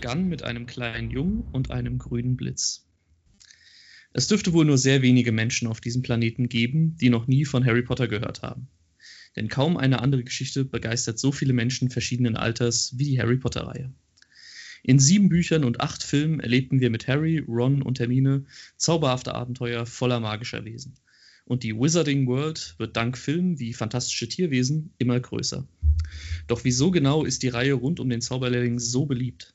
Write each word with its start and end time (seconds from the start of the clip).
begann 0.00 0.30
mit 0.30 0.42
einem 0.42 0.64
kleinen 0.64 1.10
Jungen 1.10 1.42
und 1.52 1.70
einem 1.70 1.98
grünen 1.98 2.34
Blitz. 2.34 2.86
Es 4.14 4.28
dürfte 4.28 4.54
wohl 4.54 4.64
nur 4.64 4.78
sehr 4.78 5.02
wenige 5.02 5.30
Menschen 5.30 5.68
auf 5.68 5.82
diesem 5.82 6.00
Planeten 6.00 6.48
geben, 6.48 6.96
die 6.96 7.10
noch 7.10 7.26
nie 7.26 7.44
von 7.44 7.66
Harry 7.66 7.82
Potter 7.82 8.08
gehört 8.08 8.40
haben. 8.40 8.68
Denn 9.36 9.48
kaum 9.48 9.76
eine 9.76 10.00
andere 10.00 10.24
Geschichte 10.24 10.64
begeistert 10.64 11.18
so 11.18 11.32
viele 11.32 11.52
Menschen 11.52 11.90
verschiedenen 11.90 12.34
Alters 12.34 12.94
wie 12.96 13.04
die 13.04 13.20
Harry 13.20 13.36
Potter-Reihe. 13.36 13.92
In 14.82 14.98
sieben 14.98 15.28
Büchern 15.28 15.64
und 15.64 15.82
acht 15.82 16.02
Filmen 16.02 16.40
erlebten 16.40 16.80
wir 16.80 16.88
mit 16.88 17.06
Harry, 17.06 17.44
Ron 17.46 17.82
und 17.82 18.00
Hermine 18.00 18.46
zauberhafte 18.78 19.34
Abenteuer 19.34 19.84
voller 19.84 20.18
magischer 20.18 20.64
Wesen. 20.64 20.94
Und 21.44 21.62
die 21.62 21.76
Wizarding 21.76 22.26
World 22.26 22.74
wird 22.78 22.96
dank 22.96 23.18
Filmen 23.18 23.58
wie 23.58 23.74
Fantastische 23.74 24.28
Tierwesen 24.28 24.94
immer 24.96 25.20
größer. 25.20 25.68
Doch 26.46 26.64
wieso 26.64 26.90
genau 26.90 27.26
ist 27.26 27.42
die 27.42 27.48
Reihe 27.48 27.74
rund 27.74 28.00
um 28.00 28.08
den 28.08 28.22
Zauberlehrling 28.22 28.78
so 28.78 29.04
beliebt? 29.04 29.52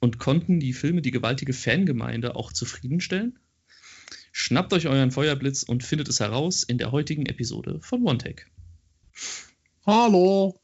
Und 0.00 0.18
konnten 0.18 0.60
die 0.60 0.72
Filme 0.72 1.02
die 1.02 1.10
gewaltige 1.10 1.52
Fangemeinde 1.52 2.36
auch 2.36 2.52
zufriedenstellen? 2.52 3.38
Schnappt 4.32 4.72
euch 4.72 4.86
euren 4.86 5.10
Feuerblitz 5.10 5.64
und 5.64 5.82
findet 5.82 6.08
es 6.08 6.20
heraus 6.20 6.62
in 6.62 6.78
der 6.78 6.92
heutigen 6.92 7.26
Episode 7.26 7.80
von 7.82 8.06
OneTech. 8.06 8.46
Hallo. 9.84 10.60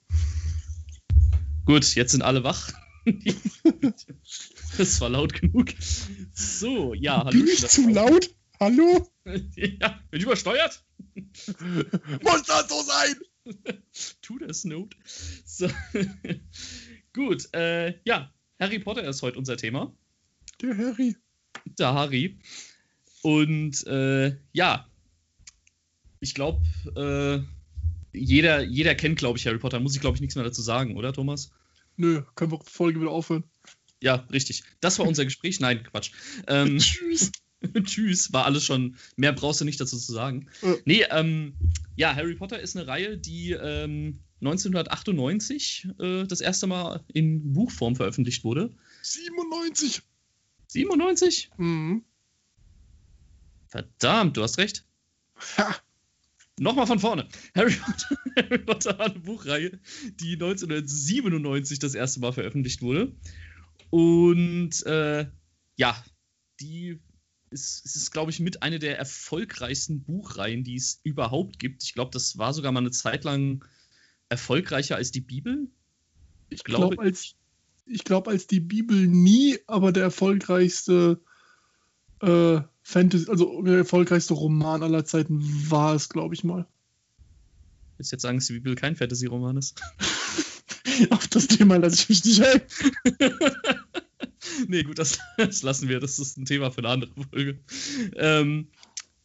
Gut, 1.65 1.95
jetzt 1.95 2.13
sind 2.13 2.23
alle 2.23 2.45
wach. 2.45 2.73
das 4.79 5.01
war 5.01 5.09
laut 5.09 5.33
genug. 5.35 5.73
So, 6.35 6.95
ja, 6.95 7.25
hallo. 7.25 7.31
Bin 7.31 7.49
ich 7.49 7.67
zu 7.67 7.89
laut? 7.89 8.31
Hallo? 8.61 9.09
ja, 9.25 10.01
bin 10.11 10.21
ich 10.21 10.23
übersteuert? 10.23 10.85
Muss 11.15 12.43
das 12.45 12.69
so 12.69 12.83
sein? 12.83 13.17
Tu 14.23 14.39
das 14.39 14.65
Not. 14.65 14.95
So. 15.45 15.69
Gut, 17.13 17.53
äh, 17.55 17.99
ja, 18.05 18.34
Harry 18.61 18.79
Potter 18.79 19.05
ist 19.05 19.23
heute 19.23 19.39
unser 19.39 19.57
Thema. 19.57 19.95
Der 20.63 20.77
Harry. 20.77 21.17
Der 21.79 21.95
Harry. 21.95 22.39
Und 23.23 23.87
äh, 23.87 24.37
ja, 24.53 24.89
ich 26.21 26.35
glaube, 26.35 26.63
äh, 26.97 27.43
jeder, 28.17 28.63
jeder 28.63 28.95
kennt, 28.95 29.19
glaube 29.19 29.39
ich, 29.39 29.47
Harry 29.47 29.59
Potter. 29.59 29.81
Muss 29.81 29.95
ich, 29.95 30.01
glaube 30.01 30.17
ich, 30.17 30.21
nichts 30.21 30.37
mehr 30.37 30.45
dazu 30.45 30.63
sagen, 30.63 30.97
oder, 30.97 31.13
Thomas? 31.13 31.51
Nö, 31.97 32.23
können 32.35 32.53
wir 32.53 32.59
die 32.59 32.71
Folge 32.71 33.01
wieder 33.01 33.11
aufhören. 33.11 33.45
Ja, 34.01 34.27
richtig. 34.33 34.65
Das 34.81 34.99
war 34.99 35.07
unser 35.07 35.25
Gespräch. 35.25 35.61
Nein, 35.61 35.83
Quatsch. 35.83 36.13
Ähm, 36.47 36.79
Tschüss. 36.79 37.33
Tschüss, 37.85 38.33
war 38.33 38.45
alles 38.45 38.65
schon. 38.65 38.97
Mehr 39.17 39.33
brauchst 39.33 39.61
du 39.61 39.65
nicht 39.65 39.81
dazu 39.81 39.99
zu 39.99 40.13
sagen. 40.13 40.49
Ja. 40.63 40.75
Nee, 40.85 41.05
ähm, 41.11 41.55
ja, 41.97 42.15
Harry 42.15 42.35
Potter 42.35 42.61
ist 42.61 42.77
eine 42.77 42.87
Reihe, 42.87 43.17
die 43.17 43.53
ähm, 43.53 44.21
1998 44.45 45.89
äh, 45.99 46.25
das 46.25 46.41
erste 46.41 46.67
Mal 46.67 47.05
in 47.13 47.53
Buchform 47.53 47.97
veröffentlicht 47.97 48.45
wurde. 48.45 48.75
97. 49.03 50.03
97? 50.69 51.51
Mhm. 51.57 52.05
Verdammt, 53.69 54.37
du 54.37 54.43
hast 54.43 54.59
recht. 54.59 54.85
Ha. 55.57 55.75
Nochmal 56.59 56.87
von 56.87 57.01
vorne. 57.01 57.29
Harry 57.55 57.73
Potter, 57.73 58.17
Harry 58.37 58.59
Potter 58.59 58.99
war 58.99 59.07
eine 59.07 59.19
Buchreihe, 59.19 59.81
die 60.21 60.35
1997 60.35 61.81
das 61.81 61.95
erste 61.95 62.21
Mal 62.21 62.33
veröffentlicht 62.33 62.83
wurde. 62.83 63.13
Und 63.91 64.85
äh, 64.87 65.27
ja, 65.77 66.05
die 66.61 67.01
ist, 67.51 67.85
ist 67.85 68.11
glaube 68.13 68.31
ich, 68.31 68.41
mit 68.41 68.63
einer 68.63 68.79
der 68.79 68.99
erfolgreichsten 68.99 70.05
Buchreihen, 70.05 70.65
die 70.65 70.77
es 70.77 71.01
überhaupt 71.03 71.59
gibt. 71.59 71.83
Ich 71.83 71.95
glaube, 71.95 72.11
das 72.13 72.39
war 72.39 72.53
sogar 72.53 72.73
mal 72.73 72.81
eine 72.81 72.91
Zeit 72.91 73.25
lang 73.25 73.65
erfolgreicher 74.35 74.97
als 74.97 75.11
die 75.11 75.21
Bibel. 75.21 75.69
Ich 76.49 76.65
glaube, 76.65 76.97
glaub, 76.97 77.07
als, 77.07 77.35
ich 77.87 78.05
glaube, 78.05 78.31
als 78.31 78.47
die 78.47 78.61
Bibel 78.61 79.07
nie, 79.07 79.59
aber 79.67 79.93
der 79.93 80.03
erfolgreichste 80.03 81.21
äh, 82.21 82.61
Fantasy, 82.83 83.31
also 83.31 83.63
der 83.63 83.79
erfolgreichste 83.79 84.35
Roman 84.35 84.83
aller 84.83 85.05
Zeiten 85.05 85.41
war 85.71 85.95
es, 85.95 86.09
glaube 86.09 86.35
ich 86.35 86.45
mal. 86.45 86.67
Willst 87.97 88.13
du 88.13 88.17
jetzt 88.17 88.23
sagen, 88.23 88.39
dass 88.39 88.47
die 88.47 88.55
Bibel 88.55 88.75
kein 88.75 88.97
Fantasy-Roman 88.97 89.57
ist? 89.57 89.81
Auf 91.11 91.29
das 91.29 91.47
Thema 91.47 91.77
lasse 91.77 91.95
ich 91.95 92.09
mich 92.09 92.25
nicht 92.25 92.43
ein. 92.43 92.61
nee, 94.69 94.83
gut, 94.83 94.99
das, 94.99 95.19
das, 95.39 95.63
lassen 95.63 95.89
wir. 95.89 96.01
Das 96.01 96.19
ist 96.19 96.37
ein 96.37 96.45
Thema 96.45 96.71
für 96.71 96.79
eine 96.79 96.89
andere 96.89 97.13
Folge. 97.31 97.59
Ähm, 98.17 98.69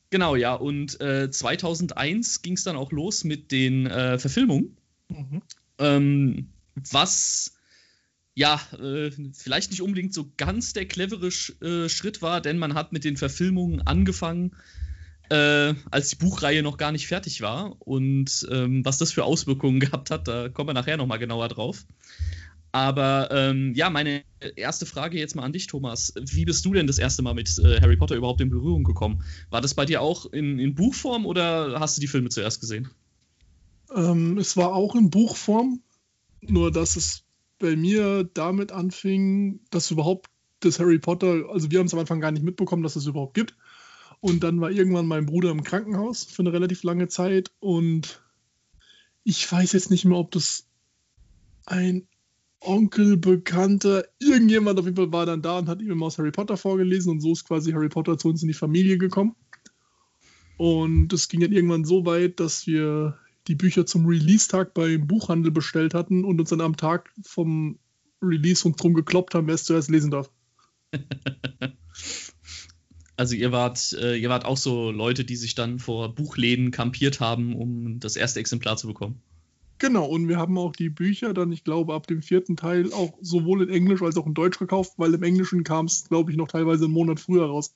genau, 0.09 0.35
ja. 0.35 0.53
Und 0.53 1.01
äh, 1.01 1.29
2001 1.29 2.41
ging 2.41 2.53
es 2.53 2.63
dann 2.63 2.75
auch 2.75 2.91
los 2.91 3.23
mit 3.23 3.51
den 3.51 3.87
äh, 3.87 4.19
Verfilmungen. 4.19 4.77
Mhm. 5.09 5.41
Ähm, 5.79 6.49
was 6.91 7.53
ja, 8.39 8.61
äh, 8.81 9.11
vielleicht 9.33 9.71
nicht 9.71 9.81
unbedingt 9.81 10.13
so 10.13 10.31
ganz 10.37 10.71
der 10.71 10.85
clevere 10.85 11.29
Sch 11.29 11.61
äh, 11.61 11.89
Schritt 11.89 12.21
war, 12.21 12.39
denn 12.39 12.57
man 12.57 12.73
hat 12.73 12.93
mit 12.93 13.03
den 13.03 13.17
Verfilmungen 13.17 13.81
angefangen, 13.81 14.55
äh, 15.29 15.73
als 15.91 16.09
die 16.09 16.15
Buchreihe 16.15 16.63
noch 16.63 16.77
gar 16.77 16.93
nicht 16.93 17.07
fertig 17.07 17.41
war. 17.41 17.75
Und 17.79 18.47
ähm, 18.49 18.85
was 18.85 18.97
das 18.97 19.11
für 19.11 19.25
Auswirkungen 19.25 19.79
gehabt 19.81 20.09
hat, 20.09 20.29
da 20.29 20.47
kommen 20.47 20.69
wir 20.69 20.73
nachher 20.73 20.95
nochmal 20.95 21.19
genauer 21.19 21.49
drauf. 21.49 21.85
Aber 22.71 23.29
ähm, 23.31 23.73
ja, 23.73 23.89
meine 23.89 24.23
erste 24.55 24.85
Frage 24.85 25.17
jetzt 25.17 25.35
mal 25.35 25.43
an 25.43 25.53
dich, 25.53 25.67
Thomas. 25.67 26.13
Wie 26.17 26.45
bist 26.45 26.63
du 26.63 26.73
denn 26.73 26.87
das 26.87 26.99
erste 26.99 27.23
Mal 27.23 27.33
mit 27.33 27.57
äh, 27.57 27.81
Harry 27.81 27.97
Potter 27.97 28.15
überhaupt 28.15 28.41
in 28.41 28.49
Berührung 28.49 28.85
gekommen? 28.85 29.23
War 29.49 29.59
das 29.59 29.73
bei 29.73 29.85
dir 29.85 30.01
auch 30.01 30.27
in, 30.31 30.59
in 30.59 30.75
Buchform 30.75 31.25
oder 31.25 31.79
hast 31.79 31.97
du 31.97 32.01
die 32.01 32.07
Filme 32.07 32.29
zuerst 32.29 32.61
gesehen? 32.61 32.89
Ähm, 33.95 34.38
es 34.38 34.57
war 34.57 34.73
auch 34.73 34.95
in 34.95 35.09
Buchform, 35.09 35.81
nur 36.41 36.72
dass 36.72 36.95
es 36.95 37.23
bei 37.59 37.75
mir 37.75 38.23
damit 38.33 38.72
anfing, 38.72 39.59
dass 39.69 39.91
überhaupt 39.91 40.29
das 40.61 40.79
Harry 40.79 41.00
Potter, 41.00 41.50
also 41.50 41.72
wir 41.72 41.79
haben 41.79 41.88
es 41.88 41.94
am 41.94 42.00
Anfang 42.00 42.22
gar 42.22 42.31
nicht 42.31 42.44
mitbekommen, 42.44 42.83
dass 42.83 42.95
es 42.95 43.05
überhaupt 43.05 43.33
gibt. 43.33 43.55
Und 44.22 44.44
dann 44.44 44.59
war 44.59 44.72
irgendwann 44.72 45.07
mein 45.07 45.25
Bruder 45.25 45.51
im 45.51 45.63
Krankenhaus 45.63 46.25
für 46.25 46.41
eine 46.41 46.51
relativ 46.51 46.83
lange 46.83 47.07
Zeit 47.07 47.51
und 47.59 48.22
ich 49.23 49.50
weiß 49.50 49.73
jetzt 49.73 49.91
nicht 49.91 50.06
mehr, 50.06 50.17
ob 50.17 50.31
das 50.31 50.66
ein 51.66 52.07
Onkel, 52.61 53.16
Bekannter, 53.16 54.03
irgendjemand 54.19 54.79
auf 54.79 54.85
jeden 54.85 54.97
Fall 54.97 55.13
war 55.13 55.25
dann 55.25 55.41
da 55.41 55.59
und 55.59 55.69
hat 55.69 55.81
ihm 55.81 55.91
immer 55.91 56.07
aus 56.07 56.17
Harry 56.17 56.31
Potter 56.31 56.57
vorgelesen 56.57 57.11
und 57.11 57.21
so 57.21 57.31
ist 57.31 57.45
quasi 57.45 57.71
Harry 57.71 57.88
Potter 57.88 58.17
zu 58.17 58.27
uns 58.27 58.41
in 58.41 58.50
die 58.50 58.53
Familie 58.53 58.97
gekommen. 58.97 59.35
Und 60.57 61.13
es 61.13 61.29
ging 61.29 61.39
dann 61.39 61.53
irgendwann 61.53 61.85
so 61.85 62.06
weit, 62.06 62.41
dass 62.41 62.67
wir 62.67 63.17
die 63.49 63.55
Bücher 63.55 63.85
zum 63.85 64.05
Release-Tag 64.05 64.73
beim 64.73 65.07
Buchhandel 65.07 65.51
bestellt 65.51 65.93
hatten 65.93 66.23
und 66.23 66.39
uns 66.39 66.49
dann 66.49 66.61
am 66.61 66.77
Tag 66.77 67.11
vom 67.23 67.79
Release 68.21 68.65
und 68.65 68.81
drum 68.81 68.93
gekloppt 68.93 69.33
haben, 69.33 69.47
wer 69.47 69.55
es 69.55 69.65
zuerst 69.65 69.89
lesen 69.89 70.11
darf. 70.11 70.31
Also 73.19 73.35
ihr 73.35 73.51
wart, 73.51 73.91
äh, 73.99 74.15
ihr 74.15 74.29
wart 74.29 74.45
auch 74.45 74.55
so 74.55 74.91
Leute, 74.91 75.25
die 75.25 75.35
sich 75.35 75.53
dann 75.53 75.79
vor 75.79 76.15
Buchläden 76.15 76.71
kampiert 76.71 77.19
haben, 77.19 77.53
um 77.53 77.99
das 77.99 78.15
erste 78.15 78.39
Exemplar 78.39 78.77
zu 78.77 78.88
bekommen. 78.88 79.21
Genau, 79.77 80.05
und 80.05 80.29
wir 80.29 80.38
haben 80.38 80.57
auch 80.57 80.71
die 80.71 80.88
Bücher 80.88 81.33
dann, 81.33 81.51
ich 81.51 81.65
glaube, 81.65 81.95
ab 81.95 82.07
dem 82.07 82.21
vierten 82.21 82.55
Teil 82.55 82.93
auch 82.93 83.17
sowohl 83.19 83.63
in 83.63 83.69
Englisch 83.71 84.01
als 84.01 84.15
auch 84.15 84.25
in 84.25 84.35
Deutsch 84.35 84.57
gekauft, 84.57 84.93
weil 84.95 85.13
im 85.13 85.23
Englischen 85.23 85.65
kam 85.65 85.88
es, 85.88 86.07
glaube 86.07 86.31
ich, 86.31 86.38
noch 86.38 86.47
teilweise 86.47 86.85
einen 86.85 86.93
Monat 86.93 87.19
früher 87.19 87.45
raus. 87.45 87.75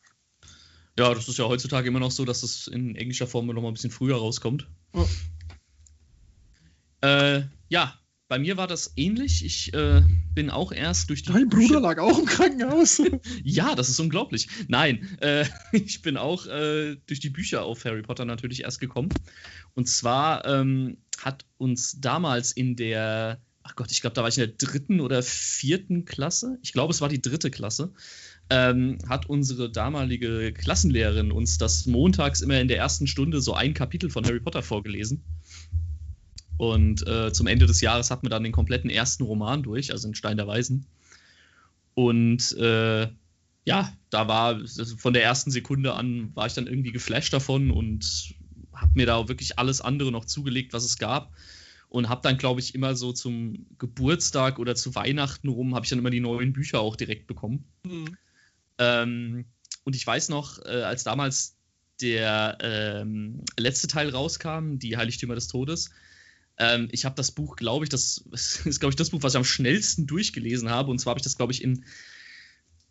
Ja, 0.98 1.14
das 1.14 1.28
ist 1.28 1.38
ja 1.40 1.46
heutzutage 1.46 1.90
immer 1.90 2.00
noch 2.00 2.12
so, 2.12 2.24
dass 2.24 2.44
es 2.44 2.68
in 2.68 2.96
englischer 2.96 3.28
Form 3.28 3.48
noch 3.48 3.62
mal 3.62 3.68
ein 3.68 3.74
bisschen 3.74 3.92
früher 3.92 4.16
rauskommt. 4.16 4.70
Ja. 4.96 5.06
Äh, 7.04 7.44
ja, 7.68 7.94
bei 8.30 8.40
mir 8.40 8.56
war 8.56 8.66
das 8.66 8.94
ähnlich. 8.96 9.46
Ich 9.46 9.74
äh, 9.74 10.02
bin 10.34 10.50
auch 10.50 10.72
erst 10.72 11.10
durch 11.10 11.24
die. 11.24 11.34
Dein 11.34 11.50
Bruder 11.50 11.82
lag 11.82 12.00
auch 12.00 12.18
im 12.18 12.26
Krankenhaus. 12.26 13.02
ja, 13.44 13.76
das 13.76 13.90
ist 13.90 14.00
unglaublich. 14.00 14.48
Nein, 14.70 15.18
äh, 15.20 15.46
ich 15.74 16.02
bin 16.02 16.18
auch 16.18 16.48
äh, 16.48 16.96
durch 17.06 17.20
die 17.20 17.30
Bücher 17.30 17.64
auf 17.64 17.84
Harry 17.84 18.02
Potter 18.02 18.26
natürlich 18.26 18.64
erst 18.64 18.80
gekommen. 18.80 19.10
Und 19.76 19.90
zwar 19.90 20.46
ähm, 20.46 20.98
hat 21.20 21.46
uns 21.58 22.00
damals 22.00 22.54
in 22.54 22.78
der, 22.78 23.42
ach 23.64 23.76
Gott, 23.76 23.92
ich 23.92 24.00
glaube, 24.00 24.14
da 24.14 24.22
war 24.22 24.30
ich 24.30 24.38
in 24.38 24.46
der 24.48 24.56
dritten 24.56 25.02
oder 25.02 25.22
vierten 25.22 26.06
Klasse. 26.06 26.58
Ich 26.64 26.72
glaube, 26.72 26.94
es 26.94 27.02
war 27.02 27.10
die 27.10 27.22
dritte 27.22 27.52
Klasse. 27.52 27.94
Ähm, 28.50 28.98
hat 29.08 29.28
unsere 29.28 29.70
damalige 29.70 30.54
Klassenlehrerin 30.54 31.32
uns 31.32 31.58
das 31.58 31.86
montags 31.86 32.42
immer 32.42 32.60
in 32.62 32.68
der 32.68 32.78
ersten 32.78 33.08
Stunde 33.08 33.42
so 33.42 33.54
ein 33.54 33.74
Kapitel 33.74 34.10
von 34.10 34.26
Harry 34.26 34.40
Potter 34.40 34.64
vorgelesen. 34.64 35.24
Und 36.58 37.06
äh, 37.08 37.34
zum 37.34 37.48
Ende 37.48 37.66
des 37.66 37.82
Jahres 37.82 38.12
hatten 38.12 38.26
wir 38.26 38.30
dann 38.30 38.44
den 38.44 38.52
kompletten 38.52 38.90
ersten 38.90 39.24
Roman 39.24 39.64
durch, 39.64 39.92
also 39.92 40.08
in 40.08 40.16
Stein 40.16 40.38
der 40.38 40.48
Weisen. 40.48 40.86
Und 41.96 42.52
äh, 42.58 43.08
ja, 43.66 43.94
da 44.10 44.28
war 44.28 44.60
von 44.98 45.14
der 45.14 45.24
ersten 45.24 45.52
Sekunde 45.52 45.94
an 45.94 46.36
war 46.36 46.48
ich 46.48 46.54
dann 46.54 46.68
irgendwie 46.68 46.92
geflasht 46.92 47.34
davon 47.34 47.72
und 47.72 48.34
habe 48.74 48.92
mir 48.96 49.06
da 49.06 49.28
wirklich 49.28 49.60
alles 49.60 49.82
andere 49.82 50.12
noch 50.12 50.26
zugelegt, 50.26 50.74
was 50.74 50.84
es 50.84 50.98
gab. 50.98 51.32
Und 51.90 52.10
habe 52.10 52.22
dann, 52.24 52.40
glaube 52.40 52.60
ich, 52.60 52.74
immer 52.74 52.96
so 52.96 53.14
zum 53.14 53.68
Geburtstag 53.78 54.58
oder 54.58 54.74
zu 54.74 54.96
Weihnachten 54.96 55.48
rum, 55.48 55.76
habe 55.76 55.86
ich 55.86 55.92
dann 55.92 56.00
immer 56.00 56.10
die 56.10 56.22
neuen 56.22 56.52
Bücher 56.52 56.80
auch 56.80 56.96
direkt 56.96 57.28
bekommen. 57.28 57.66
Mhm. 57.86 58.18
Ähm, 58.80 59.46
und 59.84 59.96
ich 59.96 60.06
weiß 60.06 60.30
noch, 60.30 60.58
äh, 60.66 60.82
als 60.82 61.04
damals 61.04 61.56
der 62.02 62.58
ähm, 62.62 63.42
letzte 63.60 63.88
Teil 63.88 64.10
rauskam, 64.10 64.80
die 64.80 64.98
Heiligtümer 64.98 65.36
des 65.36 65.48
Todes, 65.48 65.92
Ähm, 66.58 66.88
ich 66.92 67.06
habe 67.06 67.16
das 67.16 67.32
Buch, 67.32 67.56
glaube 67.56 67.86
ich, 67.86 67.90
das 67.90 68.18
ist, 68.32 68.80
glaube 68.80 68.92
ich, 68.92 68.96
das 68.96 69.10
Buch, 69.10 69.24
was 69.24 69.34
ich 69.34 69.38
am 69.38 69.46
schnellsten 69.46 70.08
durchgelesen 70.08 70.70
habe. 70.70 70.92
Und 70.92 71.00
zwar 71.00 71.12
habe 71.12 71.20
ich 71.20 71.24
das, 71.24 71.38
glaube 71.38 71.54
ich, 71.54 71.64
in 71.64 71.86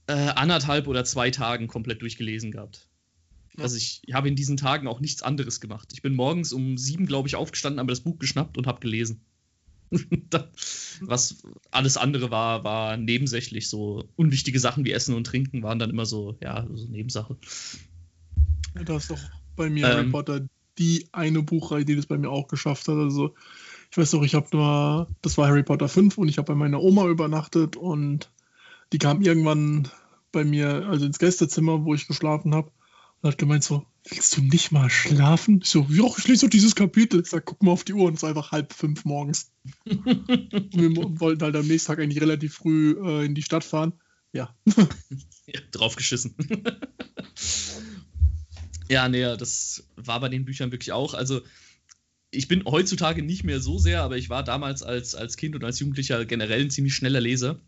äh, 0.06 0.12
anderthalb 0.12 0.86
oder 0.88 1.04
zwei 1.04 1.30
Tagen 1.30 1.68
komplett 1.68 2.02
durchgelesen 2.02 2.50
gehabt. 2.50 2.88
Ja. 3.56 3.64
Also 3.64 3.76
ich 3.76 4.02
habe 4.12 4.28
in 4.28 4.36
diesen 4.36 4.56
Tagen 4.56 4.88
auch 4.88 5.00
nichts 5.00 5.22
anderes 5.22 5.60
gemacht. 5.60 5.90
Ich 5.92 6.02
bin 6.02 6.14
morgens 6.14 6.52
um 6.52 6.78
sieben, 6.78 7.06
glaube 7.06 7.28
ich, 7.28 7.36
aufgestanden, 7.36 7.80
habe 7.80 7.92
das 7.92 8.00
Buch 8.00 8.18
geschnappt 8.18 8.56
und 8.56 8.66
habe 8.66 8.80
gelesen. 8.80 9.20
Was 11.00 11.42
alles 11.70 11.98
andere 11.98 12.30
war, 12.30 12.64
war 12.64 12.96
nebensächlich. 12.96 13.68
So 13.68 14.08
unwichtige 14.16 14.58
Sachen 14.58 14.84
wie 14.84 14.92
Essen 14.92 15.14
und 15.14 15.26
Trinken 15.26 15.62
waren 15.62 15.78
dann 15.78 15.90
immer 15.90 16.06
so, 16.06 16.38
ja, 16.42 16.66
so 16.72 16.86
Nebensache. 16.86 17.36
Ja, 18.74 18.84
da 18.84 18.96
ist 18.96 19.10
doch 19.10 19.20
bei 19.54 19.68
mir 19.68 19.86
ähm, 19.86 19.92
Harry 19.92 20.10
Potter 20.10 20.46
die 20.78 21.08
eine 21.12 21.42
Buchreihe, 21.42 21.84
die 21.84 21.96
das 21.96 22.06
bei 22.06 22.18
mir 22.18 22.30
auch 22.30 22.48
geschafft 22.48 22.88
hat. 22.88 22.96
Also 22.96 23.34
ich 23.90 23.98
weiß 23.98 24.12
doch, 24.12 24.22
ich 24.22 24.34
habe 24.34 24.48
nur, 24.52 25.08
das 25.20 25.36
war 25.36 25.48
Harry 25.48 25.62
Potter 25.62 25.88
5 25.88 26.16
und 26.18 26.28
ich 26.28 26.38
habe 26.38 26.52
bei 26.52 26.54
meiner 26.54 26.80
Oma 26.80 27.06
übernachtet 27.06 27.76
und 27.76 28.30
die 28.92 28.98
kam 28.98 29.20
irgendwann 29.20 29.88
bei 30.32 30.44
mir, 30.44 30.86
also 30.88 31.04
ins 31.04 31.18
Gästezimmer, 31.18 31.84
wo 31.84 31.94
ich 31.94 32.08
geschlafen 32.08 32.54
habe 32.54 32.72
und 33.20 33.30
hat 33.30 33.38
gemeint 33.38 33.64
so, 33.64 33.86
willst 34.08 34.36
du 34.36 34.42
nicht 34.42 34.72
mal 34.72 34.90
schlafen? 34.90 35.60
Ich 35.62 35.68
so, 35.68 35.86
ja, 35.90 36.04
ich 36.18 36.26
lese 36.26 36.46
doch 36.46 36.50
dieses 36.50 36.74
Kapitel. 36.74 37.20
Ich 37.20 37.28
sag, 37.28 37.44
guck 37.44 37.62
mal 37.62 37.70
auf 37.70 37.84
die 37.84 37.92
Uhr 37.92 38.06
und 38.06 38.14
es 38.14 38.22
ist 38.22 38.28
einfach 38.28 38.50
halb 38.50 38.72
fünf 38.72 39.04
morgens. 39.04 39.52
wir 39.84 41.20
wollten 41.20 41.42
halt 41.42 41.56
am 41.56 41.66
nächsten 41.66 41.88
Tag 41.88 42.00
eigentlich 42.00 42.20
relativ 42.20 42.54
früh 42.54 42.96
äh, 43.04 43.24
in 43.24 43.34
die 43.34 43.42
Stadt 43.42 43.64
fahren. 43.64 43.92
Ja. 44.32 44.54
ja 45.46 45.60
draufgeschissen. 45.70 46.34
ja, 48.88 49.08
nee, 49.08 49.22
das 49.22 49.84
war 49.96 50.20
bei 50.20 50.28
den 50.28 50.44
Büchern 50.44 50.72
wirklich 50.72 50.92
auch. 50.92 51.14
Also, 51.14 51.42
ich 52.30 52.48
bin 52.48 52.64
heutzutage 52.64 53.22
nicht 53.22 53.44
mehr 53.44 53.60
so 53.60 53.78
sehr, 53.78 54.02
aber 54.02 54.16
ich 54.16 54.30
war 54.30 54.42
damals 54.42 54.82
als, 54.82 55.14
als 55.14 55.36
Kind 55.36 55.54
und 55.54 55.64
als 55.64 55.78
Jugendlicher 55.80 56.24
generell 56.24 56.62
ein 56.62 56.70
ziemlich 56.70 56.94
schneller 56.94 57.20
Leser. 57.20 57.60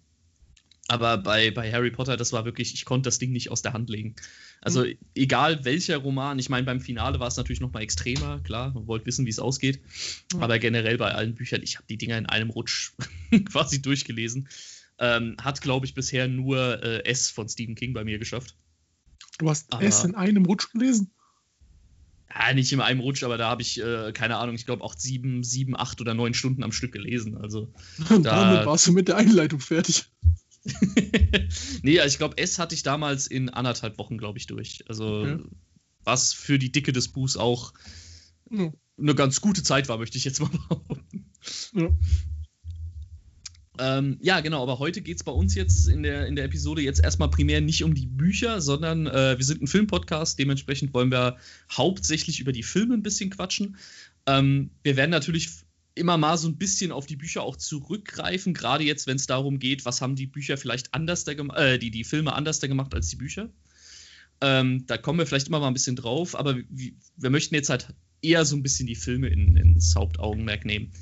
Aber 0.89 1.17
bei, 1.17 1.51
bei 1.51 1.73
Harry 1.73 1.91
Potter, 1.91 2.17
das 2.17 2.33
war 2.33 2.45
wirklich, 2.45 2.75
ich 2.75 2.85
konnte 2.85 3.07
das 3.07 3.19
Ding 3.19 3.33
nicht 3.33 3.51
aus 3.51 3.63
der 3.63 3.73
Hand 3.73 3.89
legen. 3.89 4.17
Also 4.61 4.85
mhm. 4.85 4.97
egal 5.15 5.65
welcher 5.65 5.99
Roman, 5.99 6.39
ich 6.39 6.51
meine, 6.51 6.65
beim 6.65 6.81
Finale 6.81 7.21
war 7.21 7.29
es 7.29 7.37
natürlich 7.37 7.61
noch 7.61 7.73
mal 7.73 7.81
extremer, 7.81 8.41
klar, 8.41 8.73
man 8.75 8.87
wollte 8.87 9.07
wissen, 9.07 9.25
wie 9.25 9.31
es 9.31 9.39
ausgeht. 9.39 9.81
Mhm. 10.35 10.43
Aber 10.43 10.59
generell 10.59 10.99
bei 10.99 11.13
allen 11.13 11.35
Büchern, 11.35 11.63
ich 11.63 11.77
habe 11.77 11.87
die 11.89 11.97
Dinger 11.97 12.19
in 12.19 12.27
einem 12.27 12.51
Rutsch 12.51 12.93
quasi 13.51 13.81
durchgelesen. 13.81 14.49
Ähm, 14.99 15.37
hat, 15.43 15.61
glaube 15.61 15.87
ich, 15.87 15.95
bisher 15.95 16.29
nur 16.29 16.83
äh, 16.83 17.05
S 17.05 17.31
von 17.31 17.49
Stephen 17.49 17.75
King 17.75 17.95
bei 17.95 18.05
mir 18.05 18.19
geschafft. 18.19 18.55
Du 19.39 19.51
hast 19.51 19.73
aber, 19.73 19.83
S 19.83 20.05
in 20.05 20.15
einem 20.15 20.45
Rutsch 20.45 20.71
gelesen? 20.73 21.11
Ja, 22.33 22.53
nicht 22.53 22.73
in 22.73 22.81
einem 22.81 23.01
Rutsch, 23.01 23.23
aber 23.23 23.37
da 23.39 23.49
habe 23.49 23.63
ich, 23.63 23.81
äh, 23.81 24.13
keine 24.13 24.37
Ahnung, 24.37 24.55
ich 24.57 24.67
glaube 24.67 24.83
auch 24.83 24.95
sieben, 24.97 25.45
sieben, 25.45 25.77
acht 25.77 26.01
oder 26.01 26.15
neun 26.15 26.35
Stunden 26.35 26.65
am 26.65 26.73
Stück 26.73 26.93
gelesen. 26.93 27.37
Also, 27.37 27.73
da, 28.09 28.19
damit 28.19 28.67
warst 28.67 28.87
du 28.87 28.93
mit 28.93 29.09
der 29.09 29.17
Einleitung 29.17 29.61
fertig. 29.61 30.11
nee, 31.83 32.01
also 32.01 32.13
ich 32.13 32.19
glaube, 32.19 32.39
S 32.39 32.59
hatte 32.59 32.75
ich 32.75 32.83
damals 32.83 33.27
in 33.27 33.51
anderthalb 33.51 33.99
Wochen, 33.99 34.19
glaube 34.19 34.39
ich, 34.39 34.47
durch. 34.47 34.85
Also, 34.89 35.23
okay. 35.23 35.45
was 36.03 36.33
für 36.33 36.59
die 36.59 36.73
Dicke 36.73 36.93
des 36.93 37.09
Buchs 37.09 37.37
auch 37.37 37.73
ja. 38.51 38.73
eine 38.99 39.15
ganz 39.15 39.41
gute 39.41 39.63
Zeit 39.63 39.89
war, 39.89 39.99
möchte 39.99 40.19
ich 40.19 40.25
jetzt 40.25 40.41
mal 40.41 40.49
behaupten. 40.69 41.31
Ja. 41.75 41.89
Ähm, 43.79 44.19
ja, 44.21 44.41
genau, 44.41 44.63
aber 44.63 44.79
heute 44.79 45.03
geht 45.03 45.17
es 45.17 45.25
bei 45.25 45.33
uns 45.33 45.55
jetzt 45.55 45.89
in 45.89 46.03
der, 46.05 46.27
in 46.27 46.37
der 46.37 46.45
Episode 46.45 46.83
jetzt 46.83 47.03
erstmal 47.03 47.31
primär 47.31 47.61
nicht 47.61 47.83
um 47.83 47.95
die 47.95 48.07
Bücher, 48.07 48.61
sondern 48.61 49.07
äh, 49.07 49.37
wir 49.37 49.45
sind 49.45 49.63
ein 49.63 49.67
Filmpodcast, 49.67 50.39
dementsprechend 50.39 50.95
wollen 50.95 51.11
wir 51.11 51.39
hauptsächlich 51.73 52.41
über 52.41 52.53
die 52.53 52.63
Filme 52.63 52.95
ein 52.95 53.03
bisschen 53.03 53.31
quatschen. 53.31 53.77
Ähm, 54.27 54.71
wir 54.85 54.97
werden 54.97 55.11
natürlich 55.11 55.51
immer 55.97 56.17
mal 56.17 56.37
so 56.39 56.49
ein 56.49 56.57
bisschen 56.57 56.93
auf 56.93 57.07
die 57.07 57.17
Bücher 57.17 57.43
auch 57.43 57.57
zurückgreifen, 57.57 58.55
gerade 58.55 58.85
jetzt, 58.85 59.07
wenn 59.07 59.17
es 59.17 59.27
darum 59.27 59.59
geht, 59.59 59.85
was 59.85 60.01
haben 60.01 60.17
die 60.17 60.27
Bücher 60.27 60.57
vielleicht 60.57 60.95
anders 60.95 61.25
gemacht, 61.25 61.59
äh, 61.59 61.79
die, 61.79 61.91
die 61.91 62.05
Filme 62.05 62.33
anders 62.33 62.61
gemacht 62.61 62.95
als 62.95 63.09
die 63.09 63.17
Bücher. 63.17 63.51
Ähm, 64.41 64.85
da 64.87 64.99
kommen 64.99 65.19
wir 65.19 65.27
vielleicht 65.27 65.49
immer 65.49 65.61
mal 65.61 65.69
ein 65.69 65.75
bisschen 65.75 65.97
drauf, 65.97 66.37
aber 66.37 66.57
wir, 66.69 66.93
wir 67.17 67.31
möchten 67.31 67.55
jetzt 67.55 67.71
halt 67.71 67.89
eher 68.23 68.45
so 68.45 68.57
ein 68.57 68.63
bisschen 68.63 68.87
die 68.87 68.97
Filme 68.97 69.29
in, 69.29 69.57
ins 69.57 69.95
Hauptaugenmerk 69.97 70.65
nehmen. 70.65 70.93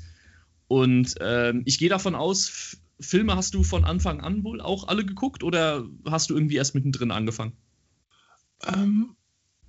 Und 0.73 1.13
ähm, 1.19 1.61
ich 1.65 1.77
gehe 1.77 1.89
davon 1.89 2.15
aus, 2.15 2.77
Filme 2.99 3.35
hast 3.35 3.53
du 3.53 3.61
von 3.61 3.85
Anfang 3.85 4.21
an 4.21 4.43
wohl 4.43 4.59
auch 4.59 4.87
alle 4.87 5.05
geguckt 5.05 5.43
oder 5.43 5.87
hast 6.03 6.31
du 6.31 6.33
irgendwie 6.33 6.55
erst 6.55 6.73
mittendrin 6.73 7.11
angefangen? 7.11 7.55
Ähm, 8.63 9.15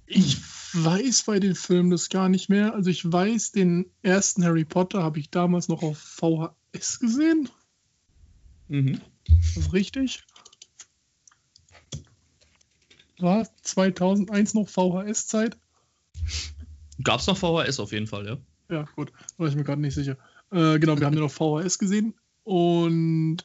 ich 0.07 0.39
weiß 0.73 1.25
bei 1.25 1.41
den 1.41 1.57
Filmen 1.57 1.91
das 1.91 2.09
gar 2.09 2.31
nicht 2.31 2.49
mehr. 2.49 2.73
Also 2.73 2.89
ich 2.89 3.05
weiß, 3.05 3.53
den 3.53 3.91
ersten 4.01 4.47
Harry 4.47 4.65
Potter 4.65 5.03
habe 5.03 5.19
ich 5.19 5.29
damals 5.29 5.69
noch 5.69 5.83
auf 5.83 5.99
VHS 5.99 7.01
gesehen. 7.01 7.51
Mhm. 8.69 8.99
Das 9.27 9.59
ist 9.59 9.73
richtig. 9.75 10.25
War 13.19 13.47
2001 13.61 14.55
noch 14.55 14.71
VHS-Zeit? 14.71 15.59
Gab 17.03 17.21
es 17.21 17.27
noch 17.27 17.37
VHS 17.37 17.79
auf 17.79 17.93
jeden 17.93 18.07
Fall, 18.07 18.27
ja. 18.27 18.39
Ja, 18.71 18.85
gut. 18.97 19.13
War 19.37 19.49
ich 19.49 19.55
mir 19.55 19.65
gerade 19.65 19.83
nicht 19.83 19.95
sicher. 19.95 20.17
Äh, 20.55 20.79
genau, 20.79 20.99
wir 20.99 21.07
haben 21.07 21.17
den 21.17 21.25
auf 21.25 21.35
VHS 21.35 21.79
gesehen. 21.79 22.15
Und 22.45 23.39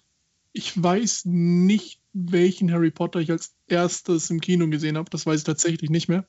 ich 0.54 0.82
weiß 0.82 1.26
nicht, 1.26 2.00
welchen 2.14 2.72
Harry 2.72 2.92
Potter 2.92 3.20
ich 3.20 3.32
als 3.32 3.56
erstes 3.68 4.30
im 4.30 4.42
Kino 4.42 4.68
gesehen 4.70 4.96
habe. 4.96 5.10
Das 5.10 5.26
weiß 5.26 5.40
ich 5.40 5.46
tatsächlich 5.46 5.90
nicht 5.90 6.08
mehr. 6.08 6.28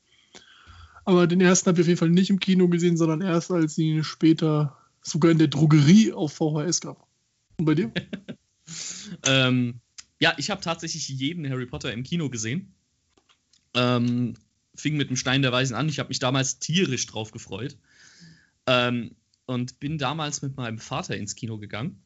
Aber 1.05 1.27
den 1.27 1.41
ersten 1.41 1.69
habe 1.69 1.81
ich 1.81 1.85
auf 1.85 1.89
jeden 1.89 1.99
Fall 1.99 2.11
nicht 2.11 2.31
im 2.31 2.41
Kino 2.41 2.69
gesehen, 2.69 2.97
sondern 2.97 3.21
erst, 3.21 3.51
als 3.51 3.77
ihn 3.77 4.05
später 4.05 4.77
sogar 5.03 5.31
in 5.31 5.39
der 5.39 5.49
Drogerie 5.49 6.13
auf 6.13 6.33
VHS 6.33 6.81
gab. 6.81 7.07
Und 7.59 7.67
bei 7.67 7.75
dir? 7.75 7.93
ähm, 9.27 9.81
ja, 10.19 10.35
ich 10.39 10.51
habe 10.51 10.63
tatsächlich 10.63 11.09
jeden 11.09 11.49
Harry 11.51 11.67
Potter 11.67 11.93
im 11.93 12.05
Kino 12.05 12.31
gesehen. 12.31 12.73
Ähm, 13.75 14.35
fing 14.75 14.97
mit 14.97 15.11
dem 15.11 15.17
Stein 15.17 15.43
der 15.43 15.53
Weisen 15.53 15.75
an. 15.75 15.89
Ich 15.89 15.99
habe 15.99 16.09
mich 16.09 16.21
damals 16.21 16.59
tierisch 16.59 17.07
drauf 17.07 17.33
gefreut. 17.33 17.77
Ähm, 18.67 19.17
und 19.51 19.81
bin 19.81 19.99
damals 19.99 20.43
mit 20.43 20.57
meinem 20.57 20.79
Vater 20.79 21.17
ins 21.17 21.35
Kino 21.35 21.59
gegangen. 21.59 22.01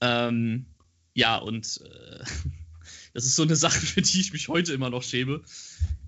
Ähm, 0.00 0.66
ja, 1.12 1.36
und 1.36 1.80
äh, 1.84 2.24
das 3.14 3.24
ist 3.24 3.34
so 3.34 3.42
eine 3.42 3.56
Sache, 3.56 3.80
für 3.80 4.00
die 4.00 4.20
ich 4.20 4.32
mich 4.32 4.48
heute 4.48 4.72
immer 4.72 4.90
noch 4.90 5.02
schäme. 5.02 5.42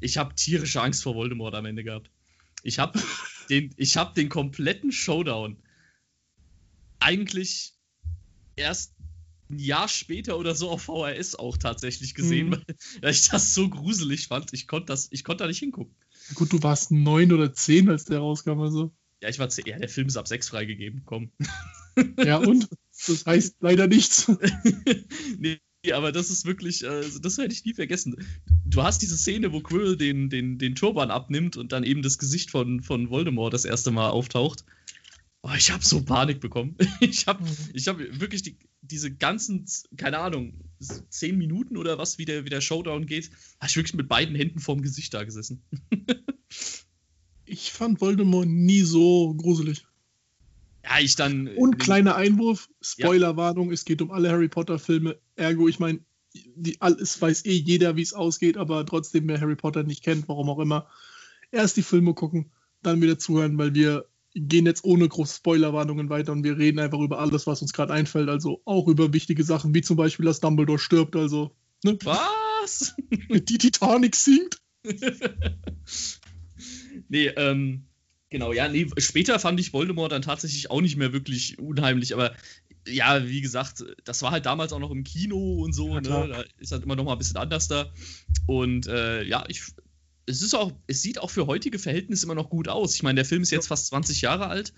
Ich 0.01 0.17
habe 0.17 0.35
tierische 0.37 0.81
Angst 0.81 1.03
vor 1.03 1.17
Voldemort 1.17 1.55
am 1.55 1.67
Ende 1.67 1.83
gehabt. 1.83 2.11
Ich 2.63 2.79
habe 2.79 3.01
den, 3.51 3.71
hab 3.71 4.15
den 4.15 4.29
kompletten 4.29 4.93
Showdown 4.93 5.57
eigentlich 7.01 7.75
erst 8.55 8.95
ein 9.51 9.59
Jahr 9.59 9.89
später 9.89 10.39
oder 10.39 10.55
so 10.55 10.71
auf 10.71 10.83
VHS 10.83 11.35
auch 11.35 11.57
tatsächlich 11.57 12.15
gesehen, 12.15 12.51
mhm. 12.51 12.63
weil 13.03 13.11
ich 13.11 13.29
das 13.29 13.55
so 13.55 13.69
gruselig 13.69 14.29
fand. 14.29 14.53
Ich 14.53 14.69
konnte 14.69 14.97
konnt 15.25 15.41
da 15.41 15.49
nicht 15.49 15.59
hingucken. 15.59 15.95
Gut, 16.35 16.53
du 16.53 16.63
warst 16.63 16.93
neun 16.93 17.33
oder 17.33 17.53
zehn, 17.53 17.91
als 17.91 18.05
der 18.05 18.21
rauskam, 18.21 18.61
also. 18.61 18.95
Ja, 19.25 19.31
ich 19.31 19.39
war 19.39 19.49
zehn. 19.49 19.65
Ja, 19.65 19.79
der 19.79 19.89
Film 19.89 20.07
ist 20.07 20.19
ab 20.19 20.29
sechs 20.29 20.51
freigegeben, 20.51 21.01
komm. 21.07 21.31
Ja, 22.23 22.37
und? 22.37 22.69
Das 23.07 23.25
heißt 23.25 23.57
leider 23.61 23.87
nichts. 23.87 24.31
nee, 25.39 25.59
aber 25.95 26.13
das 26.13 26.29
ist 26.29 26.45
wirklich, 26.45 26.87
also 26.87 27.19
das 27.21 27.39
werde 27.39 27.55
ich 27.55 27.65
nie 27.65 27.73
vergessen. 27.73 28.17
Du 28.67 28.83
hast 28.83 29.01
diese 29.01 29.17
Szene, 29.17 29.51
wo 29.51 29.61
Quirrell 29.61 29.97
den, 29.97 30.29
den, 30.29 30.59
den 30.59 30.75
Turban 30.75 31.11
abnimmt 31.11 31.57
und 31.57 31.73
dann 31.73 31.85
eben 31.85 32.03
das 32.03 32.19
Gesicht 32.19 32.51
von, 32.51 32.83
von 32.83 33.09
Voldemort 33.09 33.55
das 33.55 33.65
erste 33.65 33.91
Mal 33.93 34.11
auftaucht. 34.11 34.67
Oh, 35.41 35.53
ich 35.57 35.71
habe 35.71 35.83
so 35.83 36.05
Panik 36.05 36.41
bekommen. 36.41 36.77
Ich 37.01 37.27
habe 37.27 37.43
ich 37.73 37.89
hab 37.89 37.99
wirklich 37.99 38.43
die, 38.43 38.59
diese 38.83 39.11
ganzen, 39.11 39.65
keine 39.97 40.19
Ahnung, 40.19 40.53
zehn 41.09 41.39
Minuten 41.39 41.79
oder 41.79 41.97
was, 41.97 42.19
wie 42.19 42.27
der, 42.27 42.45
wie 42.45 42.51
der 42.51 42.61
Showdown 42.61 43.07
geht, 43.07 43.31
habe 43.59 43.71
ich 43.71 43.77
wirklich 43.77 43.95
mit 43.95 44.09
beiden 44.09 44.37
Händen 44.37 44.59
vorm 44.59 44.83
Gesicht 44.83 45.15
da 45.15 45.25
gesessen. 45.25 45.63
ich 47.47 47.73
fand 47.73 48.01
Voldemort 48.01 48.47
nie 48.47 48.83
so 48.83 49.35
gruselig. 49.35 49.87
Ja, 50.85 50.99
ich 51.01 51.17
dann. 51.17 51.49
Und 51.49 51.79
kleiner 51.79 52.15
Einwurf, 52.15 52.69
Spoilerwarnung, 52.81 53.69
ja. 53.69 53.75
es 53.75 53.85
geht 53.85 54.03
um 54.03 54.11
alle 54.11 54.31
Harry 54.31 54.49
Potter-Filme. 54.49 55.19
Ergo, 55.37 55.69
ich 55.69 55.79
meine, 55.79 56.01
es 57.01 57.21
weiß 57.21 57.47
eh 57.47 57.53
jeder, 57.53 57.97
wie 57.97 58.03
es 58.03 58.13
ausgeht, 58.13 58.57
aber 58.57 58.85
trotzdem, 58.85 59.29
wer 59.29 59.41
Harry 59.41 59.57
Potter 59.57 59.83
nicht 59.83 60.03
kennt, 60.03 60.29
warum 60.29 60.51
auch 60.51 60.59
immer, 60.59 60.87
erst 61.51 61.77
die 61.77 61.83
Filme 61.83 62.13
gucken, 62.15 62.51
dann 62.83 63.01
wieder 63.01 63.19
zuhören, 63.19 63.57
weil 63.57 63.75
wir 63.75 64.07
gehen 64.35 64.67
jetzt 64.67 64.85
ohne 64.85 65.09
große 65.09 65.37
Spoilerwarnungen 65.37 66.11
weiter 66.11 66.33
und 66.33 66.43
wir 66.43 66.59
reden 66.59 66.81
einfach 66.81 66.99
über 66.99 67.21
alles, 67.21 67.47
was 67.47 67.63
uns 67.63 67.73
gerade 67.73 67.93
einfällt. 67.93 68.29
Also 68.29 68.61
auch 68.65 68.89
über 68.89 69.13
wichtige 69.13 69.45
Sachen, 69.45 69.75
wie 69.75 69.83
zum 69.83 69.97
Beispiel, 69.97 70.27
dass 70.27 70.41
Dumbledore 70.41 70.79
stirbt. 70.79 71.15
Also, 71.15 71.55
ne? 71.85 71.97
Was? 72.03 72.95
Die 73.31 73.59
Titanic 73.59 74.17
sinkt. 74.17 74.59
nee, 77.15 77.29
ähm, 77.29 77.85
Genau, 78.35 78.53
ja, 78.53 78.67
nee, 78.67 78.89
später 78.97 79.39
fand 79.39 79.61
ich 79.61 79.73
Voldemort 79.73 80.11
dann 80.11 80.23
tatsächlich 80.23 80.69
auch 80.69 80.81
nicht 80.81 80.97
mehr 80.97 81.13
wirklich 81.13 81.57
unheimlich, 81.61 82.15
aber 82.15 82.35
ja, 82.85 83.29
wie 83.29 83.41
gesagt, 83.41 83.85
das 84.03 84.23
war 84.23 84.33
halt 84.33 84.45
damals 84.45 84.73
auch 84.73 84.81
noch 84.81 84.91
im 84.91 85.05
Kino 85.05 85.63
und 85.63 85.73
so, 85.73 85.95
ja, 85.95 86.01
ne? 86.01 86.29
Da 86.29 86.45
ist 86.59 86.73
halt 86.73 86.83
immer 86.83 86.97
noch 86.97 87.05
mal 87.05 87.13
ein 87.13 87.19
bisschen 87.19 87.37
anders 87.37 87.69
da. 87.69 87.93
Und 88.47 88.89
äh, 88.89 89.23
ja, 89.23 89.45
ich, 89.47 89.63
es 90.27 90.43
ist 90.43 90.53
auch, 90.53 90.73
es 90.89 91.01
sieht 91.01 91.21
auch 91.21 91.31
für 91.31 91.47
heutige 91.47 91.79
Verhältnisse 91.79 92.27
immer 92.27 92.35
noch 92.35 92.51
gut 92.51 92.67
aus. 92.67 92.97
Ich 92.97 93.05
meine, 93.05 93.15
der 93.15 93.25
Film 93.25 93.43
ist 93.43 93.53
jetzt 93.53 93.69
fast 93.69 93.87
20 93.87 94.21
Jahre 94.23 94.49
alt. 94.49 94.73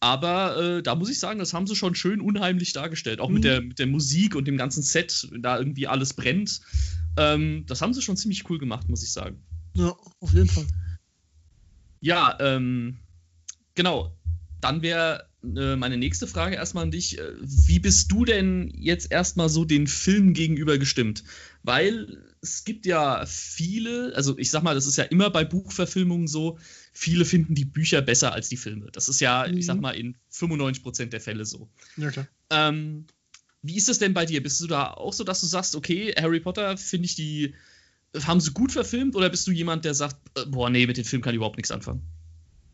Aber 0.00 0.58
äh, 0.58 0.82
da 0.82 0.94
muss 0.94 1.08
ich 1.08 1.18
sagen, 1.18 1.38
das 1.38 1.54
haben 1.54 1.66
sie 1.66 1.76
schon 1.76 1.94
schön 1.94 2.20
unheimlich 2.20 2.74
dargestellt. 2.74 3.20
Auch 3.20 3.28
mhm. 3.28 3.34
mit, 3.36 3.44
der, 3.44 3.62
mit 3.62 3.78
der 3.78 3.86
Musik 3.86 4.34
und 4.34 4.46
dem 4.46 4.58
ganzen 4.58 4.82
Set, 4.82 5.28
da 5.40 5.58
irgendwie 5.58 5.86
alles 5.86 6.12
brennt. 6.12 6.60
Ähm, 7.16 7.64
das 7.66 7.80
haben 7.80 7.94
sie 7.94 8.02
schon 8.02 8.18
ziemlich 8.18 8.50
cool 8.50 8.58
gemacht, 8.58 8.88
muss 8.90 9.02
ich 9.02 9.12
sagen. 9.12 9.42
Ja, 9.74 9.96
auf 10.20 10.34
jeden 10.34 10.48
Fall. 10.48 10.66
Ja, 12.02 12.36
ähm, 12.40 12.98
genau. 13.74 14.14
Dann 14.60 14.82
wäre 14.82 15.28
äh, 15.42 15.76
meine 15.76 15.96
nächste 15.96 16.26
Frage 16.26 16.56
erstmal 16.56 16.84
an 16.84 16.90
dich. 16.90 17.18
Äh, 17.18 17.32
wie 17.40 17.78
bist 17.78 18.12
du 18.12 18.24
denn 18.24 18.70
jetzt 18.76 19.10
erstmal 19.10 19.48
so 19.48 19.64
den 19.64 19.86
Film 19.86 20.34
gegenüber 20.34 20.78
gestimmt? 20.78 21.24
Weil 21.62 22.22
es 22.42 22.64
gibt 22.64 22.86
ja 22.86 23.24
viele, 23.26 24.12
also 24.16 24.36
ich 24.36 24.50
sag 24.50 24.62
mal, 24.62 24.74
das 24.74 24.86
ist 24.86 24.96
ja 24.96 25.04
immer 25.04 25.30
bei 25.30 25.44
Buchverfilmungen 25.44 26.26
so, 26.26 26.58
viele 26.92 27.24
finden 27.24 27.54
die 27.54 27.64
Bücher 27.64 28.02
besser 28.02 28.32
als 28.32 28.48
die 28.48 28.56
Filme. 28.56 28.90
Das 28.92 29.08
ist 29.08 29.20
ja, 29.20 29.46
mhm. 29.48 29.56
ich 29.56 29.66
sag 29.66 29.76
mhm. 29.76 29.82
mal, 29.82 29.96
in 29.96 30.16
95% 30.32 31.06
der 31.06 31.20
Fälle 31.20 31.44
so. 31.44 31.70
Ja, 31.96 32.10
klar. 32.10 32.26
Ähm, 32.50 33.06
wie 33.62 33.76
ist 33.76 33.88
das 33.88 34.00
denn 34.00 34.12
bei 34.12 34.26
dir? 34.26 34.42
Bist 34.42 34.60
du 34.60 34.66
da 34.66 34.90
auch 34.90 35.12
so, 35.12 35.22
dass 35.22 35.40
du 35.40 35.46
sagst, 35.46 35.76
okay, 35.76 36.12
Harry 36.20 36.40
Potter 36.40 36.76
finde 36.76 37.06
ich 37.06 37.14
die, 37.14 37.54
haben 38.20 38.40
sie 38.40 38.52
gut 38.52 38.72
verfilmt 38.72 39.16
oder 39.16 39.30
bist 39.30 39.46
du 39.46 39.52
jemand, 39.52 39.84
der 39.84 39.94
sagt, 39.94 40.16
äh, 40.38 40.46
boah, 40.46 40.70
nee, 40.70 40.86
mit 40.86 40.96
dem 40.96 41.04
Film 41.04 41.22
kann 41.22 41.32
ich 41.32 41.36
überhaupt 41.36 41.56
nichts 41.56 41.70
anfangen? 41.70 42.02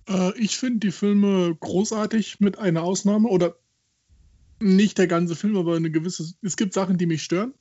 Äh, 0.09 0.37
ich 0.38 0.57
finde 0.57 0.80
die 0.80 0.92
Filme 0.92 1.57
großartig, 1.59 2.40
mit 2.40 2.59
einer 2.59 2.83
Ausnahme 2.83 3.28
oder 3.28 3.57
nicht 4.61 4.99
der 4.99 5.07
ganze 5.07 5.37
Film, 5.37 5.57
aber 5.57 5.76
eine 5.76 5.90
gewisse, 5.90 6.33
es 6.42 6.57
gibt 6.57 6.73
Sachen, 6.73 6.99
die 6.99 7.07
mich 7.07 7.23
stören. 7.23 7.54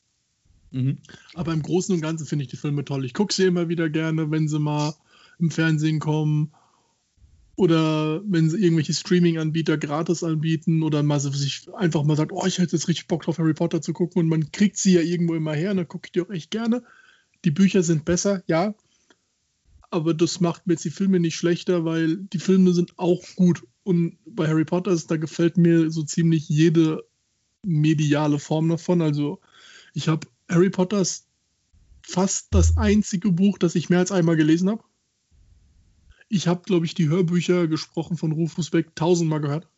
Mhm. 0.71 0.97
Aber 1.35 1.53
im 1.53 1.61
Großen 1.61 1.93
und 1.93 2.01
Ganzen 2.01 2.25
finde 2.25 2.43
ich 2.43 2.49
die 2.49 2.57
Filme 2.57 2.83
toll. 2.83 3.05
Ich 3.05 3.13
gucke 3.13 3.33
sie 3.33 3.45
immer 3.45 3.69
wieder 3.69 3.89
gerne, 3.89 4.31
wenn 4.31 4.47
sie 4.47 4.59
mal 4.59 4.93
im 5.39 5.51
Fernsehen 5.51 5.99
kommen 5.99 6.51
oder 7.55 8.21
wenn 8.25 8.49
sie 8.49 8.57
irgendwelche 8.57 8.93
Streaming-Anbieter 8.93 9.77
gratis 9.77 10.23
anbieten 10.23 10.83
oder 10.83 11.03
mal 11.03 11.19
so 11.19 11.31
sich 11.31 11.67
einfach 11.75 12.03
mal 12.03 12.17
sagt, 12.17 12.31
oh, 12.31 12.45
ich 12.45 12.57
hätte 12.57 12.75
jetzt 12.75 12.87
richtig 12.87 13.07
Bock 13.07 13.23
drauf, 13.23 13.37
Harry 13.39 13.53
Potter 13.53 13.81
zu 13.81 13.93
gucken 13.93 14.21
und 14.21 14.29
man 14.29 14.51
kriegt 14.51 14.77
sie 14.77 14.93
ja 14.93 15.01
irgendwo 15.01 15.35
immer 15.35 15.53
her, 15.53 15.73
dann 15.73 15.87
gucke 15.87 16.07
ich 16.07 16.11
die 16.11 16.21
auch 16.21 16.29
echt 16.29 16.51
gerne. 16.51 16.83
Die 17.45 17.51
Bücher 17.51 17.83
sind 17.83 18.05
besser, 18.05 18.43
ja, 18.47 18.73
aber 19.89 20.13
das 20.13 20.39
macht 20.39 20.67
mir 20.67 20.73
jetzt 20.73 20.85
die 20.85 20.89
Filme 20.89 21.19
nicht 21.19 21.35
schlechter, 21.35 21.85
weil 21.85 22.17
die 22.17 22.39
Filme 22.39 22.73
sind 22.73 22.97
auch 22.97 23.23
gut 23.35 23.63
und 23.83 24.17
bei 24.25 24.47
Harry 24.47 24.65
Potter 24.65 24.91
ist, 24.91 25.09
da 25.09 25.17
gefällt 25.17 25.57
mir 25.57 25.89
so 25.91 26.03
ziemlich 26.03 26.49
jede 26.49 27.05
mediale 27.63 28.37
Form 28.39 28.67
davon. 28.67 29.01
Also 29.01 29.39
ich 29.93 30.09
habe 30.09 30.27
Harry 30.49 30.69
Potter 30.69 30.99
ist 30.99 31.27
fast 32.01 32.53
das 32.53 32.77
einzige 32.77 33.31
Buch, 33.31 33.57
das 33.57 33.75
ich 33.75 33.89
mehr 33.89 33.99
als 33.99 34.11
einmal 34.11 34.35
gelesen 34.35 34.69
habe. 34.69 34.83
Ich 36.29 36.47
habe, 36.47 36.63
glaube 36.63 36.85
ich, 36.85 36.95
die 36.95 37.07
Hörbücher 37.07 37.67
gesprochen 37.67 38.17
von 38.17 38.33
Rufus 38.33 38.69
Beck 38.69 38.93
tausendmal 38.95 39.39
gehört. 39.39 39.69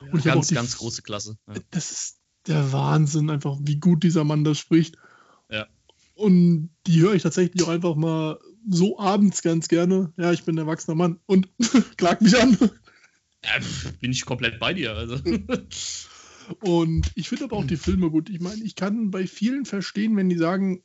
Ja, 0.00 0.12
und 0.12 0.18
ich 0.20 0.24
ganz, 0.24 0.48
die, 0.48 0.54
ganz 0.54 0.76
große 0.76 1.02
Klasse. 1.02 1.36
Ja. 1.48 1.54
Das 1.72 1.90
ist 1.90 2.20
der 2.46 2.72
Wahnsinn, 2.72 3.30
einfach 3.30 3.58
wie 3.60 3.80
gut 3.80 4.04
dieser 4.04 4.22
Mann 4.24 4.44
das 4.44 4.58
spricht. 4.58 4.96
Ja. 5.50 5.66
Und 6.20 6.68
die 6.86 7.00
höre 7.00 7.14
ich 7.14 7.22
tatsächlich 7.22 7.62
auch 7.62 7.68
einfach 7.68 7.94
mal 7.94 8.38
so 8.68 8.98
abends 8.98 9.40
ganz 9.40 9.68
gerne. 9.68 10.12
Ja, 10.18 10.32
ich 10.32 10.44
bin 10.44 10.54
ein 10.54 10.66
erwachsener 10.66 10.94
Mann 10.94 11.18
und 11.24 11.48
klag 11.96 12.20
mich 12.20 12.38
an. 12.38 12.58
Ja, 13.42 13.52
bin 14.00 14.10
ich 14.10 14.26
komplett 14.26 14.60
bei 14.60 14.74
dir. 14.74 14.94
Also. 14.94 15.18
Und 16.60 17.10
ich 17.14 17.30
finde 17.30 17.44
aber 17.44 17.56
auch 17.56 17.64
die 17.64 17.78
Filme 17.78 18.10
gut. 18.10 18.28
Ich 18.28 18.40
meine, 18.40 18.62
ich 18.62 18.74
kann 18.74 19.10
bei 19.10 19.26
vielen 19.26 19.64
verstehen, 19.64 20.14
wenn 20.18 20.28
die 20.28 20.36
sagen, 20.36 20.82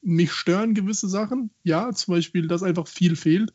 mich 0.00 0.32
stören 0.32 0.72
gewisse 0.72 1.10
Sachen. 1.10 1.50
Ja, 1.62 1.92
zum 1.92 2.14
Beispiel, 2.14 2.48
dass 2.48 2.62
einfach 2.62 2.88
viel 2.88 3.14
fehlt. 3.14 3.52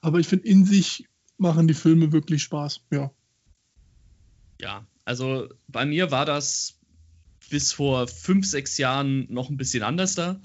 Aber 0.00 0.18
ich 0.18 0.28
finde, 0.28 0.46
in 0.46 0.64
sich 0.64 1.08
machen 1.36 1.68
die 1.68 1.74
Filme 1.74 2.10
wirklich 2.10 2.42
Spaß. 2.42 2.86
Ja. 2.90 3.10
Ja, 4.62 4.86
also 5.04 5.48
bei 5.68 5.84
mir 5.84 6.10
war 6.10 6.24
das 6.24 6.78
bis 7.52 7.70
vor 7.74 8.08
fünf, 8.08 8.46
sechs 8.46 8.78
Jahren 8.78 9.26
noch 9.30 9.50
ein 9.50 9.58
bisschen 9.58 9.82
anders 9.82 10.14
da. 10.14 10.40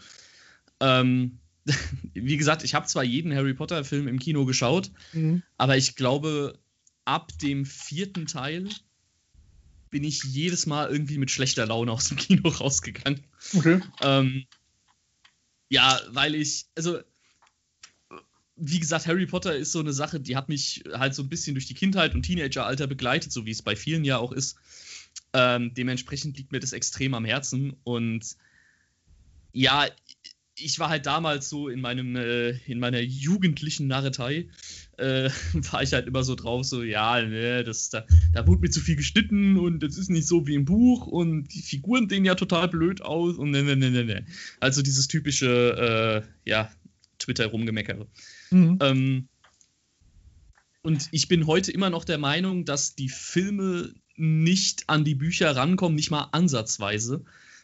Ähm, 0.81 1.39
wie 2.13 2.35
gesagt, 2.35 2.65
ich 2.65 2.75
habe 2.75 2.85
zwar 2.85 3.05
jeden 3.05 3.33
Harry 3.33 3.53
Potter-Film 3.53 4.09
im 4.09 4.19
Kino 4.19 4.43
geschaut, 4.43 4.91
mhm. 5.13 5.41
aber 5.57 5.77
ich 5.77 5.95
glaube, 5.95 6.59
ab 7.05 7.31
dem 7.41 7.65
vierten 7.65 8.25
Teil 8.25 8.67
bin 9.89 10.03
ich 10.03 10.21
jedes 10.25 10.65
Mal 10.65 10.89
irgendwie 10.89 11.17
mit 11.17 11.31
schlechter 11.31 11.65
Laune 11.65 11.93
aus 11.93 12.09
dem 12.09 12.17
Kino 12.17 12.49
rausgegangen. 12.59 13.23
Okay. 13.55 13.79
Ähm, 14.01 14.45
ja, 15.69 16.01
weil 16.09 16.35
ich, 16.35 16.65
also, 16.75 16.99
wie 18.57 18.79
gesagt, 18.79 19.07
Harry 19.07 19.27
Potter 19.27 19.55
ist 19.55 19.71
so 19.71 19.79
eine 19.79 19.93
Sache, 19.93 20.19
die 20.19 20.35
hat 20.35 20.49
mich 20.49 20.83
halt 20.91 21.15
so 21.15 21.23
ein 21.23 21.29
bisschen 21.29 21.55
durch 21.55 21.67
die 21.67 21.73
Kindheit 21.73 22.15
und 22.15 22.23
Teenageralter 22.23 22.85
begleitet, 22.85 23.31
so 23.31 23.45
wie 23.45 23.51
es 23.51 23.61
bei 23.61 23.77
vielen 23.77 24.03
ja 24.03 24.17
auch 24.17 24.33
ist. 24.33 24.57
Ähm, 25.33 25.73
dementsprechend 25.73 26.37
liegt 26.37 26.51
mir 26.51 26.59
das 26.59 26.73
extrem 26.73 27.13
am 27.13 27.25
Herzen 27.25 27.75
und 27.83 28.37
ja, 29.51 29.87
ich 30.59 30.79
war 30.79 30.89
halt 30.89 31.05
damals 31.05 31.49
so 31.49 31.69
in 31.69 31.81
meinem, 31.81 32.15
äh, 32.15 32.51
in 32.65 32.79
meiner 32.79 32.99
jugendlichen 32.99 33.87
Narretei, 33.87 34.49
äh, 34.97 35.29
war 35.71 35.83
ich 35.83 35.93
halt 35.93 36.07
immer 36.07 36.23
so 36.23 36.35
drauf, 36.35 36.65
so, 36.65 36.83
ja, 36.83 37.21
ne, 37.21 37.63
das, 37.63 37.89
da, 37.89 38.05
da 38.33 38.47
wurde 38.47 38.61
mir 38.61 38.69
zu 38.69 38.81
viel 38.81 38.95
geschnitten 38.95 39.57
und 39.57 39.81
das 39.81 39.97
ist 39.97 40.09
nicht 40.09 40.27
so 40.27 40.47
wie 40.47 40.55
im 40.55 40.65
Buch 40.65 41.07
und 41.07 41.53
die 41.53 41.61
Figuren 41.61 42.09
sehen 42.09 42.25
ja 42.25 42.35
total 42.35 42.67
blöd 42.67 43.01
aus 43.01 43.37
und 43.37 43.51
ne, 43.51 43.63
ne, 43.63 43.75
ne, 43.75 43.91
ne, 43.91 44.03
ne. 44.03 44.25
Also 44.59 44.81
dieses 44.81 45.07
typische, 45.07 46.23
äh, 46.25 46.49
ja, 46.49 46.71
Twitter-Rumgemeckere. 47.19 48.07
Mhm. 48.51 48.79
Ähm, 48.81 49.27
und 50.81 51.09
ich 51.11 51.27
bin 51.27 51.47
heute 51.47 51.71
immer 51.71 51.89
noch 51.89 52.05
der 52.05 52.17
Meinung, 52.17 52.63
dass 52.63 52.95
die 52.95 53.09
Filme 53.09 53.93
nicht 54.17 54.89
an 54.89 55.05
die 55.05 55.15
Bücher 55.15 55.55
rankommen, 55.55 55.95
nicht 55.95 56.11
mal 56.11 56.29
ansatzweise, 56.31 57.23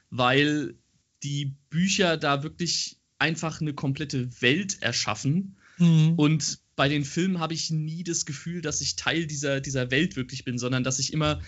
weil 0.10 0.76
die 1.24 1.56
Bücher 1.70 2.18
da 2.18 2.44
wirklich 2.44 2.98
einfach 3.18 3.62
eine 3.62 3.74
komplette 3.74 4.42
Welt 4.42 4.82
erschaffen. 4.82 5.58
Mhm. 5.78 6.14
Und 6.16 6.60
bei 6.76 6.90
den 6.90 7.06
Filmen 7.06 7.40
habe 7.40 7.54
ich 7.54 7.72
nie 7.72 8.04
das 8.04 8.26
Gefühl, 8.26 8.62
dass 8.62 8.82
ich 8.82 8.96
Teil 8.96 9.26
dieser, 9.28 9.62
dieser 9.62 9.92
Welt 9.92 10.16
wirklich 10.16 10.44
bin, 10.44 10.58
sondern 10.58 10.84
dass 10.84 11.00
ich 11.00 11.14
immer, 11.14 11.42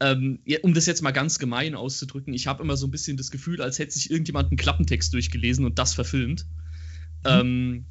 ähm, 0.00 0.40
um 0.62 0.74
das 0.74 0.86
jetzt 0.86 1.02
mal 1.02 1.12
ganz 1.12 1.38
gemein 1.38 1.74
auszudrücken, 1.74 2.34
ich 2.34 2.46
habe 2.46 2.62
immer 2.62 2.76
so 2.76 2.86
ein 2.86 2.90
bisschen 2.90 3.16
das 3.16 3.30
Gefühl, 3.30 3.62
als 3.62 3.78
hätte 3.78 3.92
sich 3.92 4.10
irgendjemand 4.10 4.50
einen 4.50 4.58
Klappentext 4.58 5.12
durchgelesen 5.14 5.64
und 5.64 5.78
das 5.78 5.94
verfilmt. 5.94 6.46
Mhm. 7.24 7.30
Ähm, 7.30 7.84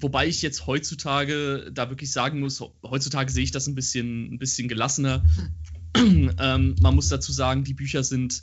wobei 0.00 0.26
ich 0.26 0.42
jetzt 0.42 0.66
heutzutage 0.66 1.70
da 1.72 1.90
wirklich 1.90 2.12
sagen 2.12 2.40
muss, 2.40 2.62
heutzutage 2.82 3.30
sehe 3.30 3.44
ich 3.44 3.50
das 3.50 3.66
ein 3.66 3.74
bisschen, 3.74 4.34
ein 4.34 4.38
bisschen 4.38 4.68
gelassener. 4.68 5.24
ähm, 5.96 6.76
man 6.80 6.94
muss 6.94 7.08
dazu 7.08 7.32
sagen, 7.32 7.64
die 7.64 7.74
Bücher 7.74 8.04
sind 8.04 8.42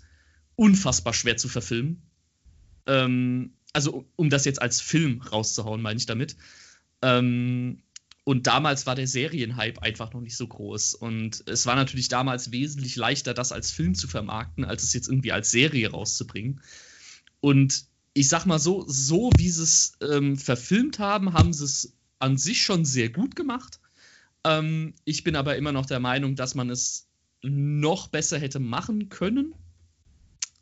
unfassbar 0.55 1.13
schwer 1.13 1.37
zu 1.37 1.49
verfilmen. 1.49 2.01
Ähm, 2.85 3.53
also, 3.73 4.05
um 4.15 4.29
das 4.29 4.45
jetzt 4.45 4.61
als 4.61 4.81
Film 4.81 5.21
rauszuhauen, 5.21 5.81
meine 5.81 5.97
ich 5.97 6.05
damit. 6.05 6.35
Ähm, 7.01 7.83
und 8.23 8.45
damals 8.45 8.85
war 8.85 8.95
der 8.95 9.07
Serienhype 9.07 9.81
einfach 9.81 10.11
noch 10.13 10.19
nicht 10.19 10.35
so 10.35 10.47
groß. 10.47 10.95
Und 10.95 11.43
es 11.47 11.65
war 11.65 11.75
natürlich 11.75 12.09
damals 12.09 12.51
wesentlich 12.51 12.97
leichter, 12.97 13.33
das 13.33 13.53
als 13.53 13.71
Film 13.71 13.95
zu 13.95 14.07
vermarkten, 14.07 14.65
als 14.65 14.83
es 14.83 14.93
jetzt 14.93 15.07
irgendwie 15.07 15.31
als 15.31 15.49
Serie 15.49 15.91
rauszubringen. 15.91 16.61
Und 17.39 17.85
ich 18.17 18.29
sag 18.29 18.45
mal 18.45 18.57
so, 18.57 18.83
so 18.87 19.29
wie 19.37 19.49
sie 19.49 19.63
es 19.63 19.93
ähm, 20.01 20.37
verfilmt 20.37 20.97
haben, 20.97 21.33
haben 21.33 21.53
sie 21.53 21.65
es 21.65 21.93
an 22.17 22.37
sich 22.37 22.63
schon 22.63 22.83
sehr 22.83 23.09
gut 23.09 23.35
gemacht. 23.35 23.79
Ähm, 24.43 24.95
ich 25.05 25.23
bin 25.23 25.35
aber 25.35 25.55
immer 25.55 25.71
noch 25.71 25.85
der 25.85 25.99
Meinung, 25.99 26.35
dass 26.35 26.55
man 26.55 26.71
es 26.71 27.07
noch 27.43 28.07
besser 28.07 28.39
hätte 28.39 28.59
machen 28.59 29.09
können. 29.09 29.53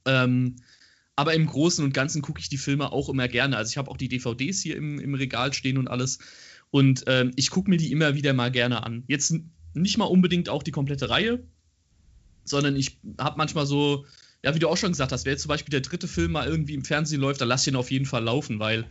Ähm, 0.04 0.58
aber 1.16 1.34
im 1.34 1.46
Großen 1.46 1.84
und 1.84 1.94
Ganzen 1.94 2.22
gucke 2.22 2.42
ich 2.42 2.50
die 2.50 2.58
Filme 2.58 2.92
auch 2.92 3.08
immer 3.08 3.30
gerne. 3.30 3.56
Also 3.56 3.70
ich 3.70 3.78
habe 3.78 3.90
auch 3.90 3.98
die 3.98 4.10
DVDs 4.10 4.62
hier 4.62 4.76
im, 4.76 5.00
im 5.00 5.14
Regal 5.14 5.54
stehen 5.54 5.78
und 5.78 5.88
alles. 5.88 6.20
Und 6.72 7.06
ähm, 7.08 7.32
ich 7.38 7.52
gucke 7.52 7.70
mir 7.70 7.78
die 7.78 7.92
immer 7.92 8.16
wieder 8.16 8.34
mal 8.34 8.52
gerne 8.52 8.84
an. 8.84 9.06
Jetzt 9.08 9.34
nicht 9.74 9.98
mal 9.98 10.06
unbedingt 10.06 10.50
auch 10.50 10.62
die 10.62 10.72
komplette 10.72 11.10
Reihe, 11.10 11.42
sondern 12.44 12.76
ich 12.76 13.00
habe 13.18 13.38
manchmal 13.38 13.66
so, 13.66 14.06
ja, 14.46 14.54
wie 14.54 14.60
du 14.60 14.70
auch 14.70 14.78
schon 14.78 14.92
gesagt 14.92 15.12
hast, 15.12 15.26
wenn 15.26 15.32
jetzt 15.32 15.42
zum 15.42 15.50
Beispiel 15.50 15.72
der 15.72 15.82
dritte 15.82 16.08
Film 16.08 16.34
mal 16.34 16.48
irgendwie 16.48 16.76
im 16.76 16.86
Fernsehen 16.86 17.20
läuft, 17.20 17.42
dann 17.42 17.48
lass 17.48 17.66
ihn 17.66 17.76
auf 17.76 17.90
jeden 17.90 18.06
Fall 18.06 18.24
laufen, 18.24 18.60
weil 18.60 18.86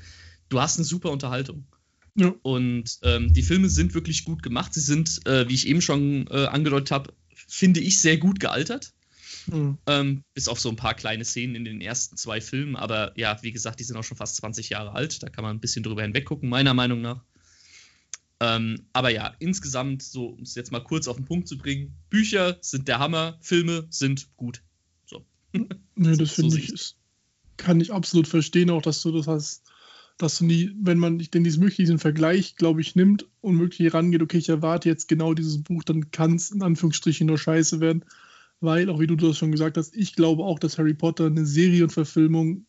du 0.48 0.60
hast 0.60 0.78
eine 0.78 0.84
super 0.84 1.12
Unterhaltung. 1.12 1.64
Ja. 2.16 2.34
Und 2.42 2.98
ähm, 3.02 3.32
die 3.32 3.44
Filme 3.44 3.68
sind 3.68 3.94
wirklich 3.94 4.24
gut 4.24 4.42
gemacht. 4.42 4.74
Sie 4.74 4.80
sind, 4.80 5.24
äh, 5.28 5.48
wie 5.48 5.54
ich 5.54 5.68
eben 5.68 5.80
schon 5.80 6.26
äh, 6.26 6.46
angedeutet 6.46 6.90
habe, 6.90 7.12
finde 7.46 7.78
ich, 7.78 8.00
sehr 8.00 8.16
gut 8.16 8.40
gealtert. 8.40 8.94
Mhm. 9.46 9.78
Ähm, 9.86 10.24
bis 10.34 10.48
auf 10.48 10.58
so 10.58 10.70
ein 10.70 10.76
paar 10.76 10.94
kleine 10.94 11.24
Szenen 11.24 11.54
in 11.54 11.64
den 11.64 11.80
ersten 11.80 12.16
zwei 12.16 12.40
Filmen. 12.40 12.74
Aber 12.74 13.12
ja, 13.16 13.40
wie 13.42 13.52
gesagt, 13.52 13.78
die 13.78 13.84
sind 13.84 13.96
auch 13.96 14.02
schon 14.02 14.16
fast 14.16 14.34
20 14.36 14.70
Jahre 14.70 14.92
alt. 14.92 15.22
Da 15.22 15.28
kann 15.28 15.44
man 15.44 15.56
ein 15.56 15.60
bisschen 15.60 15.84
drüber 15.84 16.02
hinweggucken, 16.02 16.48
meiner 16.48 16.74
Meinung 16.74 17.00
nach. 17.00 17.22
Ähm, 18.40 18.88
aber 18.92 19.10
ja, 19.10 19.36
insgesamt, 19.38 20.02
so 20.02 20.30
um 20.30 20.42
es 20.42 20.56
jetzt 20.56 20.72
mal 20.72 20.82
kurz 20.82 21.06
auf 21.06 21.14
den 21.14 21.26
Punkt 21.26 21.46
zu 21.46 21.56
bringen: 21.56 21.94
Bücher 22.10 22.58
sind 22.60 22.88
der 22.88 22.98
Hammer, 22.98 23.38
Filme 23.40 23.86
sind 23.90 24.36
gut. 24.36 24.64
Nee, 25.96 26.16
das 26.16 26.32
finde 26.32 26.50
so 26.50 26.58
ich, 26.58 26.72
ist, 26.72 26.96
kann 27.56 27.80
ich 27.80 27.92
absolut 27.92 28.26
verstehen, 28.26 28.70
auch 28.70 28.82
dass 28.82 29.00
du 29.02 29.12
das 29.12 29.28
hast 29.28 29.62
dass 30.16 30.38
du 30.38 30.44
nie, 30.44 30.70
wenn 30.80 30.98
man 30.98 31.18
denn 31.18 31.44
diesen 31.44 31.62
möglichen 31.62 31.98
Vergleich, 31.98 32.56
glaube 32.56 32.80
ich, 32.80 32.94
nimmt 32.94 33.26
und 33.40 33.58
wirklich 33.58 33.92
rangeht, 33.92 34.22
okay, 34.22 34.38
ich 34.38 34.48
erwarte 34.48 34.88
jetzt 34.88 35.08
genau 35.08 35.34
dieses 35.34 35.62
Buch, 35.62 35.82
dann 35.82 36.10
kann 36.12 36.36
es 36.36 36.50
in 36.50 36.62
Anführungsstrichen 36.62 37.26
nur 37.26 37.38
scheiße 37.38 37.80
werden. 37.80 38.04
Weil, 38.60 38.88
auch 38.88 39.00
wie 39.00 39.08
du 39.08 39.16
das 39.16 39.36
schon 39.36 39.50
gesagt 39.50 39.76
hast, 39.76 39.94
ich 39.96 40.14
glaube 40.14 40.44
auch, 40.44 40.58
dass 40.58 40.78
Harry 40.78 40.94
Potter 40.94 41.26
eine 41.26 41.44
Serienverfilmung 41.44 42.66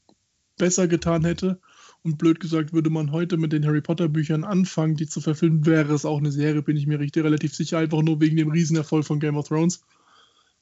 besser 0.57 0.87
getan 0.87 1.23
hätte. 1.23 1.59
Und 2.01 2.17
blöd 2.17 2.39
gesagt, 2.39 2.71
würde 2.73 2.91
man 2.91 3.11
heute 3.11 3.37
mit 3.37 3.51
den 3.51 3.65
Harry 3.65 3.81
Potter 3.81 4.07
Büchern 4.07 4.43
anfangen, 4.43 4.95
die 4.95 5.07
zu 5.07 5.21
verfilmen, 5.21 5.65
wäre 5.65 5.93
es 5.93 6.05
auch 6.05 6.19
eine 6.19 6.31
Serie, 6.31 6.61
bin 6.61 6.77
ich 6.77 6.85
mir 6.85 6.99
richtig 6.99 7.23
relativ 7.23 7.55
sicher, 7.55 7.79
einfach 7.79 8.03
nur 8.03 8.21
wegen 8.21 8.37
dem 8.37 8.51
Riesenerfolg 8.51 9.05
von 9.05 9.19
Game 9.19 9.37
of 9.37 9.47
Thrones. 9.47 9.81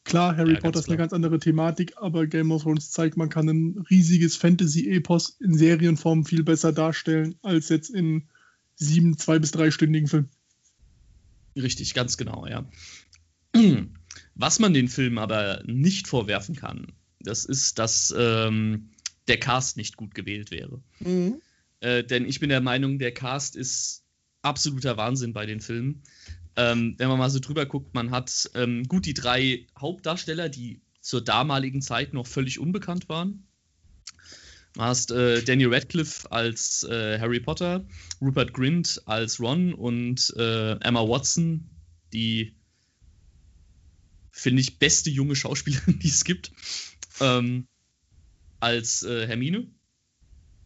Klar, 0.04 0.36
Harry 0.36 0.54
ja, 0.54 0.60
Potter 0.60 0.80
ist 0.80 0.90
eine 0.90 0.98
ganz 0.98 1.14
andere 1.14 1.40
Thematik, 1.40 1.94
aber 1.98 2.28
Game 2.28 2.52
of 2.52 2.64
Thrones 2.64 2.92
zeigt, 2.92 3.16
man 3.16 3.30
kann 3.30 3.48
ein 3.48 3.86
riesiges 3.90 4.36
Fantasy-Epos 4.36 5.38
in 5.40 5.58
Serienform 5.58 6.26
viel 6.26 6.44
besser 6.44 6.74
darstellen, 6.74 7.36
als 7.42 7.70
jetzt 7.70 7.90
in 7.90 8.28
sieben, 8.76 9.18
zwei- 9.18 9.40
bis 9.40 9.52
dreistündigen 9.52 10.10
Filmen. 10.10 10.30
Richtig, 11.56 11.94
ganz 11.94 12.18
genau, 12.18 12.46
ja. 12.48 12.66
Was 14.36 14.60
man 14.60 14.74
den 14.74 14.90
Film 14.90 15.18
aber 15.18 15.64
nicht 15.66 16.08
vorwerfen 16.08 16.56
kann, 16.56 16.88
das 17.20 17.46
ist, 17.46 17.80
dass 17.80 18.14
ähm, 18.18 18.90
der 19.28 19.40
Cast 19.40 19.78
nicht 19.78 19.96
gut 19.96 20.16
gewählt 20.16 20.52
wäre. 20.52 20.82
Mhm. 21.00 21.42
Äh, 21.80 22.04
denn 22.04 22.26
ich 22.26 22.40
bin 22.40 22.50
der 22.50 22.62
Meinung, 22.62 23.00
der 23.00 23.14
Cast 23.14 23.56
ist 23.56 24.04
absoluter 24.42 24.98
Wahnsinn 24.98 25.34
bei 25.34 25.46
den 25.46 25.62
Filmen. 25.62 26.04
Ähm, 26.56 26.96
wenn 26.98 27.08
man 27.08 27.18
mal 27.18 27.30
so 27.30 27.40
drüber 27.40 27.66
guckt, 27.66 27.94
man 27.94 28.12
hat 28.12 28.50
ähm, 28.54 28.84
gut 28.84 29.06
die 29.06 29.14
drei 29.14 29.66
Hauptdarsteller, 29.80 30.50
die 30.50 30.82
zur 31.02 31.22
damaligen 31.22 31.82
Zeit 31.82 32.14
noch 32.14 32.28
völlig 32.28 32.60
unbekannt 32.60 33.10
waren. 33.10 33.46
Du 34.74 34.82
hast 34.82 35.12
äh, 35.12 35.44
Daniel 35.44 35.74
Radcliffe 35.74 36.32
als 36.32 36.84
äh, 36.84 37.20
Harry 37.20 37.40
Potter, 37.40 37.86
Rupert 38.22 38.54
Grint 38.54 39.02
als 39.06 39.40
Ron 39.40 39.74
und 39.74 40.34
äh, 40.36 40.72
Emma 40.80 41.08
Watson, 41.08 41.70
die, 42.12 42.56
finde 44.32 44.62
ich, 44.62 44.80
beste 44.80 45.12
junge 45.12 45.36
Schauspielerin, 45.36 46.00
die 46.04 46.08
es 46.08 46.24
gibt, 46.24 46.52
ähm, 47.20 47.68
als 48.60 49.04
äh, 49.04 49.28
Hermine 49.28 49.68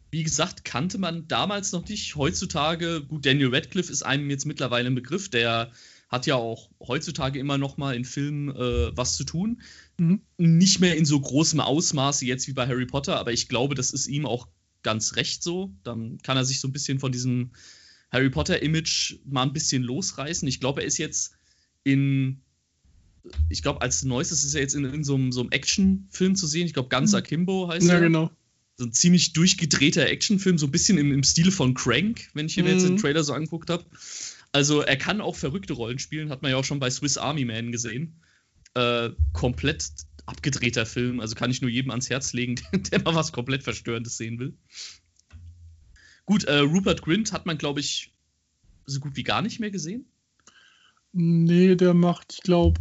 wie 0.10 0.24
gesagt, 0.24 0.64
kannte 0.64 0.98
man 0.98 1.28
damals 1.28 1.72
noch 1.72 1.88
nicht. 1.88 2.16
Heutzutage, 2.16 3.04
gut, 3.04 3.26
Daniel 3.26 3.54
Radcliffe 3.54 3.92
ist 3.92 4.04
einem 4.04 4.30
jetzt 4.30 4.46
mittlerweile 4.46 4.88
ein 4.88 4.96
Begriff, 4.96 5.30
der 5.30 5.72
hat 6.08 6.26
ja 6.26 6.36
auch 6.36 6.70
heutzutage 6.80 7.38
immer 7.40 7.58
noch 7.58 7.76
mal 7.76 7.96
in 7.96 8.06
Filmen 8.06 8.50
äh, 8.56 8.96
was 8.96 9.18
zu 9.18 9.26
tun. 9.26 9.62
Mhm. 9.98 10.22
Nicht 10.38 10.80
mehr 10.80 10.96
in 10.96 11.06
so 11.06 11.20
großem 11.20 11.60
Ausmaße 11.60 12.26
jetzt 12.26 12.48
wie 12.48 12.54
bei 12.54 12.66
Harry 12.66 12.86
Potter, 12.86 13.20
aber 13.20 13.34
ich 13.34 13.50
glaube, 13.50 13.76
das 13.76 13.92
ist 13.92 14.08
ihm 14.08 14.26
auch 14.26 14.48
ganz 14.84 15.18
recht 15.18 15.44
so. 15.44 15.74
Dann 15.84 16.18
kann 16.20 16.38
er 16.38 16.46
sich 16.46 16.62
so 16.62 16.68
ein 16.70 16.72
bisschen 16.72 17.00
von 17.00 17.12
diesem 17.12 17.52
Harry 18.10 18.30
Potter-Image 18.30 19.20
mal 19.26 19.44
ein 19.44 19.52
bisschen 19.52 19.84
losreißen. 19.84 20.48
Ich 20.48 20.62
glaube, 20.62 20.82
er 20.82 20.88
ist 20.88 20.98
jetzt 20.98 21.36
in 21.84 22.42
ich 23.50 23.62
glaube, 23.62 23.82
als 23.82 24.04
neuestes 24.04 24.46
ist 24.46 24.56
er 24.56 24.62
jetzt 24.62 24.74
in, 24.74 24.86
in 24.86 25.04
so, 25.04 25.16
einem, 25.16 25.34
so 25.34 25.42
einem 25.42 25.52
Actionfilm 25.52 26.38
zu 26.38 26.48
sehen. 26.48 26.66
Ich 26.66 26.74
glaube, 26.74 26.88
Ganz 26.88 27.12
mhm. 27.12 27.18
Akimbo 27.18 27.68
heißt 27.68 27.86
ja, 27.86 27.96
er. 27.96 28.00
Ja, 28.00 28.06
genau 28.08 28.32
so 28.78 28.86
ein 28.86 28.94
ziemlich 28.94 29.34
durchgedrehter 29.34 30.08
Actionfilm, 30.08 30.58
so 30.58 30.68
ein 30.68 30.72
bisschen 30.72 30.98
im, 30.98 31.12
im 31.12 31.24
Stile 31.24 31.52
von 31.52 31.74
Crank, 31.74 32.30
wenn 32.34 32.46
ich 32.46 32.58
mir 32.58 32.64
mhm. 32.64 32.70
jetzt 32.70 32.84
den 32.84 32.94
mhm. 32.94 32.98
Trailer 32.98 33.24
so 33.24 33.34
angeguckt 33.34 33.70
habe. 33.70 33.86
Also 34.52 34.82
er 34.82 34.98
kann 34.98 35.20
auch 35.20 35.36
verrückte 35.36 35.74
Rollen 35.74 36.00
spielen, 36.00 36.30
hat 36.30 36.44
man 36.44 36.52
ja 36.52 36.58
auch 36.58 36.64
schon 36.64 36.80
bei 36.80 36.90
Swiss 36.90 37.18
Army 37.18 37.44
Man 37.44 37.72
gesehen. 37.72 38.22
Äh, 38.76 39.10
komplett 39.34 39.90
abgedrehter 40.28 40.86
Film, 40.86 41.20
also 41.20 41.36
kann 41.36 41.50
ich 41.50 41.62
nur 41.62 41.72
jedem 41.72 41.90
ans 41.90 42.10
Herz 42.10 42.34
legen, 42.34 42.56
der 42.92 43.02
mal 43.02 43.16
was 43.16 43.32
komplett 43.32 43.64
Verstörendes 43.64 44.18
sehen 44.18 44.40
will. 44.40 44.56
Gut, 46.26 46.44
äh, 46.44 46.60
Rupert 46.60 47.02
Grint 47.02 47.32
hat 47.32 47.46
man, 47.46 47.58
glaube 47.58 47.80
ich, 47.80 48.14
so 48.86 49.00
gut 49.00 49.16
wie 49.16 49.24
gar 49.24 49.42
nicht 49.42 49.60
mehr 49.60 49.72
gesehen. 49.72 50.06
Nee, 51.14 51.76
der 51.76 51.94
macht, 51.94 52.34
ich 52.34 52.42
glaube, 52.42 52.80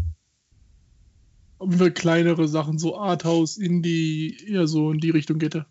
kleinere 1.94 2.48
Sachen, 2.48 2.78
so 2.78 2.98
Arthouse, 2.98 3.56
Indie, 3.56 4.36
eher 4.46 4.66
so 4.66 4.92
in 4.92 4.98
die 4.98 5.10
Richtung 5.10 5.38
geht 5.38 5.54
er. 5.54 5.66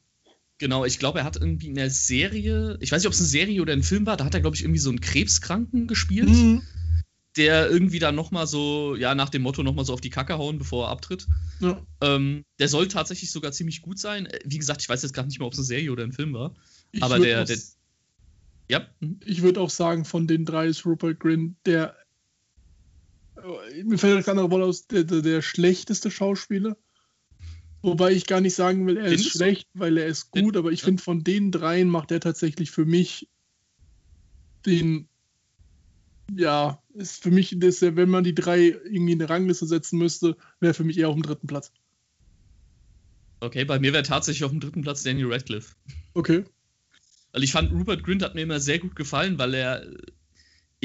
Genau, 0.57 0.85
ich 0.85 0.99
glaube, 0.99 1.19
er 1.19 1.25
hat 1.25 1.35
irgendwie 1.35 1.67
in 1.67 1.75
der 1.75 1.89
Serie, 1.89 2.77
ich 2.79 2.91
weiß 2.91 3.01
nicht, 3.01 3.07
ob 3.07 3.13
es 3.13 3.19
eine 3.19 3.27
Serie 3.27 3.61
oder 3.61 3.73
ein 3.73 3.83
Film 3.83 4.05
war, 4.05 4.15
da 4.15 4.23
hat 4.23 4.33
er, 4.33 4.39
glaube 4.39 4.55
ich, 4.55 4.63
irgendwie 4.63 4.79
so 4.79 4.89
einen 4.89 5.01
Krebskranken 5.01 5.85
gespielt, 5.87 6.29
mhm. 6.29 6.61
der 7.35 7.69
irgendwie 7.69 7.99
dann 7.99 8.15
nochmal 8.15 8.47
so, 8.47 8.95
ja, 8.95 9.15
nach 9.15 9.27
dem 9.29 9.41
Motto 9.41 9.63
nochmal 9.63 9.83
so 9.83 9.93
auf 9.93 9.99
die 9.99 10.09
Kacke 10.09 10.37
hauen, 10.37 10.57
bevor 10.57 10.87
er 10.87 10.91
abtritt. 10.91 11.27
Ja. 11.59 11.85
Ähm, 11.99 12.45
der 12.59 12.69
soll 12.69 12.87
tatsächlich 12.87 13.31
sogar 13.31 13.51
ziemlich 13.51 13.81
gut 13.81 13.99
sein. 13.99 14.27
Äh, 14.27 14.39
wie 14.45 14.57
gesagt, 14.57 14.81
ich 14.81 14.87
weiß 14.87 15.03
jetzt 15.03 15.11
gar 15.11 15.25
nicht 15.25 15.39
mehr, 15.39 15.47
ob 15.47 15.53
es 15.53 15.59
eine 15.59 15.65
Serie 15.65 15.91
oder 15.91 16.03
ein 16.03 16.13
Film 16.13 16.33
war. 16.33 16.55
Ich 16.93 17.03
aber 17.03 17.19
der, 17.19 17.43
der. 17.43 17.57
Ja. 18.69 18.87
Mhm. 19.01 19.19
Ich 19.25 19.41
würde 19.41 19.59
auch 19.59 19.69
sagen, 19.69 20.05
von 20.05 20.25
den 20.25 20.45
drei 20.45 20.67
ist 20.67 20.85
Rupert 20.85 21.19
Grin 21.19 21.57
der. 21.65 21.97
Äh, 23.35 23.83
mir 23.83 23.97
fällt 23.97 24.19
das 24.19 24.29
andere 24.29 24.49
Wort 24.51 24.63
aus, 24.63 24.87
der, 24.87 25.03
der, 25.03 25.21
der 25.21 25.41
schlechteste 25.41 26.09
Schauspieler. 26.09 26.77
Wobei 27.85 28.13
ich 28.13 28.25
gar 28.25 28.41
nicht 28.41 28.55
sagen 28.55 28.87
will, 28.87 28.97
er 28.97 29.09
Findest 29.09 29.27
ist 29.27 29.33
schlecht, 29.33 29.67
du? 29.75 29.81
weil 29.81 29.99
er 29.99 30.07
ist 30.07 30.31
gut, 30.31 30.57
aber 30.57 30.71
ich 30.71 30.81
finde, 30.81 31.03
von 31.03 31.23
den 31.23 31.51
dreien 31.51 31.87
macht 31.87 32.11
er 32.11 32.19
tatsächlich 32.19 32.71
für 32.71 32.83
mich 32.83 33.29
den. 34.65 35.07
Ja, 36.35 36.81
ist 36.95 37.21
für 37.21 37.29
mich, 37.29 37.55
das, 37.59 37.83
wenn 37.83 38.09
man 38.09 38.23
die 38.23 38.33
drei 38.33 38.69
irgendwie 38.69 39.11
in 39.11 39.21
eine 39.21 39.29
Rangliste 39.29 39.67
setzen 39.67 39.99
müsste, 39.99 40.35
wäre 40.59 40.73
für 40.73 40.83
mich 40.83 40.97
eher 40.97 41.09
auf 41.09 41.15
dem 41.15 41.21
dritten 41.21 41.45
Platz. 41.45 41.71
Okay, 43.39 43.65
bei 43.65 43.77
mir 43.77 43.93
wäre 43.93 44.01
tatsächlich 44.01 44.43
auf 44.43 44.51
dem 44.51 44.61
dritten 44.61 44.81
Platz 44.81 45.03
Daniel 45.03 45.31
Radcliffe. 45.31 45.75
Okay. 46.15 46.43
Weil 47.33 47.43
ich 47.43 47.51
fand, 47.51 47.71
Rupert 47.71 48.03
Grint 48.03 48.23
hat 48.23 48.33
mir 48.33 48.41
immer 48.41 48.59
sehr 48.59 48.79
gut 48.79 48.95
gefallen, 48.95 49.37
weil 49.37 49.53
er 49.53 49.85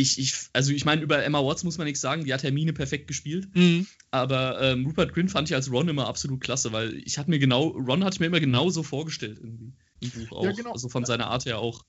ich, 0.00 0.18
ich, 0.18 0.34
also 0.52 0.72
ich 0.72 0.84
meine, 0.84 1.02
über 1.02 1.22
Emma 1.22 1.40
Watts 1.40 1.64
muss 1.64 1.78
man 1.78 1.86
nichts 1.86 2.00
sagen, 2.00 2.24
die 2.24 2.32
hat 2.32 2.42
Hermine 2.42 2.72
perfekt 2.72 3.06
gespielt. 3.06 3.48
Mhm. 3.54 3.86
Aber 4.10 4.60
ähm, 4.60 4.86
Rupert 4.86 5.12
Grint 5.14 5.30
fand 5.30 5.48
ich 5.48 5.54
als 5.54 5.70
Ron 5.70 5.88
immer 5.88 6.06
absolut 6.06 6.40
klasse, 6.40 6.72
weil 6.72 6.96
ich 7.04 7.18
hatte 7.18 7.30
mir 7.30 7.38
genau, 7.38 7.68
Ron 7.68 8.04
hatte 8.04 8.16
ich 8.16 8.20
mir 8.20 8.26
immer 8.26 8.40
genauso 8.40 8.82
vorgestellt 8.82 9.38
irgendwie. 9.42 9.72
Im 10.00 10.10
Buch 10.10 10.32
auch. 10.32 10.44
Ja, 10.44 10.52
genau. 10.52 10.72
Also 10.72 10.88
von 10.88 11.04
seiner 11.04 11.28
Art 11.28 11.44
her 11.44 11.58
auch. 11.58 11.84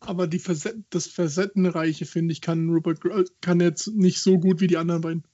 Aber 0.00 0.26
die 0.26 0.38
Facet 0.38 0.76
das 0.90 1.08
Facettenreiche, 1.08 2.06
finde 2.06 2.32
ich, 2.32 2.40
kann 2.40 2.70
Rupert 2.70 3.00
Grint 3.00 3.32
kann 3.40 3.60
jetzt 3.60 3.88
nicht 3.88 4.20
so 4.20 4.38
gut 4.38 4.60
wie 4.60 4.68
die 4.68 4.76
anderen 4.76 5.02
beiden. 5.02 5.24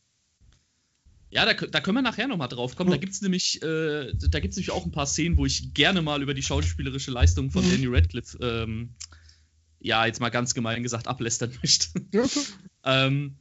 Ja, 1.31 1.45
da, 1.45 1.53
da 1.53 1.81
können 1.81 1.97
wir 1.97 2.03
nachher 2.03 2.29
nochmal 2.29 2.49
drauf 2.49 2.77
kommen. 2.77 2.91
Da 2.91 2.97
gibt 2.97 3.13
es 3.13 3.21
nämlich, 3.21 3.61
äh, 3.61 4.13
nämlich 4.13 4.71
auch 4.71 4.87
ein 4.87 4.93
paar 4.93 5.07
Szenen, 5.07 5.37
wo 5.37 5.45
ich 5.45 5.75
gerne 5.75 6.01
mal 6.01 6.23
über 6.23 6.33
die 6.33 6.45
schauspielerische 6.45 7.11
Leistung 7.11 7.51
von 7.51 7.67
mhm. 7.67 7.71
Danny 7.73 7.87
Radcliffe 7.89 8.39
ähm, 8.41 8.95
ja, 9.85 10.07
jetzt 10.07 10.19
mal 10.19 10.31
ganz 10.31 10.55
gemein 10.55 10.83
gesagt, 10.83 11.07
ablästern 11.07 11.53
möchte. 11.63 11.89
Ja, 12.13 12.25
ähm, 12.85 13.37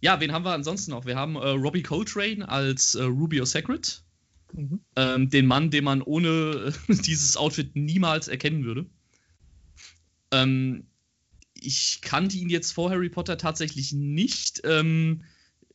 ja, 0.00 0.20
wen 0.20 0.32
haben 0.32 0.44
wir 0.44 0.52
ansonsten 0.52 0.92
noch? 0.92 1.06
Wir 1.06 1.16
haben 1.16 1.34
äh, 1.34 1.48
Robbie 1.48 1.82
Coltrane 1.82 2.48
als 2.48 2.94
äh, 2.94 3.02
Rubio 3.02 3.44
Sacred. 3.44 4.04
Mhm. 4.52 4.80
Ähm, 4.96 5.28
den 5.28 5.46
Mann, 5.46 5.70
den 5.70 5.84
man 5.84 6.00
ohne 6.00 6.72
äh, 6.88 6.94
dieses 6.94 7.36
Outfit 7.36 7.74
niemals 7.74 8.28
erkennen 8.28 8.64
würde. 8.64 8.86
Ähm, 10.30 10.86
ich 11.52 11.98
kannte 12.00 12.38
ihn 12.38 12.48
jetzt 12.48 12.72
vor 12.72 12.90
Harry 12.90 13.08
Potter 13.08 13.36
tatsächlich 13.36 13.92
nicht. 13.92 14.60
Ähm, 14.62 15.24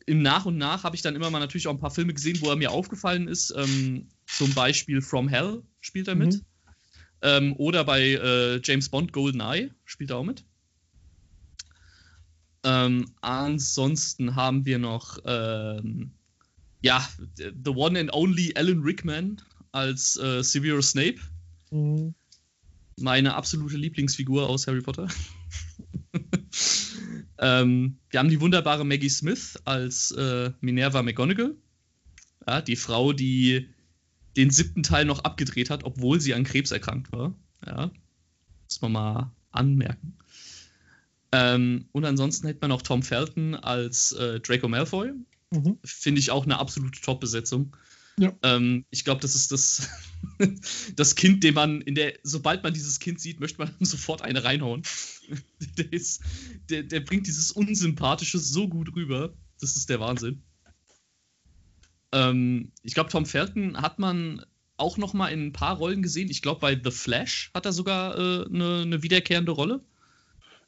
Im 0.06 0.22
Nach 0.22 0.46
und 0.46 0.58
Nach 0.58 0.86
habe 0.86 0.96
ich 0.96 1.02
dann 1.02 1.18
immer 1.18 1.30
mal 1.32 1.40
natürlich 1.40 1.68
auch 1.68 1.74
ein 1.74 1.82
paar 1.82 1.92
Filme 1.92 2.14
gesehen, 2.14 2.40
wo 2.40 2.50
er 2.50 2.56
mir 2.56 2.72
aufgefallen 2.72 3.28
ist. 3.28 3.54
Ähm, 3.58 4.08
zum 4.26 4.54
Beispiel 4.54 5.02
From 5.02 5.28
Hell 5.28 5.64
spielt 5.82 6.08
er 6.08 6.16
mit. 6.16 6.36
Mhm. 6.36 6.46
Ähm, 7.24 7.54
oder 7.58 7.86
bei 7.86 8.02
äh, 8.02 8.62
James 8.64 8.90
Bond 8.90 9.14
GoldenEye 9.14 9.72
spielt 9.86 10.12
er 10.12 10.18
auch 10.18 10.24
mit. 10.24 10.44
Ähm, 12.66 13.06
ansonsten 13.22 14.36
haben 14.36 14.66
wir 14.66 14.78
noch 14.78 15.20
ähm, 15.26 16.12
ja, 16.82 17.08
The 17.38 17.72
One 17.72 18.00
and 18.00 18.14
Only 18.14 18.54
Alan 18.56 18.82
Rickman 18.82 19.42
als 19.72 20.18
äh, 20.18 20.44
Severus 20.44 20.92
Snape. 20.92 21.20
Mhm. 21.72 22.14
Meine 23.00 23.34
absolute 23.34 23.78
Lieblingsfigur 23.78 24.48
aus 24.48 24.68
Harry 24.68 24.82
Potter. 24.82 25.08
ähm, 27.40 27.98
wir 28.10 28.20
haben 28.20 28.30
die 28.30 28.40
wunderbare 28.40 28.86
Maggie 28.86 29.10
Smith 29.10 29.58
als 29.64 30.12
äh, 30.12 30.52
Minerva 30.60 31.02
McGonagall. 31.02 31.56
Ja, 32.46 32.62
die 32.62 32.76
Frau, 32.76 33.14
die 33.14 33.73
den 34.36 34.50
siebten 34.50 34.84
Teil 34.84 35.06
noch 35.06 35.20
abgedreht 35.20 35.70
hat, 35.70 35.84
obwohl 35.84 36.20
sie 36.20 36.34
an 36.34 36.44
Krebs 36.44 36.72
erkrankt 36.72 37.12
war. 37.12 37.34
Ja, 37.66 37.92
muss 38.68 38.82
man 38.82 38.92
mal 38.92 39.32
anmerken. 39.52 40.18
Ähm, 41.32 41.86
und 41.92 42.06
ansonsten 42.06 42.48
hätte 42.48 42.60
man 42.62 42.70
noch 42.70 42.82
Tom 42.82 43.02
Felton 43.02 43.56
als 43.56 44.12
äh, 44.12 44.40
Draco 44.40 44.68
Malfoy. 44.68 45.12
Mhm. 45.52 45.80
Finde 45.84 46.20
ich 46.20 46.32
auch 46.32 46.46
eine 46.46 46.60
absolute 46.60 47.02
Top-Besetzung. 47.02 47.76
Ja. 48.20 48.32
Ähm, 48.44 48.86
ich 48.92 49.04
glaube, 49.04 49.22
das 49.22 49.34
ist 49.34 49.52
das, 49.52 49.90
das 50.96 51.16
Kind, 51.16 51.44
dem 51.44 51.56
man 51.56 51.82
in 51.82 51.96
der, 51.96 52.14
sobald 52.22 52.64
man 52.64 52.74
dieses 52.74 53.00
Kind 53.00 53.20
sieht, 53.20 53.40
möchte 53.40 53.60
man 53.60 53.74
sofort 53.80 54.22
eine 54.22 54.44
reinhauen. 54.44 54.84
der, 55.78 55.92
ist, 55.92 56.22
der, 56.70 56.84
der 56.84 57.00
bringt 57.00 57.28
dieses 57.28 57.52
Unsympathische 57.52 58.38
so 58.40 58.68
gut 58.68 58.96
rüber. 58.96 59.34
Das 59.60 59.76
ist 59.76 59.90
der 59.90 60.00
Wahnsinn. 60.00 60.44
Ähm, 62.14 62.72
ich 62.84 62.94
glaube, 62.94 63.10
Tom 63.10 63.26
Felton 63.26 63.82
hat 63.82 64.00
man 64.00 64.46
auch 64.78 64.98
noch 64.98 65.14
mal 65.14 65.30
in 65.30 65.48
ein 65.48 65.54
paar 65.54 65.78
Rollen 65.78 66.02
gesehen. 66.02 66.30
Ich 66.30 66.42
glaube, 66.42 66.62
bei 66.62 66.80
The 66.82 66.92
Flash 66.92 67.52
hat 67.54 67.66
er 67.66 67.74
sogar 67.74 68.18
äh, 68.18 68.46
eine, 68.46 68.82
eine 68.84 69.04
wiederkehrende 69.04 69.52
Rolle. 69.52 69.82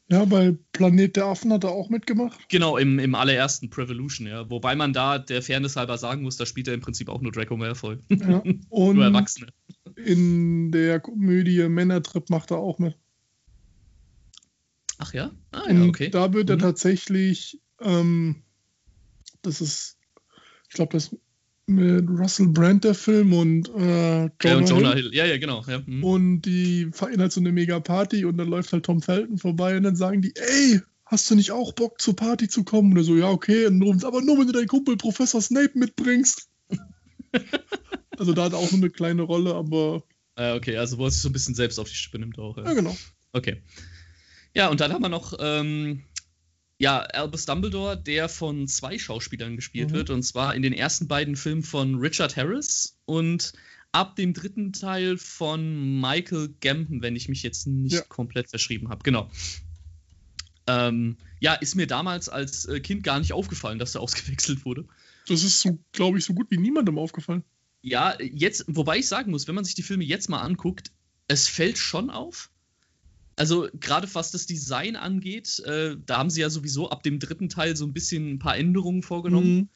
Ja, 0.08 0.24
bei 0.26 0.56
Planet 0.74 1.16
der 1.16 1.26
Affen 1.26 1.52
hat 1.52 1.64
er 1.64 1.72
auch 1.72 1.90
mitgemacht. 1.90 2.38
Genau, 2.50 2.78
im, 2.78 3.00
im 3.00 3.16
allerersten 3.16 3.72
Prevolution, 3.72 4.28
ja. 4.28 4.48
Wobei 4.52 4.76
man 4.76 4.94
da 4.94 5.18
der 5.18 5.42
Fairness 5.42 5.76
halber 5.76 5.98
sagen 5.98 6.22
muss, 6.22 6.38
da 6.38 6.46
spielt 6.46 6.68
er 6.68 6.76
im 6.76 6.82
Prinzip 6.82 7.10
auch 7.10 7.22
nur 7.22 7.32
Draco 7.32 7.58
Malfoy. 7.58 7.98
Ja. 8.10 8.44
Und 8.70 8.98
nur 8.98 9.06
Erwachsene. 9.06 9.48
In 9.96 10.72
der 10.72 11.00
Komödie 11.00 11.68
Männertrip 11.68 12.30
macht 12.30 12.52
er 12.52 12.58
auch 12.58 12.78
mit. 12.78 12.96
Ach 15.00 15.14
ja? 15.14 15.32
Ah, 15.52 15.64
Und 15.70 15.82
ja, 15.82 15.90
okay. 15.90 16.10
da 16.10 16.34
wird 16.34 16.50
er 16.52 16.58
Mhm. 16.58 16.62
tatsächlich, 16.62 17.60
ähm, 17.82 18.44
das 19.42 19.60
ist, 19.60 19.98
ich 20.70 20.76
glaube, 20.76 20.94
das 20.94 21.16
mit 21.68 22.08
Russell 22.10 22.48
Brand 22.50 22.84
der 22.84 22.94
Film 22.94 23.34
und 23.34 23.70
äh, 23.76 24.24
Ja, 24.44 24.58
und 24.58 24.70
Jonah 24.70 24.94
Hill. 24.94 25.04
Hill. 25.06 25.16
Ja, 25.16 25.26
ja, 25.26 25.38
genau. 25.38 25.64
Ja. 25.68 25.82
mhm. 25.86 26.04
Und 26.04 26.42
die 26.44 26.90
feiern 26.92 27.20
halt 27.22 27.32
so 27.32 27.40
eine 27.40 27.52
mega 27.52 27.80
Party 27.80 28.26
und 28.26 28.38
dann 28.38 28.48
läuft 28.50 28.72
halt 28.74 28.86
Tom 28.86 29.02
Felton 29.02 29.38
vorbei 29.38 29.76
und 29.78 29.84
dann 29.84 29.96
sagen 29.96 30.22
die, 30.22 30.34
ey, 30.36 30.80
hast 31.06 31.30
du 31.30 31.36
nicht 31.36 31.52
auch 31.52 31.74
Bock 31.74 32.00
zur 32.02 32.16
Party 32.16 32.48
zu 32.48 32.64
kommen? 32.64 32.92
Und 32.92 32.98
er 32.98 33.04
so, 33.04 33.16
ja, 33.16 33.30
okay, 33.30 33.66
aber 33.66 34.22
nur 34.22 34.38
wenn 34.40 34.48
du 34.48 34.54
deinen 34.54 34.68
Kumpel 34.68 34.96
Professor 34.98 35.42
Snape 35.42 35.72
mitbringst. 35.74 36.48
also 38.18 38.34
da 38.34 38.46
hat 38.46 38.54
er 38.54 38.60
auch 38.60 38.72
eine 38.74 38.90
kleine 38.90 39.24
Rolle, 39.24 39.54
aber 39.56 40.04
Ah, 40.38 40.56
okay, 40.56 40.76
also 40.78 40.98
wo 40.98 41.06
er 41.06 41.12
sich 41.12 41.22
so 41.22 41.30
ein 41.30 41.34
bisschen 41.34 41.56
selbst 41.56 41.80
auf 41.80 41.88
die 41.90 41.96
Schippe 41.96 42.20
nimmt 42.20 42.38
auch. 42.40 42.58
ja, 42.58 42.66
Ja. 42.66 42.74
genau. 42.74 42.96
Okay. 43.32 43.62
Ja, 44.54 44.68
und 44.70 44.82
dann 44.82 44.92
haben 44.92 45.02
wir 45.02 45.10
noch 45.10 45.34
ähm, 45.40 46.04
ja, 46.78 47.00
Albus 47.00 47.46
Dumbledore, 47.46 47.98
der 48.02 48.28
von 48.30 48.68
zwei 48.68 48.98
Schauspielern 49.00 49.56
gespielt 49.56 49.90
Mhm. 49.92 49.94
wird. 49.94 50.10
Und 50.10 50.24
zwar 50.24 50.56
in 50.56 50.62
den 50.62 50.74
ersten 50.74 51.08
beiden 51.08 51.36
Filmen 51.36 51.64
von 51.64 51.96
Richard 51.96 52.36
Harris 52.36 52.98
und 53.06 53.54
ab 53.92 54.16
dem 54.18 54.34
dritten 54.34 54.74
Teil 54.74 55.18
von 55.18 56.00
Michael 56.02 56.54
Gambon, 56.60 57.02
wenn 57.02 57.16
ich 57.16 57.30
mich 57.30 57.44
jetzt 57.44 57.66
nicht 57.66 57.94
Ja. 57.94 58.02
komplett 58.02 58.50
verschrieben 58.50 58.90
habe. 58.90 59.04
Genau. 59.04 59.32
Ähm, 60.68 61.18
ja, 61.40 61.54
ist 61.54 61.76
mir 61.76 61.88
damals 61.88 62.28
als 62.28 62.66
äh, 62.66 62.80
Kind 62.80 63.04
gar 63.04 63.20
nicht 63.20 63.34
aufgefallen, 63.34 63.80
dass 63.80 63.96
er 63.96 64.02
ausgewechselt 64.02 64.66
wurde. 64.66 64.86
Das 65.28 65.44
ist 65.44 65.62
so, 65.62 65.80
glaube 65.92 66.18
ich, 66.18 66.26
so 66.26 66.34
gut 66.34 66.48
wie 66.50 66.58
niemandem 66.58 66.98
aufgefallen. 66.98 67.44
Ja, 67.82 68.18
jetzt, 68.20 68.66
wobei 68.68 68.98
ich 68.98 69.08
sagen 69.08 69.32
muss, 69.32 69.48
wenn 69.48 69.56
man 69.56 69.64
sich 69.64 69.76
die 69.76 69.84
Filme 69.84 70.04
jetzt 70.04 70.28
mal 70.30 70.42
anguckt, 70.42 70.92
es 71.28 71.48
fällt 71.48 71.78
schon 71.78 72.10
auf. 72.10 72.50
Also 73.36 73.68
gerade 73.80 74.08
was 74.14 74.32
das 74.32 74.46
Design 74.46 74.96
angeht, 74.96 75.60
äh, 75.66 75.98
da 76.06 76.18
haben 76.18 76.30
sie 76.30 76.42
ja 76.42 76.50
sowieso 76.50 76.90
ab 76.90 77.04
dem 77.04 77.20
dritten 77.20 77.50
Teil 77.50 77.76
so 77.76 77.86
ein 77.86 77.94
bisschen 77.94 78.32
ein 78.32 78.40
paar 78.40 78.58
Änderungen 78.58 79.04
vorgenommen. 79.04 79.56
Mhm. 79.56 79.70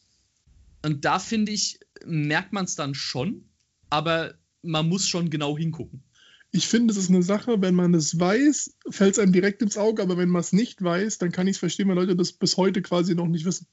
Und 0.85 1.05
da 1.05 1.19
finde 1.19 1.51
ich, 1.51 1.79
merkt 2.05 2.53
man 2.53 2.65
es 2.65 2.75
dann 2.75 2.95
schon, 2.95 3.43
aber 3.89 4.35
man 4.61 4.87
muss 4.87 5.07
schon 5.07 5.29
genau 5.29 5.57
hingucken. 5.57 6.03
Ich 6.51 6.67
finde, 6.67 6.91
es 6.91 6.97
ist 6.97 7.09
eine 7.09 7.21
Sache, 7.21 7.61
wenn 7.61 7.75
man 7.75 7.93
es 7.93 8.17
weiß, 8.17 8.77
fällt 8.89 9.13
es 9.13 9.19
einem 9.19 9.33
direkt 9.33 9.61
ins 9.61 9.77
Auge, 9.77 10.01
aber 10.01 10.17
wenn 10.17 10.29
man 10.29 10.39
es 10.39 10.53
nicht 10.53 10.81
weiß, 10.81 11.17
dann 11.19 11.31
kann 11.31 11.47
ich 11.47 11.57
es 11.57 11.59
verstehen, 11.59 11.89
weil 11.89 11.95
Leute 11.95 12.15
das 12.15 12.31
bis 12.31 12.57
heute 12.57 12.81
quasi 12.81 13.13
noch 13.13 13.27
nicht 13.27 13.45
wissen. 13.45 13.67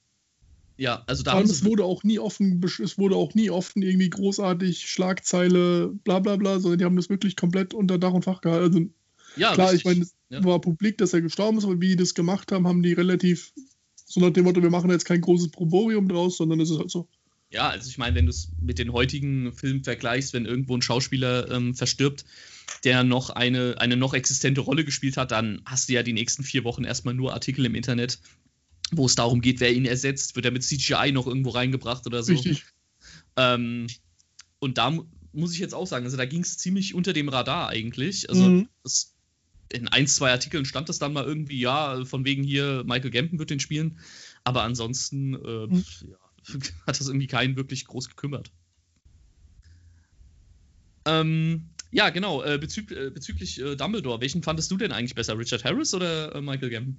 Ja, 0.76 1.02
also 1.06 1.22
da 1.22 1.30
Vor 1.30 1.38
haben 1.38 1.46
allem, 1.46 1.54
es 1.54 1.64
wurde 1.64 1.84
auch 1.84 2.02
nie 2.02 2.18
offen, 2.18 2.62
es 2.62 2.98
wurde 2.98 3.16
auch 3.16 3.34
nie 3.34 3.48
offen 3.48 3.80
irgendwie 3.82 4.10
großartig 4.10 4.90
Schlagzeile, 4.90 5.88
bla 6.04 6.18
bla 6.18 6.36
bla, 6.36 6.60
sondern 6.60 6.78
die 6.78 6.84
haben 6.84 6.96
das 6.96 7.08
wirklich 7.08 7.34
komplett 7.34 7.72
unter 7.72 7.98
Dach 7.98 8.12
und 8.12 8.24
Fach 8.24 8.42
gehalten. 8.42 8.64
Also 8.64 8.90
ja, 9.36 9.54
klar, 9.54 9.72
richtig. 9.72 9.80
ich 9.80 9.84
meine, 9.84 10.02
es 10.02 10.14
Ja. 10.28 10.42
war 10.44 10.60
publik, 10.60 10.98
dass 10.98 11.12
er 11.12 11.20
gestorben 11.22 11.58
ist, 11.58 11.64
aber 11.64 11.80
wie 11.80 11.88
die 11.88 11.96
das 11.96 12.14
gemacht 12.14 12.50
haben, 12.52 12.66
haben 12.66 12.82
die 12.82 12.92
relativ 12.92 13.52
so 14.08 14.20
nach 14.20 14.30
dem 14.30 14.44
Motto, 14.44 14.62
wir 14.62 14.70
machen 14.70 14.90
jetzt 14.90 15.04
kein 15.04 15.20
großes 15.20 15.50
Proborium 15.50 16.08
draus, 16.08 16.36
sondern 16.36 16.60
es 16.60 16.70
ist 16.70 16.78
halt 16.78 16.90
so. 16.90 17.08
Ja, 17.50 17.68
also 17.68 17.88
ich 17.88 17.98
meine, 17.98 18.16
wenn 18.16 18.26
du 18.26 18.30
es 18.30 18.50
mit 18.60 18.78
den 18.78 18.92
heutigen 18.92 19.52
Filmen 19.52 19.84
vergleichst, 19.84 20.32
wenn 20.32 20.46
irgendwo 20.46 20.76
ein 20.76 20.82
Schauspieler 20.82 21.50
ähm, 21.50 21.74
verstirbt, 21.74 22.24
der 22.84 23.04
noch 23.04 23.30
eine, 23.30 23.76
eine 23.78 23.96
noch 23.96 24.14
existente 24.14 24.60
Rolle 24.60 24.84
gespielt 24.84 25.16
hat, 25.16 25.30
dann 25.30 25.62
hast 25.64 25.88
du 25.88 25.92
ja 25.92 26.02
die 26.02 26.12
nächsten 26.12 26.42
vier 26.42 26.64
Wochen 26.64 26.84
erstmal 26.84 27.14
nur 27.14 27.32
Artikel 27.34 27.64
im 27.64 27.74
Internet, 27.74 28.18
wo 28.92 29.06
es 29.06 29.14
darum 29.14 29.40
geht, 29.40 29.60
wer 29.60 29.72
ihn 29.72 29.84
ersetzt, 29.84 30.34
wird 30.36 30.44
er 30.46 30.52
mit 30.52 30.62
CGI 30.64 31.12
noch 31.12 31.26
irgendwo 31.26 31.50
reingebracht 31.50 32.06
oder 32.06 32.22
so. 32.22 32.32
Richtig. 32.32 32.64
Ähm, 33.36 33.86
und 34.58 34.78
da 34.78 34.90
mu 34.90 35.04
muss 35.32 35.52
ich 35.52 35.58
jetzt 35.58 35.74
auch 35.74 35.86
sagen, 35.86 36.06
also 36.06 36.16
da 36.16 36.24
ging 36.24 36.40
es 36.40 36.56
ziemlich 36.56 36.94
unter 36.94 37.12
dem 37.12 37.28
Radar 37.28 37.68
eigentlich. 37.68 38.30
Also 38.30 38.48
Mhm. 38.48 38.68
das, 38.82 39.14
in 39.72 39.88
ein, 39.88 40.06
zwei 40.06 40.30
Artikeln 40.30 40.64
stand 40.64 40.88
das 40.88 40.98
dann 40.98 41.12
mal 41.12 41.24
irgendwie, 41.24 41.58
ja, 41.60 42.04
von 42.04 42.24
wegen 42.24 42.42
hier, 42.44 42.84
Michael 42.86 43.10
Gambon 43.10 43.38
wird 43.38 43.50
den 43.50 43.60
spielen. 43.60 43.98
Aber 44.44 44.62
ansonsten 44.62 45.34
äh, 45.34 45.66
Mhm. 45.66 45.84
ja, 46.02 46.18
hat 46.86 47.00
das 47.00 47.08
irgendwie 47.08 47.26
keinen 47.26 47.56
wirklich 47.56 47.86
groß 47.86 48.08
gekümmert. 48.08 48.52
Ähm, 51.06 51.70
ja, 51.90 52.10
genau, 52.10 52.42
äh, 52.42 52.58
bezü 52.58 52.82
äh, 52.94 53.10
bezüglich 53.10 53.60
äh, 53.60 53.76
Dumbledore, 53.76 54.20
welchen 54.20 54.42
fandest 54.42 54.70
du 54.70 54.76
denn 54.76 54.92
eigentlich 54.92 55.14
besser, 55.14 55.38
Richard 55.38 55.64
Harris 55.64 55.94
oder 55.94 56.34
äh, 56.34 56.40
Michael 56.40 56.70
Gambon? 56.70 56.98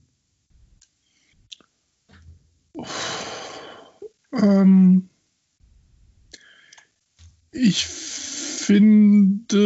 Ähm, 4.34 5.10
ich 7.52 7.86
finde, 8.68 9.58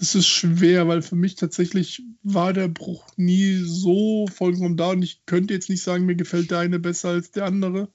das 0.00 0.14
ist 0.14 0.28
schwer, 0.28 0.88
weil 0.88 1.02
für 1.02 1.14
mich 1.14 1.34
tatsächlich 1.34 2.02
war 2.22 2.54
der 2.54 2.68
Bruch 2.68 3.06
nie 3.16 3.58
so 3.62 4.26
vollkommen 4.28 4.78
da 4.78 4.92
und 4.92 5.02
ich 5.02 5.26
könnte 5.26 5.52
jetzt 5.52 5.68
nicht 5.68 5.82
sagen, 5.82 6.06
mir 6.06 6.16
gefällt 6.16 6.50
der 6.50 6.60
eine 6.60 6.78
besser 6.78 7.10
als 7.10 7.32
der 7.32 7.44
andere. 7.44 7.90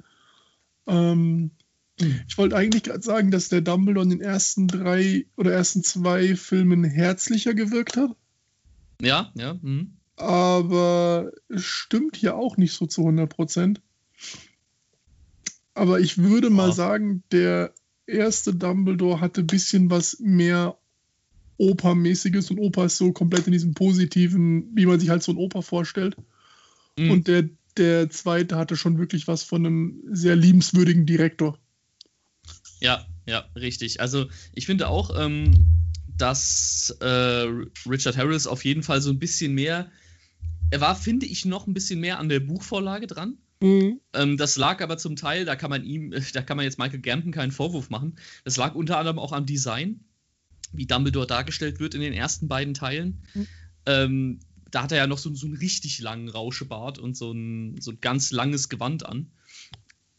Ähm, 0.86 1.50
ich 2.28 2.38
wollte 2.38 2.56
eigentlich 2.56 2.84
gerade 2.84 3.02
sagen, 3.02 3.32
dass 3.32 3.50
der 3.50 3.62
Dumbledore 3.62 4.04
in 4.04 4.12
den 4.12 4.22
ersten 4.22 4.68
drei 4.68 5.26
oder 5.36 5.52
ersten 5.52 5.84
zwei 5.84 6.36
Filmen 6.36 6.84
herzlicher 6.84 7.56
gewirkt 7.56 7.98
hat, 7.98 8.16
Ja, 9.02 9.32
ja, 9.34 9.56
mhm. 9.60 9.98
aber 10.16 11.32
es 11.50 11.64
stimmt 11.64 12.18
hier 12.18 12.36
auch 12.36 12.58
nicht 12.58 12.74
so 12.74 12.86
zu 12.86 13.02
100 13.02 13.28
Prozent. 13.34 13.82
Aber 15.74 16.00
ich 16.00 16.20
würde 16.20 16.52
mal 16.52 16.68
Ja. 16.70 16.74
sagen, 16.76 17.24
der 17.32 17.74
erste 18.06 18.54
Dumbledore 18.54 19.22
hatte 19.22 19.42
ein 19.42 19.48
bisschen 19.48 19.90
was 19.90 20.20
mehr 20.20 20.78
Opermäßiges 21.58 22.52
und 22.52 22.60
Oper 22.60 22.86
ist 22.86 22.98
so 22.98 23.12
komplett 23.12 23.48
in 23.48 23.54
diesem 23.54 23.74
positiven, 23.74 24.76
wie 24.76 24.86
man 24.86 25.00
sich 25.00 25.10
halt 25.10 25.24
so 25.24 25.32
ein 25.32 25.38
Oper 25.38 25.62
vorstellt. 25.62 26.16
Mhm. 26.98 27.12
Und 27.12 27.28
der, 27.28 27.50
der 27.78 28.10
zweite 28.10 28.58
hatte 28.58 28.76
schon 28.76 28.98
wirklich 28.98 29.28
was 29.28 29.44
von 29.44 29.66
einem 29.66 30.04
sehr 30.12 30.36
liebenswürdigen 30.36 31.06
Direktor. 31.06 31.58
Ja, 32.82 33.06
ja, 33.26 33.46
richtig. 33.56 34.02
Also 34.02 34.28
ich 34.54 34.66
finde 34.66 34.90
auch, 34.90 35.12
ähm, 35.18 35.66
dass 36.18 36.96
äh, 37.02 37.48
Richard 37.88 38.18
Harris 38.18 38.48
auf 38.48 38.64
jeden 38.64 38.84
Fall 38.84 39.02
so 39.02 39.10
ein 39.10 39.20
bisschen 39.20 39.54
mehr, 39.54 39.92
er 40.72 40.82
war, 40.82 40.96
finde 40.96 41.26
ich, 41.26 41.46
noch 41.46 41.68
ein 41.68 41.74
bisschen 41.74 42.00
mehr 42.00 42.20
an 42.20 42.30
der 42.30 42.40
Buchvorlage 42.40 43.08
dran. 43.08 43.38
Ähm, 44.14 44.38
das 44.38 44.58
lag 44.58 44.82
aber 44.82 44.98
zum 44.98 45.16
Teil, 45.16 45.46
da 45.46 45.56
kann 45.56 45.70
man 45.70 45.84
ihm, 45.84 46.12
da 46.34 46.42
kann 46.42 46.58
man 46.58 46.66
jetzt 46.66 46.80
Michael 46.80 47.02
Gambon 47.02 47.32
keinen 47.32 47.52
Vorwurf 47.52 47.90
machen. 47.90 48.16
Das 48.44 48.58
lag 48.58 48.76
unter 48.76 48.98
anderem 48.98 49.20
auch 49.20 49.32
am 49.32 49.46
Design, 49.46 50.02
wie 50.78 50.86
Dumbledore 50.86 51.28
dargestellt 51.28 51.80
wird 51.80 51.96
in 51.96 52.02
den 52.02 52.14
ersten 52.14 52.48
beiden 52.48 52.74
Teilen. 52.74 53.22
Mhm. 53.34 53.48
Ähm, 53.86 54.40
da 54.72 54.84
hat 54.84 54.92
er 54.92 54.98
ja 54.98 55.08
noch 55.08 55.18
so, 55.18 55.34
so 55.34 55.46
einen 55.46 55.56
richtig 55.56 56.00
langen 56.00 56.28
Rauschebart 56.28 57.00
und 57.00 57.16
so 57.16 57.32
ein, 57.32 57.80
so 57.80 57.92
ein 57.92 58.00
ganz 58.02 58.32
langes 58.32 58.70
Gewand 58.70 59.06
an. 59.06 59.32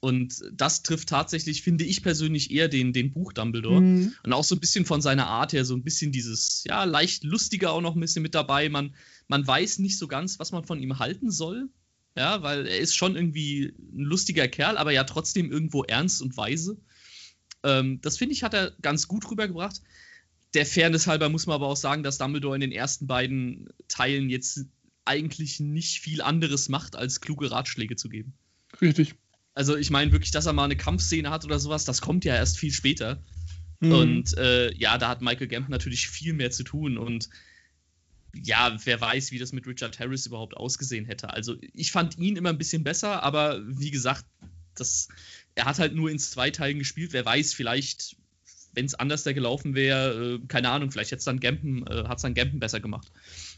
Und 0.00 0.44
das 0.52 0.82
trifft 0.82 1.08
tatsächlich, 1.08 1.62
finde 1.62 1.84
ich 1.84 2.02
persönlich, 2.02 2.50
eher 2.50 2.68
den, 2.68 2.92
den 2.92 3.12
Buch 3.12 3.32
Dumbledore. 3.32 3.80
Mhm. 3.80 4.14
Und 4.22 4.32
auch 4.32 4.44
so 4.44 4.54
ein 4.54 4.60
bisschen 4.60 4.84
von 4.84 5.00
seiner 5.00 5.26
Art 5.26 5.52
her, 5.52 5.64
so 5.64 5.74
ein 5.74 5.82
bisschen 5.82 6.12
dieses, 6.12 6.64
ja, 6.64 6.84
leicht 6.84 7.24
lustiger 7.24 7.72
auch 7.72 7.80
noch 7.80 7.96
ein 7.96 8.00
bisschen 8.00 8.22
mit 8.22 8.34
dabei. 8.34 8.68
Man, 8.68 8.94
man 9.26 9.46
weiß 9.46 9.78
nicht 9.80 9.98
so 9.98 10.06
ganz, 10.06 10.38
was 10.38 10.52
man 10.52 10.64
von 10.64 10.80
ihm 10.80 10.98
halten 10.98 11.30
soll. 11.30 11.68
Ja, 12.16 12.42
weil 12.42 12.66
er 12.66 12.78
ist 12.78 12.94
schon 12.94 13.14
irgendwie 13.14 13.74
ein 13.92 14.04
lustiger 14.04 14.48
Kerl, 14.48 14.78
aber 14.78 14.90
ja 14.90 15.04
trotzdem 15.04 15.50
irgendwo 15.50 15.82
ernst 15.82 16.22
und 16.22 16.36
weise. 16.36 16.78
Ähm, 17.62 18.00
das 18.00 18.16
finde 18.16 18.32
ich, 18.32 18.42
hat 18.42 18.54
er 18.54 18.72
ganz 18.80 19.08
gut 19.08 19.30
rübergebracht. 19.30 19.82
Der 20.56 20.64
Fairness 20.64 21.06
halber 21.06 21.28
muss 21.28 21.46
man 21.46 21.56
aber 21.56 21.66
auch 21.66 21.76
sagen, 21.76 22.02
dass 22.02 22.16
Dumbledore 22.16 22.54
in 22.54 22.62
den 22.62 22.72
ersten 22.72 23.06
beiden 23.06 23.68
Teilen 23.88 24.30
jetzt 24.30 24.64
eigentlich 25.04 25.60
nicht 25.60 26.00
viel 26.00 26.22
anderes 26.22 26.70
macht, 26.70 26.96
als 26.96 27.20
kluge 27.20 27.50
Ratschläge 27.50 27.94
zu 27.96 28.08
geben. 28.08 28.32
Richtig. 28.80 29.16
Also 29.52 29.76
ich 29.76 29.90
meine 29.90 30.12
wirklich, 30.12 30.30
dass 30.30 30.46
er 30.46 30.54
mal 30.54 30.64
eine 30.64 30.76
Kampfszene 30.76 31.28
hat 31.28 31.44
oder 31.44 31.58
sowas, 31.58 31.84
das 31.84 32.00
kommt 32.00 32.24
ja 32.24 32.34
erst 32.34 32.56
viel 32.56 32.72
später. 32.72 33.22
Mhm. 33.80 33.92
Und 33.92 34.38
äh, 34.38 34.74
ja, 34.74 34.96
da 34.96 35.10
hat 35.10 35.20
Michael 35.20 35.48
Gambon 35.48 35.70
natürlich 35.70 36.08
viel 36.08 36.32
mehr 36.32 36.50
zu 36.50 36.64
tun 36.64 36.96
und 36.96 37.28
ja, 38.34 38.74
wer 38.84 38.98
weiß, 38.98 39.32
wie 39.32 39.38
das 39.38 39.52
mit 39.52 39.66
Richard 39.66 39.98
Harris 39.98 40.24
überhaupt 40.24 40.56
ausgesehen 40.56 41.04
hätte. 41.04 41.28
Also 41.34 41.56
ich 41.74 41.92
fand 41.92 42.16
ihn 42.16 42.36
immer 42.36 42.48
ein 42.48 42.58
bisschen 42.58 42.82
besser, 42.82 43.22
aber 43.22 43.60
wie 43.66 43.90
gesagt, 43.90 44.24
das, 44.74 45.08
er 45.54 45.66
hat 45.66 45.78
halt 45.78 45.94
nur 45.94 46.10
in 46.10 46.18
zwei 46.18 46.50
Teilen 46.50 46.78
gespielt. 46.78 47.12
Wer 47.12 47.26
weiß, 47.26 47.52
vielleicht, 47.52 48.16
wenn 48.76 48.86
es 48.86 48.94
anders 48.94 49.24
da 49.24 49.32
gelaufen 49.32 49.74
wäre, 49.74 50.34
äh, 50.36 50.46
keine 50.46 50.70
Ahnung, 50.70 50.90
vielleicht 50.92 51.10
hätte 51.10 51.18
es 51.18 51.24
dann 51.24 51.40
Gambon, 51.40 51.84
äh, 51.88 52.04
hat 52.04 52.18
es 52.18 52.22
dann 52.22 52.34
Gambon 52.34 52.60
besser 52.60 52.78
gemacht. 52.78 53.10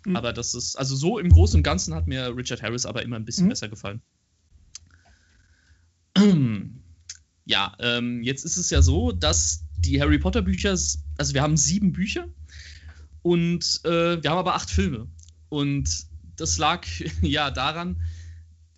Mhm. 0.07 0.17
Aber 0.17 0.33
das 0.33 0.55
ist, 0.55 0.77
also 0.77 0.97
so 0.97 1.19
im 1.19 1.29
Großen 1.29 1.59
und 1.59 1.63
Ganzen 1.65 1.93
hat 1.95 2.07
mir 2.07 2.35
Richard 2.37 2.63
Harris 2.63 2.87
aber 2.87 3.03
immer 3.03 3.17
ein 3.17 3.25
bisschen 3.27 3.45
Mhm. 3.45 3.51
besser 3.51 3.69
gefallen. 3.69 4.01
Ja, 6.17 6.25
Ja, 7.45 7.75
ähm, 7.81 8.23
jetzt 8.23 8.45
ist 8.45 8.59
es 8.59 8.69
ja 8.69 8.83
so, 8.83 9.11
dass 9.11 9.65
die 9.79 10.01
Harry 10.03 10.19
Potter 10.19 10.43
Bücher, 10.43 10.71
also 10.71 11.35
wir 11.35 11.41
haben 11.43 11.57
sieben 11.57 11.93
Bücher 11.93 12.29
und 13.23 13.81
äh, 13.85 14.23
wir 14.23 14.31
haben 14.31 14.39
aber 14.39 14.55
acht 14.55 14.69
Filme. 14.71 15.09
Und 15.49 15.89
das 16.37 16.59
lag 16.59 16.87
ja 17.23 17.51
daran, 17.51 18.03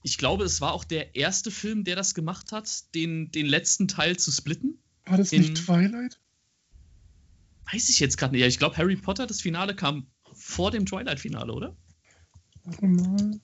ich 0.05 0.19
glaube, 0.19 0.45
es 0.45 0.61
war 0.61 0.73
auch 0.73 0.85
der 0.85 1.17
erste 1.17 1.51
Film, 1.51 1.83
der 1.85 1.97
das 1.97 2.15
gemacht 2.15 2.53
hat, 2.53 2.95
den, 2.95 3.31
den 3.33 3.47
letzten 3.47 3.89
Teil 3.89 4.17
zu 4.19 4.31
splitten. 4.31 4.79
War 5.05 5.19
das 5.19 5.33
In- 5.33 5.41
nicht 5.43 5.57
Twilight? 5.67 6.21
Weiß 7.73 7.89
ich 7.89 8.01
jetzt 8.01 8.17
gerade 8.17 8.33
nicht. 8.33 8.41
Ja, 8.43 8.47
ich 8.49 8.59
glaube, 8.59 8.77
Harry 8.77 8.97
Potter, 8.97 9.27
das 9.27 9.41
Finale 9.41 9.75
kam 9.77 10.07
vor 10.33 10.71
dem 10.71 10.87
Twilight-Finale, 10.87 11.53
oder? 11.53 11.77
Warte 12.65 12.87
mal. 12.87 13.41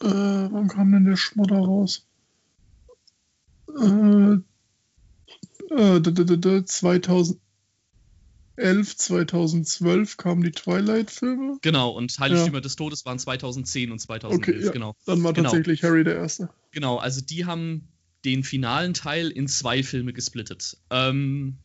Äh, 0.00 0.48
wann 0.52 0.68
kam 0.68 0.92
denn 0.92 1.04
der 1.04 1.16
Schmodder 1.16 1.58
raus? 1.58 2.06
Äh, 3.80 4.36
äh, 5.74 6.00
d- 6.00 6.12
d- 6.12 6.24
d- 6.24 6.36
d- 6.36 6.64
2011, 6.64 7.38
2012 8.96 10.16
kamen 10.16 10.42
die 10.42 10.50
Twilight-Filme. 10.52 11.58
Genau, 11.62 11.90
und 11.90 12.18
Heiligtümer 12.18 12.60
des 12.60 12.76
Todes 12.76 13.04
waren 13.06 13.18
2010 13.18 13.90
und 13.92 13.98
2011, 14.00 14.48
Okay, 14.58 14.64
ja. 14.66 14.72
genau. 14.72 14.94
Dann 15.06 15.22
war 15.24 15.32
Genau. 15.32 15.50
tatsächlich 15.50 15.82
Harry 15.82 16.04
der 16.04 16.16
Erste. 16.16 16.50
Genau, 16.72 16.96
also 16.98 17.20
die 17.20 17.44
haben 17.46 17.88
den 18.24 18.44
finalen 18.44 18.94
Teil 18.94 19.30
in 19.30 19.48
zwei 19.48 19.82
Filme 19.82 20.12
gesplittet. 20.12 20.76
Ähm, 20.90 21.58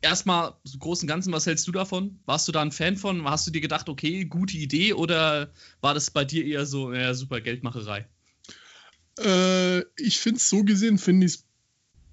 erstmal, 0.00 0.54
so 0.64 0.78
großen 0.78 1.06
und 1.06 1.08
Ganzen, 1.08 1.32
was 1.32 1.46
hältst 1.46 1.66
du 1.66 1.72
davon? 1.72 2.20
Warst 2.26 2.48
du 2.48 2.52
da 2.52 2.62
ein 2.62 2.72
Fan 2.72 2.96
von? 2.96 3.24
Hast 3.24 3.46
du 3.46 3.50
dir 3.50 3.60
gedacht, 3.60 3.88
okay, 3.88 4.24
gute 4.24 4.56
Idee 4.56 4.92
oder 4.92 5.52
war 5.80 5.94
das 5.94 6.10
bei 6.10 6.24
dir 6.24 6.44
eher 6.44 6.66
so, 6.66 6.92
ja, 6.92 7.14
super 7.14 7.40
Geldmacherei? 7.40 8.06
Äh, 9.18 9.80
ich 9.96 10.18
finde 10.18 10.38
es 10.38 10.48
so 10.48 10.64
gesehen, 10.64 10.98
finde 10.98 11.26
ich 11.26 11.34
es 11.34 11.44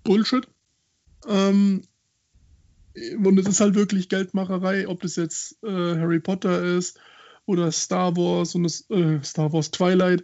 Bullshit. 0.04 0.48
Ähm, 1.28 1.84
und 3.24 3.38
es 3.39 3.48
ist 3.48 3.60
halt 3.60 3.76
wirklich 3.76 4.10
Geldmacherei, 4.10 4.88
ob 4.88 5.02
das 5.02 5.15
jetzt 5.15 5.62
äh, 5.63 5.68
Harry 5.68 6.20
Potter 6.20 6.63
ist 6.63 7.00
oder 7.46 7.72
Star 7.72 8.15
Wars 8.15 8.56
und 8.56 8.63
das, 8.63 8.89
äh, 8.89 9.22
Star 9.24 9.52
Wars 9.52 9.72
Twilight. 9.72 10.24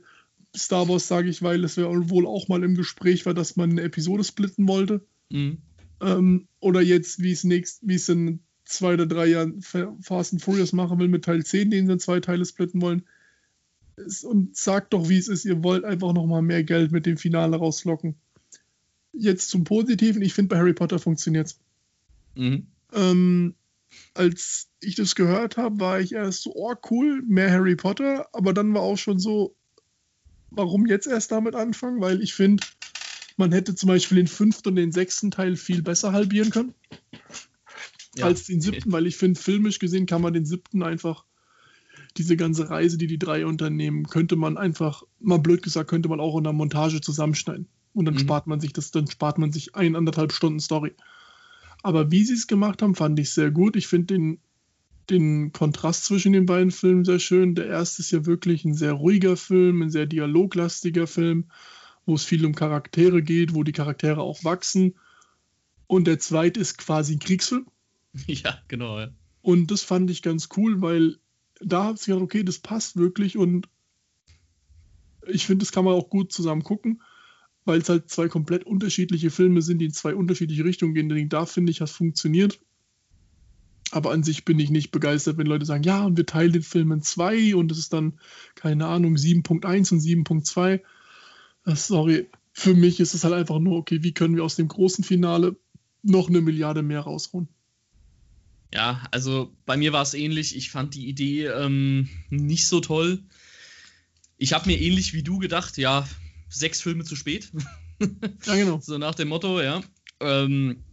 Star 0.55 0.87
Wars 0.89 1.07
sage 1.07 1.29
ich, 1.29 1.41
weil 1.41 1.63
es 1.63 1.77
wohl 1.77 2.25
auch 2.27 2.47
mal 2.47 2.63
im 2.63 2.75
Gespräch 2.75 3.25
war, 3.25 3.33
dass 3.33 3.55
man 3.55 3.71
eine 3.71 3.81
Episode 3.83 4.23
splitten 4.23 4.67
wollte. 4.67 5.01
Mhm. 5.29 5.59
Ähm, 6.01 6.47
oder 6.59 6.81
jetzt, 6.81 7.21
wie 7.21 7.31
es 7.31 7.43
nächst, 7.43 7.87
wie 7.87 7.95
es 7.95 8.09
in 8.09 8.39
zwei 8.65 8.93
oder 8.95 9.05
drei 9.05 9.27
Jahren 9.27 9.61
Fa- 9.61 9.95
Fast 10.01 10.33
and 10.33 10.41
Furious 10.41 10.73
machen 10.73 10.99
will 10.99 11.07
mit 11.07 11.25
Teil 11.25 11.45
10, 11.45 11.69
den 11.71 11.87
sie 11.87 11.93
in 11.93 11.99
zwei 11.99 12.19
Teile 12.19 12.43
splitten 12.45 12.81
wollen. 12.81 13.03
Es, 13.95 14.23
und 14.23 14.55
sagt 14.57 14.93
doch, 14.93 15.09
wie 15.09 15.17
es 15.17 15.27
ist, 15.27 15.45
ihr 15.45 15.63
wollt 15.63 15.83
einfach 15.85 16.13
nochmal 16.13 16.41
mehr 16.41 16.63
Geld 16.63 16.91
mit 16.91 17.05
dem 17.05 17.17
Finale 17.17 17.57
rauslocken. 17.57 18.15
Jetzt 19.13 19.49
zum 19.49 19.63
Positiven, 19.63 20.21
ich 20.21 20.33
finde 20.33 20.49
bei 20.49 20.57
Harry 20.57 20.73
Potter 20.73 20.99
funktioniert 20.99 21.55
Mhm. 22.35 22.67
ähm, 22.93 23.55
als 24.13 24.69
ich 24.79 24.95
das 24.95 25.15
gehört 25.15 25.57
habe, 25.57 25.81
war 25.81 25.99
ich 25.99 26.13
erst 26.13 26.43
so, 26.43 26.53
oh 26.55 26.73
cool, 26.89 27.21
mehr 27.27 27.51
Harry 27.51 27.75
Potter, 27.75 28.27
aber 28.31 28.53
dann 28.53 28.73
war 28.73 28.81
auch 28.81 28.97
schon 28.97 29.19
so, 29.19 29.53
warum 30.51 30.85
jetzt 30.85 31.07
erst 31.07 31.31
damit 31.31 31.55
anfangen? 31.55 32.01
Weil 32.01 32.21
ich 32.21 32.33
finde, 32.33 32.63
man 33.37 33.51
hätte 33.51 33.75
zum 33.75 33.87
Beispiel 33.87 34.17
den 34.17 34.27
fünften 34.27 34.69
und 34.69 34.75
den 34.75 34.91
sechsten 34.91 35.31
Teil 35.31 35.55
viel 35.55 35.81
besser 35.81 36.11
halbieren 36.13 36.51
können 36.51 36.73
Ja. 38.15 38.25
als 38.25 38.45
den 38.45 38.61
siebten, 38.61 38.91
weil 38.91 39.07
ich 39.07 39.15
finde, 39.17 39.39
filmisch 39.39 39.79
gesehen 39.79 40.05
kann 40.05 40.21
man 40.21 40.33
den 40.33 40.45
siebten 40.45 40.83
einfach, 40.83 41.25
diese 42.17 42.35
ganze 42.35 42.69
Reise, 42.69 42.97
die 42.97 43.07
die 43.07 43.19
drei 43.19 43.45
unternehmen, 43.45 44.05
könnte 44.05 44.35
man 44.35 44.57
einfach, 44.57 45.03
mal 45.19 45.39
blöd 45.39 45.61
gesagt, 45.63 45.89
könnte 45.89 46.09
man 46.09 46.19
auch 46.19 46.37
in 46.37 46.43
der 46.43 46.53
Montage 46.53 46.99
zusammenschneiden. 47.01 47.67
Und 47.93 48.05
dann 48.05 48.15
Mhm. 48.15 48.19
spart 48.19 48.47
man 48.47 48.59
sich 48.59 48.73
das, 48.73 48.91
dann 48.91 49.07
spart 49.07 49.37
man 49.37 49.51
sich 49.51 49.75
ein, 49.75 49.95
anderthalb 49.95 50.33
Stunden 50.33 50.59
Story. 50.59 50.93
Aber 51.83 52.11
wie 52.11 52.23
sie 52.23 52.33
es 52.33 52.47
gemacht 52.47 52.81
haben, 52.81 52.95
fand 52.95 53.17
ich 53.19 53.31
sehr 53.31 53.51
gut. 53.51 53.75
Ich 53.75 53.87
finde 53.87 54.13
den, 54.13 54.39
den 55.09 55.51
Kontrast 55.51 56.05
zwischen 56.05 56.33
den 56.33 56.45
beiden 56.45 56.71
Filmen 56.71 57.05
sehr 57.05 57.19
schön. 57.19 57.55
Der 57.55 57.67
erste 57.67 58.01
ist 58.01 58.11
ja 58.11 58.25
wirklich 58.25 58.65
ein 58.65 58.73
sehr 58.73 58.93
ruhiger 58.93 59.37
Film, 59.37 59.81
ein 59.81 59.89
sehr 59.89 60.05
dialoglastiger 60.05 61.07
Film, 61.07 61.51
wo 62.05 62.15
es 62.15 62.23
viel 62.23 62.45
um 62.45 62.55
Charaktere 62.55 63.21
geht, 63.21 63.53
wo 63.53 63.63
die 63.63 63.71
Charaktere 63.71 64.21
auch 64.21 64.43
wachsen. 64.43 64.95
Und 65.87 66.07
der 66.07 66.19
zweite 66.19 66.59
ist 66.59 66.77
quasi 66.77 67.15
ein 67.15 67.19
Kriegsfilm. 67.19 67.67
Ja, 68.27 68.57
genau. 68.67 68.99
Ja. 68.99 69.09
Und 69.41 69.71
das 69.71 69.83
fand 69.83 70.09
ich 70.11 70.21
ganz 70.21 70.49
cool, 70.57 70.81
weil 70.81 71.17
da 71.61 71.85
habe 71.85 71.97
ich 71.97 72.05
gedacht, 72.05 72.21
okay, 72.21 72.43
das 72.43 72.59
passt 72.59 72.97
wirklich 72.97 73.37
und 73.37 73.69
ich 75.27 75.45
finde, 75.45 75.63
das 75.63 75.71
kann 75.71 75.85
man 75.85 75.93
auch 75.93 76.09
gut 76.09 76.31
zusammen 76.31 76.63
gucken, 76.63 77.01
weil 77.65 77.79
es 77.79 77.89
halt 77.89 78.09
zwei 78.09 78.27
komplett 78.27 78.65
unterschiedliche 78.65 79.29
Filme 79.29 79.61
sind, 79.61 79.79
die 79.79 79.85
in 79.85 79.93
zwei 79.93 80.15
unterschiedliche 80.15 80.65
Richtungen 80.65 80.93
gehen. 80.93 81.09
Deswegen 81.09 81.29
da 81.29 81.45
finde 81.45 81.71
ich, 81.71 81.77
das 81.77 81.91
funktioniert. 81.91 82.59
Aber 83.91 84.11
an 84.11 84.23
sich 84.23 84.45
bin 84.45 84.57
ich 84.59 84.69
nicht 84.69 84.91
begeistert, 84.91 85.37
wenn 85.37 85.47
Leute 85.47 85.65
sagen, 85.65 85.83
ja, 85.83 86.03
und 86.03 86.15
wir 86.17 86.25
teilen 86.25 86.53
den 86.53 86.63
Film 86.63 86.91
in 86.93 87.01
zwei 87.01 87.55
und 87.55 87.71
es 87.71 87.77
ist 87.77 87.93
dann, 87.93 88.19
keine 88.55 88.87
Ahnung, 88.87 89.15
7.1 89.17 89.91
und 89.91 89.99
7.2. 89.99 90.81
Das- 91.65 91.87
Sorry, 91.87 92.29
für 92.53 92.73
mich 92.73 92.99
ist 92.99 93.13
es 93.13 93.23
halt 93.23 93.33
einfach 93.33 93.59
nur, 93.59 93.77
okay, 93.77 94.01
wie 94.03 94.13
können 94.13 94.35
wir 94.35 94.43
aus 94.43 94.55
dem 94.55 94.67
großen 94.67 95.03
Finale 95.03 95.57
noch 96.03 96.29
eine 96.29 96.41
Milliarde 96.41 96.83
mehr 96.83 97.01
rausholen? 97.01 97.49
Ja, 98.73 99.03
also 99.11 99.53
bei 99.65 99.75
mir 99.75 99.91
war 99.91 100.01
es 100.01 100.13
ähnlich. 100.13 100.55
Ich 100.55 100.71
fand 100.71 100.95
die 100.95 101.07
Idee 101.07 101.47
ähm, 101.47 102.09
nicht 102.29 102.67
so 102.67 102.79
toll. 102.79 103.19
Ich 104.37 104.53
habe 104.53 104.67
mir 104.69 104.79
ähnlich 104.79 105.13
wie 105.13 105.23
du 105.23 105.37
gedacht, 105.39 105.77
ja, 105.77 106.07
sechs 106.49 106.81
Filme 106.81 107.03
zu 107.03 107.15
spät. 107.17 107.51
Ja, 108.45 108.55
genau. 108.55 108.79
so 108.81 108.97
nach 108.97 109.15
dem 109.15 109.27
Motto, 109.27 109.59
ja. 109.61 109.81
Ähm, 110.21 110.83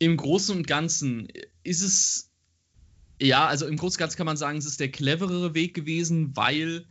Im 0.00 0.16
Großen 0.16 0.56
und 0.56 0.66
Ganzen 0.66 1.28
ist 1.64 1.82
es, 1.82 2.30
ja, 3.20 3.46
also 3.46 3.66
im 3.66 3.76
Großen 3.76 3.96
und 3.96 4.00
Ganzen 4.00 4.16
kann 4.16 4.26
man 4.26 4.36
sagen, 4.36 4.58
es 4.58 4.66
ist 4.66 4.80
der 4.80 4.90
cleverere 4.90 5.54
Weg 5.54 5.74
gewesen, 5.74 6.36
weil 6.36 6.86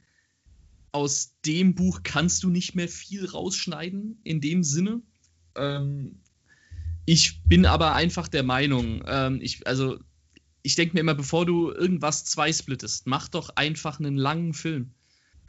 aus 0.91 1.35
dem 1.45 1.75
Buch 1.75 2.01
kannst 2.03 2.43
du 2.43 2.49
nicht 2.49 2.75
mehr 2.75 2.87
viel 2.87 3.25
rausschneiden, 3.25 4.19
in 4.23 4.41
dem 4.41 4.63
Sinne. 4.63 5.01
Ähm, 5.55 6.19
ich 7.05 7.41
bin 7.43 7.65
aber 7.65 7.95
einfach 7.95 8.27
der 8.27 8.43
Meinung, 8.43 9.03
ähm, 9.07 9.39
ich, 9.41 9.65
also 9.67 9.99
ich 10.61 10.75
denke 10.75 10.93
mir 10.93 11.01
immer, 11.01 11.15
bevor 11.15 11.45
du 11.45 11.71
irgendwas 11.71 12.25
zweisplittest, 12.25 13.07
mach 13.07 13.27
doch 13.27 13.49
einfach 13.55 13.99
einen 13.99 14.17
langen 14.17 14.53
Film. 14.53 14.91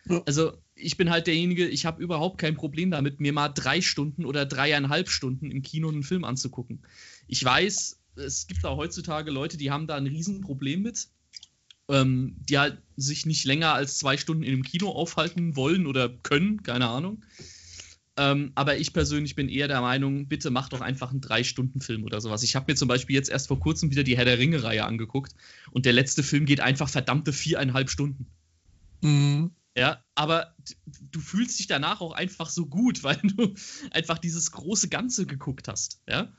Ja. 0.06 0.22
Also 0.26 0.58
ich 0.74 0.96
bin 0.96 1.10
halt 1.10 1.26
derjenige, 1.26 1.68
ich 1.68 1.87
habe 1.87 2.02
überhaupt 2.02 2.38
kein 2.38 2.56
Problem 2.56 2.90
damit, 2.90 3.20
mir 3.20 3.32
mal 3.32 3.48
drei 3.48 3.80
Stunden 3.80 4.24
oder 4.24 4.44
dreieinhalb 4.44 5.08
Stunden 5.08 5.50
im 5.50 5.62
Kino 5.62 5.88
einen 5.88 6.02
Film 6.02 6.24
anzugucken. 6.24 6.82
Ich 7.28 7.44
weiß, 7.44 8.00
es 8.16 8.46
gibt 8.46 8.64
auch 8.64 8.77
heutzutage 8.77 9.31
Leute, 9.31 9.57
die 9.57 9.70
haben 9.70 9.87
da 9.87 9.96
ein 9.96 10.07
Riesenproblem 10.07 10.83
mit, 10.83 11.09
ähm, 11.88 12.37
die 12.38 12.59
halt 12.59 12.79
sich 12.96 13.27
nicht 13.27 13.44
länger 13.44 13.74
als 13.74 13.98
zwei 13.98 14.16
Stunden 14.16 14.42
in 14.42 14.53
einem 14.53 14.62
Kino 14.62 14.90
aufhalten 14.90 15.57
wollen 15.57 15.87
oder 15.87 16.09
können, 16.09 16.62
keine 16.62 16.88
Ahnung. 16.88 17.24
Ähm, 18.16 18.53
aber 18.55 18.77
ich 18.77 18.92
persönlich 18.92 19.35
bin 19.35 19.48
eher 19.48 19.66
der 19.66 19.81
Meinung, 19.81 20.29
bitte 20.29 20.50
mach 20.50 20.68
doch 20.68 20.81
einfach 20.81 21.11
einen 21.11 21.20
Drei-Stunden-Film 21.20 22.05
oder 22.05 22.20
sowas. 22.20 22.44
Ich 22.44 22.55
habe 22.55 22.70
mir 22.70 22.77
zum 22.77 22.87
Beispiel 22.87 23.16
jetzt 23.16 23.29
erst 23.29 23.48
vor 23.48 23.59
kurzem 23.59 23.90
wieder 23.90 24.05
die 24.05 24.16
Herr 24.16 24.24
der 24.24 24.38
Ringe-Reihe 24.38 24.85
angeguckt 24.85 25.35
und 25.72 25.85
der 25.85 25.92
letzte 25.92 26.22
Film 26.22 26.46
geht 26.46 26.61
einfach 26.61 26.88
verdammte 26.88 27.33
viereinhalb 27.33 27.90
Stunden. 27.90 28.27
Mhm. 29.03 29.50
Ja, 29.77 30.05
aber 30.14 30.55
du 31.11 31.18
fühlst 31.18 31.59
dich 31.59 31.66
danach 31.66 32.00
auch 32.00 32.12
einfach 32.12 32.48
so 32.48 32.66
gut, 32.66 33.03
weil 33.03 33.18
du 33.22 33.55
einfach 33.90 34.18
dieses 34.18 34.53
große 34.53 34.88
Ganze 34.88 35.27
geguckt 35.27 35.66
hast, 35.66 36.00
ja. 36.09 36.33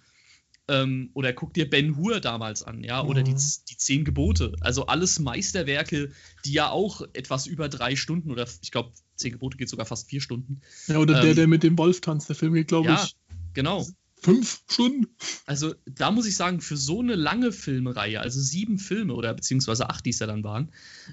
Ähm, 0.68 1.12
oder 1.14 1.32
guck 1.32 1.54
dir 1.54 1.70
Ben 1.70 1.96
Hur 1.96 2.20
damals 2.20 2.64
an, 2.64 2.84
ja, 2.84 3.04
oder 3.04 3.22
die, 3.22 3.34
Mhm. 3.34 3.38
Z- 3.38 3.70
die 3.70 3.78
Zehn 3.78 4.04
Gebote. 4.04 4.54
Also 4.62 4.88
alles 4.88 5.20
Meisterwerke, 5.20 6.12
die 6.44 6.54
ja 6.54 6.70
auch 6.70 7.02
etwas 7.14 7.46
über 7.46 7.70
drei 7.70 7.96
Stunden 7.96 8.32
oder 8.32 8.48
ich 8.62 8.72
glaube, 8.72 8.92
Zehn 9.16 9.34
Gebote 9.34 9.58
geht 9.58 9.70
sogar 9.70 9.86
fast 9.86 10.10
vier 10.10 10.22
Stunden. 10.22 10.62
Ja, 10.88 10.98
oder 10.98 11.14
der, 11.14 11.30
Ähm, 11.32 11.36
der 11.36 11.48
mit 11.48 11.62
dem 11.64 11.78
Wolf 11.78 12.02
tanzt. 12.02 12.30
Der 12.30 12.36
Film 12.36 12.54
geht, 12.54 12.68
glaube 12.68 12.88
Ja, 12.90 13.04
ich, 13.04 13.16
genau. 13.54 13.86
fünf 14.20 14.64
Stunden. 14.68 15.16
Also 15.46 15.76
da 15.86 16.10
muss 16.10 16.26
ich 16.26 16.36
sagen, 16.36 16.62
für 16.62 16.78
so 16.78 17.00
eine 17.00 17.14
lange 17.14 17.52
Filmreihe, 17.52 18.20
also 18.20 18.42
sieben 18.42 18.80
Filme 18.80 19.14
oder 19.14 19.36
beziehungsweise 19.36 19.90
acht, 19.92 20.04
die 20.06 20.10
es 20.10 20.20
ja 20.20 20.26
dann 20.26 20.44
waren, 20.44 20.72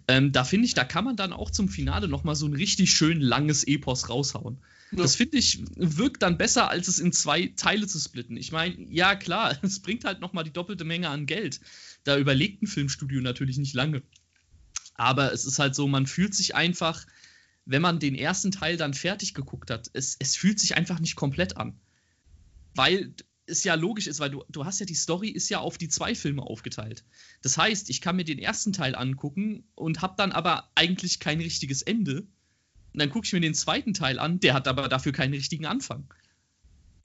ähm, 0.08 0.32
da 0.32 0.44
finde 0.44 0.64
ich, 0.66 0.72
da 0.72 0.84
kann 0.84 1.04
man 1.04 1.16
dann 1.16 1.34
auch 1.34 1.50
zum 1.50 1.68
Finale 1.68 2.08
nochmal 2.08 2.36
so 2.36 2.46
ein 2.46 2.54
richtig 2.54 2.90
schön 2.92 3.20
langes 3.20 3.64
Epos 3.64 4.08
raushauen. 4.08 4.62
Das 4.94 5.16
finde 5.16 5.38
ich, 5.38 5.64
wirkt 5.76 6.22
dann 6.22 6.36
besser, 6.36 6.68
als 6.68 6.88
es 6.88 6.98
in 6.98 7.12
zwei 7.12 7.52
Teile 7.56 7.86
zu 7.86 7.98
splitten. 7.98 8.36
Ich 8.36 8.52
meine, 8.52 8.76
ja 8.90 9.14
klar, 9.14 9.58
es 9.62 9.80
bringt 9.80 10.04
halt 10.04 10.20
nochmal 10.20 10.44
die 10.44 10.52
doppelte 10.52 10.84
Menge 10.84 11.08
an 11.08 11.26
Geld. 11.26 11.60
Da 12.04 12.18
überlegt 12.18 12.62
ein 12.62 12.66
Filmstudio 12.66 13.20
natürlich 13.20 13.58
nicht 13.58 13.74
lange. 13.74 14.02
Aber 14.94 15.32
es 15.32 15.46
ist 15.46 15.58
halt 15.58 15.74
so, 15.74 15.88
man 15.88 16.06
fühlt 16.06 16.34
sich 16.34 16.54
einfach, 16.54 17.06
wenn 17.64 17.82
man 17.82 17.98
den 17.98 18.14
ersten 18.14 18.50
Teil 18.50 18.76
dann 18.76 18.94
fertig 18.94 19.34
geguckt 19.34 19.70
hat, 19.70 19.90
es, 19.94 20.16
es 20.18 20.36
fühlt 20.36 20.60
sich 20.60 20.76
einfach 20.76 21.00
nicht 21.00 21.16
komplett 21.16 21.56
an. 21.56 21.80
Weil 22.74 23.14
es 23.46 23.64
ja 23.64 23.74
logisch 23.74 24.06
ist, 24.06 24.20
weil 24.20 24.30
du, 24.30 24.44
du 24.48 24.64
hast 24.64 24.80
ja 24.80 24.86
die 24.86 24.94
Story 24.94 25.28
ist 25.28 25.48
ja 25.48 25.58
auf 25.58 25.78
die 25.78 25.88
zwei 25.88 26.14
Filme 26.14 26.42
aufgeteilt. 26.42 27.04
Das 27.42 27.58
heißt, 27.58 27.90
ich 27.90 28.00
kann 28.00 28.16
mir 28.16 28.24
den 28.24 28.38
ersten 28.38 28.72
Teil 28.72 28.94
angucken 28.94 29.64
und 29.74 30.02
habe 30.02 30.14
dann 30.16 30.32
aber 30.32 30.70
eigentlich 30.74 31.18
kein 31.18 31.40
richtiges 31.40 31.82
Ende, 31.82 32.26
Und 32.92 33.00
dann 33.00 33.10
gucke 33.10 33.26
ich 33.26 33.32
mir 33.32 33.40
den 33.40 33.54
zweiten 33.54 33.94
Teil 33.94 34.18
an, 34.18 34.40
der 34.40 34.54
hat 34.54 34.68
aber 34.68 34.88
dafür 34.88 35.12
keinen 35.12 35.34
richtigen 35.34 35.66
Anfang. 35.66 36.12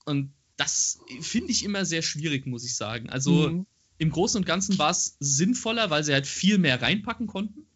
Und 0.06 0.34
das 0.58 1.00
finde 1.22 1.52
ich 1.52 1.64
immer 1.64 1.86
sehr 1.86 2.02
schwierig, 2.02 2.46
muss 2.46 2.66
ich 2.66 2.76
sagen. 2.76 3.10
Also 3.10 3.50
mhm. 3.50 3.66
im 3.98 4.10
Großen 4.10 4.40
und 4.40 4.46
Ganzen 4.46 4.78
war 4.78 4.90
es 4.90 5.16
sinnvoller, 5.20 5.90
weil 5.90 6.04
sie 6.04 6.14
halt 6.14 6.28
viel 6.28 6.58
mehr 6.58 6.82
reinpacken 6.82 7.28
konnten, 7.28 7.68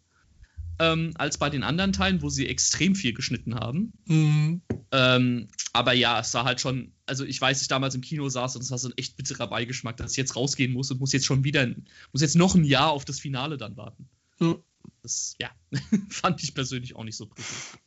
ähm, 0.78 1.12
als 1.14 1.38
bei 1.38 1.48
den 1.48 1.62
anderen 1.62 1.92
Teilen, 1.92 2.22
wo 2.22 2.28
sie 2.28 2.48
extrem 2.48 2.94
viel 2.94 3.14
geschnitten 3.14 3.54
haben. 3.54 3.92
Mhm. 4.06 4.62
Ähm, 4.90 5.48
aber 5.72 5.92
ja, 5.94 6.20
es 6.20 6.34
war 6.34 6.44
halt 6.44 6.60
schon, 6.60 6.92
also 7.06 7.24
ich 7.24 7.40
weiß, 7.40 7.62
ich 7.62 7.68
damals 7.68 7.94
im 7.94 8.02
Kino 8.02 8.28
saß 8.28 8.56
und 8.56 8.62
es 8.62 8.70
war 8.70 8.78
so 8.78 8.88
ein 8.88 8.98
echt 8.98 9.16
bitterer 9.16 9.46
Beigeschmack, 9.46 9.96
dass 9.96 10.12
ich 10.12 10.18
jetzt 10.18 10.36
rausgehen 10.36 10.72
muss 10.72 10.90
und 10.90 11.00
muss 11.00 11.12
jetzt 11.12 11.24
schon 11.24 11.44
wieder, 11.44 11.66
muss 12.12 12.20
jetzt 12.20 12.36
noch 12.36 12.54
ein 12.54 12.64
Jahr 12.64 12.90
auf 12.90 13.04
das 13.04 13.20
Finale 13.20 13.56
dann 13.56 13.76
warten. 13.76 14.08
Mhm. 14.38 14.58
Das, 15.02 15.36
ja, 15.40 15.50
fand 16.08 16.42
ich 16.42 16.54
persönlich 16.54 16.96
auch 16.96 17.04
nicht 17.04 17.16
so 17.16 17.26
prickelnd. 17.26 17.78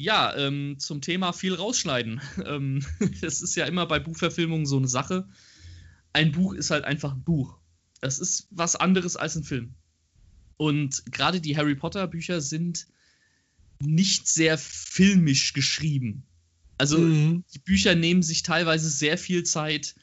Ja, 0.00 0.34
ähm, 0.34 0.76
zum 0.78 1.02
Thema 1.02 1.34
viel 1.34 1.54
rausschneiden. 1.54 2.22
Ähm, 2.46 2.82
das 3.20 3.42
ist 3.42 3.54
ja 3.54 3.66
immer 3.66 3.84
bei 3.84 3.98
Buchverfilmungen 3.98 4.64
so 4.64 4.78
eine 4.78 4.88
Sache. 4.88 5.28
Ein 6.14 6.32
Buch 6.32 6.54
ist 6.54 6.70
halt 6.70 6.84
einfach 6.84 7.12
ein 7.12 7.22
Buch. 7.22 7.58
Das 8.00 8.18
ist 8.18 8.48
was 8.50 8.76
anderes 8.76 9.16
als 9.16 9.36
ein 9.36 9.44
Film. 9.44 9.74
Und 10.56 11.04
gerade 11.12 11.42
die 11.42 11.54
Harry 11.58 11.74
Potter 11.74 12.06
Bücher 12.06 12.40
sind 12.40 12.86
nicht 13.78 14.26
sehr 14.26 14.56
filmisch 14.56 15.52
geschrieben. 15.52 16.22
Also 16.78 16.96
mhm. 16.96 17.44
die 17.52 17.58
Bücher 17.58 17.94
nehmen 17.94 18.22
sich 18.22 18.42
teilweise 18.42 18.88
sehr 18.88 19.18
viel 19.18 19.42
Zeit, 19.42 19.96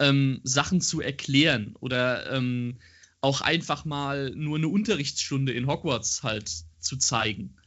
ähm, 0.00 0.40
Sachen 0.42 0.80
zu 0.80 1.00
erklären 1.00 1.76
oder 1.78 2.32
ähm, 2.32 2.78
auch 3.20 3.40
einfach 3.40 3.84
mal 3.84 4.32
nur 4.34 4.58
eine 4.58 4.68
Unterrichtsstunde 4.68 5.52
in 5.52 5.68
Hogwarts 5.68 6.24
halt 6.24 6.50
zu 6.80 6.96
zeigen 6.96 7.57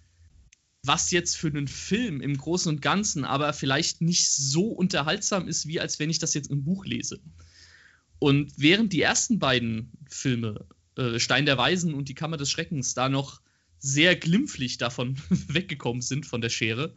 was 0.83 1.11
jetzt 1.11 1.37
für 1.37 1.47
einen 1.47 1.67
Film 1.67 2.21
im 2.21 2.37
Großen 2.37 2.69
und 2.69 2.81
Ganzen 2.81 3.23
aber 3.23 3.53
vielleicht 3.53 4.01
nicht 4.01 4.31
so 4.31 4.67
unterhaltsam 4.67 5.47
ist, 5.47 5.67
wie 5.67 5.79
als 5.79 5.99
wenn 5.99 6.09
ich 6.09 6.19
das 6.19 6.33
jetzt 6.33 6.49
im 6.49 6.63
Buch 6.63 6.85
lese. 6.85 7.19
Und 8.19 8.53
während 8.57 8.93
die 8.93 9.01
ersten 9.01 9.39
beiden 9.39 9.91
Filme, 10.09 10.65
äh, 10.95 11.19
Stein 11.19 11.45
der 11.45 11.57
Weisen 11.57 11.93
und 11.93 12.09
die 12.09 12.15
Kammer 12.15 12.37
des 12.37 12.49
Schreckens, 12.49 12.93
da 12.93 13.09
noch 13.09 13.41
sehr 13.79 14.15
glimpflich 14.15 14.77
davon 14.77 15.17
weggekommen 15.29 16.01
sind 16.01 16.25
von 16.25 16.41
der 16.41 16.49
Schere, 16.49 16.95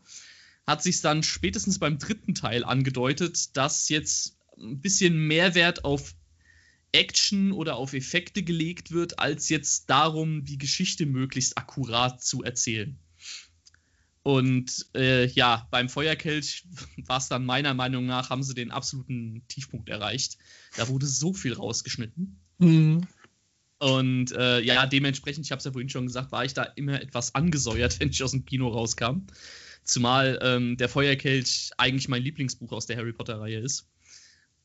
hat 0.66 0.83
sich 0.83 1.01
dann 1.01 1.23
spätestens 1.23 1.79
beim 1.79 1.99
dritten 1.99 2.35
Teil 2.35 2.64
angedeutet, 2.64 3.57
dass 3.57 3.88
jetzt 3.88 4.38
ein 4.59 4.81
bisschen 4.81 5.27
Mehrwert 5.27 5.85
auf 5.85 6.14
Action 6.92 7.53
oder 7.53 7.77
auf 7.77 7.92
Effekte 7.92 8.42
gelegt 8.42 8.92
wird, 8.92 9.18
als 9.18 9.49
jetzt 9.49 9.90
darum, 9.90 10.44
die 10.44 10.59
Geschichte 10.59 11.07
möglichst 11.07 11.59
akkurat 11.59 12.23
zu 12.23 12.42
erzählen. 12.42 12.99
Und 14.25 14.87
äh, 14.95 15.27
ja, 15.27 15.69
beim 15.71 15.91
Feuerkelch 15.91 16.65
war 16.97 17.19
es 17.19 17.29
dann 17.29 17.45
meiner 17.45 17.75
Meinung 17.75 18.07
nach, 18.07 18.31
haben 18.31 18.43
sie 18.43 18.55
den 18.55 18.71
absoluten 18.71 19.43
Tiefpunkt 19.49 19.91
erreicht. 19.91 20.39
Da 20.77 20.89
wurde 20.89 21.07
so 21.07 21.35
viel 21.35 21.53
rausgeschnitten. 21.53 22.41
Mhm. 22.59 23.07
Und 23.79 24.33
äh, 24.33 24.63
ja, 24.63 24.87
dementsprechend, 24.87 25.45
ich 25.45 25.53
habe 25.53 25.59
es 25.59 25.67
ja 25.67 25.73
vorhin 25.73 25.91
schon 25.91 26.07
gesagt, 26.07 26.33
war 26.33 26.43
ich 26.43 26.55
da 26.55 26.63
immer 26.63 27.03
etwas 27.03 27.35
angesäuert, 27.35 28.01
wenn 28.01 28.09
ich 28.09 28.23
aus 28.23 28.31
dem 28.31 28.47
Kino 28.47 28.69
rauskam. 28.69 29.27
Zumal 29.85 30.39
ähm, 30.41 30.79
der 30.79 30.89
Feuerkelch 30.89 31.73
eigentlich 31.77 32.09
mein 32.09 32.23
Lieblingsbuch 32.23 32.73
aus 32.73 32.87
der 32.87 32.97
Harry 32.97 33.13
Potter-Reihe 33.13 33.59
ist. 33.59 33.87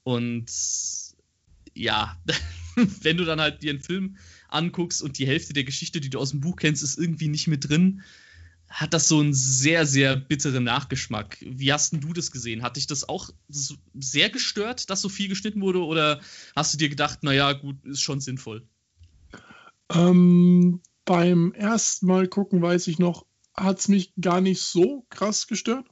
Und 0.03 0.49
ja, 1.73 2.17
wenn 3.01 3.17
du 3.17 3.25
dann 3.25 3.41
halt 3.41 3.61
dir 3.61 3.71
einen 3.71 3.81
Film 3.81 4.15
anguckst 4.47 5.01
und 5.01 5.17
die 5.17 5.27
Hälfte 5.27 5.51
der 5.51 5.65
Geschichte, 5.65 5.99
die 5.99 6.09
du 6.09 6.17
aus 6.17 6.31
dem 6.31 6.39
Buch 6.39 6.55
kennst, 6.55 6.81
ist 6.81 6.97
irgendwie 6.97 7.27
nicht 7.27 7.47
mit 7.47 7.67
drin, 7.67 8.03
hat 8.69 8.93
das 8.93 9.07
so 9.07 9.19
einen 9.19 9.33
sehr, 9.33 9.85
sehr 9.85 10.15
bitteren 10.15 10.63
Nachgeschmack. 10.63 11.37
Wie 11.41 11.73
hast 11.73 11.93
du 11.93 12.13
das 12.13 12.31
gesehen? 12.31 12.61
Hat 12.61 12.77
dich 12.77 12.85
das 12.85 13.09
auch 13.09 13.31
sehr 13.95 14.29
gestört, 14.29 14.89
dass 14.89 15.01
so 15.01 15.09
viel 15.09 15.27
geschnitten 15.27 15.61
wurde? 15.61 15.83
Oder 15.83 16.21
hast 16.55 16.73
du 16.73 16.77
dir 16.77 16.89
gedacht, 16.89 17.23
naja, 17.23 17.53
gut, 17.53 17.83
ist 17.85 18.01
schon 18.01 18.21
sinnvoll? 18.21 18.67
Ähm, 19.91 20.81
beim 21.03 21.51
ersten 21.53 22.05
Mal 22.05 22.27
gucken, 22.27 22.61
weiß 22.61 22.87
ich 22.87 22.99
noch, 22.99 23.25
hat 23.55 23.79
es 23.79 23.87
mich 23.87 24.13
gar 24.21 24.39
nicht 24.39 24.61
so 24.61 25.05
krass 25.09 25.47
gestört. 25.47 25.87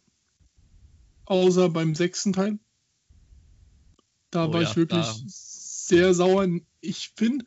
Außer 1.26 1.70
beim 1.70 1.96
sechsten 1.96 2.32
Teil. 2.32 2.60
Da 4.30 4.46
oh 4.46 4.54
war 4.54 4.62
ja, 4.62 4.70
ich 4.70 4.76
wirklich 4.76 5.06
sehr 5.26 6.14
sauer. 6.14 6.48
Ich 6.80 7.12
finde, 7.16 7.46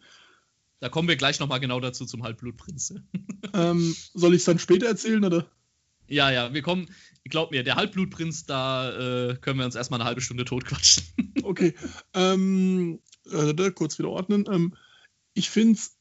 da 0.81 0.89
kommen 0.89 1.09
wir 1.09 1.17
gleich 1.17 1.39
nochmal 1.39 1.61
genau 1.61 1.79
dazu 1.81 2.05
zum 2.07 2.23
Halbblutprinz. 2.23 2.95
Ähm, 3.53 3.97
soll 4.15 4.35
ich 4.35 4.41
es 4.41 4.45
dann 4.45 4.61
später 4.61 4.87
erzählen, 4.87 5.25
oder? 5.25 5.51
Ja, 6.07 6.31
ja, 6.31 6.55
wir 6.55 6.63
kommen, 6.63 6.89
glaub 7.25 7.51
mir, 7.51 7.65
der 7.65 7.75
Halbblutprinz, 7.75 8.45
da 8.45 8.91
äh, 9.31 9.37
können 9.37 9.59
wir 9.59 9.65
uns 9.65 9.75
erstmal 9.75 9.99
eine 9.99 10.07
halbe 10.07 10.21
Stunde 10.21 10.45
totquatschen. 10.45 11.05
okay. 11.43 11.75
Ähm, 12.15 13.01
äh, 13.33 13.71
kurz 13.73 13.99
wieder 13.99 14.11
ordnen. 14.11 14.45
Ähm, 14.49 14.77
ich 15.35 15.51
finde 15.51 15.79
es 15.79 15.97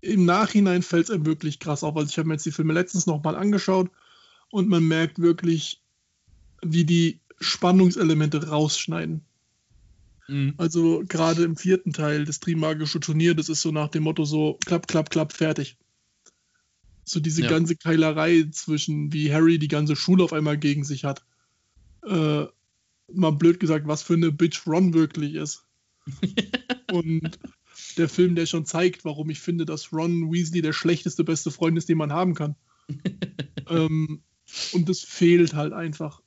im 0.00 0.24
Nachhinein 0.24 0.82
fällt 0.82 1.04
es 1.04 1.10
einem 1.10 1.26
wirklich 1.26 1.58
krass 1.58 1.82
auf. 1.82 1.96
Also 1.96 2.08
ich 2.10 2.18
habe 2.18 2.28
mir 2.28 2.34
jetzt 2.34 2.46
die 2.46 2.52
Filme 2.52 2.72
letztens 2.72 3.06
nochmal 3.06 3.36
angeschaut 3.36 3.90
und 4.50 4.68
man 4.68 4.86
merkt 4.86 5.18
wirklich, 5.18 5.82
wie 6.62 6.84
die 6.84 7.20
Spannungselemente 7.40 8.48
rausschneiden. 8.48 9.24
Mhm. 10.28 10.54
Also 10.56 11.02
gerade 11.06 11.44
im 11.44 11.56
vierten 11.56 11.92
Teil, 11.92 12.24
das 12.24 12.40
Trimagische 12.40 13.00
Turnier, 13.00 13.34
das 13.34 13.48
ist 13.48 13.62
so 13.62 13.70
nach 13.70 13.88
dem 13.88 14.04
Motto 14.04 14.24
so 14.24 14.58
klapp, 14.64 14.88
klapp, 14.88 15.10
klapp, 15.10 15.32
fertig. 15.32 15.76
So 17.04 17.20
diese 17.20 17.42
ja. 17.42 17.50
ganze 17.50 17.76
Keilerei 17.76 18.48
zwischen, 18.50 19.12
wie 19.12 19.32
Harry 19.32 19.58
die 19.58 19.68
ganze 19.68 19.94
Schule 19.94 20.24
auf 20.24 20.32
einmal 20.32 20.58
gegen 20.58 20.84
sich 20.84 21.04
hat. 21.04 21.24
Äh, 22.04 22.46
mal 23.12 23.30
blöd 23.30 23.60
gesagt, 23.60 23.86
was 23.86 24.02
für 24.02 24.14
eine 24.14 24.32
Bitch 24.32 24.66
Ron 24.66 24.92
wirklich 24.94 25.34
ist. 25.34 25.64
Und 26.92 27.38
der 27.96 28.08
Film, 28.08 28.34
der 28.34 28.46
schon 28.46 28.66
zeigt, 28.66 29.04
warum 29.04 29.30
ich 29.30 29.40
finde, 29.40 29.66
dass 29.66 29.92
Ron 29.92 30.32
Weasley 30.32 30.62
der 30.62 30.72
schlechteste 30.72 31.24
beste 31.24 31.50
Freund 31.50 31.76
ist, 31.78 31.88
den 31.88 31.98
man 31.98 32.12
haben 32.12 32.34
kann. 32.34 32.56
ähm, 33.68 34.22
und 34.72 34.88
das 34.88 35.00
fehlt 35.00 35.54
halt 35.54 35.72
einfach. 35.72 36.22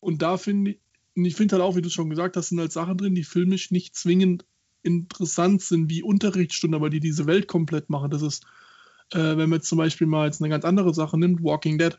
Und 0.00 0.22
da 0.22 0.36
finde 0.36 0.72
ich, 0.72 0.78
und 1.16 1.24
ich 1.24 1.36
finde 1.36 1.56
halt 1.56 1.62
auch, 1.62 1.76
wie 1.76 1.82
du 1.82 1.90
schon 1.90 2.10
gesagt 2.10 2.36
hast, 2.36 2.48
sind 2.48 2.60
halt 2.60 2.72
Sachen 2.72 2.96
drin, 2.96 3.14
die 3.14 3.24
filmisch 3.24 3.70
nicht 3.70 3.94
zwingend 3.94 4.44
interessant 4.82 5.62
sind, 5.62 5.88
wie 5.88 6.02
Unterrichtsstunden, 6.02 6.74
aber 6.74 6.90
die 6.90 7.00
diese 7.00 7.26
Welt 7.26 7.48
komplett 7.48 7.88
machen. 7.88 8.10
Das 8.10 8.22
ist, 8.22 8.44
äh, 9.12 9.18
wenn 9.18 9.48
man 9.48 9.58
jetzt 9.58 9.68
zum 9.68 9.78
Beispiel 9.78 10.06
mal 10.06 10.26
jetzt 10.26 10.42
eine 10.42 10.50
ganz 10.50 10.64
andere 10.64 10.92
Sache 10.92 11.18
nimmt, 11.18 11.42
Walking 11.42 11.78
Dead. 11.78 11.98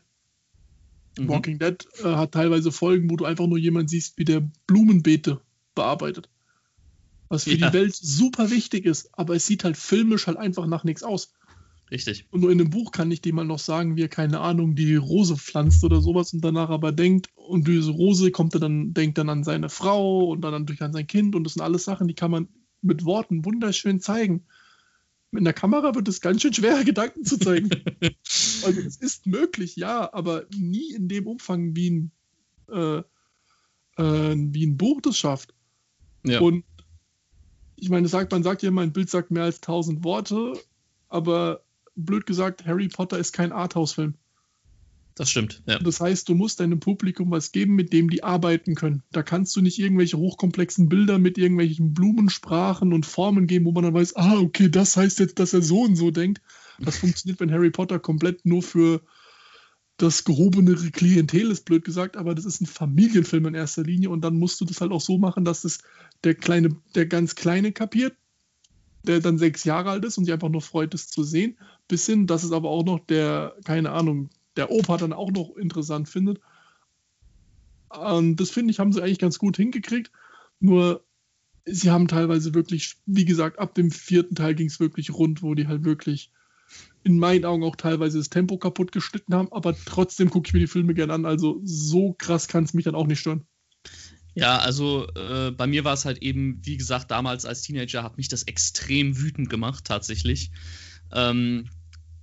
Mhm. 1.18 1.28
Walking 1.28 1.58
Dead 1.58 1.86
äh, 2.00 2.14
hat 2.14 2.32
teilweise 2.32 2.70
Folgen, 2.70 3.10
wo 3.10 3.16
du 3.16 3.24
einfach 3.24 3.46
nur 3.46 3.58
jemanden 3.58 3.88
siehst, 3.88 4.18
wie 4.18 4.24
der 4.24 4.48
Blumenbeete 4.66 5.40
bearbeitet. 5.74 6.28
Was 7.28 7.44
für 7.44 7.54
ja. 7.54 7.68
die 7.68 7.76
Welt 7.76 7.94
super 7.96 8.50
wichtig 8.50 8.84
ist, 8.84 9.10
aber 9.18 9.34
es 9.34 9.46
sieht 9.46 9.64
halt 9.64 9.76
filmisch 9.76 10.26
halt 10.28 10.36
einfach 10.36 10.66
nach 10.66 10.84
nichts 10.84 11.02
aus. 11.02 11.32
Richtig. 11.90 12.26
Und 12.30 12.40
nur 12.40 12.50
in 12.50 12.58
dem 12.58 12.70
Buch 12.70 12.90
kann 12.90 13.10
ich 13.10 13.22
dir 13.22 13.32
mal 13.32 13.44
noch 13.44 13.60
sagen, 13.60 13.96
wie 13.96 14.02
er, 14.02 14.08
keine 14.08 14.40
Ahnung, 14.40 14.74
die 14.74 14.96
Rose 14.96 15.36
pflanzt 15.36 15.84
oder 15.84 16.00
sowas 16.00 16.32
und 16.32 16.44
danach 16.44 16.68
aber 16.68 16.90
denkt, 16.90 17.28
und 17.36 17.68
diese 17.68 17.92
Rose 17.92 18.32
kommt 18.32 18.54
er 18.54 18.60
dann, 18.60 18.92
denkt 18.92 19.18
dann 19.18 19.28
an 19.28 19.44
seine 19.44 19.68
Frau 19.68 20.30
und 20.30 20.40
dann 20.40 20.52
natürlich 20.52 20.82
an 20.82 20.92
sein 20.92 21.06
Kind 21.06 21.36
und 21.36 21.44
das 21.44 21.54
sind 21.54 21.62
alles 21.62 21.84
Sachen, 21.84 22.08
die 22.08 22.14
kann 22.14 22.32
man 22.32 22.48
mit 22.82 23.04
Worten 23.04 23.44
wunderschön 23.44 24.00
zeigen. 24.00 24.46
Mit 25.30 25.42
einer 25.42 25.52
Kamera 25.52 25.94
wird 25.94 26.08
es 26.08 26.20
ganz 26.20 26.42
schön 26.42 26.54
schwer, 26.54 26.82
Gedanken 26.84 27.24
zu 27.24 27.38
zeigen. 27.38 27.70
also 28.02 28.80
es 28.80 28.96
ist 28.96 29.26
möglich, 29.26 29.76
ja, 29.76 30.12
aber 30.12 30.46
nie 30.56 30.92
in 30.92 31.08
dem 31.08 31.26
Umfang, 31.26 31.76
wie 31.76 31.90
ein, 31.90 32.10
äh, 32.68 32.98
äh, 32.98 34.34
wie 34.36 34.66
ein 34.66 34.76
Buch 34.76 35.00
das 35.02 35.18
schafft. 35.18 35.54
Ja. 36.24 36.40
Und 36.40 36.64
ich 37.76 37.90
meine, 37.90 38.08
sagt, 38.08 38.32
man 38.32 38.42
sagt 38.42 38.62
ja 38.62 38.70
immer, 38.70 38.82
ein 38.82 38.92
Bild 38.92 39.10
sagt 39.10 39.30
mehr 39.30 39.44
als 39.44 39.60
tausend 39.60 40.02
Worte, 40.02 40.54
aber 41.08 41.65
blöd 41.96 42.26
gesagt, 42.26 42.66
Harry 42.66 42.88
Potter 42.88 43.18
ist 43.18 43.32
kein 43.32 43.52
Arthouse-Film. 43.52 44.14
Das 45.16 45.30
stimmt, 45.30 45.62
ja. 45.66 45.78
Das 45.78 46.00
heißt, 46.00 46.28
du 46.28 46.34
musst 46.34 46.60
deinem 46.60 46.78
Publikum 46.78 47.30
was 47.30 47.50
geben, 47.50 47.74
mit 47.74 47.94
dem 47.94 48.10
die 48.10 48.22
arbeiten 48.22 48.74
können. 48.74 49.02
Da 49.12 49.22
kannst 49.22 49.56
du 49.56 49.62
nicht 49.62 49.78
irgendwelche 49.78 50.18
hochkomplexen 50.18 50.90
Bilder 50.90 51.18
mit 51.18 51.38
irgendwelchen 51.38 51.94
Blumensprachen 51.94 52.92
und 52.92 53.06
Formen 53.06 53.46
geben, 53.46 53.64
wo 53.64 53.72
man 53.72 53.84
dann 53.84 53.94
weiß, 53.94 54.16
ah, 54.16 54.38
okay, 54.38 54.68
das 54.68 54.94
heißt 54.94 55.18
jetzt, 55.20 55.38
dass 55.38 55.54
er 55.54 55.62
so 55.62 55.80
und 55.80 55.96
so 55.96 56.10
denkt. 56.10 56.42
Das 56.78 56.98
funktioniert, 56.98 57.40
wenn 57.40 57.50
Harry 57.50 57.70
Potter 57.70 57.98
komplett 57.98 58.44
nur 58.44 58.62
für 58.62 59.00
das 59.96 60.24
gehobenere 60.24 60.90
Klientel 60.90 61.50
ist, 61.50 61.64
blöd 61.64 61.84
gesagt, 61.84 62.18
aber 62.18 62.34
das 62.34 62.44
ist 62.44 62.60
ein 62.60 62.66
Familienfilm 62.66 63.46
in 63.46 63.54
erster 63.54 63.82
Linie 63.82 64.10
und 64.10 64.20
dann 64.20 64.38
musst 64.38 64.60
du 64.60 64.66
das 64.66 64.82
halt 64.82 64.92
auch 64.92 65.00
so 65.00 65.16
machen, 65.16 65.46
dass 65.46 65.64
es 65.64 65.78
der 66.24 66.34
kleine, 66.34 66.76
der 66.94 67.06
ganz 67.06 67.34
kleine 67.34 67.72
kapiert, 67.72 68.14
der 69.06 69.20
dann 69.20 69.38
sechs 69.38 69.64
Jahre 69.64 69.90
alt 69.90 70.04
ist 70.04 70.18
und 70.18 70.24
sich 70.24 70.32
einfach 70.32 70.48
nur 70.48 70.62
freut, 70.62 70.94
es 70.94 71.08
zu 71.08 71.22
sehen, 71.22 71.58
bis 71.88 72.06
hin, 72.06 72.26
dass 72.26 72.42
es 72.42 72.52
aber 72.52 72.70
auch 72.70 72.84
noch 72.84 73.00
der, 73.00 73.56
keine 73.64 73.92
Ahnung, 73.92 74.30
der 74.56 74.70
Opa 74.70 74.96
dann 74.96 75.12
auch 75.12 75.30
noch 75.30 75.56
interessant 75.56 76.08
findet. 76.08 76.40
Und 77.90 78.36
das 78.36 78.50
finde 78.50 78.72
ich, 78.72 78.78
haben 78.78 78.92
sie 78.92 79.02
eigentlich 79.02 79.18
ganz 79.18 79.38
gut 79.38 79.56
hingekriegt. 79.56 80.10
Nur, 80.60 81.04
sie 81.64 81.90
haben 81.90 82.08
teilweise 82.08 82.54
wirklich, 82.54 82.96
wie 83.06 83.24
gesagt, 83.24 83.58
ab 83.58 83.74
dem 83.74 83.90
vierten 83.90 84.34
Teil 84.34 84.54
ging 84.54 84.68
es 84.68 84.80
wirklich 84.80 85.12
rund, 85.12 85.42
wo 85.42 85.54
die 85.54 85.68
halt 85.68 85.84
wirklich 85.84 86.32
in 87.04 87.18
meinen 87.18 87.44
Augen 87.44 87.62
auch 87.62 87.76
teilweise 87.76 88.18
das 88.18 88.30
Tempo 88.30 88.58
kaputt 88.58 88.90
geschnitten 88.90 89.34
haben, 89.34 89.52
aber 89.52 89.76
trotzdem 89.84 90.28
gucke 90.28 90.48
ich 90.48 90.54
mir 90.54 90.60
die 90.60 90.66
Filme 90.66 90.94
gerne 90.94 91.14
an. 91.14 91.24
Also 91.24 91.60
so 91.62 92.14
krass 92.18 92.48
kann 92.48 92.64
es 92.64 92.74
mich 92.74 92.84
dann 92.84 92.96
auch 92.96 93.06
nicht 93.06 93.20
stören. 93.20 93.46
Ja, 94.36 94.58
also 94.58 95.08
äh, 95.14 95.50
bei 95.50 95.66
mir 95.66 95.84
war 95.84 95.94
es 95.94 96.04
halt 96.04 96.18
eben, 96.18 96.60
wie 96.62 96.76
gesagt, 96.76 97.10
damals 97.10 97.46
als 97.46 97.62
Teenager 97.62 98.02
hat 98.02 98.18
mich 98.18 98.28
das 98.28 98.42
extrem 98.42 99.18
wütend 99.18 99.48
gemacht, 99.48 99.86
tatsächlich. 99.86 100.50
Ähm, 101.10 101.70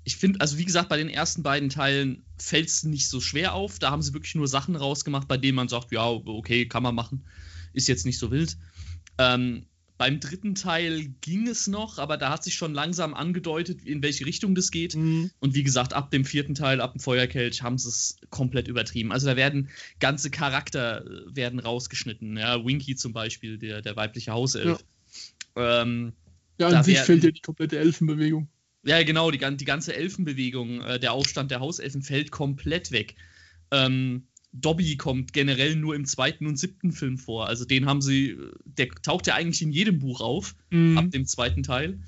ich 0.03 0.17
finde, 0.17 0.39
also 0.39 0.59
wie 0.59 0.65
gesagt, 0.65 0.89
bei 0.89 0.97
den 0.97 1.09
ersten 1.09 1.41
beiden 1.41 1.69
Teilen 1.69 2.23
fällt 2.37 2.67
es 2.67 2.83
nicht 2.83 3.09
so 3.09 3.19
schwer 3.19 3.55
auf. 3.55 3.79
Da 3.79 3.89
haben 3.89 4.03
sie 4.03 4.13
wirklich 4.13 4.35
nur 4.35 4.47
Sachen 4.47 4.75
rausgemacht, 4.75 5.27
bei 5.27 5.37
denen 5.37 5.55
man 5.55 5.69
sagt, 5.69 5.91
ja, 5.91 6.05
okay, 6.05 6.67
kann 6.67 6.83
man 6.83 6.93
machen. 6.93 7.25
Ist 7.73 7.87
jetzt 7.87 8.05
nicht 8.05 8.19
so 8.19 8.29
wild. 8.29 8.57
Ähm, 9.17 9.65
beim 9.97 10.19
dritten 10.19 10.55
Teil 10.55 11.13
ging 11.21 11.47
es 11.47 11.67
noch, 11.67 11.99
aber 11.99 12.17
da 12.17 12.31
hat 12.31 12.43
sich 12.43 12.55
schon 12.55 12.73
langsam 12.73 13.13
angedeutet, 13.13 13.85
in 13.85 14.01
welche 14.01 14.25
Richtung 14.25 14.55
das 14.55 14.71
geht. 14.71 14.95
Mhm. 14.95 15.31
Und 15.39 15.53
wie 15.53 15.63
gesagt, 15.63 15.93
ab 15.93 16.11
dem 16.11 16.25
vierten 16.25 16.55
Teil, 16.55 16.81
ab 16.81 16.93
dem 16.93 16.99
Feuerkelch, 16.99 17.61
haben 17.61 17.77
sie 17.77 17.89
es 17.89 18.17
komplett 18.29 18.67
übertrieben. 18.67 19.11
Also 19.11 19.27
da 19.27 19.35
werden 19.35 19.69
ganze 19.99 20.31
Charakter 20.31 21.05
äh, 21.05 21.35
werden 21.35 21.59
rausgeschnitten. 21.59 22.37
Ja, 22.37 22.65
Winky 22.65 22.95
zum 22.95 23.13
Beispiel, 23.13 23.57
der, 23.57 23.81
der 23.81 23.95
weibliche 23.95 24.31
Hauself. 24.31 24.83
Ja, 25.55 25.81
ähm, 25.83 26.13
ja 26.59 26.69
an 26.69 26.83
sich 26.83 26.99
fehlt 26.99 27.23
ja 27.23 27.31
die 27.31 27.41
komplette 27.41 27.77
Elfenbewegung. 27.77 28.49
Ja, 28.85 29.01
genau, 29.03 29.31
die, 29.31 29.37
die 29.37 29.65
ganze 29.65 29.95
Elfenbewegung, 29.95 30.81
äh, 30.81 30.99
der 30.99 31.13
Aufstand 31.13 31.51
der 31.51 31.59
Hauselfen 31.59 32.01
fällt 32.01 32.31
komplett 32.31 32.91
weg. 32.91 33.15
Ähm, 33.71 34.27
Dobby 34.53 34.97
kommt 34.97 35.33
generell 35.33 35.75
nur 35.75 35.95
im 35.95 36.05
zweiten 36.05 36.45
und 36.45 36.57
siebten 36.57 36.91
Film 36.91 37.17
vor. 37.17 37.47
Also 37.47 37.65
den 37.65 37.87
haben 37.87 38.01
sie, 38.01 38.37
der 38.65 38.87
taucht 38.89 39.27
ja 39.27 39.33
eigentlich 39.33 39.63
in 39.63 39.71
jedem 39.71 39.99
Buch 39.99 40.21
auf, 40.21 40.55
mhm. 40.69 40.97
ab 40.97 41.11
dem 41.11 41.25
zweiten 41.25 41.63
Teil. 41.63 41.99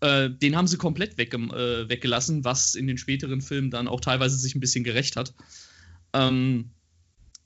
Äh, 0.00 0.30
den 0.30 0.56
haben 0.56 0.66
sie 0.66 0.76
komplett 0.76 1.16
wegge 1.16 1.38
äh, 1.38 1.88
weggelassen, 1.88 2.44
was 2.44 2.74
in 2.74 2.86
den 2.86 2.98
späteren 2.98 3.40
Filmen 3.40 3.70
dann 3.70 3.88
auch 3.88 4.00
teilweise 4.00 4.36
sich 4.36 4.54
ein 4.54 4.60
bisschen 4.60 4.84
gerecht 4.84 5.16
hat. 5.16 5.34
Ähm, 6.12 6.70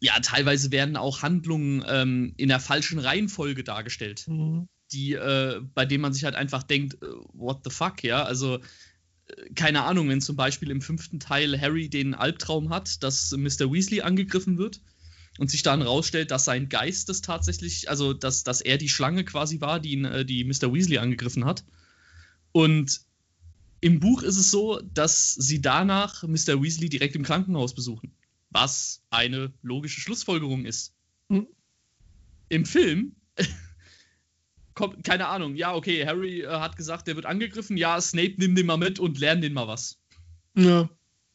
ja, 0.00 0.18
teilweise 0.20 0.72
werden 0.72 0.96
auch 0.96 1.22
Handlungen 1.22 1.84
ähm, 1.86 2.34
in 2.36 2.48
der 2.48 2.58
falschen 2.58 2.98
Reihenfolge 2.98 3.62
dargestellt, 3.62 4.24
mhm. 4.26 4.68
die, 4.92 5.12
äh, 5.12 5.60
bei 5.74 5.86
denen 5.86 6.02
man 6.02 6.12
sich 6.12 6.24
halt 6.24 6.34
einfach 6.34 6.64
denkt, 6.64 6.94
äh, 6.94 7.06
what 7.34 7.60
the 7.62 7.70
fuck, 7.70 8.02
ja, 8.02 8.24
also 8.24 8.58
keine 9.54 9.82
Ahnung, 9.82 10.08
wenn 10.08 10.20
zum 10.20 10.36
Beispiel 10.36 10.70
im 10.70 10.80
fünften 10.80 11.20
Teil 11.20 11.60
Harry 11.60 11.88
den 11.88 12.14
Albtraum 12.14 12.70
hat, 12.70 13.02
dass 13.02 13.32
Mr. 13.32 13.72
Weasley 13.72 14.00
angegriffen 14.02 14.58
wird 14.58 14.80
und 15.38 15.50
sich 15.50 15.62
dann 15.62 15.82
rausstellt, 15.82 16.30
dass 16.30 16.44
sein 16.44 16.68
Geist 16.68 17.08
das 17.08 17.22
tatsächlich, 17.22 17.88
also 17.88 18.12
dass, 18.12 18.44
dass 18.44 18.60
er 18.60 18.78
die 18.78 18.88
Schlange 18.88 19.24
quasi 19.24 19.60
war, 19.60 19.80
die, 19.80 19.92
ihn, 19.92 20.04
äh, 20.04 20.24
die 20.24 20.44
Mr. 20.44 20.72
Weasley 20.72 20.98
angegriffen 20.98 21.44
hat. 21.44 21.64
Und 22.52 23.00
im 23.80 24.00
Buch 24.00 24.22
ist 24.22 24.36
es 24.36 24.50
so, 24.50 24.80
dass 24.92 25.34
sie 25.34 25.60
danach 25.60 26.22
Mr. 26.22 26.62
Weasley 26.62 26.88
direkt 26.88 27.16
im 27.16 27.22
Krankenhaus 27.22 27.74
besuchen. 27.74 28.12
Was 28.50 29.02
eine 29.10 29.52
logische 29.62 30.00
Schlussfolgerung 30.00 30.64
ist. 30.64 30.94
Mhm. 31.28 31.46
Im 32.48 32.66
Film 32.66 33.16
kommt, 34.80 35.04
keine 35.04 35.28
Ahnung, 35.28 35.54
ja, 35.54 35.74
okay, 35.74 36.06
Harry 36.06 36.40
äh, 36.40 36.48
hat 36.48 36.76
gesagt, 36.76 37.06
der 37.06 37.16
wird 37.16 37.26
angegriffen, 37.26 37.76
ja, 37.76 38.00
Snape, 38.00 38.34
nimm 38.38 38.54
den 38.54 38.66
mal 38.66 38.78
mit 38.78 38.98
und 38.98 39.18
lern 39.18 39.40
den 39.40 39.52
mal 39.52 39.68
was. 39.68 40.00
Ja. 40.56 40.88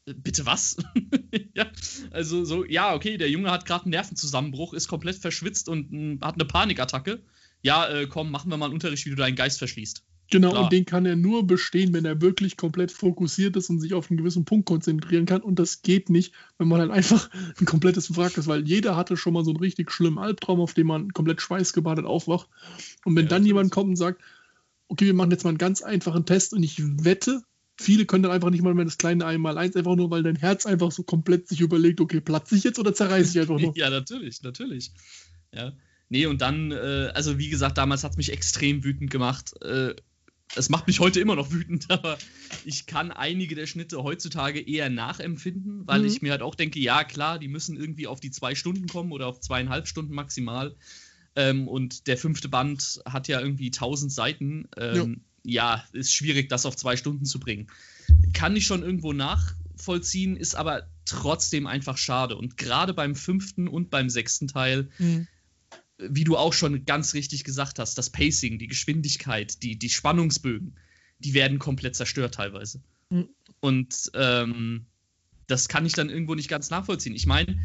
Äh, 0.06 0.14
bitte 0.16 0.46
was? 0.46 0.78
ja, 1.54 1.68
also 2.12 2.44
so, 2.44 2.66
ja, 2.66 2.94
okay, 2.94 3.18
der 3.18 3.30
Junge 3.30 3.52
hat 3.52 3.66
gerade 3.66 3.86
einen 3.86 3.92
Nervenzusammenbruch, 3.92 4.74
ist 4.74 4.88
komplett 4.88 5.18
verschwitzt 5.18 5.70
und 5.70 5.92
m, 5.94 6.20
hat 6.22 6.36
eine 6.36 6.46
Panikattacke. 6.46 7.24
Ja, 7.62 7.88
äh, 7.88 8.08
komm, 8.08 8.32
machen 8.32 8.50
wir 8.50 8.58
mal 8.58 8.66
einen 8.66 8.74
Unterricht, 8.74 9.06
wie 9.06 9.12
du 9.12 9.16
deinen 9.16 9.36
Geist 9.36 9.60
verschließt. 9.60 10.04
Genau, 10.32 10.52
Klar. 10.52 10.64
und 10.64 10.74
den 10.74 10.86
kann 10.86 11.06
er 11.06 11.16
nur 11.16 11.46
bestehen, 11.46 11.94
wenn 11.94 12.06
er 12.06 12.20
wirklich 12.20 12.58
komplett 12.58 12.92
fokussiert 12.92 13.56
ist 13.56 13.70
und 13.70 13.80
sich 13.80 13.94
auf 13.94 14.10
einen 14.10 14.18
gewissen 14.18 14.44
Punkt 14.44 14.66
konzentrieren 14.66 15.26
kann. 15.26 15.42
Und 15.42 15.60
das 15.60 15.84
geht 15.84 16.10
nicht, 16.10 16.34
wenn 16.58 16.68
man 16.68 16.80
dann 16.80 16.92
einfach 16.92 17.30
ein 17.60 17.66
komplettes 17.66 18.16
Wrack 18.18 18.38
ist, 18.38 18.48
weil 18.48 18.68
jeder 18.68 18.96
hatte 18.96 19.18
schon 19.18 19.34
mal 19.34 19.44
so 19.44 19.52
einen 19.52 19.60
richtig 19.60 19.92
schlimmen 19.92 20.18
Albtraum, 20.18 20.60
auf 20.60 20.74
dem 20.74 20.88
man 20.88 21.12
komplett 21.14 21.42
schweißgebadet 21.42 22.06
aufwacht. 22.06 22.50
Und 23.06 23.16
wenn 23.16 23.26
ja, 23.26 23.30
dann 23.30 23.46
jemand 23.46 23.72
kommt 23.72 23.90
und 23.90 23.96
sagt, 23.98 24.22
okay, 24.88 25.06
wir 25.06 25.14
machen 25.14 25.32
jetzt 25.32 25.44
mal 25.44 25.50
einen 25.50 25.58
ganz 25.58 25.82
einfachen 25.82 26.26
Test 26.26 26.54
und 26.54 26.64
ich 26.64 26.82
wette, 27.04 27.42
viele 27.78 28.06
können 28.06 28.24
dann 28.24 28.32
einfach 28.32 28.50
nicht 28.50 28.64
mal 28.64 28.74
mehr 28.74 28.86
das 28.86 28.98
kleine 28.98 29.26
einmal 29.26 29.58
eins, 29.58 29.76
einfach 29.76 29.96
nur, 29.96 30.10
weil 30.10 30.24
dein 30.24 30.36
Herz 30.36 30.66
einfach 30.66 30.92
so 30.92 31.04
komplett 31.04 31.48
sich 31.48 31.62
überlegt, 31.62 32.02
okay, 32.02 32.22
platze 32.22 32.56
ich 32.56 32.64
jetzt 32.64 32.80
oder 32.80 32.94
zerreiße 32.94 33.32
ich 33.32 33.42
einfach 33.42 33.60
nur? 33.60 33.74
ja, 33.78 33.90
natürlich, 33.90 34.42
natürlich. 34.42 34.92
Ja. 35.54 35.74
Nee, 36.10 36.28
und 36.28 36.42
dann, 36.42 36.72
äh, 36.72 37.12
also 37.14 37.38
wie 37.40 37.50
gesagt, 37.50 37.78
damals 37.78 38.04
hat 38.04 38.12
es 38.12 38.18
mich 38.18 38.32
extrem 38.32 38.84
wütend 38.84 39.10
gemacht. 39.10 39.60
Äh, 39.62 39.96
es 40.56 40.70
macht 40.70 40.88
mich 40.88 41.00
heute 41.00 41.20
immer 41.20 41.36
noch 41.36 41.52
wütend, 41.52 41.86
aber 41.90 42.18
ich 42.64 42.86
kann 42.86 43.12
einige 43.12 43.56
der 43.56 43.68
Schnitte 43.68 44.04
heutzutage 44.04 44.60
eher 44.60 44.90
nachempfinden, 44.90 45.88
weil 45.88 46.02
mhm. 46.02 46.08
ich 46.08 46.22
mir 46.22 46.32
halt 46.32 46.42
auch 46.42 46.56
denke, 46.56 46.80
ja 46.80 47.04
klar, 47.04 47.40
die 47.40 47.48
müssen 47.48 47.76
irgendwie 47.76 48.08
auf 48.08 48.20
die 48.20 48.32
zwei 48.32 48.56
Stunden 48.56 48.88
kommen 48.88 49.12
oder 49.12 49.28
auf 49.28 49.40
zweieinhalb 49.40 49.88
Stunden 49.88 50.14
maximal. 50.14 50.76
Ähm, 51.36 51.68
und 51.68 52.08
der 52.08 52.18
fünfte 52.18 52.48
Band 52.48 53.02
hat 53.06 53.28
ja 53.28 53.42
irgendwie 53.42 53.72
tausend 53.72 54.12
Seiten. 54.12 54.68
Ähm, 54.78 55.22
ja. 55.44 55.76
ja, 55.76 55.84
ist 55.92 56.14
schwierig, 56.14 56.48
das 56.48 56.66
auf 56.66 56.78
zwei 56.78 56.96
Stunden 56.96 57.26
zu 57.26 57.40
bringen. 57.40 57.68
Kann 58.34 58.56
ich 58.56 58.66
schon 58.66 58.84
irgendwo 58.84 59.12
nachvollziehen, 59.12 60.38
ist 60.38 60.56
aber 60.56 60.88
trotzdem 61.04 61.68
einfach 61.68 61.98
schade. 61.98 62.38
Und 62.38 62.56
gerade 62.56 62.94
beim 62.94 63.16
fünften 63.16 63.68
und 63.68 63.90
beim 63.90 64.10
sechsten 64.10 64.48
Teil 64.48 64.90
mhm 64.98 65.28
wie 65.98 66.24
du 66.24 66.38
auch 66.38 66.54
schon 66.54 66.86
ganz 66.86 67.14
richtig 67.14 67.44
gesagt 67.44 67.80
hast, 67.80 67.98
das 67.98 68.10
Pacing, 68.10 68.60
die 68.60 68.68
Geschwindigkeit, 68.68 69.64
die, 69.64 69.78
die 69.78 69.90
Spannungsbögen, 69.90 70.76
die 71.20 71.34
werden 71.34 71.60
komplett 71.60 71.96
zerstört 71.96 72.36
teilweise. 72.36 72.82
Mhm. 73.10 73.30
Und 73.62 74.12
ähm, 74.14 74.86
das 75.48 75.68
kann 75.70 75.86
ich 75.86 75.94
dann 75.94 76.10
irgendwo 76.10 76.36
nicht 76.36 76.50
ganz 76.50 76.70
nachvollziehen. 76.70 77.16
Ich 77.16 77.26
meine, 77.26 77.58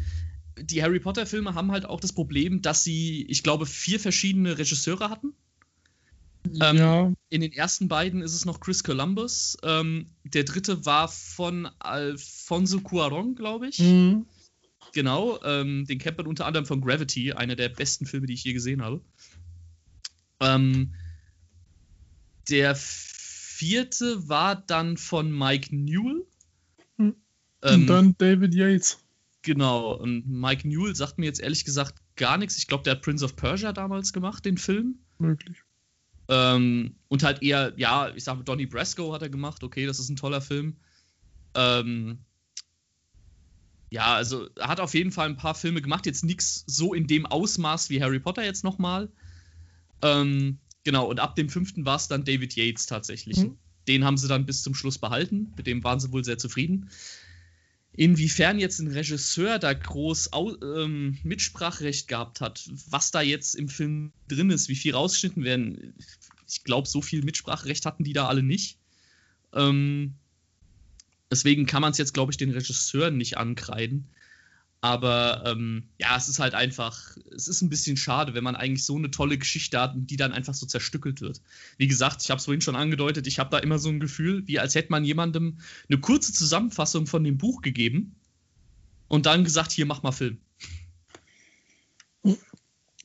die 0.59 0.83
Harry 0.83 1.01
Potter-Filme 1.01 1.55
haben 1.55 1.73
halt 1.73 1.87
auch 1.87 2.01
das 2.01 2.13
Problem, 2.13 2.63
dass 2.63 2.85
sie, 2.85 3.25
ich 3.29 3.43
glaube, 3.43 3.67
vier 3.67 3.99
verschiedene 3.99 4.59
Regisseure 4.59 5.11
hatten. 5.11 5.33
Ja. 6.53 6.71
Ähm, 7.07 7.17
in 7.29 7.41
den 7.43 7.53
ersten 7.53 7.89
beiden 7.89 8.23
ist 8.23 8.35
es 8.35 8.45
noch 8.45 8.61
Chris 8.61 8.83
Columbus. 8.83 9.57
Ähm, 9.63 10.07
der 10.25 10.45
dritte 10.45 10.87
war 10.87 11.09
von 11.09 11.69
Alfonso 11.79 12.81
Cuaron, 12.81 13.35
glaube 13.35 13.69
ich. 13.69 13.79
Mhm. 13.79 14.27
Genau, 14.93 15.41
ähm, 15.45 15.87
den 15.87 15.99
kennt 15.99 16.19
man 16.19 16.27
unter 16.27 16.47
anderem 16.47 16.67
von 16.67 16.81
Gravity, 16.81 17.33
einer 17.33 17.57
der 17.57 17.69
besten 17.69 18.07
Filme, 18.07 18.27
die 18.27 18.35
ich 18.35 18.45
je 18.45 18.53
gesehen 18.53 18.83
habe. 18.83 19.01
Ähm, 20.41 20.95
der 22.49 22.75
vierte 22.75 24.29
war 24.29 24.57
dann 24.57 24.97
von 24.97 25.37
Mike 25.37 25.75
Newell. 25.75 26.27
Hm. 26.97 27.15
Ähm, 27.63 27.81
und 27.83 27.87
dann 27.87 28.15
David 28.19 28.55
Yates. 28.55 28.99
Genau, 29.43 29.95
und 29.95 30.29
Mike 30.29 30.67
Newell 30.69 30.95
sagt 30.95 31.19
mir 31.19 31.27
jetzt 31.27 31.41
ehrlich 31.41 31.65
gesagt 31.65 31.95
gar 32.17 32.37
nichts. 32.37 32.59
Ich 32.59 32.67
glaube, 32.67 32.85
der 32.85 32.95
hat 32.95 33.03
Prince 33.03 33.25
of 33.25 33.37
Persia 33.37 33.73
damals 33.73 34.13
gemacht, 34.13 34.45
den 34.45 34.59
Film. 34.59 34.99
Möglich. 35.19 35.63
Ähm, 36.29 36.95
und 37.09 37.23
halt 37.23 37.43
eher, 37.43 37.73
ja, 37.77 38.13
ich 38.15 38.25
sage, 38.25 38.45
Donnie 38.45 38.67
Brasco 38.67 39.13
hat 39.13 39.23
er 39.23 39.31
gemacht. 39.31 39.65
Okay, 39.65 39.87
das 39.87 39.99
ist 39.99 40.11
ein 40.11 40.17
toller 40.17 40.41
Film. 40.41 40.77
Ähm, 41.55 42.19
ja, 43.91 44.15
also 44.15 44.49
er 44.55 44.69
hat 44.69 44.81
auf 44.81 44.95
jeden 44.95 45.11
Fall 45.11 45.29
ein 45.29 45.37
paar 45.37 45.55
Filme 45.55 45.83
gemacht, 45.83 46.07
jetzt 46.07 46.25
nichts 46.25 46.65
so 46.67 46.95
in 46.95 47.09
dem 47.09 47.27
Ausmaß 47.27 47.91
wie 47.91 48.03
Harry 48.03 48.21
Potter 48.21 48.45
jetzt 48.45 48.63
nochmal. 48.63 49.11
Ähm, 50.01 50.59
genau, 50.85 51.07
und 51.07 51.19
ab 51.19 51.35
dem 51.35 51.49
fünften 51.49 51.85
war 51.85 51.97
es 51.97 52.07
dann 52.07 52.25
David 52.25 52.55
Yates 52.55 52.87
tatsächlich. 52.87 53.39
Mhm. 53.39 53.59
Den 53.89 54.05
haben 54.05 54.17
sie 54.17 54.29
dann 54.29 54.47
bis 54.47 54.63
zum 54.63 54.75
Schluss 54.75 54.99
behalten, 54.99 55.53
mit 55.57 55.67
dem 55.67 55.83
waren 55.83 55.99
sie 55.99 56.13
wohl 56.13 56.25
sehr 56.25 56.39
zufrieden. 56.39 56.91
Inwiefern 57.93 58.61
jetzt 58.61 58.79
ein 58.79 58.87
Regisseur 58.87 59.59
da 59.59 59.73
groß 59.73 60.31
ähm, 60.63 61.19
Mitspracherecht 61.25 62.07
gehabt 62.07 62.41
hat, 62.41 62.71
was 62.89 63.11
da 63.11 63.21
jetzt 63.21 63.57
im 63.57 63.69
Film 63.69 64.13
drin 64.29 64.51
ist, 64.51 64.69
wie 64.69 64.77
viel 64.77 64.95
rausgeschnitten 64.95 65.43
werden, 65.43 65.95
ich 66.49 66.63
glaube, 66.63 66.87
so 66.87 67.03
viel 67.03 67.25
Mitspracherecht 67.25 67.85
hatten 67.87 68.05
die 68.05 68.13
da 68.13 68.29
alle 68.29 68.45
nicht. 68.45 68.79
Ähm, 69.53 70.15
Deswegen 71.31 71.67
kann 71.67 71.83
man 71.83 71.93
es 71.93 71.99
jetzt, 71.99 72.15
glaube 72.15 72.33
ich, 72.33 72.39
den 72.39 72.51
Regisseuren 72.51 73.17
nicht 73.17 73.39
ankreiden. 73.39 74.09
Aber 74.83 75.43
ähm, 75.47 75.85
ja, 75.99 76.17
es 76.17 76.29
ist 76.29 76.39
halt 76.39 76.55
einfach, 76.55 77.17
es 77.35 77.49
ist 77.49 77.61
ein 77.61 77.69
bisschen 77.69 77.99
schade, 77.99 78.33
wenn 78.33 78.45
man 78.45 78.57
eigentlich 78.57 78.85
so 78.85 78.97
eine 78.97 79.11
tolle 79.11 79.37
Geschichte 79.37 79.79
hat 79.79 79.95
und 79.95 80.07
die 80.07 80.17
dann 80.17 80.33
einfach 80.33 80.55
so 80.55 80.65
zerstückelt 80.65 81.21
wird. 81.21 81.43
Wie 81.77 81.87
gesagt, 81.87 82.23
ich 82.23 82.31
habe 82.31 82.39
es 82.39 82.47
vorhin 82.47 82.63
schon 82.63 82.77
angedeutet, 82.77 83.27
ich 83.27 83.39
habe 83.39 83.51
da 83.51 83.59
immer 83.59 83.79
so 83.79 83.91
ein 83.91 84.01
Gefühl, 84.01 84.47
wie 84.49 84.59
als 84.59 84.75
hätte 84.75 84.91
man 84.91 85.05
jemandem 85.05 85.59
eine 85.89 86.01
kurze 86.01 86.33
Zusammenfassung 86.33 87.07
von 87.07 87.23
dem 87.25 87.37
Buch 87.37 87.61
gegeben 87.61 88.15
und 89.09 89.27
dann 89.27 89.45
gesagt, 89.45 89.71
hier 89.71 89.85
mach 89.85 90.03
mal 90.03 90.13
Film. 90.13 90.39
Und, 92.23 92.39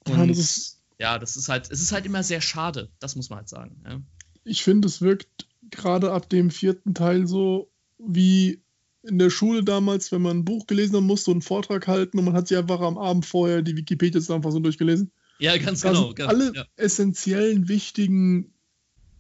ja, 0.08 0.26
das 0.26 0.38
ist, 0.38 0.82
ja, 0.98 1.20
das 1.20 1.36
ist 1.36 1.50
halt, 1.50 1.70
es 1.72 1.82
ist 1.82 1.92
halt 1.92 2.06
immer 2.06 2.24
sehr 2.24 2.40
schade, 2.40 2.90
das 3.00 3.18
muss 3.18 3.30
man 3.30 3.40
halt 3.40 3.50
sagen. 3.50 3.82
Ja. 3.86 4.02
Ich 4.46 4.64
finde, 4.64 4.88
es 4.88 5.02
wirkt 5.02 5.48
gerade 5.72 6.14
ab 6.14 6.30
dem 6.30 6.52
vierten 6.52 6.94
Teil 6.94 7.28
so, 7.28 7.70
wie 7.98 8.62
in 9.04 9.20
der 9.20 9.30
Schule 9.30 9.64
damals, 9.64 10.12
wenn 10.12 10.22
man 10.22 10.40
ein 10.40 10.46
Buch 10.46 10.68
gelesen 10.68 10.96
hat, 10.96 11.04
musste 11.04 11.32
einen 11.32 11.42
Vortrag 11.42 11.88
halten 11.88 12.18
und 12.18 12.26
man 12.26 12.34
hat 12.34 12.48
sich 12.48 12.58
einfach 12.58 12.82
am 12.82 12.98
Abend 12.98 13.26
vorher 13.26 13.62
die 13.62 13.78
Wikipedia 13.78 14.22
einfach 14.34 14.52
so 14.52 14.60
durchgelesen. 14.60 15.12
Ja, 15.40 15.58
ganz 15.58 15.82
da 15.82 15.90
genau. 15.90 16.14
Ganz, 16.14 16.30
alle 16.30 16.54
ja. 16.56 16.66
essentiellen, 16.78 17.68
wichtigen 17.68 18.54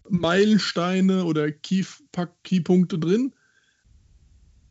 Meilensteine 0.10 1.26
oder 1.26 1.52
Key, 1.52 1.84
Keypunkte 2.44 3.00
drin. 3.00 3.34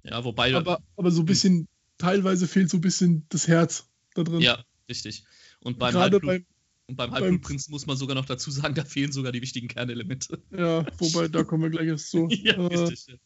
Ja, 0.03 0.25
wobei. 0.25 0.55
Aber, 0.55 0.83
aber 0.97 1.11
so 1.11 1.23
ein 1.23 1.27
bisschen, 1.27 1.69
teilweise 1.99 2.47
fehlt 2.47 2.71
so 2.71 2.79
ein 2.79 2.83
bisschen 2.83 3.27
das 3.29 3.49
Herz 3.49 3.89
da 4.15 4.23
drin. 4.23 4.41
Ja, 4.41 4.65
richtig. 4.89 5.25
Und 5.61 5.79
beim 5.79 5.95
Halbblut, 5.95 6.23
beim, 6.23 6.45
und 6.87 6.97
beim 6.97 7.13
Halbblutprinzen 7.13 7.73
muss 7.73 7.87
man 7.87 7.97
sogar 7.97 8.15
noch 8.15 8.27
dazu 8.27 8.51
sagen, 8.51 8.75
da 8.75 8.85
fehlen 8.85 9.13
sogar 9.13 9.33
die 9.33 9.41
wichtigen 9.41 9.69
Kernelemente. 9.69 10.43
ja, 10.51 10.87
wobei, 10.99 11.29
da 11.29 11.43
kommen 11.45 11.63
wir 11.63 11.71
gleich 11.71 11.89
erst 11.89 12.11
zu. 12.11 12.29
ja, 12.31 12.55
Äh, 12.55 12.77
richtig. 12.77 13.19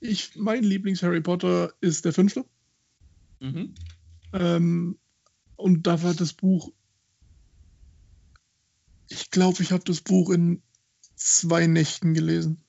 Ich, 0.00 0.36
mein 0.36 0.62
Lieblings-Harry 0.62 1.20
Potter 1.20 1.72
ist 1.80 2.04
der 2.04 2.12
fünfte. 2.12 2.44
Mhm. 3.40 3.74
Ähm, 4.32 4.98
und 5.56 5.86
da 5.86 6.02
war 6.02 6.14
das 6.14 6.32
Buch. 6.32 6.72
Ich 9.08 9.30
glaube, 9.30 9.62
ich 9.62 9.72
habe 9.72 9.84
das 9.84 10.00
Buch 10.00 10.30
in 10.30 10.62
zwei 11.16 11.66
Nächten 11.66 12.14
gelesen. 12.14 12.62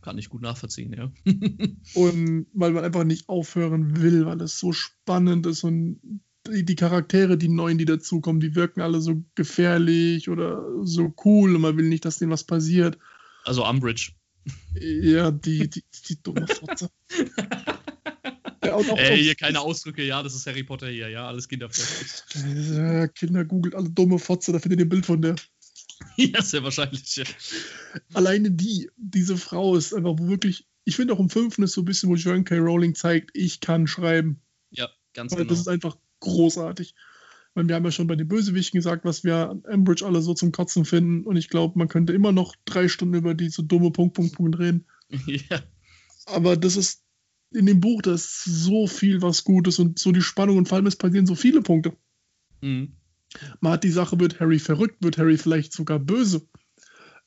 Kann 0.00 0.18
ich 0.18 0.28
gut 0.28 0.42
nachvollziehen, 0.42 0.92
ja. 0.92 1.12
Und 1.94 2.46
weil 2.52 2.72
man 2.72 2.84
einfach 2.84 3.04
nicht 3.04 3.28
aufhören 3.28 4.00
will, 4.00 4.24
weil 4.24 4.40
es 4.40 4.58
so 4.58 4.72
spannend 4.72 5.46
ist 5.46 5.64
und 5.64 6.20
die, 6.46 6.64
die 6.64 6.76
Charaktere, 6.76 7.36
die 7.36 7.48
neuen, 7.48 7.76
die 7.76 7.86
dazukommen, 7.86 8.40
die 8.40 8.54
wirken 8.54 8.80
alle 8.80 9.00
so 9.00 9.24
gefährlich 9.34 10.28
oder 10.28 10.64
so 10.84 11.12
cool 11.24 11.56
und 11.56 11.60
man 11.60 11.76
will 11.76 11.88
nicht, 11.88 12.04
dass 12.04 12.18
denen 12.18 12.30
was 12.30 12.44
passiert. 12.44 12.98
Also 13.44 13.68
Umbridge. 13.68 14.12
Ja, 14.78 15.30
die, 15.30 15.68
die, 15.68 15.84
die 16.08 16.22
dumme 16.22 16.46
Fotze. 16.46 16.90
ja, 18.64 18.78
Ey, 18.96 19.22
hier 19.22 19.34
keine 19.34 19.60
Ausdrücke, 19.60 20.04
ja, 20.04 20.22
das 20.22 20.34
ist 20.34 20.46
Harry 20.46 20.62
Potter 20.62 20.88
hier, 20.88 21.08
ja, 21.08 21.26
alles 21.26 21.48
kinderfreundlich. 21.48 22.76
Äh, 22.76 23.08
Kinder 23.08 23.44
googelt 23.44 23.74
alle 23.74 23.90
dumme 23.90 24.18
Fotze, 24.18 24.52
da 24.52 24.58
findet 24.58 24.80
ihr 24.80 24.86
ein 24.86 24.90
Bild 24.90 25.06
von 25.06 25.22
der. 25.22 25.36
ja, 26.16 26.42
sehr 26.42 26.62
wahrscheinlich. 26.62 27.16
Ja. 27.16 27.24
Alleine 28.14 28.50
die, 28.50 28.90
diese 28.96 29.36
Frau 29.36 29.76
ist 29.76 29.94
einfach 29.94 30.16
wirklich. 30.18 30.66
Ich 30.84 30.96
finde 30.96 31.14
auch 31.14 31.20
im 31.20 31.30
fünften 31.30 31.62
ist 31.64 31.72
so 31.72 31.82
ein 31.82 31.86
bisschen, 31.86 32.08
wo 32.10 32.14
Joan 32.14 32.44
K. 32.44 32.58
Rowling 32.58 32.94
zeigt, 32.94 33.30
ich 33.34 33.60
kann 33.60 33.86
schreiben. 33.86 34.40
ja, 34.70 34.88
ganz 35.14 35.32
Weil 35.32 35.38
genau. 35.38 35.50
Das 35.50 35.60
ist 35.60 35.68
einfach 35.68 35.96
großartig. 36.20 36.94
Weil 37.56 37.68
wir 37.68 37.74
haben 37.74 37.86
ja 37.86 37.90
schon 37.90 38.06
bei 38.06 38.16
den 38.16 38.28
Bösewichten 38.28 38.76
gesagt, 38.76 39.06
was 39.06 39.24
wir 39.24 39.48
an 39.48 39.62
Ambridge 39.66 40.04
alle 40.04 40.20
so 40.20 40.34
zum 40.34 40.52
Kotzen 40.52 40.84
finden. 40.84 41.24
Und 41.24 41.36
ich 41.36 41.48
glaube, 41.48 41.78
man 41.78 41.88
könnte 41.88 42.12
immer 42.12 42.30
noch 42.30 42.54
drei 42.66 42.86
Stunden 42.86 43.14
über 43.14 43.32
diese 43.32 43.64
dumme 43.64 43.90
Punkt, 43.90 44.14
Punkt, 44.14 44.34
Punkt 44.34 44.58
reden. 44.58 44.84
ja. 45.26 45.62
Aber 46.26 46.58
das 46.58 46.76
ist 46.76 47.02
in 47.52 47.64
dem 47.64 47.80
Buch, 47.80 48.02
da 48.02 48.12
ist 48.12 48.44
so 48.44 48.86
viel 48.86 49.22
was 49.22 49.42
Gutes 49.42 49.78
und 49.78 49.98
so 49.98 50.12
die 50.12 50.20
Spannung 50.20 50.58
und 50.58 50.68
vor 50.68 50.76
allem 50.76 50.86
es 50.86 50.96
passieren 50.96 51.24
so 51.24 51.34
viele 51.34 51.62
Punkte. 51.62 51.96
Mhm. 52.60 52.92
Man 53.60 53.72
hat 53.72 53.84
die 53.84 53.90
Sache, 53.90 54.20
wird 54.20 54.38
Harry 54.38 54.58
verrückt, 54.58 55.02
wird 55.02 55.16
Harry 55.16 55.38
vielleicht 55.38 55.72
sogar 55.72 55.98
böse? 55.98 56.46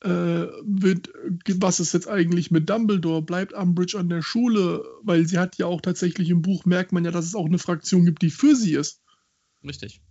Äh, 0.01 0.45
wird, 0.63 1.09
was 1.55 1.79
ist 1.79 1.93
jetzt 1.93 2.07
eigentlich 2.07 2.51
mit 2.51 2.69
Dumbledore? 2.69 3.23
Bleibt 3.23 3.53
Umbridge 3.53 3.97
an 3.97 4.09
der 4.09 4.21
Schule? 4.21 4.83
Weil 5.01 5.25
sie 5.25 5.39
hat 5.39 5.57
ja 5.57 5.65
auch 5.65 5.81
tatsächlich 5.81 6.29
im 6.29 6.43
Buch, 6.43 6.65
merkt 6.65 6.91
man 6.91 7.03
ja, 7.03 7.09
dass 7.09 7.25
es 7.25 7.33
auch 7.33 7.47
eine 7.47 7.57
Fraktion 7.57 8.05
gibt, 8.05 8.21
die 8.21 8.29
für 8.29 8.55
sie 8.55 8.75
ist. 8.75 9.01
Richtig. 9.63 10.03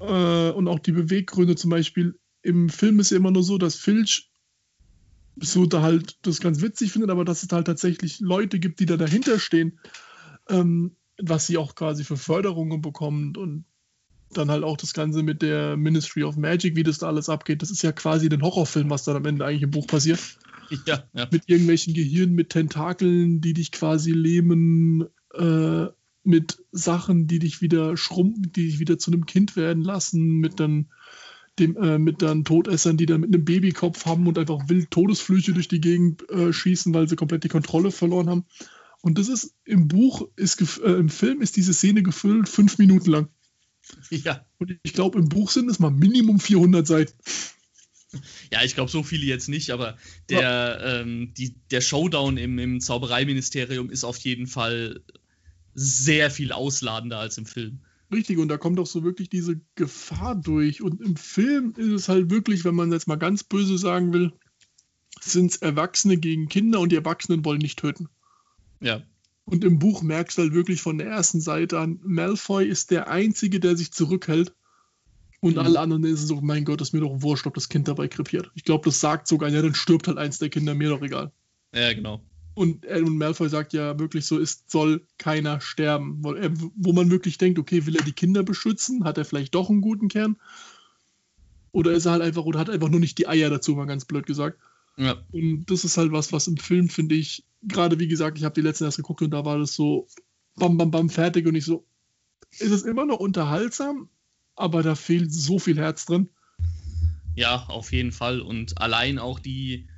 Äh, 0.00 0.50
und 0.50 0.68
auch 0.68 0.78
die 0.78 0.92
Beweggründe 0.92 1.56
zum 1.56 1.70
Beispiel. 1.70 2.18
Im 2.42 2.68
Film 2.68 3.00
ist 3.00 3.10
ja 3.10 3.16
immer 3.16 3.30
nur 3.30 3.42
so, 3.42 3.58
dass 3.58 3.76
Filch 3.76 4.30
so 5.40 5.66
da 5.66 5.82
halt 5.82 6.16
das 6.22 6.40
ganz 6.40 6.62
witzig 6.62 6.92
findet, 6.92 7.10
aber 7.10 7.24
dass 7.24 7.42
es 7.42 7.52
halt 7.52 7.66
tatsächlich 7.66 8.20
Leute 8.20 8.58
gibt, 8.58 8.80
die 8.80 8.86
da 8.86 8.96
dahinter 8.96 9.38
stehen, 9.38 9.78
ähm, 10.48 10.96
was 11.20 11.46
sie 11.46 11.58
auch 11.58 11.74
quasi 11.74 12.04
für 12.04 12.16
Förderungen 12.16 12.80
bekommt 12.80 13.36
und 13.36 13.64
dann 14.32 14.50
halt 14.50 14.64
auch 14.64 14.76
das 14.76 14.92
Ganze 14.92 15.22
mit 15.22 15.42
der 15.42 15.76
Ministry 15.76 16.24
of 16.24 16.36
Magic, 16.36 16.76
wie 16.76 16.82
das 16.82 16.98
da 16.98 17.08
alles 17.08 17.28
abgeht. 17.28 17.62
Das 17.62 17.70
ist 17.70 17.82
ja 17.82 17.92
quasi 17.92 18.28
den 18.28 18.42
Horrorfilm, 18.42 18.90
was 18.90 19.04
dann 19.04 19.16
am 19.16 19.24
Ende 19.24 19.44
eigentlich 19.44 19.62
im 19.62 19.70
Buch 19.70 19.86
passiert. 19.86 20.20
Ja, 20.84 21.04
ja. 21.14 21.28
Mit 21.30 21.48
irgendwelchen 21.48 21.94
Gehirnen, 21.94 22.34
mit 22.34 22.50
Tentakeln, 22.50 23.40
die 23.40 23.54
dich 23.54 23.70
quasi 23.70 24.10
lähmen, 24.10 25.06
äh, 25.34 25.86
mit 26.26 26.62
Sachen, 26.72 27.26
die 27.26 27.38
dich 27.38 27.60
wieder 27.60 27.96
schrumpfen, 27.96 28.52
die 28.52 28.66
dich 28.66 28.78
wieder 28.78 28.98
zu 28.98 29.10
einem 29.10 29.26
Kind 29.26 29.56
werden 29.56 29.82
lassen, 29.82 30.38
mit 30.38 30.60
dann 30.60 30.88
dem, 31.58 31.76
äh, 31.76 31.98
mit 31.98 32.22
dann 32.22 32.44
Todessern, 32.44 32.96
die 32.96 33.06
dann 33.06 33.22
mit 33.22 33.34
einem 33.34 33.44
Babykopf 33.44 34.04
haben 34.04 34.26
und 34.26 34.38
einfach 34.38 34.68
wild 34.68 34.90
Todesflüche 34.90 35.52
durch 35.52 35.68
die 35.68 35.80
Gegend 35.80 36.28
äh, 36.30 36.52
schießen, 36.52 36.92
weil 36.92 37.08
sie 37.08 37.16
komplett 37.16 37.44
die 37.44 37.48
Kontrolle 37.48 37.90
verloren 37.90 38.28
haben. 38.28 38.44
Und 39.00 39.18
das 39.18 39.28
ist 39.28 39.54
im 39.64 39.88
Buch, 39.88 40.28
ist 40.36 40.60
äh, 40.80 40.92
im 40.92 41.08
Film 41.08 41.40
ist 41.40 41.56
diese 41.56 41.72
Szene 41.72 42.02
gefüllt 42.02 42.48
fünf 42.48 42.78
Minuten 42.78 43.10
lang. 43.10 43.28
ja. 44.10 44.44
Und 44.58 44.78
ich 44.82 44.92
glaube, 44.92 45.18
im 45.18 45.28
Buch 45.28 45.50
sind 45.50 45.70
es 45.70 45.78
mal 45.78 45.90
Minimum 45.90 46.40
400 46.40 46.86
Seiten. 46.86 47.12
Ja, 48.50 48.62
ich 48.62 48.74
glaube, 48.74 48.90
so 48.90 49.02
viele 49.02 49.26
jetzt 49.26 49.48
nicht, 49.48 49.72
aber 49.72 49.98
der, 50.30 50.80
ähm, 50.82 51.34
die, 51.36 51.56
der 51.70 51.82
Showdown 51.82 52.38
im, 52.38 52.58
im 52.58 52.80
Zaubereiministerium 52.80 53.90
ist 53.90 54.04
auf 54.04 54.16
jeden 54.18 54.46
Fall 54.46 55.02
sehr 55.76 56.30
viel 56.30 56.52
ausladender 56.52 57.18
als 57.18 57.38
im 57.38 57.46
Film. 57.46 57.80
Richtig, 58.10 58.38
und 58.38 58.48
da 58.48 58.56
kommt 58.56 58.78
auch 58.80 58.86
so 58.86 59.04
wirklich 59.04 59.28
diese 59.28 59.60
Gefahr 59.74 60.34
durch. 60.34 60.80
Und 60.80 61.00
im 61.00 61.16
Film 61.16 61.74
ist 61.76 61.88
es 61.88 62.08
halt 62.08 62.30
wirklich, 62.30 62.64
wenn 62.64 62.74
man 62.74 62.90
jetzt 62.92 63.06
mal 63.06 63.16
ganz 63.16 63.44
böse 63.44 63.76
sagen 63.78 64.12
will, 64.12 64.32
sind 65.20 65.50
es 65.50 65.56
Erwachsene 65.58 66.16
gegen 66.16 66.48
Kinder 66.48 66.80
und 66.80 66.92
die 66.92 66.96
Erwachsenen 66.96 67.44
wollen 67.44 67.58
nicht 67.58 67.78
töten. 67.78 68.08
Ja. 68.80 69.02
Und 69.44 69.64
im 69.64 69.78
Buch 69.78 70.02
merkst 70.02 70.38
du 70.38 70.42
halt 70.42 70.54
wirklich 70.54 70.80
von 70.80 70.98
der 70.98 71.08
ersten 71.08 71.40
Seite 71.40 71.78
an, 71.78 72.00
Malfoy 72.02 72.66
ist 72.66 72.90
der 72.90 73.08
Einzige, 73.08 73.60
der 73.60 73.76
sich 73.76 73.92
zurückhält. 73.92 74.54
Und 75.40 75.54
Mhm. 75.54 75.58
alle 75.58 75.80
anderen 75.80 76.04
ist 76.04 76.26
so, 76.26 76.40
mein 76.40 76.64
Gott, 76.64 76.80
ist 76.80 76.94
mir 76.94 77.00
doch 77.00 77.22
wurscht, 77.22 77.46
ob 77.46 77.54
das 77.54 77.68
Kind 77.68 77.86
dabei 77.88 78.08
krepiert. 78.08 78.50
Ich 78.54 78.64
glaube, 78.64 78.84
das 78.86 79.00
sagt 79.00 79.28
sogar, 79.28 79.50
ja, 79.50 79.60
dann 79.62 79.74
stirbt 79.74 80.08
halt 80.08 80.18
eins 80.18 80.38
der 80.38 80.48
Kinder, 80.48 80.74
mir 80.74 80.88
doch 80.88 81.02
egal. 81.02 81.32
Ja, 81.74 81.92
genau. 81.92 82.22
Und, 82.56 82.86
äh, 82.86 83.02
und 83.02 83.18
Malfoy 83.18 83.50
sagt 83.50 83.74
ja 83.74 83.98
wirklich 83.98 84.24
so, 84.24 84.40
es 84.40 84.64
soll 84.66 85.06
keiner 85.18 85.60
sterben. 85.60 86.24
Wo, 86.24 86.32
er, 86.32 86.50
wo 86.74 86.94
man 86.94 87.10
wirklich 87.10 87.36
denkt, 87.36 87.58
okay, 87.58 87.84
will 87.84 87.96
er 87.96 88.02
die 88.02 88.14
Kinder 88.14 88.42
beschützen? 88.42 89.04
Hat 89.04 89.18
er 89.18 89.26
vielleicht 89.26 89.54
doch 89.54 89.68
einen 89.68 89.82
guten 89.82 90.08
Kern? 90.08 90.38
Oder 91.70 91.92
ist 91.92 92.06
er 92.06 92.12
halt 92.12 92.22
einfach, 92.22 92.44
oder 92.44 92.58
hat 92.58 92.70
einfach 92.70 92.88
nur 92.88 92.98
nicht 92.98 93.18
die 93.18 93.28
Eier 93.28 93.50
dazu, 93.50 93.74
mal 93.74 93.84
ganz 93.84 94.06
blöd 94.06 94.24
gesagt. 94.24 94.58
Ja. 94.96 95.16
Und 95.32 95.66
das 95.66 95.84
ist 95.84 95.98
halt 95.98 96.12
was, 96.12 96.32
was 96.32 96.46
im 96.46 96.56
Film, 96.56 96.88
finde 96.88 97.14
ich, 97.14 97.44
gerade 97.62 97.98
wie 97.98 98.08
gesagt, 98.08 98.38
ich 98.38 98.44
habe 98.44 98.54
die 98.54 98.62
letzten 98.62 98.84
erst 98.84 98.96
geguckt 98.96 99.20
und 99.20 99.32
da 99.32 99.44
war 99.44 99.58
das 99.58 99.74
so 99.74 100.06
bam, 100.54 100.78
bam, 100.78 100.90
bam, 100.90 101.10
fertig 101.10 101.46
und 101.46 101.56
ich 101.56 101.66
so, 101.66 101.84
ist 102.52 102.70
es 102.70 102.84
immer 102.84 103.04
noch 103.04 103.20
unterhaltsam, 103.20 104.08
aber 104.54 104.82
da 104.82 104.94
fehlt 104.94 105.30
so 105.30 105.58
viel 105.58 105.76
Herz 105.76 106.06
drin. 106.06 106.30
Ja, 107.34 107.66
auf 107.66 107.92
jeden 107.92 108.12
Fall. 108.12 108.40
Und 108.40 108.80
allein 108.80 109.18
auch 109.18 109.40
die. 109.40 109.88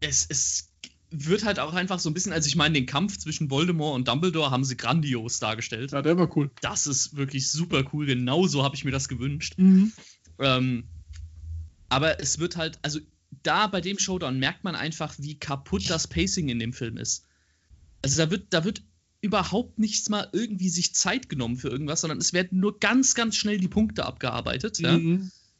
Es, 0.00 0.26
es 0.28 0.72
wird 1.10 1.44
halt 1.44 1.58
auch 1.58 1.74
einfach 1.74 1.98
so 1.98 2.10
ein 2.10 2.14
bisschen, 2.14 2.32
also 2.32 2.46
ich 2.46 2.56
meine, 2.56 2.74
den 2.74 2.86
Kampf 2.86 3.18
zwischen 3.18 3.50
Voldemort 3.50 3.94
und 3.94 4.08
Dumbledore 4.08 4.50
haben 4.50 4.64
sie 4.64 4.76
grandios 4.76 5.38
dargestellt. 5.38 5.92
Ja, 5.92 6.02
der 6.02 6.18
war 6.18 6.36
cool. 6.36 6.50
Das 6.60 6.86
ist 6.86 7.16
wirklich 7.16 7.50
super 7.50 7.84
cool. 7.92 8.06
Genauso 8.06 8.62
habe 8.62 8.76
ich 8.76 8.84
mir 8.84 8.90
das 8.90 9.08
gewünscht. 9.08 9.54
Mhm. 9.56 9.92
Ähm, 10.38 10.84
aber 11.88 12.20
es 12.20 12.38
wird 12.38 12.56
halt, 12.56 12.78
also 12.82 13.00
da 13.42 13.66
bei 13.66 13.80
dem 13.80 13.98
Showdown 13.98 14.38
merkt 14.38 14.64
man 14.64 14.74
einfach, 14.74 15.14
wie 15.18 15.38
kaputt 15.38 15.88
das 15.88 16.06
Pacing 16.06 16.48
in 16.48 16.58
dem 16.58 16.72
Film 16.72 16.96
ist. 16.96 17.24
Also 18.02 18.22
da 18.22 18.30
wird, 18.30 18.46
da 18.50 18.64
wird 18.64 18.82
überhaupt 19.20 19.78
nichts 19.78 20.08
mal 20.08 20.28
irgendwie 20.32 20.68
sich 20.68 20.94
Zeit 20.94 21.28
genommen 21.28 21.56
für 21.56 21.68
irgendwas, 21.68 22.02
sondern 22.02 22.18
es 22.18 22.32
werden 22.32 22.60
nur 22.60 22.78
ganz, 22.78 23.14
ganz 23.14 23.36
schnell 23.36 23.58
die 23.58 23.68
Punkte 23.68 24.04
abgearbeitet. 24.04 24.78
Ja? 24.78 24.98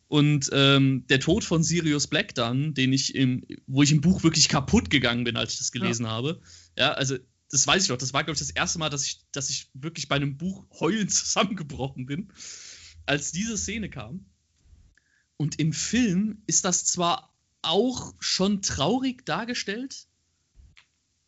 Und 0.08 0.48
ähm, 0.52 1.06
der 1.08 1.20
Tod 1.20 1.44
von 1.44 1.62
Sirius 1.62 2.06
Black 2.06 2.34
dann, 2.34 2.72
den 2.72 2.94
ich 2.94 3.14
im, 3.14 3.44
wo 3.66 3.82
ich 3.82 3.92
im 3.92 4.00
Buch 4.00 4.22
wirklich 4.22 4.48
kaputt 4.48 4.88
gegangen 4.88 5.24
bin, 5.24 5.36
als 5.36 5.52
ich 5.52 5.58
das 5.58 5.70
gelesen 5.70 6.06
habe. 6.06 6.40
Ja, 6.76 6.92
also 6.92 7.18
das 7.50 7.66
weiß 7.66 7.82
ich 7.82 7.88
doch. 7.88 7.98
Das 7.98 8.14
war, 8.14 8.24
glaube 8.24 8.34
ich, 8.34 8.40
das 8.40 8.50
erste 8.50 8.78
Mal, 8.78 8.88
dass 8.88 9.04
ich, 9.04 9.20
dass 9.32 9.50
ich 9.50 9.70
wirklich 9.74 10.08
bei 10.08 10.16
einem 10.16 10.38
Buch 10.38 10.66
heulend 10.80 11.12
zusammengebrochen 11.12 12.06
bin, 12.06 12.32
als 13.04 13.32
diese 13.32 13.58
Szene 13.58 13.90
kam. 13.90 14.24
Und 15.36 15.58
im 15.60 15.72
Film 15.72 16.42
ist 16.46 16.64
das 16.64 16.84
zwar 16.84 17.34
auch 17.62 18.14
schon 18.18 18.62
traurig 18.62 19.24
dargestellt, 19.26 20.06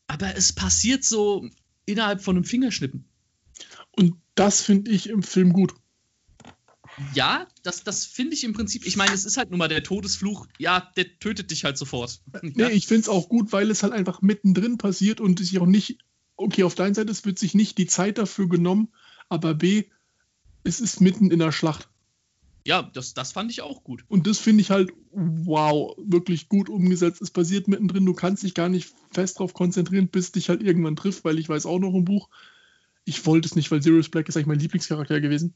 aber 0.06 0.36
es 0.36 0.52
passiert 0.52 1.04
so 1.04 1.48
innerhalb 1.84 2.22
von 2.22 2.36
einem 2.36 2.44
Fingerschnippen. 2.44 3.04
Und 3.92 4.16
das 4.34 4.62
finde 4.62 4.90
ich 4.90 5.08
im 5.08 5.22
Film 5.22 5.52
gut. 5.52 5.74
Ja, 7.12 7.46
das, 7.62 7.84
das 7.84 8.04
finde 8.04 8.34
ich 8.34 8.44
im 8.44 8.52
Prinzip. 8.52 8.86
Ich 8.86 8.96
meine, 8.96 9.12
es 9.12 9.24
ist 9.24 9.36
halt 9.36 9.50
nun 9.50 9.58
mal 9.58 9.68
der 9.68 9.82
Todesfluch. 9.82 10.46
Ja, 10.58 10.90
der 10.96 11.18
tötet 11.18 11.50
dich 11.50 11.64
halt 11.64 11.76
sofort. 11.78 12.20
Nee, 12.42 12.52
Ja, 12.56 12.68
ich 12.68 12.86
finde 12.86 13.02
es 13.02 13.08
auch 13.08 13.28
gut, 13.28 13.52
weil 13.52 13.70
es 13.70 13.82
halt 13.82 13.92
einfach 13.92 14.22
mittendrin 14.22 14.78
passiert 14.78 15.20
und 15.20 15.38
sich 15.38 15.58
auch 15.58 15.66
nicht, 15.66 15.98
okay, 16.36 16.64
auf 16.64 16.74
der 16.74 16.86
einen 16.86 16.94
Seite, 16.94 17.10
es 17.10 17.24
wird 17.24 17.38
sich 17.38 17.54
nicht 17.54 17.78
die 17.78 17.86
Zeit 17.86 18.18
dafür 18.18 18.48
genommen, 18.48 18.88
aber 19.28 19.54
B, 19.54 19.84
es 20.64 20.80
ist 20.80 21.00
mitten 21.00 21.30
in 21.30 21.38
der 21.38 21.52
Schlacht. 21.52 21.88
ja 22.66 22.82
das, 22.82 23.14
das 23.14 23.32
fand 23.32 23.50
ich 23.50 23.62
auch 23.62 23.82
gut. 23.82 24.04
Und 24.08 24.26
das 24.26 24.38
finde 24.38 24.60
ich 24.60 24.70
halt, 24.70 24.92
wow, 25.12 25.96
wirklich 25.98 26.48
gut 26.48 26.68
umgesetzt. 26.68 27.22
Es 27.22 27.30
passiert 27.30 27.66
mittendrin, 27.66 28.06
du 28.06 28.14
kannst 28.14 28.42
dich 28.42 28.54
gar 28.54 28.68
nicht 28.68 28.92
fest 29.10 29.36
darauf 29.36 29.54
konzentrieren, 29.54 30.08
bis 30.08 30.32
dich 30.32 30.48
halt 30.48 30.62
irgendwann 30.62 30.96
trifft, 30.96 31.24
weil 31.24 31.38
ich 31.38 31.48
weiß 31.48 31.66
auch 31.66 31.78
noch 31.78 31.94
im 31.94 32.04
Buch, 32.04 32.28
ich 33.04 33.24
wollte 33.26 33.48
es 33.48 33.56
nicht, 33.56 33.70
weil 33.70 33.82
Sirius 33.82 34.08
Black 34.10 34.28
ist 34.28 34.36
eigentlich 34.36 34.46
mein 34.46 34.58
Lieblingscharakter 34.60 35.20
gewesen. 35.20 35.54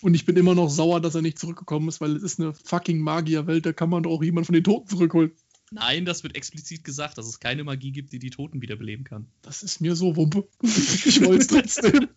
Und 0.00 0.14
ich 0.14 0.24
bin 0.24 0.36
immer 0.36 0.54
noch 0.54 0.68
sauer, 0.70 1.00
dass 1.00 1.14
er 1.14 1.22
nicht 1.22 1.38
zurückgekommen 1.38 1.88
ist, 1.88 2.00
weil 2.00 2.16
es 2.16 2.22
ist 2.22 2.40
eine 2.40 2.54
fucking 2.54 2.98
Magierwelt, 3.00 3.66
da 3.66 3.72
kann 3.72 3.90
man 3.90 4.02
doch 4.04 4.10
auch 4.12 4.22
jemanden 4.22 4.46
von 4.46 4.54
den 4.54 4.64
Toten 4.64 4.88
zurückholen. 4.88 5.32
Nein, 5.70 6.04
das 6.06 6.22
wird 6.22 6.34
explizit 6.34 6.82
gesagt, 6.82 7.18
dass 7.18 7.26
es 7.26 7.40
keine 7.40 7.62
Magie 7.62 7.92
gibt, 7.92 8.12
die 8.12 8.18
die 8.18 8.30
Toten 8.30 8.62
wiederbeleben 8.62 9.04
kann. 9.04 9.26
Das 9.42 9.62
ist 9.62 9.80
mir 9.80 9.96
so 9.96 10.16
Wumpe. 10.16 10.48
Ich 10.62 11.22
wollte 11.24 11.42
es 11.42 11.46
trotzdem. 11.48 12.08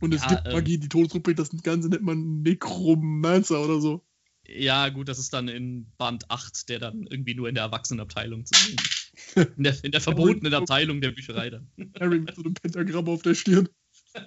Und 0.00 0.14
es 0.14 0.22
Ja, 0.22 0.28
gibt 0.28 0.46
ähm, 0.46 0.52
Magie, 0.52 0.78
die 0.78 0.88
Todesrückblick, 0.88 1.36
das 1.36 1.50
Ganze 1.62 1.88
nennt 1.88 2.02
man 2.02 2.42
Necromancer 2.42 3.64
oder 3.64 3.80
so. 3.80 4.04
Ja, 4.48 4.88
gut, 4.88 5.08
das 5.08 5.18
ist 5.18 5.32
dann 5.34 5.48
in 5.48 5.86
Band 5.98 6.30
8, 6.30 6.68
der 6.68 6.78
dann 6.78 7.06
irgendwie 7.06 7.34
nur 7.34 7.48
in 7.48 7.54
der 7.54 7.64
Erwachsenenabteilung 7.64 8.46
zu 8.46 8.58
sehen 8.58 8.76
ist. 8.78 9.12
In 9.56 9.64
der, 9.64 9.84
in 9.84 9.92
der 9.92 10.00
verbotenen 10.00 10.54
Abteilung 10.54 11.00
der 11.00 11.10
Bücherei 11.10 11.50
dann. 11.50 11.70
Harry 12.00 12.20
mit 12.20 12.34
so 12.34 12.42
einem 12.42 12.54
Pentagramm 12.54 13.08
auf 13.08 13.22
der 13.22 13.34
Stirn. 13.34 13.68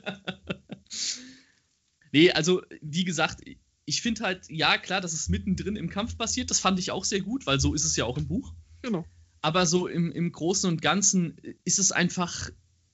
Nee, 2.13 2.32
also, 2.32 2.61
wie 2.82 3.05
gesagt, 3.05 3.41
ich 3.86 4.01
finde 4.01 4.24
halt, 4.24 4.49
ja, 4.49 4.78
klar, 4.78 5.01
dass 5.01 5.13
es 5.13 5.30
mittendrin 5.30 5.76
im 5.76 5.89
Kampf 5.89 6.17
passiert, 6.17 6.51
das 6.51 6.59
fand 6.59 6.80
ich 6.80 6.91
auch 6.91 7.05
sehr 7.05 7.22
gut, 7.22 7.45
weil 7.45 7.59
so 7.59 7.74
ist 7.74 7.86
es 7.86 7.95
ja 7.95 8.05
auch 8.05 8.17
im 8.17 8.28
Buch. 8.28 8.53
Genau. 8.82 9.05
Aber 9.41 9.65
so 9.65 9.88
im, 9.88 10.11
im 10.11 10.32
Großen 10.32 10.69
und 10.69 10.82
Ganzen 10.82 11.38
ist 11.63 11.80
es 11.80 11.91
einfach, 11.91 12.49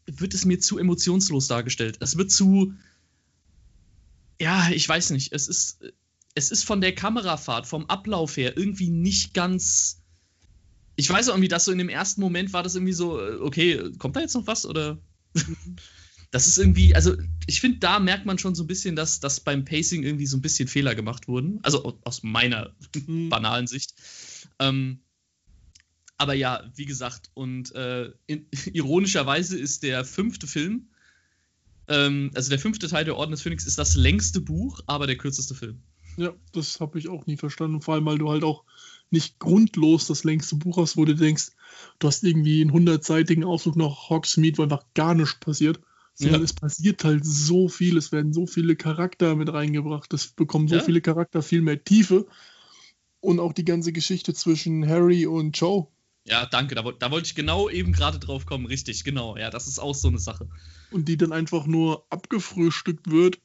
wird 0.06 0.34
es 0.34 0.46
mir 0.46 0.60
zu 0.60 0.78
emotionslos 0.78 1.48
dargestellt. 1.48 1.98
Es 2.00 2.18
wird 2.18 2.32
zu, 2.32 2.74
ja, 4.40 4.70
ich 4.70 4.88
weiß 4.88 5.10
nicht, 5.10 5.34
es 5.34 5.48
ist, 5.48 5.80
es 6.38 6.52
ist 6.52 6.64
von 6.66 6.82
der 6.82 6.94
Kamerafahrt, 6.94 7.66
vom 7.66 7.86
Ablauf 7.88 8.38
her 8.38 8.56
irgendwie 8.58 8.90
nicht 8.90 9.34
ganz. 9.34 10.04
Ich 10.96 11.10
weiß 11.10 11.30
auch 11.30 11.34
irgendwie, 11.34 11.48
dass 11.48 11.66
so 11.66 11.72
in 11.72 11.80
dem 11.80 11.90
ersten 11.90 12.22
Moment 12.22 12.54
war 12.54 12.62
das 12.64 12.76
irgendwie 12.76 12.94
so, 12.94 13.20
äh, 13.20 13.36
okay, 13.42 13.92
kommt 13.98 14.16
da 14.16 14.22
jetzt 14.22 14.36
noch 14.36 14.48
was 14.48 14.66
oder? 14.66 15.00
Das 16.30 16.46
ist 16.46 16.58
irgendwie, 16.58 16.94
also 16.94 17.16
ich 17.48 17.62
finde, 17.62 17.80
da 17.80 18.00
merkt 18.00 18.26
man 18.26 18.38
schon 18.38 18.54
so 18.54 18.64
ein 18.64 18.68
bisschen, 18.68 18.98
dass, 18.98 19.22
dass 19.22 19.40
beim 19.40 19.64
Pacing 19.64 20.04
irgendwie 20.04 20.26
so 20.26 20.36
ein 20.36 20.42
bisschen 20.42 20.68
Fehler 20.68 20.94
gemacht 20.94 21.30
wurden. 21.30 21.60
Also 21.64 21.86
au- 21.86 22.00
aus 22.04 22.22
meiner 22.22 22.76
Mhm. 23.08 23.30
banalen 23.30 23.66
Sicht. 23.66 23.94
Ähm, 24.60 25.00
aber 26.18 26.34
ja, 26.34 26.70
wie 26.76 26.86
gesagt, 26.86 27.32
und 27.34 27.74
äh, 27.76 28.12
in, 28.26 28.46
ironischerweise 28.74 29.58
ist 29.58 29.84
der 29.84 30.04
fünfte 30.04 30.48
Film, 30.48 30.90
ähm, 31.88 32.32
also 32.36 32.50
der 32.50 32.60
fünfte 32.60 32.90
Teil 32.90 33.06
der 33.06 33.16
Orden 33.16 33.32
des 33.32 33.42
Phönix, 33.42 33.66
ist 33.66 33.78
das 33.80 33.96
längste 33.96 34.42
Buch, 34.42 34.82
aber 34.86 35.08
der 35.08 35.18
kürzeste 35.18 35.56
Film. 35.56 35.82
Ja, 36.18 36.34
das 36.52 36.80
habe 36.80 37.00
ich 37.00 37.08
auch 37.10 37.26
nie 37.28 37.38
verstanden. 37.38 37.82
Vor 37.82 37.94
allem, 37.94 38.06
weil 38.06 38.18
du 38.18 38.30
halt 38.30 38.44
auch 38.44 38.64
nicht 39.10 39.40
grundlos 39.40 40.08
das 40.08 40.24
längste 40.24 40.56
Buch 40.56 40.78
hast, 40.78 40.98
wo 40.98 41.06
du 41.06 41.16
denkst, 41.16 41.52
du 42.00 42.08
hast 42.08 42.24
irgendwie 42.24 42.62
einen 42.62 42.74
hundertseitigen 42.74 43.44
Ausflug 43.44 43.76
nach 43.76 44.10
Hogsmeade, 44.10 44.58
wo 44.58 44.64
einfach 44.64 44.84
gar 44.96 45.14
nichts 45.14 45.40
passiert. 45.40 45.80
Sondern 46.16 46.42
Ja. 46.42 46.46
es 46.46 46.54
passiert 46.54 47.04
halt 47.04 47.24
so 47.24 47.70
viel, 47.70 47.96
es 47.98 48.12
werden 48.12 48.34
so 48.34 48.48
viele 48.48 48.76
Charakter 48.76 49.36
mit 49.36 49.54
reingebracht, 49.54 50.12
es 50.14 50.28
bekommen 50.28 50.68
so 50.68 50.76
Ja. 50.76 50.82
viele 50.82 51.00
Charakter 51.02 51.42
viel 51.44 51.62
mehr 51.62 51.84
Tiefe. 51.84 52.26
Und 53.20 53.40
auch 53.40 53.54
die 53.54 53.66
ganze 53.66 53.92
Geschichte 53.94 54.34
zwischen 54.34 54.88
Harry 54.88 55.26
und 55.28 55.58
Joe. 55.58 55.88
Ja, 56.26 56.46
danke, 56.46 56.76
da, 56.76 56.82
da 56.82 57.12
wollte 57.12 57.28
ich 57.28 57.36
genau 57.36 57.70
eben 57.70 57.94
gerade 57.94 58.20
drauf 58.20 58.46
kommen, 58.46 58.66
richtig, 58.66 59.04
genau. 59.04 59.38
Ja, 59.38 59.50
das 59.50 59.68
ist 59.68 59.80
auch 59.80 59.96
so 59.96 60.08
eine 60.08 60.20
Sache. 60.20 60.48
und 60.90 61.08
die 61.08 61.18
dann 61.18 61.32
einfach 61.32 61.66
nur 61.68 62.06
abgefrühstückt 62.10 63.10
wird. 63.12 63.40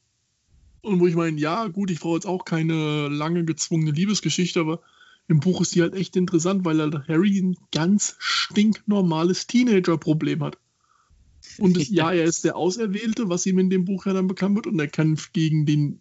Und 0.83 1.01
wo 1.01 1.07
ich 1.07 1.15
meine, 1.15 1.39
ja, 1.39 1.69
gut, 1.69 1.91
ich 1.91 2.01
brauche 2.01 2.17
jetzt 2.17 2.27
auch 2.27 2.45
keine 2.45 3.09
lange 3.09 3.45
gezwungene 3.45 3.93
Liebesgeschichte, 3.93 4.61
aber 4.61 4.81
im 5.29 5.41
Buch 5.41 5.61
ist 5.61 5.75
die 5.75 5.83
halt 5.83 5.95
echt 5.95 6.17
interessant, 6.17 6.65
weil 6.65 6.81
halt 6.81 7.09
Harry 7.09 7.39
ein 7.39 7.57
ganz 7.71 8.17
stinknormales 8.19 9.47
Teenager-Problem 9.47 10.43
hat. 10.43 10.59
Und 11.59 11.77
es, 11.77 11.89
ja, 11.91 12.13
er 12.13 12.25
ist 12.25 12.45
der 12.45 12.57
Auserwählte, 12.57 13.29
was 13.29 13.47
ihm 13.47 13.59
in 13.61 13.71
dem 13.71 13.85
Buch 13.85 14.07
ja 14.07 14.13
dann 14.13 14.27
bekannt 14.27 14.57
wird, 14.57 14.67
und 14.67 14.79
er 14.81 14.89
kämpft 14.89 15.33
gegen 15.33 15.67
den 15.67 16.01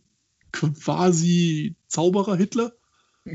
quasi 0.52 1.76
Zauberer 1.88 2.36
Hitler. 2.36 2.74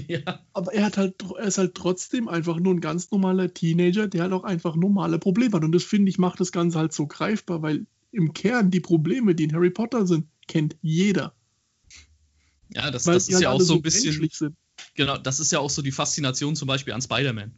Ja, 0.08 0.40
Aber 0.52 0.74
er 0.74 0.86
hat 0.86 0.96
halt, 0.96 1.22
er 1.38 1.46
ist 1.46 1.58
halt 1.58 1.76
trotzdem 1.76 2.28
einfach 2.28 2.58
nur 2.58 2.74
ein 2.74 2.80
ganz 2.80 3.12
normaler 3.12 3.54
Teenager, 3.54 4.08
der 4.08 4.22
halt 4.22 4.32
auch 4.32 4.42
einfach 4.42 4.74
normale 4.74 5.20
Probleme 5.20 5.52
hat. 5.52 5.64
Und 5.64 5.72
das 5.72 5.84
finde 5.84 6.10
ich 6.10 6.18
macht 6.18 6.40
das 6.40 6.50
Ganze 6.50 6.78
halt 6.78 6.92
so 6.92 7.06
greifbar, 7.06 7.62
weil 7.62 7.86
im 8.10 8.32
Kern 8.32 8.70
die 8.70 8.80
Probleme, 8.80 9.36
die 9.36 9.44
in 9.44 9.52
Harry 9.52 9.70
Potter 9.70 10.06
sind, 10.06 10.26
kennt 10.46 10.76
jeder. 10.82 11.34
ja 12.72 12.90
das, 12.90 13.04
das 13.04 13.28
ist 13.28 13.34
halt 13.34 13.42
ja 13.42 13.50
auch 13.50 13.60
so 13.60 13.74
ein 13.74 13.82
bisschen. 13.82 14.28
sind. 14.32 14.56
Genau, 14.94 15.16
das 15.18 15.40
ist 15.40 15.52
ja 15.52 15.58
auch 15.58 15.70
so 15.70 15.82
die 15.82 15.92
Faszination 15.92 16.56
zum 16.56 16.68
Beispiel 16.68 16.92
an 16.92 17.02
Spider-Man. 17.02 17.52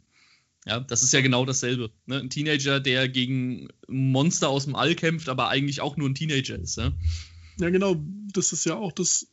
Ja, 0.65 0.79
das 0.79 1.03
ist 1.03 1.13
ja 1.13 1.21
genau 1.21 1.45
dasselbe. 1.45 1.89
Ne? 2.05 2.19
Ein 2.19 2.29
Teenager, 2.29 2.79
der 2.79 3.07
gegen 3.07 3.69
Monster 3.87 4.49
aus 4.49 4.65
dem 4.65 4.75
All 4.75 4.93
kämpft, 4.95 5.29
aber 5.29 5.49
eigentlich 5.49 5.81
auch 5.81 5.97
nur 5.97 6.09
ein 6.09 6.15
Teenager 6.15 6.59
ist. 6.59 6.77
Ja? 6.77 6.91
Ja, 7.59 7.69
genau, 7.69 7.95
das 8.33 8.51
ist 8.51 8.65
ja 8.65 8.75
auch 8.75 8.91
das, 8.91 9.27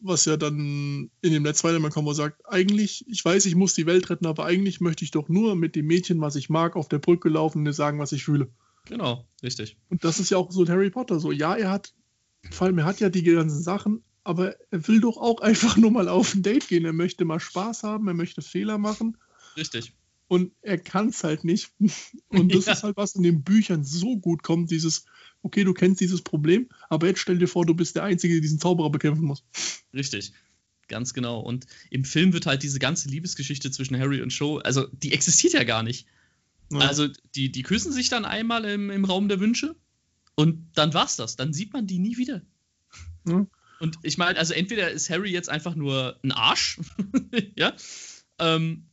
was 0.00 0.24
ja 0.24 0.36
dann 0.36 1.10
in 1.20 1.32
dem 1.32 1.44
letzten 1.44 1.68
Spider-Man 1.68 1.92
kommt, 1.92 2.06
wo 2.06 2.10
er 2.10 2.16
sagt, 2.16 2.42
eigentlich, 2.46 3.04
ich 3.08 3.24
weiß, 3.24 3.46
ich 3.46 3.54
muss 3.54 3.74
die 3.74 3.86
Welt 3.86 4.10
retten, 4.10 4.26
aber 4.26 4.44
eigentlich 4.44 4.80
möchte 4.80 5.04
ich 5.04 5.12
doch 5.12 5.28
nur 5.28 5.54
mit 5.54 5.76
dem 5.76 5.86
Mädchen, 5.86 6.20
was 6.20 6.36
ich 6.36 6.50
mag, 6.50 6.76
auf 6.76 6.88
der 6.88 6.98
Brücke 6.98 7.28
laufen 7.28 7.66
und 7.66 7.72
sagen, 7.72 7.98
was 7.98 8.12
ich 8.12 8.24
fühle. 8.24 8.50
Genau, 8.86 9.26
richtig. 9.42 9.76
Und 9.88 10.04
das 10.04 10.18
ist 10.18 10.30
ja 10.30 10.38
auch 10.38 10.50
so 10.50 10.66
Harry 10.66 10.90
Potter 10.90 11.20
so. 11.20 11.30
Ja, 11.30 11.54
er 11.54 11.70
hat, 11.70 11.94
vor 12.50 12.66
allem 12.66 12.78
er 12.78 12.84
hat 12.84 13.00
ja 13.00 13.08
die 13.08 13.22
ganzen 13.22 13.62
Sachen, 13.62 14.02
aber 14.24 14.54
er 14.70 14.88
will 14.88 15.00
doch 15.00 15.16
auch 15.16 15.40
einfach 15.42 15.76
nur 15.76 15.90
mal 15.90 16.08
auf 16.08 16.34
ein 16.34 16.42
Date 16.42 16.68
gehen. 16.68 16.84
Er 16.84 16.92
möchte 16.92 17.24
mal 17.24 17.40
Spaß 17.40 17.82
haben, 17.82 18.08
er 18.08 18.14
möchte 18.14 18.42
Fehler 18.42 18.78
machen 18.78 19.16
Richtig. 19.56 19.92
und 20.28 20.52
er 20.62 20.78
kann 20.78 21.08
es 21.08 21.24
halt 21.24 21.44
nicht. 21.44 21.72
Und 22.28 22.54
das 22.54 22.66
Ja. 22.66 22.72
ist 22.72 22.82
halt, 22.82 22.96
was 22.96 23.14
in 23.14 23.22
den 23.22 23.42
Büchern 23.42 23.84
so 23.84 24.16
gut 24.18 24.42
kommt, 24.42 24.70
dieses, 24.70 25.04
okay, 25.42 25.64
du 25.64 25.74
kennst 25.74 26.00
dieses 26.00 26.22
Problem, 26.22 26.68
aber 26.88 27.06
jetzt 27.08 27.20
stell 27.20 27.38
dir 27.38 27.48
vor, 27.48 27.66
du 27.66 27.74
bist 27.74 27.96
der 27.96 28.04
Einzige, 28.04 28.34
der 28.34 28.40
diesen 28.40 28.58
Zauberer 28.58 28.90
bekämpfen 28.90 29.24
muss. 29.24 29.44
Richtig. 29.92 30.32
Ganz 30.88 31.14
genau. 31.14 31.40
Und 31.40 31.66
im 31.90 32.04
Film 32.04 32.32
wird 32.32 32.46
halt 32.46 32.62
diese 32.62 32.78
ganze 32.78 33.08
Liebesgeschichte 33.08 33.70
zwischen 33.70 33.98
Harry 33.98 34.20
und 34.20 34.30
Joe, 34.30 34.64
also 34.64 34.86
die 34.92 35.12
existiert 35.12 35.52
ja 35.54 35.64
gar 35.64 35.82
nicht. 35.82 36.06
Ja. 36.70 36.80
Also 36.80 37.08
die, 37.34 37.52
die 37.52 37.62
küssen 37.62 37.92
sich 37.92 38.08
dann 38.08 38.24
einmal 38.24 38.64
im, 38.64 38.90
im 38.90 39.04
Raum 39.04 39.28
der 39.28 39.40
Wünsche 39.40 39.76
und 40.34 40.70
dann 40.74 40.94
war's 40.94 41.16
das. 41.16 41.36
Dann 41.36 41.52
sieht 41.52 41.72
man 41.72 41.86
die 41.86 41.98
nie 41.98 42.16
wieder. 42.16 42.42
Ja. 43.26 43.46
Und 43.80 43.98
ich 44.02 44.16
meine, 44.16 44.38
also 44.38 44.54
entweder 44.54 44.90
ist 44.90 45.10
Harry 45.10 45.30
jetzt 45.32 45.48
einfach 45.48 45.74
nur 45.74 46.18
ein 46.22 46.30
Arsch, 46.30 46.78
ja, 47.56 47.74
ähm, 48.38 48.86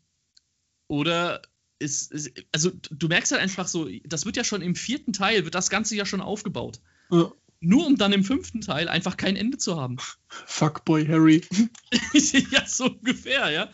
oder 0.88 1.44
ist, 1.78 2.12
ist, 2.12 2.32
also 2.52 2.72
du 2.90 3.08
merkst 3.08 3.32
halt 3.32 3.42
einfach 3.42 3.68
so, 3.68 3.88
das 4.06 4.26
wird 4.26 4.36
ja 4.36 4.44
schon 4.44 4.62
im 4.62 4.76
vierten 4.76 5.14
Teil, 5.14 5.46
wird 5.46 5.56
das 5.56 5.70
Ganze 5.70 5.96
ja 5.96 6.06
schon 6.06 6.22
aufgebaut. 6.22 6.82
Ja. 7.12 7.32
Nur 7.62 7.86
um 7.86 7.98
dann 7.98 8.14
im 8.14 8.24
fünften 8.24 8.62
Teil 8.62 8.88
einfach 8.88 9.16
kein 9.18 9.36
Ende 9.36 9.58
zu 9.58 9.80
haben. 9.80 9.98
Fuckboy 10.48 11.06
Harry. 11.06 11.44
ja, 12.52 12.66
so 12.66 12.86
ungefähr, 12.86 13.50
ja. 13.52 13.70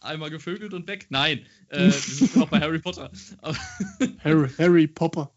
Einmal 0.00 0.30
gevögelt 0.30 0.74
und 0.74 0.86
weg. 0.86 1.06
Nein, 1.08 1.46
äh, 1.68 1.84
wir 1.84 1.90
sind 1.90 2.36
noch 2.36 2.48
bei 2.50 2.60
Harry 2.60 2.80
Potter. 2.80 3.10
Harry, 4.22 4.50
Harry 4.58 4.86
Popper. 4.86 5.32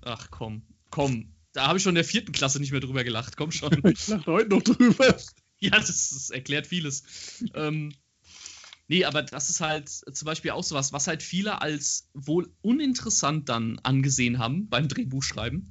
ach 0.00 0.30
komm, 0.30 0.62
komm. 0.96 1.34
Da 1.52 1.66
habe 1.66 1.76
ich 1.76 1.82
schon 1.82 1.90
in 1.90 1.96
der 1.96 2.04
vierten 2.04 2.32
Klasse 2.32 2.58
nicht 2.58 2.72
mehr 2.72 2.80
drüber 2.80 3.04
gelacht. 3.04 3.36
Komm 3.36 3.52
schon. 3.52 3.70
Ich 3.84 4.08
lache 4.08 4.32
heute 4.32 4.48
noch 4.48 4.62
drüber. 4.62 5.14
ja, 5.60 5.70
das, 5.70 5.86
das 6.10 6.30
erklärt 6.30 6.66
vieles. 6.66 7.02
ähm, 7.52 7.92
nee, 8.88 9.04
aber 9.04 9.22
das 9.22 9.50
ist 9.50 9.60
halt 9.60 9.90
zum 9.90 10.24
Beispiel 10.24 10.52
auch 10.52 10.64
sowas, 10.64 10.94
was 10.94 11.06
halt 11.06 11.22
viele 11.22 11.60
als 11.60 12.08
wohl 12.14 12.50
uninteressant 12.62 13.50
dann 13.50 13.78
angesehen 13.80 14.38
haben 14.38 14.70
beim 14.70 14.88
Drehbuchschreiben. 14.88 15.70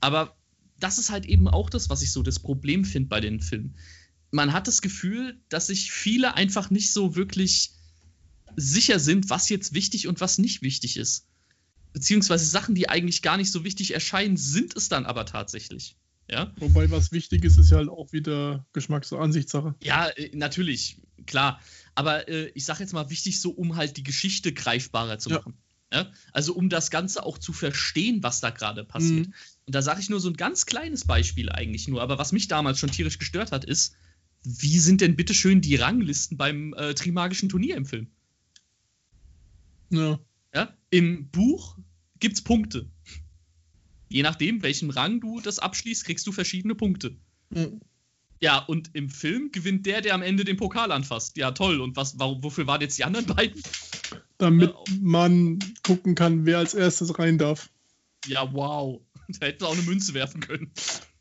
Aber 0.00 0.36
das 0.78 0.98
ist 0.98 1.10
halt 1.10 1.26
eben 1.26 1.48
auch 1.48 1.68
das, 1.68 1.90
was 1.90 2.02
ich 2.02 2.12
so 2.12 2.22
das 2.22 2.38
Problem 2.38 2.84
finde 2.84 3.08
bei 3.08 3.20
den 3.20 3.40
Filmen. 3.40 3.76
Man 4.30 4.52
hat 4.52 4.68
das 4.68 4.82
Gefühl, 4.82 5.42
dass 5.48 5.66
sich 5.66 5.90
viele 5.90 6.34
einfach 6.34 6.70
nicht 6.70 6.92
so 6.92 7.16
wirklich 7.16 7.72
sicher 8.54 9.00
sind, 9.00 9.30
was 9.30 9.48
jetzt 9.48 9.74
wichtig 9.74 10.06
und 10.06 10.20
was 10.20 10.38
nicht 10.38 10.62
wichtig 10.62 10.96
ist. 10.96 11.27
Beziehungsweise 11.98 12.46
Sachen, 12.46 12.76
die 12.76 12.88
eigentlich 12.88 13.22
gar 13.22 13.36
nicht 13.36 13.50
so 13.50 13.64
wichtig 13.64 13.92
erscheinen, 13.92 14.36
sind 14.36 14.76
es 14.76 14.88
dann 14.88 15.04
aber 15.04 15.26
tatsächlich. 15.26 15.96
Ja, 16.30 16.52
Wobei, 16.60 16.88
was 16.92 17.10
wichtig 17.10 17.42
ist, 17.44 17.58
ist 17.58 17.70
ja 17.72 17.78
halt 17.78 17.88
auch 17.88 18.12
wieder 18.12 18.64
Geschmacks- 18.72 19.10
und 19.10 19.18
Ansichtssache. 19.18 19.74
ja 19.82 20.06
äh, 20.10 20.30
natürlich, 20.36 21.00
klar. 21.26 21.60
Aber 21.96 22.28
äh, 22.28 22.52
ich 22.54 22.64
sage 22.66 22.84
jetzt 22.84 22.92
mal 22.92 23.10
wichtig, 23.10 23.40
so 23.40 23.50
um 23.50 23.74
halt 23.74 23.96
die 23.96 24.04
Geschichte 24.04 24.52
greifbarer 24.52 25.18
zu 25.18 25.30
Ja. 25.30 25.36
machen. 25.38 25.54
Ja? 25.92 26.12
Also 26.32 26.54
um 26.54 26.68
das 26.68 26.92
Ganze 26.92 27.24
auch 27.26 27.36
zu 27.38 27.52
verstehen, 27.52 28.22
was 28.22 28.38
da 28.40 28.50
gerade 28.50 28.84
passiert. 28.84 29.26
Mhm. 29.26 29.34
Und 29.66 29.74
da 29.74 29.82
sage 29.82 30.00
ich 30.00 30.08
nur 30.08 30.20
so 30.20 30.28
ein 30.28 30.36
ganz 30.36 30.66
kleines 30.66 31.04
Beispiel 31.04 31.50
eigentlich 31.50 31.88
nur. 31.88 32.00
Aber 32.00 32.16
was 32.18 32.30
mich 32.30 32.46
damals 32.46 32.78
schon 32.78 32.92
tierisch 32.92 33.18
gestört 33.18 33.50
hat, 33.50 33.64
ist, 33.64 33.96
wie 34.44 34.78
sind 34.78 35.00
denn 35.00 35.16
bitteschön 35.16 35.60
die 35.62 35.74
Ranglisten 35.74 36.36
beim 36.36 36.74
äh, 36.74 36.94
Trimagischen 36.94 37.48
Turnier 37.48 37.76
im 37.76 37.86
Film? 37.86 38.06
Ja. 39.90 40.20
Ja? 40.54 40.74
Im 40.90 41.28
Buch 41.30 41.78
gibt 42.20 42.36
es 42.36 42.42
Punkte. 42.42 42.88
Je 44.08 44.22
nachdem, 44.22 44.62
welchem 44.62 44.90
Rang 44.90 45.20
du 45.20 45.40
das 45.40 45.58
abschließt, 45.58 46.04
kriegst 46.04 46.26
du 46.26 46.32
verschiedene 46.32 46.74
Punkte. 46.74 47.16
Mhm. 47.50 47.80
Ja, 48.40 48.58
und 48.58 48.90
im 48.94 49.10
Film 49.10 49.50
gewinnt 49.50 49.84
der, 49.86 50.00
der 50.00 50.14
am 50.14 50.22
Ende 50.22 50.44
den 50.44 50.56
Pokal 50.56 50.92
anfasst. 50.92 51.36
Ja, 51.36 51.50
toll. 51.50 51.80
Und 51.80 51.96
was, 51.96 52.18
warum, 52.18 52.42
wofür 52.42 52.66
waren 52.66 52.80
jetzt 52.80 52.96
die 52.96 53.04
anderen 53.04 53.26
beiden? 53.26 53.60
Damit 54.38 54.72
man 55.00 55.58
gucken 55.82 56.14
kann, 56.14 56.46
wer 56.46 56.58
als 56.58 56.74
erstes 56.74 57.18
rein 57.18 57.38
darf. 57.38 57.70
Ja, 58.26 58.52
wow. 58.52 59.00
Da 59.40 59.44
hätten 59.46 59.60
wir 59.60 59.68
auch 59.68 59.74
eine 59.74 59.82
Münze 59.82 60.14
werfen 60.14 60.40
können. 60.40 60.70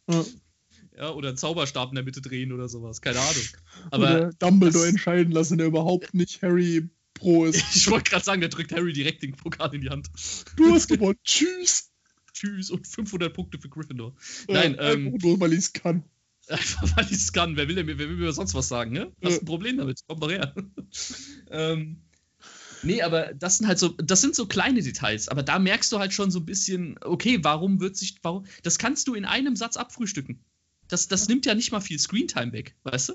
Ja. 0.10 0.24
Ja, 0.98 1.12
oder 1.12 1.28
einen 1.28 1.38
Zauberstab 1.38 1.90
in 1.90 1.96
der 1.96 2.06
Mitte 2.06 2.22
drehen 2.22 2.54
oder 2.54 2.70
sowas. 2.70 3.02
Keine 3.02 3.20
Ahnung. 3.20 3.44
Aber 3.92 4.16
oder 4.16 4.30
Dumbledore 4.40 4.88
entscheiden 4.88 5.32
lassen, 5.32 5.58
der 5.58 5.68
überhaupt 5.68 6.14
nicht 6.14 6.42
Harry 6.42 6.90
pro 7.20 7.46
ist. 7.46 7.64
ich 7.76 7.90
wollte 7.90 8.10
gerade 8.10 8.24
sagen, 8.26 8.42
der 8.42 8.50
drückt 8.50 8.72
Harry 8.74 8.94
direkt 8.94 9.24
den 9.24 9.34
Pokal 9.34 9.74
in 9.76 9.82
die 9.82 9.90
Hand. 9.90 10.08
Du 10.56 10.72
hast 10.74 10.88
gewonnen. 10.88 11.18
Tschüss. 11.24 11.92
Tschüss 12.34 12.70
und 12.70 12.86
500 12.88 13.34
Punkte 13.34 13.58
für 13.60 13.70
Gryffindor. 13.70 14.16
Ja, 14.48 14.54
Nein, 14.56 14.78
ähm, 14.80 15.08
einfach 15.14 15.24
nur, 15.24 15.40
weil 15.40 15.54
ich 15.54 15.60
es 15.60 15.74
kann. 15.74 16.04
Einfach 16.48 16.96
weil 16.96 17.06
ich 17.06 17.12
es 17.14 17.34
kann. 17.34 17.58
Wer 17.58 17.68
will, 17.68 17.76
denn, 17.76 17.88
wer 17.88 17.98
will 17.98 18.16
mir 18.16 18.32
sonst 18.32 18.54
was 18.54 18.68
sagen, 18.68 18.92
ne? 18.92 19.12
Hast 19.24 19.34
Ja. 19.34 19.40
ein 19.40 19.46
Problem 19.46 19.78
damit? 19.78 20.00
Komm 20.08 20.20
mal 20.20 20.30
her. 20.30 20.54
ähm, 21.52 22.02
nee, 22.84 23.02
aber 23.02 23.34
das 23.34 23.58
sind 23.58 23.68
halt 23.68 23.80
so, 23.80 23.90
das 23.90 24.22
sind 24.22 24.36
so 24.36 24.46
kleine 24.46 24.82
Details. 24.82 25.28
Aber 25.30 25.44
da 25.44 25.60
merkst 25.60 25.92
du 25.92 26.00
halt 26.00 26.14
schon 26.14 26.32
so 26.32 26.40
ein 26.40 26.46
bisschen, 26.46 26.98
okay, 27.02 27.40
warum 27.42 27.80
wird 27.82 27.98
sich, 27.98 28.16
warum, 28.22 28.46
das 28.64 28.78
kannst 28.78 29.08
du 29.08 29.16
in 29.16 29.26
einem 29.26 29.56
Satz 29.56 29.76
abfrühstücken. 29.78 30.40
Das, 30.88 31.08
das 31.10 31.28
nimmt 31.28 31.46
ja 31.46 31.54
nicht 31.54 31.72
mal 31.72 31.82
viel 31.82 32.00
Screentime 32.00 32.54
weg, 32.54 32.76
weißt 32.84 33.10
du? 33.10 33.14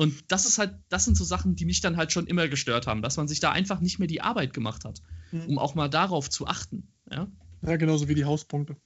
Und 0.00 0.32
das 0.32 0.46
ist 0.46 0.56
halt, 0.56 0.74
das 0.88 1.04
sind 1.04 1.14
so 1.18 1.24
Sachen, 1.24 1.56
die 1.56 1.66
mich 1.66 1.82
dann 1.82 1.98
halt 1.98 2.10
schon 2.10 2.26
immer 2.26 2.48
gestört 2.48 2.86
haben, 2.86 3.02
dass 3.02 3.18
man 3.18 3.28
sich 3.28 3.38
da 3.38 3.52
einfach 3.52 3.80
nicht 3.80 3.98
mehr 3.98 4.08
die 4.08 4.22
Arbeit 4.22 4.54
gemacht 4.54 4.86
hat, 4.86 5.02
Mhm. 5.30 5.46
um 5.46 5.58
auch 5.58 5.74
mal 5.74 5.88
darauf 5.88 6.30
zu 6.30 6.46
achten. 6.46 6.88
Ja, 7.10 7.28
Ja, 7.62 7.76
genauso 7.76 8.08
wie 8.08 8.14
die 8.14 8.24
Hauspunkte. 8.24 8.76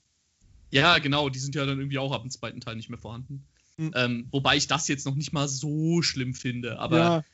ja 0.70 0.98
genau, 0.98 1.28
die 1.28 1.38
sind 1.38 1.54
ja 1.54 1.64
dann 1.66 1.78
irgendwie 1.78 1.98
auch 1.98 2.10
ab 2.10 2.22
dem 2.22 2.30
zweiten 2.32 2.60
Teil 2.60 2.74
nicht 2.74 2.90
mehr 2.90 2.98
vorhanden. 2.98 3.46
Mhm. 3.76 3.92
Ähm, 3.94 4.26
wobei 4.32 4.56
ich 4.56 4.66
das 4.66 4.88
jetzt 4.88 5.06
noch 5.06 5.14
nicht 5.14 5.32
mal 5.32 5.46
so 5.46 6.02
schlimm 6.02 6.34
finde, 6.34 6.80
aber 6.80 6.98
ja, 6.98 7.24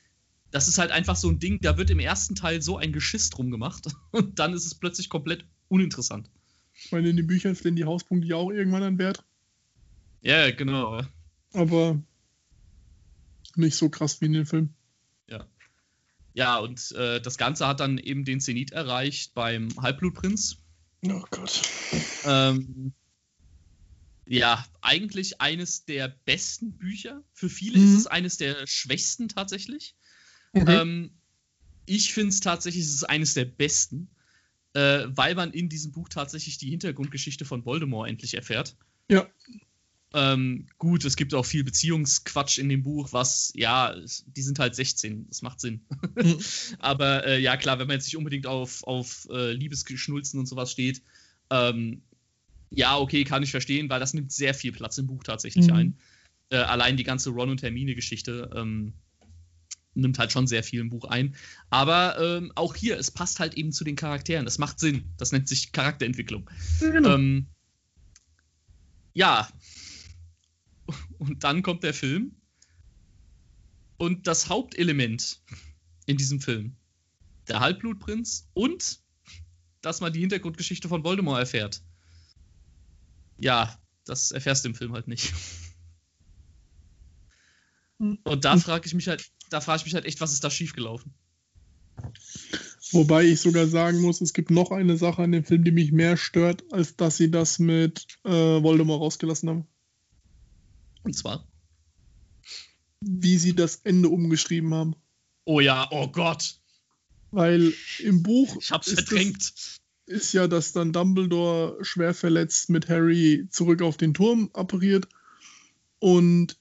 das 0.50 0.68
ist 0.68 0.76
halt 0.76 0.90
einfach 0.90 1.16
so 1.16 1.30
ein 1.30 1.38
Ding, 1.38 1.58
da 1.62 1.78
wird 1.78 1.88
im 1.88 2.00
ersten 2.00 2.34
Teil 2.34 2.60
so 2.60 2.76
ein 2.76 2.92
Geschiss 2.92 3.30
drum 3.30 3.50
gemacht 3.50 3.86
und 4.12 4.38
dann 4.38 4.52
ist 4.52 4.66
es 4.66 4.74
plötzlich 4.74 5.08
komplett 5.08 5.46
uninteressant. 5.68 6.28
ich 6.84 6.92
meine, 6.92 7.08
in 7.08 7.16
den 7.16 7.26
Büchern 7.26 7.56
stehen 7.56 7.76
die 7.76 7.84
Hauspunkte 7.86 8.28
ja 8.28 8.36
auch 8.36 8.50
irgendwann 8.50 8.82
an 8.82 8.98
Wert. 8.98 9.24
Ja, 10.20 10.50
genau. 10.50 11.02
Aber 11.54 11.98
nicht 13.56 13.76
so 13.76 13.88
krass 13.88 14.20
wie 14.20 14.26
in 14.26 14.32
den 14.32 14.46
Filmen. 14.46 14.74
Ja, 16.32 16.58
und 16.58 16.92
äh, 16.92 17.20
das 17.20 17.38
Ganze 17.38 17.66
hat 17.66 17.80
dann 17.80 17.98
eben 17.98 18.24
den 18.24 18.40
Zenit 18.40 18.70
erreicht 18.70 19.34
beim 19.34 19.68
Halbblutprinz. 19.80 20.58
Oh 21.04 21.24
Gott. 21.30 21.62
Ähm, 22.24 22.92
ja, 24.26 24.64
eigentlich 24.80 25.40
eines 25.40 25.84
der 25.86 26.08
besten 26.08 26.78
Bücher. 26.78 27.24
Für 27.32 27.48
viele 27.48 27.78
Mhm. 27.78 27.84
ist 27.84 28.00
es 28.00 28.06
eines 28.06 28.36
der 28.36 28.66
schwächsten 28.66 29.28
tatsächlich. 29.28 29.96
Okay. 30.52 30.80
Ähm, 30.80 31.18
ich 31.84 32.14
finde 32.14 32.30
es 32.30 32.40
tatsächlich, 32.40 32.84
es 32.84 32.94
ist 32.94 33.10
eines 33.10 33.34
der 33.34 33.46
besten, 33.46 34.14
äh, 34.74 35.06
weil 35.08 35.34
man 35.34 35.52
in 35.52 35.68
diesem 35.68 35.90
Buch 35.90 36.08
tatsächlich 36.08 36.58
die 36.58 36.70
Hintergrundgeschichte 36.70 37.44
von 37.44 37.64
Voldemort 37.64 38.08
endlich 38.08 38.34
erfährt. 38.34 38.76
Ja. 39.10 39.28
Ähm, 40.12 40.66
gut, 40.78 41.04
es 41.04 41.14
gibt 41.16 41.34
auch 41.34 41.46
viel 41.46 41.62
Beziehungsquatsch 41.62 42.58
in 42.58 42.68
dem 42.68 42.82
Buch, 42.82 43.12
was, 43.12 43.52
ja, 43.54 43.94
die 44.26 44.42
sind 44.42 44.58
halt 44.58 44.74
16, 44.74 45.28
das 45.28 45.42
macht 45.42 45.60
Sinn. 45.60 45.82
Mhm. 46.16 46.38
Aber 46.80 47.26
äh, 47.26 47.40
ja, 47.40 47.56
klar, 47.56 47.78
wenn 47.78 47.86
man 47.86 47.94
jetzt 47.94 48.06
nicht 48.06 48.16
unbedingt 48.16 48.46
auf, 48.46 48.82
auf 48.84 49.28
äh, 49.30 49.52
Liebesgeschnulzen 49.52 50.40
und 50.40 50.46
sowas 50.46 50.72
steht, 50.72 51.02
ähm, 51.50 52.02
ja, 52.70 52.98
okay, 52.98 53.24
kann 53.24 53.42
ich 53.42 53.50
verstehen, 53.50 53.88
weil 53.88 54.00
das 54.00 54.14
nimmt 54.14 54.32
sehr 54.32 54.54
viel 54.54 54.72
Platz 54.72 54.98
im 54.98 55.06
Buch 55.06 55.22
tatsächlich 55.22 55.66
Mhm. 55.68 55.72
ein. 55.74 55.98
Äh, 56.50 56.56
allein 56.56 56.96
die 56.96 57.04
ganze 57.04 57.30
Ron 57.30 57.50
und 57.50 57.62
Hermine-Geschichte 57.62 58.50
ähm, 58.54 58.92
nimmt 59.94 60.18
halt 60.18 60.32
schon 60.32 60.46
sehr 60.46 60.62
viel 60.62 60.80
im 60.80 60.90
Buch 60.90 61.04
ein. 61.04 61.36
Aber 61.68 62.18
ähm, 62.20 62.52
auch 62.54 62.74
hier, 62.74 62.98
es 62.98 63.10
passt 63.10 63.40
halt 63.40 63.54
eben 63.54 63.72
zu 63.72 63.84
den 63.84 63.96
Charakteren. 63.96 64.44
Das 64.44 64.58
macht 64.58 64.80
Sinn. 64.80 65.04
Das 65.16 65.32
nennt 65.32 65.48
sich 65.48 65.72
Charakterentwicklung. 65.72 66.48
ja, 66.80 66.90
genau. 66.90 67.14
Ähm, 67.14 67.46
ja. 69.12 69.48
Und 71.20 71.44
dann 71.44 71.62
kommt 71.62 71.82
der 71.82 71.92
Film. 71.92 72.34
Und 73.98 74.26
das 74.26 74.48
Hauptelement 74.48 75.42
in 76.06 76.16
diesem 76.16 76.40
Film, 76.40 76.74
der 77.46 77.60
Halbblutprinz 77.60 78.48
und 78.54 79.00
dass 79.82 80.00
man 80.00 80.14
die 80.14 80.20
Hintergrundgeschichte 80.20 80.88
von 80.88 81.04
Voldemort 81.04 81.38
erfährt. 81.38 81.82
Ja, 83.36 83.78
das 84.06 84.30
erfährst 84.30 84.64
du 84.64 84.70
im 84.70 84.74
Film 84.74 84.94
halt 84.94 85.08
nicht. 85.08 85.32
Und 87.98 88.44
da 88.46 88.56
frage 88.56 88.86
ich 88.86 88.94
mich 88.94 89.08
halt, 89.08 89.30
da 89.50 89.60
frage 89.60 89.80
ich 89.80 89.84
mich 89.84 89.94
halt 89.94 90.06
echt, 90.06 90.22
was 90.22 90.32
ist 90.32 90.42
da 90.42 90.50
schiefgelaufen? 90.50 91.12
Wobei 92.92 93.24
ich 93.24 93.40
sogar 93.40 93.66
sagen 93.66 94.00
muss, 94.00 94.22
es 94.22 94.32
gibt 94.32 94.50
noch 94.50 94.70
eine 94.70 94.96
Sache 94.96 95.22
an 95.22 95.32
dem 95.32 95.44
Film, 95.44 95.64
die 95.64 95.70
mich 95.70 95.92
mehr 95.92 96.16
stört, 96.16 96.64
als 96.72 96.96
dass 96.96 97.18
sie 97.18 97.30
das 97.30 97.58
mit 97.58 98.06
äh, 98.24 98.30
Voldemort 98.62 99.02
rausgelassen 99.02 99.50
haben. 99.50 99.66
Und 101.02 101.16
zwar. 101.16 101.46
Wie 103.00 103.38
sie 103.38 103.54
das 103.54 103.76
Ende 103.76 104.08
umgeschrieben 104.08 104.74
haben. 104.74 104.94
Oh 105.44 105.60
ja, 105.60 105.88
oh 105.90 106.08
Gott, 106.08 106.60
Weil 107.30 107.72
im 107.98 108.22
Buch 108.22 108.56
ich 108.60 108.70
hab's 108.70 108.88
ist, 108.88 108.98
das, 108.98 109.08
verdrängt. 109.08 109.52
ist 110.06 110.32
ja, 110.32 110.46
dass 110.48 110.72
dann 110.72 110.92
Dumbledore 110.92 111.82
schwer 111.84 112.12
verletzt 112.14 112.68
mit 112.68 112.88
Harry 112.88 113.46
zurück 113.50 113.82
auf 113.82 113.96
den 113.96 114.14
Turm 114.14 114.50
appariert. 114.52 115.08
Und 115.98 116.58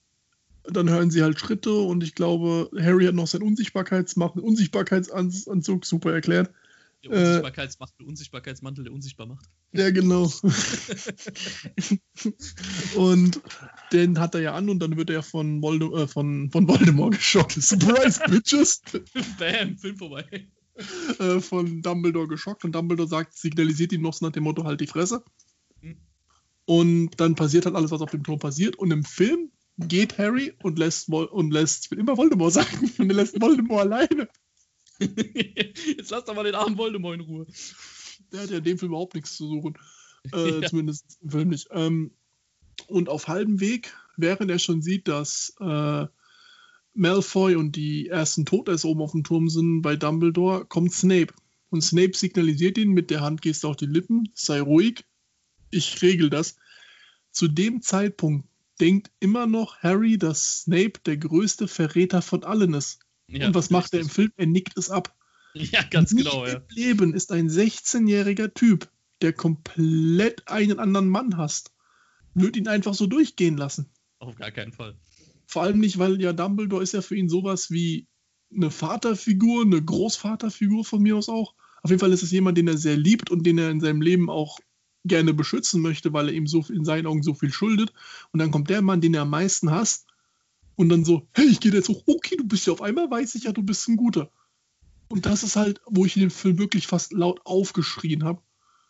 dann 0.64 0.88
hören 0.88 1.10
sie 1.10 1.22
halt 1.22 1.38
Schritte 1.40 1.72
und 1.72 2.02
ich 2.02 2.14
glaube, 2.14 2.70
Harry 2.80 3.06
hat 3.06 3.14
noch 3.14 3.26
seinen 3.26 3.42
Unsichtbarkeitsmacht, 3.42 4.36
Unsichtbarkeitsanzug 4.36 5.84
super 5.84 6.12
erklärt. 6.12 6.52
Der 7.04 7.10
Äh, 7.10 7.16
Unsichtbarkeitsmacht, 7.16 7.94
der 7.98 8.06
Unsichtbarkeitsmantel, 8.06 8.84
der 8.84 8.92
unsichtbar 8.92 9.26
macht. 9.26 9.46
Ja, 9.72 9.90
genau. 9.90 10.30
und 12.96 13.40
den 13.92 14.18
hat 14.18 14.34
er 14.34 14.40
ja 14.40 14.54
an 14.54 14.68
und 14.68 14.80
dann 14.80 14.96
wird 14.96 15.10
er 15.10 15.22
von, 15.22 15.62
Volde 15.62 15.86
äh, 15.86 16.08
von, 16.08 16.50
von 16.50 16.66
Voldemort 16.66 17.14
geschockt. 17.16 17.52
Surprise, 17.52 18.20
Bitches! 18.28 18.82
Bam, 19.38 19.78
Film 19.78 19.96
vorbei. 19.96 20.24
äh, 21.18 21.40
von 21.40 21.82
Dumbledore 21.82 22.26
geschockt 22.26 22.64
und 22.64 22.72
Dumbledore 22.74 23.08
sagt, 23.08 23.36
signalisiert 23.36 23.92
ihm 23.92 24.02
noch 24.02 24.14
so 24.14 24.26
nach 24.26 24.32
dem 24.32 24.44
Motto, 24.44 24.64
halt 24.64 24.80
die 24.80 24.86
Fresse. 24.86 25.22
Hm. 25.82 25.96
Und 26.64 27.20
dann 27.20 27.36
passiert 27.36 27.66
halt 27.66 27.76
alles, 27.76 27.90
was 27.90 28.00
auf 28.00 28.10
dem 28.10 28.24
Turm 28.24 28.38
passiert. 28.38 28.76
Und 28.76 28.90
im 28.90 29.04
Film 29.04 29.50
geht 29.78 30.18
Harry 30.18 30.52
und 30.62 30.78
lässt, 30.78 31.10
Vol 31.10 31.26
und 31.26 31.52
lässt, 31.52 31.84
ich 31.84 31.90
will 31.90 31.98
immer 31.98 32.16
Voldemort 32.16 32.52
sagen, 32.52 32.90
und 32.98 33.08
er 33.08 33.16
lässt 33.16 33.40
Voldemort 33.40 33.82
alleine. 33.82 34.28
Jetzt 35.00 36.10
lass 36.10 36.24
doch 36.24 36.34
mal 36.34 36.44
den 36.44 36.54
armen 36.54 36.76
Voldemort 36.76 37.14
in 37.14 37.20
Ruhe. 37.22 37.46
Der 38.32 38.42
hat 38.42 38.50
ja 38.50 38.58
in 38.58 38.64
dem 38.64 38.78
Film 38.78 38.92
überhaupt 38.92 39.14
nichts 39.14 39.36
zu 39.36 39.46
suchen. 39.46 39.74
Äh, 40.34 40.60
Ja. 40.60 40.68
Zumindest 40.68 41.16
im 41.22 41.30
Film 41.30 41.48
nicht. 41.48 41.68
Ähm, 41.70 42.10
und 42.88 43.08
auf 43.08 43.26
halbem 43.26 43.58
Weg, 43.58 43.96
während 44.18 44.50
er 44.50 44.58
schon 44.58 44.82
sieht, 44.82 45.08
dass 45.08 45.54
äh, 45.60 46.06
Malfoy 46.92 47.54
und 47.54 47.74
die 47.74 48.08
ersten 48.08 48.44
Todesser 48.44 48.88
oben 48.88 49.00
auf 49.00 49.12
dem 49.12 49.24
Turm 49.24 49.48
sind 49.48 49.80
bei 49.80 49.96
Dumbledore, 49.96 50.66
kommt 50.66 50.92
Snape. 50.92 51.32
Und 51.70 51.82
Snape 51.82 52.14
signalisiert 52.14 52.76
ihn 52.76 52.90
mit 52.90 53.08
der 53.08 53.22
Handgeste 53.22 53.66
auf 53.66 53.76
die 53.76 53.86
Lippen, 53.86 54.28
sei 54.34 54.60
ruhig, 54.60 55.04
ich 55.70 56.02
regel 56.02 56.28
das. 56.28 56.56
Zu 57.30 57.48
dem 57.48 57.80
Zeitpunkt 57.80 58.46
denkt 58.80 59.10
immer 59.20 59.46
noch 59.46 59.78
Harry, 59.78 60.18
dass 60.18 60.62
Snape 60.62 61.00
der 61.06 61.16
größte 61.16 61.68
Verräter 61.68 62.22
von 62.22 62.44
allen 62.44 62.74
ist. 62.74 63.00
Ja, 63.28 63.46
und 63.46 63.54
was 63.54 63.70
macht 63.70 63.94
er 63.94 64.00
im. 64.00 64.08
Film? 64.08 64.32
Er 64.36 64.46
nickt 64.46 64.76
es 64.76 64.90
ab. 64.90 65.16
Ja, 65.72 65.82
ganz 65.82 66.12
Nie 66.12 66.22
genau, 66.22 66.46
ja. 66.46 66.54
im 66.54 66.62
Leben 66.70 67.14
ist 67.14 67.32
ein 67.32 67.48
16-jähriger 67.48 68.54
Typ, 68.54 68.88
der 69.20 69.32
komplett 69.32 70.46
einen 70.48 70.78
anderen 70.78 71.08
Mann 71.08 71.36
hasst, 71.36 71.72
wird 72.34 72.56
ihn 72.56 72.68
einfach 72.68 72.94
so 72.94 73.06
durchgehen 73.06 73.56
lassen. 73.56 73.90
Auf 74.18 74.36
gar 74.36 74.50
keinen 74.50 74.72
Fall. 74.72 74.96
Vor 75.46 75.62
allem 75.62 75.80
nicht, 75.80 75.98
weil 75.98 76.20
ja 76.20 76.32
Dumbledore 76.32 76.82
ist 76.82 76.94
ja 76.94 77.02
für 77.02 77.16
ihn 77.16 77.28
sowas 77.28 77.70
wie 77.70 78.06
eine 78.54 78.70
Vaterfigur, 78.70 79.64
eine 79.64 79.82
Großvaterfigur 79.82 80.84
von 80.84 81.02
mir 81.02 81.16
aus 81.16 81.28
auch. 81.28 81.54
Auf 81.82 81.90
jeden 81.90 82.00
Fall 82.00 82.12
ist 82.12 82.22
es 82.22 82.30
jemand, 82.30 82.58
den 82.58 82.68
er 82.68 82.76
sehr 82.76 82.96
liebt 82.96 83.30
und 83.30 83.44
den 83.44 83.58
er 83.58 83.70
in 83.70 83.80
seinem 83.80 84.02
Leben 84.02 84.30
auch 84.30 84.60
gerne 85.04 85.32
beschützen 85.32 85.80
möchte, 85.80 86.12
weil 86.12 86.28
er 86.28 86.34
ihm 86.34 86.46
so 86.46 86.64
in 86.68 86.84
seinen 86.84 87.06
Augen 87.06 87.22
so 87.22 87.34
viel 87.34 87.52
schuldet. 87.52 87.92
Und 88.32 88.38
dann 88.38 88.50
kommt 88.50 88.70
der 88.70 88.82
Mann, 88.82 89.00
den 89.00 89.14
er 89.14 89.22
am 89.22 89.30
meisten 89.30 89.70
hasst, 89.70 90.06
und 90.76 90.88
dann 90.88 91.04
so, 91.04 91.28
hey, 91.32 91.46
ich 91.46 91.60
gehe 91.60 91.72
jetzt 91.72 91.90
hoch, 91.90 92.02
okay, 92.06 92.36
du 92.36 92.44
bist 92.44 92.66
ja 92.66 92.72
auf 92.72 92.80
einmal, 92.80 93.10
weiß 93.10 93.34
ich 93.34 93.44
ja, 93.44 93.52
du 93.52 93.62
bist 93.62 93.86
ein 93.86 93.96
Guter. 93.96 94.30
Und 95.10 95.26
das 95.26 95.42
ist 95.42 95.56
halt, 95.56 95.80
wo 95.86 96.06
ich 96.06 96.16
in 96.16 96.20
dem 96.20 96.30
Film 96.30 96.58
wirklich 96.58 96.86
fast 96.86 97.12
laut 97.12 97.40
aufgeschrien 97.44 98.22
habe. 98.22 98.40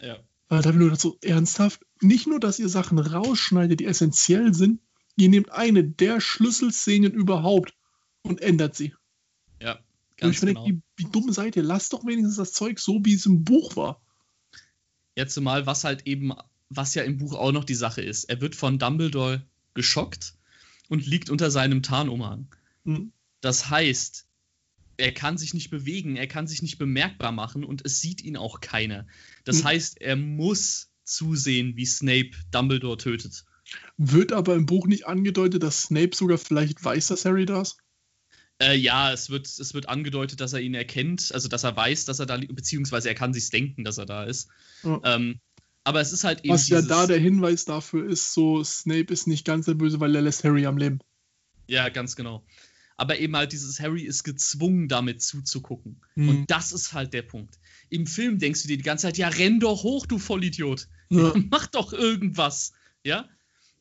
Ja. 0.00 0.18
Weil 0.48 0.60
da 0.60 0.68
habe 0.68 0.78
ich 0.78 0.88
nur 0.88 0.96
so 0.96 1.16
ernsthaft, 1.22 1.80
nicht 2.02 2.26
nur, 2.26 2.38
dass 2.38 2.58
ihr 2.58 2.68
Sachen 2.68 2.98
rausschneidet, 2.98 3.80
die 3.80 3.86
essentiell 3.86 4.52
sind, 4.52 4.80
ihr 5.16 5.30
nehmt 5.30 5.50
eine 5.50 5.82
der 5.82 6.20
Schlüsselszenen 6.20 7.12
überhaupt 7.12 7.74
und 8.22 8.42
ändert 8.42 8.76
sie. 8.76 8.94
Ja, 9.62 9.76
Und 9.76 9.82
ganz 10.18 10.34
ich 10.34 10.40
finde, 10.40 10.54
genau. 10.54 10.66
wie, 10.66 10.82
wie 10.96 11.10
dumm 11.10 11.32
seid 11.32 11.56
ihr? 11.56 11.62
Lasst 11.62 11.94
doch 11.94 12.04
wenigstens 12.04 12.36
das 12.36 12.52
Zeug 12.52 12.80
so, 12.80 13.00
wie 13.02 13.14
es 13.14 13.24
im 13.24 13.42
Buch 13.42 13.76
war. 13.76 14.02
Jetzt 15.16 15.40
mal, 15.40 15.64
was 15.64 15.84
halt 15.84 16.06
eben, 16.06 16.32
was 16.68 16.94
ja 16.94 17.02
im 17.02 17.16
Buch 17.16 17.34
auch 17.34 17.52
noch 17.52 17.64
die 17.64 17.74
Sache 17.74 18.02
ist. 18.02 18.24
Er 18.24 18.42
wird 18.42 18.54
von 18.54 18.78
Dumbledore 18.78 19.42
geschockt 19.72 20.34
und 20.88 21.06
liegt 21.06 21.30
unter 21.30 21.50
seinem 21.50 21.82
Tarnumhang. 21.82 22.48
Hm. 22.84 23.12
Das 23.40 23.70
heißt, 23.70 24.26
er 25.00 25.12
kann 25.12 25.38
sich 25.38 25.54
nicht 25.54 25.70
bewegen, 25.70 26.16
er 26.16 26.26
kann 26.26 26.46
sich 26.46 26.62
nicht 26.62 26.78
bemerkbar 26.78 27.32
machen 27.32 27.64
und 27.64 27.84
es 27.84 28.00
sieht 28.00 28.22
ihn 28.22 28.36
auch 28.36 28.60
keiner. 28.60 29.06
Das 29.44 29.58
Hm. 29.58 29.64
heißt, 29.64 30.00
er 30.00 30.16
muss 30.16 30.90
zusehen, 31.04 31.76
wie 31.76 31.86
Snape 31.86 32.30
Dumbledore 32.50 32.98
tötet. 32.98 33.44
Wird 33.96 34.32
aber 34.32 34.54
im 34.54 34.66
Buch 34.66 34.86
nicht 34.86 35.06
angedeutet, 35.06 35.62
dass 35.62 35.82
Snape 35.82 36.14
sogar 36.14 36.38
vielleicht 36.38 36.82
weiß, 36.84 37.08
dass 37.08 37.24
Harry 37.24 37.46
da 37.46 37.62
ist? 37.62 37.78
Äh, 38.60 38.76
ja, 38.76 39.12
es 39.12 39.30
wird, 39.30 39.46
es 39.46 39.74
wird 39.74 39.88
angedeutet, 39.88 40.40
dass 40.40 40.52
er 40.52 40.60
ihn 40.60 40.74
erkennt, 40.74 41.30
also 41.32 41.48
dass 41.48 41.64
er 41.64 41.74
weiß, 41.74 42.04
dass 42.04 42.18
er 42.18 42.26
da 42.26 42.34
liegt, 42.34 42.54
beziehungsweise 42.54 43.08
er 43.08 43.14
kann 43.14 43.32
sich 43.32 43.48
denken, 43.50 43.84
dass 43.84 43.98
er 43.98 44.06
da 44.06 44.24
ist. 44.24 44.48
Ja. 44.82 45.00
Ähm, 45.04 45.40
aber 45.82 46.00
es 46.00 46.12
ist 46.12 46.24
halt 46.24 46.40
eben. 46.44 46.52
Was 46.52 46.68
ja 46.68 46.82
da 46.82 47.06
der 47.06 47.18
Hinweis 47.18 47.64
dafür 47.64 48.06
ist, 48.06 48.34
so 48.34 48.62
Snape 48.62 49.12
ist 49.12 49.26
nicht 49.26 49.46
ganz 49.46 49.64
der 49.64 49.74
Böse, 49.74 49.98
weil 49.98 50.14
er 50.14 50.22
lässt 50.22 50.44
Harry 50.44 50.66
am 50.66 50.76
Leben. 50.76 50.98
Ja, 51.68 51.88
ganz 51.88 52.16
genau. 52.16 52.44
Aber 53.00 53.18
eben 53.18 53.34
halt 53.34 53.52
dieses 53.52 53.80
Harry 53.80 54.02
ist 54.02 54.24
gezwungen, 54.24 54.86
damit 54.86 55.22
zuzugucken. 55.22 56.02
Mhm. 56.16 56.28
Und 56.28 56.50
das 56.50 56.70
ist 56.70 56.92
halt 56.92 57.14
der 57.14 57.22
Punkt. 57.22 57.58
Im 57.88 58.06
Film 58.06 58.38
denkst 58.38 58.60
du 58.60 58.68
dir 58.68 58.76
die 58.76 58.82
ganze 58.82 59.06
Zeit, 59.06 59.16
ja, 59.16 59.28
renn 59.28 59.58
doch 59.58 59.84
hoch, 59.84 60.04
du 60.04 60.18
Vollidiot. 60.18 60.86
Ja. 61.08 61.32
Mach 61.50 61.66
doch 61.68 61.94
irgendwas. 61.94 62.72
Ja. 63.02 63.26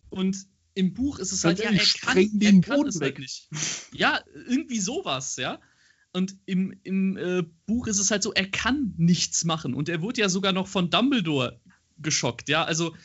Und 0.09 0.37
im 0.73 0.93
Buch 0.93 1.19
ist 1.19 1.33
es 1.33 1.43
halt, 1.43 1.59
ja, 1.59 1.69
er 1.69 1.85
kann, 1.99 2.29
den 2.31 2.63
er 2.63 2.69
kann 2.69 2.87
es 2.87 3.01
weg. 3.01 3.15
halt 3.15 3.19
nicht. 3.19 3.49
Ja, 3.91 4.21
irgendwie 4.47 4.79
sowas, 4.79 5.35
ja. 5.35 5.59
Und 6.13 6.37
im, 6.45 6.79
im 6.83 7.17
äh, 7.17 7.43
Buch 7.65 7.87
ist 7.87 7.99
es 7.99 8.11
halt 8.11 8.23
so, 8.23 8.31
er 8.31 8.49
kann 8.49 8.93
nichts 8.95 9.43
machen. 9.43 9.73
Und 9.73 9.89
er 9.89 10.01
wurde 10.01 10.21
ja 10.21 10.29
sogar 10.29 10.53
noch 10.53 10.69
von 10.69 10.89
Dumbledore 10.89 11.59
geschockt, 11.97 12.47
ja. 12.47 12.63
Also 12.63 12.95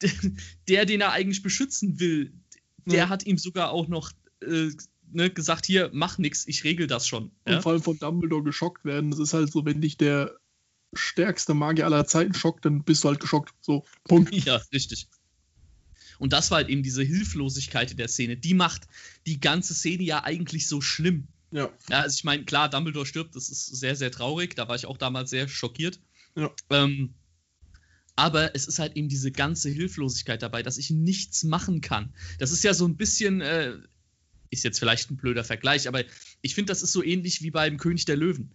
der, 0.68 0.86
den 0.86 1.00
er 1.00 1.10
eigentlich 1.10 1.42
beschützen 1.42 1.98
will, 1.98 2.34
der 2.86 2.98
ja. 2.98 3.08
hat 3.08 3.26
ihm 3.26 3.36
sogar 3.36 3.72
auch 3.72 3.88
noch 3.88 4.12
äh, 4.42 4.70
ne, 5.12 5.30
gesagt, 5.30 5.66
hier, 5.66 5.90
mach 5.92 6.18
nichts, 6.18 6.46
ich 6.46 6.64
regel 6.64 6.86
das 6.86 7.06
schon. 7.06 7.30
Ja? 7.46 7.56
Und 7.56 7.62
vor 7.62 7.72
allem 7.72 7.82
von 7.82 7.98
Dumbledore 7.98 8.42
geschockt 8.42 8.84
werden, 8.84 9.10
das 9.10 9.20
ist 9.20 9.34
halt 9.34 9.50
so, 9.52 9.64
wenn 9.64 9.80
dich 9.80 9.96
der 9.96 10.36
stärkste 10.92 11.54
Magier 11.54 11.84
aller 11.84 12.06
Zeiten 12.06 12.34
schockt, 12.34 12.64
dann 12.64 12.82
bist 12.82 13.04
du 13.04 13.08
halt 13.08 13.20
geschockt. 13.20 13.54
So, 13.60 13.84
Punkt. 14.04 14.34
Ja, 14.44 14.60
richtig. 14.72 15.08
Und 16.18 16.32
das 16.32 16.50
war 16.50 16.58
halt 16.58 16.68
eben 16.68 16.82
diese 16.82 17.02
Hilflosigkeit 17.02 17.90
in 17.92 17.96
der 17.96 18.08
Szene. 18.08 18.36
Die 18.36 18.54
macht 18.54 18.88
die 19.26 19.40
ganze 19.40 19.74
Szene 19.74 20.02
ja 20.02 20.22
eigentlich 20.22 20.68
so 20.68 20.80
schlimm. 20.80 21.28
Ja. 21.50 21.70
ja 21.88 22.00
also 22.00 22.14
ich 22.14 22.24
meine, 22.24 22.44
klar, 22.44 22.68
Dumbledore 22.68 23.06
stirbt, 23.06 23.34
das 23.36 23.48
ist 23.48 23.66
sehr, 23.66 23.96
sehr 23.96 24.10
traurig. 24.10 24.54
Da 24.54 24.68
war 24.68 24.76
ich 24.76 24.86
auch 24.86 24.98
damals 24.98 25.30
sehr 25.30 25.48
schockiert. 25.48 25.98
Ja. 26.36 26.50
Ähm, 26.68 27.14
aber 28.16 28.54
es 28.54 28.66
ist 28.66 28.78
halt 28.78 28.96
eben 28.96 29.08
diese 29.08 29.32
ganze 29.32 29.70
Hilflosigkeit 29.70 30.42
dabei, 30.42 30.62
dass 30.62 30.76
ich 30.76 30.90
nichts 30.90 31.42
machen 31.42 31.80
kann. 31.80 32.12
Das 32.38 32.52
ist 32.52 32.62
ja 32.62 32.74
so 32.74 32.86
ein 32.86 32.96
bisschen, 32.96 33.40
äh, 33.40 33.78
ist 34.50 34.64
jetzt 34.64 34.78
vielleicht 34.78 35.10
ein 35.10 35.16
blöder 35.16 35.44
Vergleich, 35.44 35.88
aber 35.88 36.02
ich 36.42 36.54
finde, 36.54 36.70
das 36.70 36.82
ist 36.82 36.92
so 36.92 37.02
ähnlich 37.02 37.42
wie 37.42 37.50
beim 37.50 37.78
König 37.78 38.04
der 38.04 38.16
Löwen. 38.16 38.52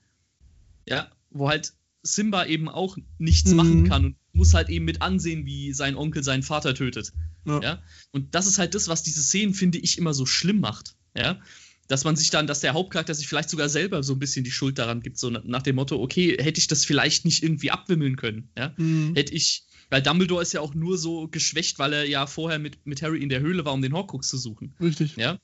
Ja, 0.87 1.09
wo 1.31 1.49
halt 1.49 1.73
Simba 2.05 2.45
eben 2.45 2.69
auch 2.69 2.97
nichts 3.17 3.49
mhm. 3.49 3.55
machen 3.55 3.89
kann 3.89 4.05
und 4.05 4.15
muss 4.33 4.53
halt 4.53 4.69
eben 4.69 4.85
mit 4.85 5.01
ansehen, 5.01 5.45
wie 5.45 5.73
sein 5.73 5.95
Onkel 5.95 6.23
seinen 6.23 6.43
Vater 6.43 6.75
tötet. 6.75 7.13
Ja. 7.45 7.61
ja. 7.61 7.83
Und 8.11 8.35
das 8.35 8.47
ist 8.47 8.59
halt 8.59 8.75
das, 8.75 8.87
was 8.87 9.03
diese 9.03 9.23
Szenen, 9.23 9.53
finde 9.53 9.79
ich, 9.79 9.97
immer 9.97 10.13
so 10.13 10.25
schlimm 10.25 10.59
macht. 10.59 10.95
Ja. 11.17 11.39
Dass 11.87 12.03
man 12.03 12.15
sich 12.15 12.29
dann, 12.29 12.47
dass 12.47 12.61
der 12.61 12.73
Hauptcharakter 12.73 13.13
sich 13.13 13.27
vielleicht 13.27 13.49
sogar 13.49 13.69
selber 13.69 14.03
so 14.03 14.13
ein 14.13 14.19
bisschen 14.19 14.43
die 14.43 14.51
Schuld 14.51 14.77
daran 14.77 15.01
gibt, 15.01 15.17
so 15.17 15.29
nach 15.29 15.61
dem 15.61 15.75
Motto, 15.75 16.01
okay, 16.01 16.35
hätte 16.39 16.59
ich 16.59 16.67
das 16.67 16.83
vielleicht 16.83 17.25
nicht 17.25 17.43
irgendwie 17.43 17.71
abwimmeln 17.71 18.15
können. 18.15 18.49
Ja. 18.57 18.73
Mhm. 18.77 19.13
Hätte 19.15 19.33
ich, 19.33 19.63
weil 19.89 20.01
Dumbledore 20.01 20.41
ist 20.41 20.53
ja 20.53 20.61
auch 20.61 20.73
nur 20.73 20.97
so 20.97 21.27
geschwächt, 21.27 21.79
weil 21.79 21.93
er 21.93 22.07
ja 22.07 22.27
vorher 22.27 22.59
mit, 22.59 22.85
mit 22.85 23.01
Harry 23.01 23.21
in 23.21 23.29
der 23.29 23.39
Höhle 23.39 23.65
war, 23.65 23.73
um 23.73 23.81
den 23.81 23.93
Horcrux 23.93 24.27
zu 24.27 24.37
suchen. 24.37 24.73
Richtig. 24.79 25.15
Ja. 25.15 25.39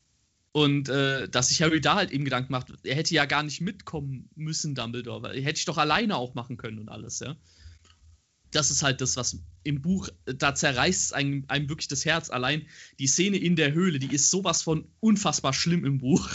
Und 0.54 0.89
äh, 0.89 1.30
dass 1.30 1.47
sich 1.47 1.62
Harry 1.62 1.80
da 1.80 1.95
halt 1.95 2.12
eben 2.12 2.26
Gedanken 2.26 2.52
macht, 2.52 2.68
er 2.84 2.95
hätte 2.95 3.14
ja 3.14 3.26
gar 3.26 3.43
nicht 3.43 3.62
mitkommen 3.62 4.30
müssen, 4.36 4.76
Dumbledore, 4.76 5.24
weil 5.24 5.41
hätte 5.41 5.60
ich 5.60 5.66
doch 5.66 5.78
alleine 5.78 6.18
auch 6.18 6.34
machen 6.34 6.58
können 6.58 6.80
und 6.80 6.89
alles, 6.89 7.20
ja 7.20 7.38
das 8.52 8.70
ist 8.70 8.84
halt 8.84 9.02
das, 9.02 9.16
was 9.16 9.39
im 9.64 9.82
Buch, 9.82 10.10
da 10.26 10.54
zerreißt 10.54 11.14
einem, 11.14 11.45
einem, 11.47 11.70
wirklich 11.70 11.88
das 11.88 12.06
Herz. 12.06 12.30
Allein 12.30 12.68
die 12.99 13.08
Szene 13.08 13.38
in 13.38 13.56
der 13.56 13.74
Höhle, 13.74 13.99
die 13.99 14.14
ist 14.14 14.30
sowas 14.30 14.62
von 14.62 14.88
unfassbar 14.99 15.54
schlimm 15.54 15.86
im 15.86 15.97
Buch. 15.99 16.30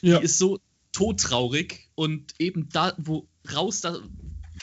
Ja. 0.00 0.18
Die 0.18 0.24
ist 0.24 0.38
so 0.38 0.60
todtraurig 0.92 1.90
und 1.94 2.34
eben 2.38 2.68
da, 2.70 2.94
wo 2.98 3.28
raus, 3.52 3.80
da, 3.80 3.98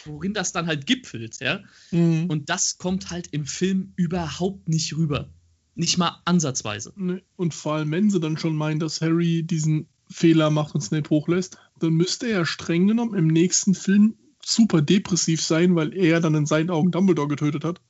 worin 0.06 0.34
das 0.34 0.52
dann 0.52 0.68
halt 0.68 0.86
gipfelt, 0.86 1.40
ja. 1.40 1.62
Mhm. 1.92 2.26
Und 2.28 2.50
das 2.50 2.78
kommt 2.78 3.12
halt 3.12 3.28
im 3.28 3.46
Film 3.46 3.94
überhaupt 3.96 4.70
nicht 4.70 4.96
rüber. 4.96 5.30
Nicht 5.76 5.98
mal 5.98 6.22
ansatzweise. 6.26 6.94
Und 7.36 7.54
vor 7.54 7.76
allem, 7.76 7.92
wenn 7.92 8.10
sie 8.10 8.20
dann 8.20 8.38
schon 8.38 8.56
meinen, 8.56 8.80
dass 8.80 9.02
Harry 9.02 9.44
diesen 9.44 9.88
Fehler 10.10 10.50
macht 10.50 10.76
und 10.76 10.82
Snape 10.82 11.10
hochlässt, 11.10 11.58
dann 11.80 11.94
müsste 11.94 12.28
er 12.28 12.46
streng 12.46 12.88
genommen 12.88 13.16
im 13.16 13.28
nächsten 13.28 13.74
Film 13.74 14.16
super 14.46 14.82
depressiv 14.82 15.42
sein, 15.42 15.76
weil 15.76 15.96
er 15.96 16.20
dann 16.20 16.36
in 16.36 16.46
seinen 16.46 16.70
Augen 16.70 16.92
Dumbledore 16.92 17.28
getötet 17.28 17.64
hat. 17.64 17.82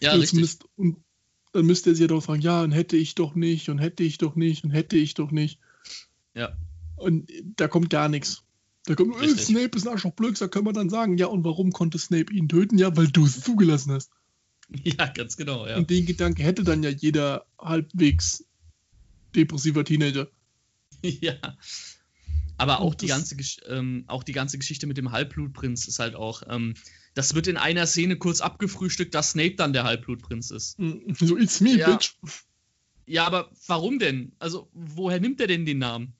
Ja, 0.00 0.12
richtig. 0.12 0.40
Müsst, 0.40 0.64
und 0.76 0.96
dann 1.52 1.66
müsste 1.66 1.90
er 1.90 1.94
sich 1.94 2.02
ja 2.02 2.08
doch 2.08 2.22
fragen, 2.22 2.42
ja, 2.42 2.62
und 2.62 2.72
hätte 2.72 2.96
ich 2.96 3.14
doch 3.14 3.34
nicht, 3.34 3.68
und 3.68 3.78
hätte 3.78 4.02
ich 4.02 4.18
doch 4.18 4.34
nicht, 4.34 4.64
und 4.64 4.70
hätte 4.70 4.96
ich 4.96 5.14
doch 5.14 5.30
nicht. 5.30 5.60
Ja. 6.34 6.56
Und 6.96 7.30
da 7.56 7.68
kommt 7.68 7.90
gar 7.90 8.08
nichts. 8.08 8.42
Da 8.84 8.96
kommt, 8.96 9.22
äh, 9.22 9.28
Snape 9.28 9.76
ist 9.76 9.86
ein 9.86 9.92
Arschloch 9.92 10.12
Blöcks, 10.12 10.40
da 10.40 10.48
können 10.48 10.66
wir 10.66 10.72
dann 10.72 10.90
sagen, 10.90 11.16
ja, 11.16 11.26
und 11.26 11.44
warum 11.44 11.70
konnte 11.70 11.98
Snape 11.98 12.32
ihn 12.32 12.48
töten? 12.48 12.78
Ja, 12.78 12.96
weil 12.96 13.08
du 13.08 13.24
es 13.24 13.40
zugelassen 13.40 13.92
hast. 13.92 14.10
Ja, 14.84 15.06
ganz 15.06 15.36
genau, 15.36 15.66
ja. 15.66 15.76
Und 15.76 15.90
den 15.90 16.06
Gedanke 16.06 16.42
hätte 16.42 16.64
dann 16.64 16.82
ja 16.82 16.90
jeder 16.90 17.46
halbwegs 17.58 18.44
depressiver 19.34 19.84
Teenager. 19.84 20.28
Ja. 21.04 21.34
Aber 22.58 22.78
auch 22.78 22.94
die, 22.94 23.08
ganze, 23.08 23.34
ähm, 23.66 24.04
auch 24.06 24.22
die 24.22 24.32
ganze 24.32 24.56
Geschichte 24.56 24.86
mit 24.86 24.96
dem 24.96 25.10
Halbblutprinz 25.10 25.88
ist 25.88 25.98
halt 25.98 26.14
auch. 26.14 26.44
Ähm, 26.48 26.74
das 27.14 27.34
wird 27.34 27.48
in 27.48 27.56
einer 27.56 27.88
Szene 27.88 28.16
kurz 28.16 28.40
abgefrühstückt, 28.40 29.12
dass 29.16 29.32
Snape 29.32 29.56
dann 29.56 29.72
der 29.72 29.82
Halbblutprinz 29.82 30.52
ist. 30.52 30.78
Mm, 30.78 31.12
so, 31.18 31.36
it's 31.36 31.60
me, 31.60 31.76
ja. 31.76 31.90
bitch. 31.90 32.14
Ja, 33.04 33.26
aber 33.26 33.50
warum 33.66 33.98
denn? 33.98 34.36
Also, 34.38 34.70
woher 34.74 35.18
nimmt 35.18 35.40
er 35.40 35.48
denn 35.48 35.66
den 35.66 35.78
Namen? 35.78 36.12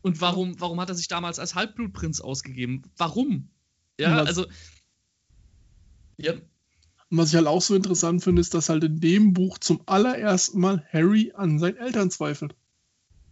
Und 0.00 0.22
warum, 0.22 0.58
warum 0.58 0.80
hat 0.80 0.88
er 0.88 0.94
sich 0.94 1.08
damals 1.08 1.38
als 1.38 1.54
Halbblutprinz 1.54 2.20
ausgegeben? 2.20 2.82
Warum? 2.96 3.50
Ja, 4.00 4.22
also. 4.22 4.46
Ja. 6.16 6.32
Was 7.16 7.30
ich 7.30 7.36
halt 7.36 7.46
auch 7.46 7.62
so 7.62 7.74
interessant 7.74 8.22
finde, 8.22 8.40
ist, 8.40 8.54
dass 8.54 8.68
halt 8.68 8.84
in 8.84 9.00
dem 9.00 9.32
Buch 9.32 9.58
zum 9.58 9.80
allerersten 9.86 10.60
Mal 10.60 10.84
Harry 10.92 11.32
an 11.34 11.58
seinen 11.58 11.76
Eltern 11.76 12.10
zweifelt. 12.10 12.54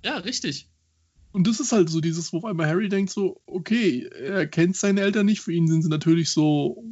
Ja, 0.04 0.18
richtig. 0.18 0.68
Und 1.32 1.46
das 1.46 1.60
ist 1.60 1.72
halt 1.72 1.88
so 1.88 2.00
dieses, 2.00 2.32
wo 2.32 2.38
auf 2.38 2.44
einmal 2.44 2.66
Harry 2.66 2.88
denkt 2.88 3.10
so, 3.10 3.40
okay, 3.46 4.04
er 4.04 4.46
kennt 4.46 4.76
seine 4.76 5.00
Eltern 5.00 5.26
nicht, 5.26 5.40
für 5.40 5.52
ihn 5.52 5.66
sind 5.66 5.82
sie 5.82 5.88
natürlich 5.88 6.30
so 6.30 6.84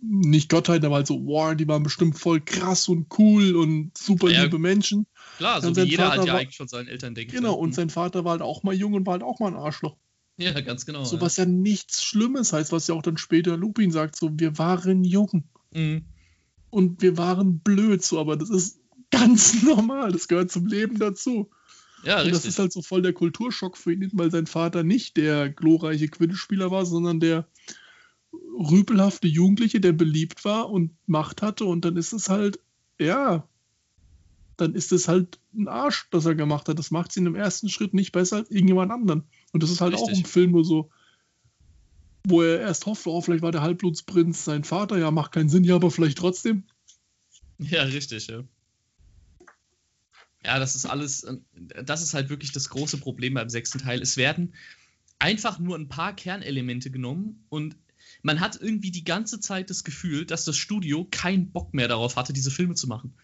nicht 0.00 0.48
Gottheit, 0.48 0.84
aber 0.84 0.96
halt 0.96 1.06
so, 1.06 1.26
wow, 1.26 1.54
die 1.54 1.68
waren 1.68 1.82
bestimmt 1.82 2.18
voll 2.18 2.40
krass 2.40 2.88
und 2.88 3.06
cool 3.18 3.56
und 3.56 3.96
super 3.96 4.30
ja, 4.30 4.44
liebe 4.44 4.58
Menschen. 4.58 5.06
Klar, 5.38 5.60
so 5.60 5.74
wie 5.74 5.82
jeder 5.82 6.04
Vater 6.04 6.18
halt 6.18 6.28
ja 6.28 6.36
eigentlich 6.36 6.56
von 6.56 6.68
seinen 6.68 6.88
Eltern 6.88 7.14
denkt. 7.14 7.32
Genau, 7.32 7.54
und 7.54 7.70
mhm. 7.70 7.74
sein 7.74 7.90
Vater 7.90 8.24
war 8.24 8.32
halt 8.32 8.42
auch 8.42 8.62
mal 8.62 8.74
jung 8.74 8.94
und 8.94 9.06
war 9.06 9.12
halt 9.12 9.22
auch 9.22 9.40
mal 9.40 9.48
ein 9.48 9.56
Arschloch. 9.56 9.96
Ja, 10.38 10.58
ganz 10.60 10.86
genau. 10.86 11.04
So 11.04 11.16
ja. 11.16 11.22
was 11.22 11.36
ja 11.36 11.46
nichts 11.46 12.02
Schlimmes 12.02 12.52
heißt, 12.52 12.72
was 12.72 12.86
ja 12.86 12.94
auch 12.94 13.02
dann 13.02 13.16
später 13.16 13.56
Lupin 13.56 13.90
sagt, 13.90 14.16
so, 14.16 14.30
wir 14.34 14.58
waren 14.58 15.02
jung. 15.04 15.44
Mhm. 15.72 16.04
Und 16.76 17.00
wir 17.00 17.16
waren 17.16 17.60
blöd, 17.60 18.02
so, 18.04 18.20
aber 18.20 18.36
das 18.36 18.50
ist 18.50 18.80
ganz 19.10 19.62
normal, 19.62 20.12
das 20.12 20.28
gehört 20.28 20.50
zum 20.50 20.66
Leben 20.66 20.98
dazu. 20.98 21.48
Ja, 22.04 22.22
und 22.22 22.30
das 22.30 22.44
ist 22.44 22.58
halt 22.58 22.70
so 22.70 22.82
voll 22.82 23.00
der 23.00 23.14
Kulturschock 23.14 23.78
für 23.78 23.94
ihn, 23.94 24.10
weil 24.12 24.30
sein 24.30 24.46
Vater 24.46 24.82
nicht 24.82 25.16
der 25.16 25.48
glorreiche 25.48 26.08
Quidditch-Spieler 26.08 26.70
war, 26.70 26.84
sondern 26.84 27.18
der 27.18 27.48
rüpelhafte 28.30 29.26
Jugendliche, 29.26 29.80
der 29.80 29.92
beliebt 29.92 30.44
war 30.44 30.68
und 30.68 30.90
Macht 31.06 31.40
hatte. 31.40 31.64
Und 31.64 31.86
dann 31.86 31.96
ist 31.96 32.12
es 32.12 32.28
halt, 32.28 32.60
ja, 33.00 33.48
dann 34.58 34.74
ist 34.74 34.92
es 34.92 35.08
halt 35.08 35.40
ein 35.54 35.68
Arsch, 35.68 36.08
das 36.10 36.26
er 36.26 36.34
gemacht 36.34 36.68
hat. 36.68 36.78
Das 36.78 36.90
macht 36.90 37.10
sie 37.10 37.20
in 37.20 37.24
dem 37.24 37.36
ersten 37.36 37.70
Schritt 37.70 37.94
nicht 37.94 38.12
besser 38.12 38.36
als 38.36 38.50
irgendjemand 38.50 38.92
anderen. 38.92 39.22
Und 39.54 39.62
das 39.62 39.70
ist 39.70 39.80
halt 39.80 39.94
Richtig. 39.94 40.12
auch 40.12 40.18
ein 40.18 40.26
Film, 40.26 40.52
wo 40.52 40.62
so, 40.62 40.90
wo 42.28 42.42
er 42.42 42.60
erst 42.60 42.86
hofft, 42.86 43.06
oh, 43.06 43.20
vielleicht 43.20 43.42
war 43.42 43.52
der 43.52 43.62
Halbblutsprinz 43.62 44.44
sein 44.44 44.64
Vater. 44.64 44.98
Ja, 44.98 45.10
macht 45.10 45.32
keinen 45.32 45.48
Sinn, 45.48 45.64
ja, 45.64 45.76
aber 45.76 45.90
vielleicht 45.90 46.18
trotzdem. 46.18 46.64
Ja, 47.58 47.82
richtig, 47.82 48.26
ja. 48.26 48.42
Ja, 50.44 50.58
das 50.58 50.74
ist 50.74 50.86
alles, 50.86 51.26
das 51.54 52.02
ist 52.02 52.14
halt 52.14 52.28
wirklich 52.28 52.52
das 52.52 52.68
große 52.68 52.98
Problem 52.98 53.34
beim 53.34 53.48
sechsten 53.48 53.78
Teil. 53.78 54.02
Es 54.02 54.16
werden 54.16 54.54
einfach 55.18 55.58
nur 55.58 55.76
ein 55.76 55.88
paar 55.88 56.14
Kernelemente 56.14 56.90
genommen 56.90 57.44
und 57.48 57.76
man 58.22 58.40
hat 58.40 58.60
irgendwie 58.60 58.90
die 58.90 59.04
ganze 59.04 59.40
Zeit 59.40 59.70
das 59.70 59.84
Gefühl, 59.84 60.26
dass 60.26 60.44
das 60.44 60.56
Studio 60.56 61.06
keinen 61.10 61.50
Bock 61.50 61.74
mehr 61.74 61.88
darauf 61.88 62.16
hatte, 62.16 62.32
diese 62.32 62.50
Filme 62.50 62.74
zu 62.74 62.86
machen. 62.86 63.14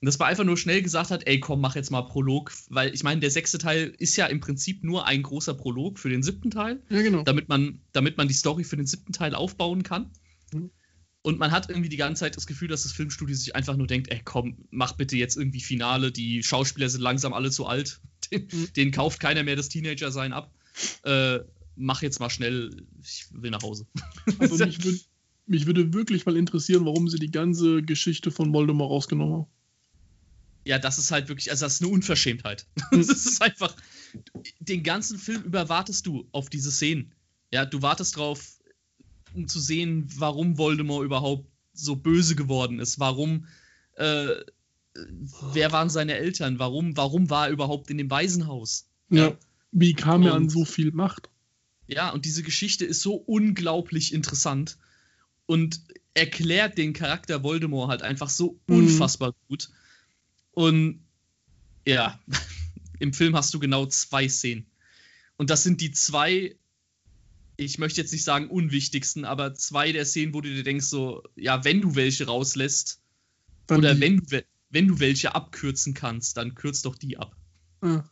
Und 0.00 0.06
das 0.06 0.18
war 0.20 0.26
einfach 0.26 0.44
nur 0.44 0.58
schnell 0.58 0.82
gesagt 0.82 1.10
hat, 1.10 1.26
ey, 1.26 1.40
komm, 1.40 1.60
mach 1.60 1.74
jetzt 1.74 1.90
mal 1.90 2.02
Prolog, 2.02 2.52
weil 2.68 2.94
ich 2.94 3.02
meine, 3.02 3.20
der 3.20 3.30
sechste 3.30 3.56
Teil 3.56 3.94
ist 3.98 4.16
ja 4.16 4.26
im 4.26 4.40
Prinzip 4.40 4.84
nur 4.84 5.06
ein 5.06 5.22
großer 5.22 5.54
Prolog 5.54 5.98
für 5.98 6.10
den 6.10 6.22
siebten 6.22 6.50
Teil, 6.50 6.82
ja, 6.90 7.00
genau. 7.00 7.22
damit, 7.22 7.48
man, 7.48 7.80
damit 7.92 8.18
man 8.18 8.28
die 8.28 8.34
Story 8.34 8.64
für 8.64 8.76
den 8.76 8.86
siebten 8.86 9.12
Teil 9.12 9.34
aufbauen 9.34 9.82
kann. 9.82 10.10
Mhm. 10.52 10.70
Und 11.22 11.38
man 11.38 11.50
hat 11.50 11.70
irgendwie 11.70 11.88
die 11.88 11.96
ganze 11.96 12.20
Zeit 12.20 12.36
das 12.36 12.46
Gefühl, 12.46 12.68
dass 12.68 12.84
das 12.84 12.92
Filmstudio 12.92 13.34
sich 13.34 13.56
einfach 13.56 13.76
nur 13.76 13.86
denkt, 13.86 14.12
ey 14.12 14.20
komm, 14.22 14.58
mach 14.70 14.92
bitte 14.92 15.16
jetzt 15.16 15.36
irgendwie 15.36 15.60
Finale, 15.60 16.12
die 16.12 16.42
Schauspieler 16.42 16.88
sind 16.88 17.00
langsam 17.00 17.32
alle 17.32 17.50
zu 17.50 17.66
alt, 17.66 18.00
den, 18.30 18.46
mhm. 18.52 18.72
denen 18.76 18.92
kauft 18.92 19.18
keiner 19.18 19.42
mehr 19.42 19.56
das 19.56 19.70
Teenager-Sein 19.70 20.32
ab. 20.32 20.52
Äh, 21.04 21.40
mach 21.74 22.02
jetzt 22.02 22.20
mal 22.20 22.30
schnell, 22.30 22.86
ich 23.02 23.26
will 23.32 23.50
nach 23.50 23.62
Hause. 23.62 23.86
Aber 24.38 24.56
mich, 24.66 24.84
würd, 24.84 25.00
mich 25.46 25.66
würde 25.66 25.94
wirklich 25.94 26.26
mal 26.26 26.36
interessieren, 26.36 26.84
warum 26.84 27.08
sie 27.08 27.18
die 27.18 27.30
ganze 27.30 27.82
Geschichte 27.82 28.30
von 28.30 28.52
Voldemort 28.52 28.90
rausgenommen 28.90 29.34
haben. 29.34 29.46
Ja, 30.66 30.80
das 30.80 30.98
ist 30.98 31.12
halt 31.12 31.28
wirklich, 31.28 31.50
also 31.52 31.64
das 31.64 31.74
ist 31.74 31.82
eine 31.82 31.92
Unverschämtheit. 31.92 32.66
Das 32.90 33.08
ist 33.08 33.40
einfach, 33.40 33.74
den 34.58 34.82
ganzen 34.82 35.16
Film 35.16 35.42
über 35.42 35.68
wartest 35.68 36.06
du 36.06 36.26
auf 36.32 36.50
diese 36.50 36.72
Szenen. 36.72 37.12
Ja, 37.52 37.64
du 37.64 37.82
wartest 37.82 38.16
drauf, 38.16 38.58
um 39.32 39.46
zu 39.46 39.60
sehen, 39.60 40.08
warum 40.16 40.58
Voldemort 40.58 41.04
überhaupt 41.04 41.48
so 41.72 41.94
böse 41.94 42.34
geworden 42.34 42.80
ist. 42.80 42.98
Warum, 42.98 43.46
äh, 43.94 44.26
wer 45.52 45.70
waren 45.70 45.88
seine 45.88 46.14
Eltern? 46.14 46.58
Warum, 46.58 46.96
warum 46.96 47.30
war 47.30 47.46
er 47.46 47.52
überhaupt 47.52 47.88
in 47.90 47.98
dem 47.98 48.10
Waisenhaus? 48.10 48.88
Ja. 49.08 49.28
ja. 49.28 49.38
Wie 49.70 49.94
kam 49.94 50.24
er 50.24 50.34
an 50.34 50.48
so 50.48 50.64
viel 50.64 50.90
Macht? 50.90 51.30
Ja, 51.86 52.10
und 52.10 52.24
diese 52.24 52.42
Geschichte 52.42 52.84
ist 52.84 53.02
so 53.02 53.14
unglaublich 53.14 54.12
interessant 54.12 54.78
und 55.46 55.80
erklärt 56.14 56.76
den 56.76 56.92
Charakter 56.92 57.44
Voldemort 57.44 57.88
halt 57.88 58.02
einfach 58.02 58.30
so 58.30 58.58
mhm. 58.66 58.76
unfassbar 58.78 59.32
gut. 59.46 59.68
Und 60.56 61.04
ja, 61.86 62.18
im 62.98 63.12
Film 63.12 63.36
hast 63.36 63.52
du 63.52 63.58
genau 63.58 63.84
zwei 63.84 64.26
Szenen. 64.26 64.66
Und 65.36 65.50
das 65.50 65.62
sind 65.62 65.82
die 65.82 65.90
zwei, 65.90 66.56
ich 67.58 67.78
möchte 67.78 68.00
jetzt 68.00 68.12
nicht 68.12 68.24
sagen 68.24 68.48
unwichtigsten, 68.48 69.26
aber 69.26 69.54
zwei 69.54 69.92
der 69.92 70.06
Szenen, 70.06 70.32
wo 70.32 70.40
du 70.40 70.48
dir 70.48 70.62
denkst, 70.62 70.86
so, 70.86 71.22
ja, 71.36 71.62
wenn 71.64 71.82
du 71.82 71.94
welche 71.94 72.24
rauslässt, 72.24 73.02
dann 73.66 73.80
oder 73.80 74.00
wenn 74.00 74.16
du, 74.16 74.44
wenn 74.70 74.88
du 74.88 74.98
welche 74.98 75.34
abkürzen 75.34 75.92
kannst, 75.92 76.38
dann 76.38 76.54
kürzt 76.54 76.86
doch 76.86 76.96
die 76.96 77.18
ab. 77.18 77.36
Ja. 77.82 78.10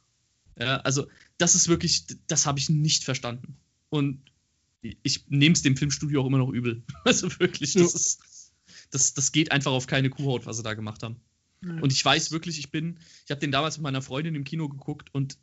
ja 0.59 0.76
also, 0.80 1.09
das 1.38 1.55
ist 1.55 1.68
wirklich, 1.68 2.05
das 2.26 2.45
habe 2.45 2.59
ich 2.59 2.68
nicht 2.68 3.05
verstanden. 3.05 3.57
Und 3.88 4.20
ich 4.82 5.24
nehme 5.28 5.55
es 5.55 5.62
dem 5.62 5.78
Filmstudio 5.78 6.20
auch 6.20 6.26
immer 6.26 6.38
noch 6.38 6.51
übel. 6.51 6.82
Also 7.05 7.30
wirklich, 7.40 7.72
das 7.72 7.92
ja. 7.92 7.99
ist, 7.99 8.53
das, 8.90 9.14
das 9.14 9.32
geht 9.32 9.51
einfach 9.51 9.72
auf 9.72 9.86
keine 9.86 10.11
Kuhhaut, 10.11 10.45
was 10.45 10.59
sie 10.59 10.62
da 10.62 10.74
gemacht 10.74 11.03
haben. 11.03 11.22
Ja. 11.67 11.81
Und 11.81 11.93
ich 11.93 12.05
weiß 12.05 12.31
wirklich, 12.31 12.59
ich 12.59 12.71
bin, 12.71 12.99
ich 13.25 13.31
habe 13.31 13.41
den 13.41 13.53
damals 13.53 13.77
mit 13.77 13.83
meiner 13.83 14.03
Freundin 14.03 14.35
im 14.35 14.45
Kino 14.45 14.69
geguckt 14.69 15.09
und 15.12 15.39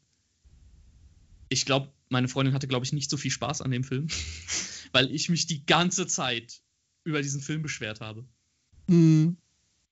ich 1.50 1.66
glaube, 1.66 1.92
meine 2.10 2.28
Freundin 2.28 2.54
hatte, 2.54 2.68
glaube 2.68 2.86
ich, 2.86 2.94
nicht 2.94 3.10
so 3.10 3.18
viel 3.18 3.32
Spaß 3.32 3.62
an 3.62 3.72
dem 3.72 3.84
Film, 3.84 4.08
weil 4.92 5.12
ich 5.12 5.30
mich 5.30 5.48
die 5.48 5.66
ganze 5.66 6.08
Zeit 6.08 6.62
über 7.04 7.22
diesen 7.22 7.42
Film 7.42 7.62
beschwert 7.62 8.02
habe. 8.02 8.26
Mhm. 8.88 9.38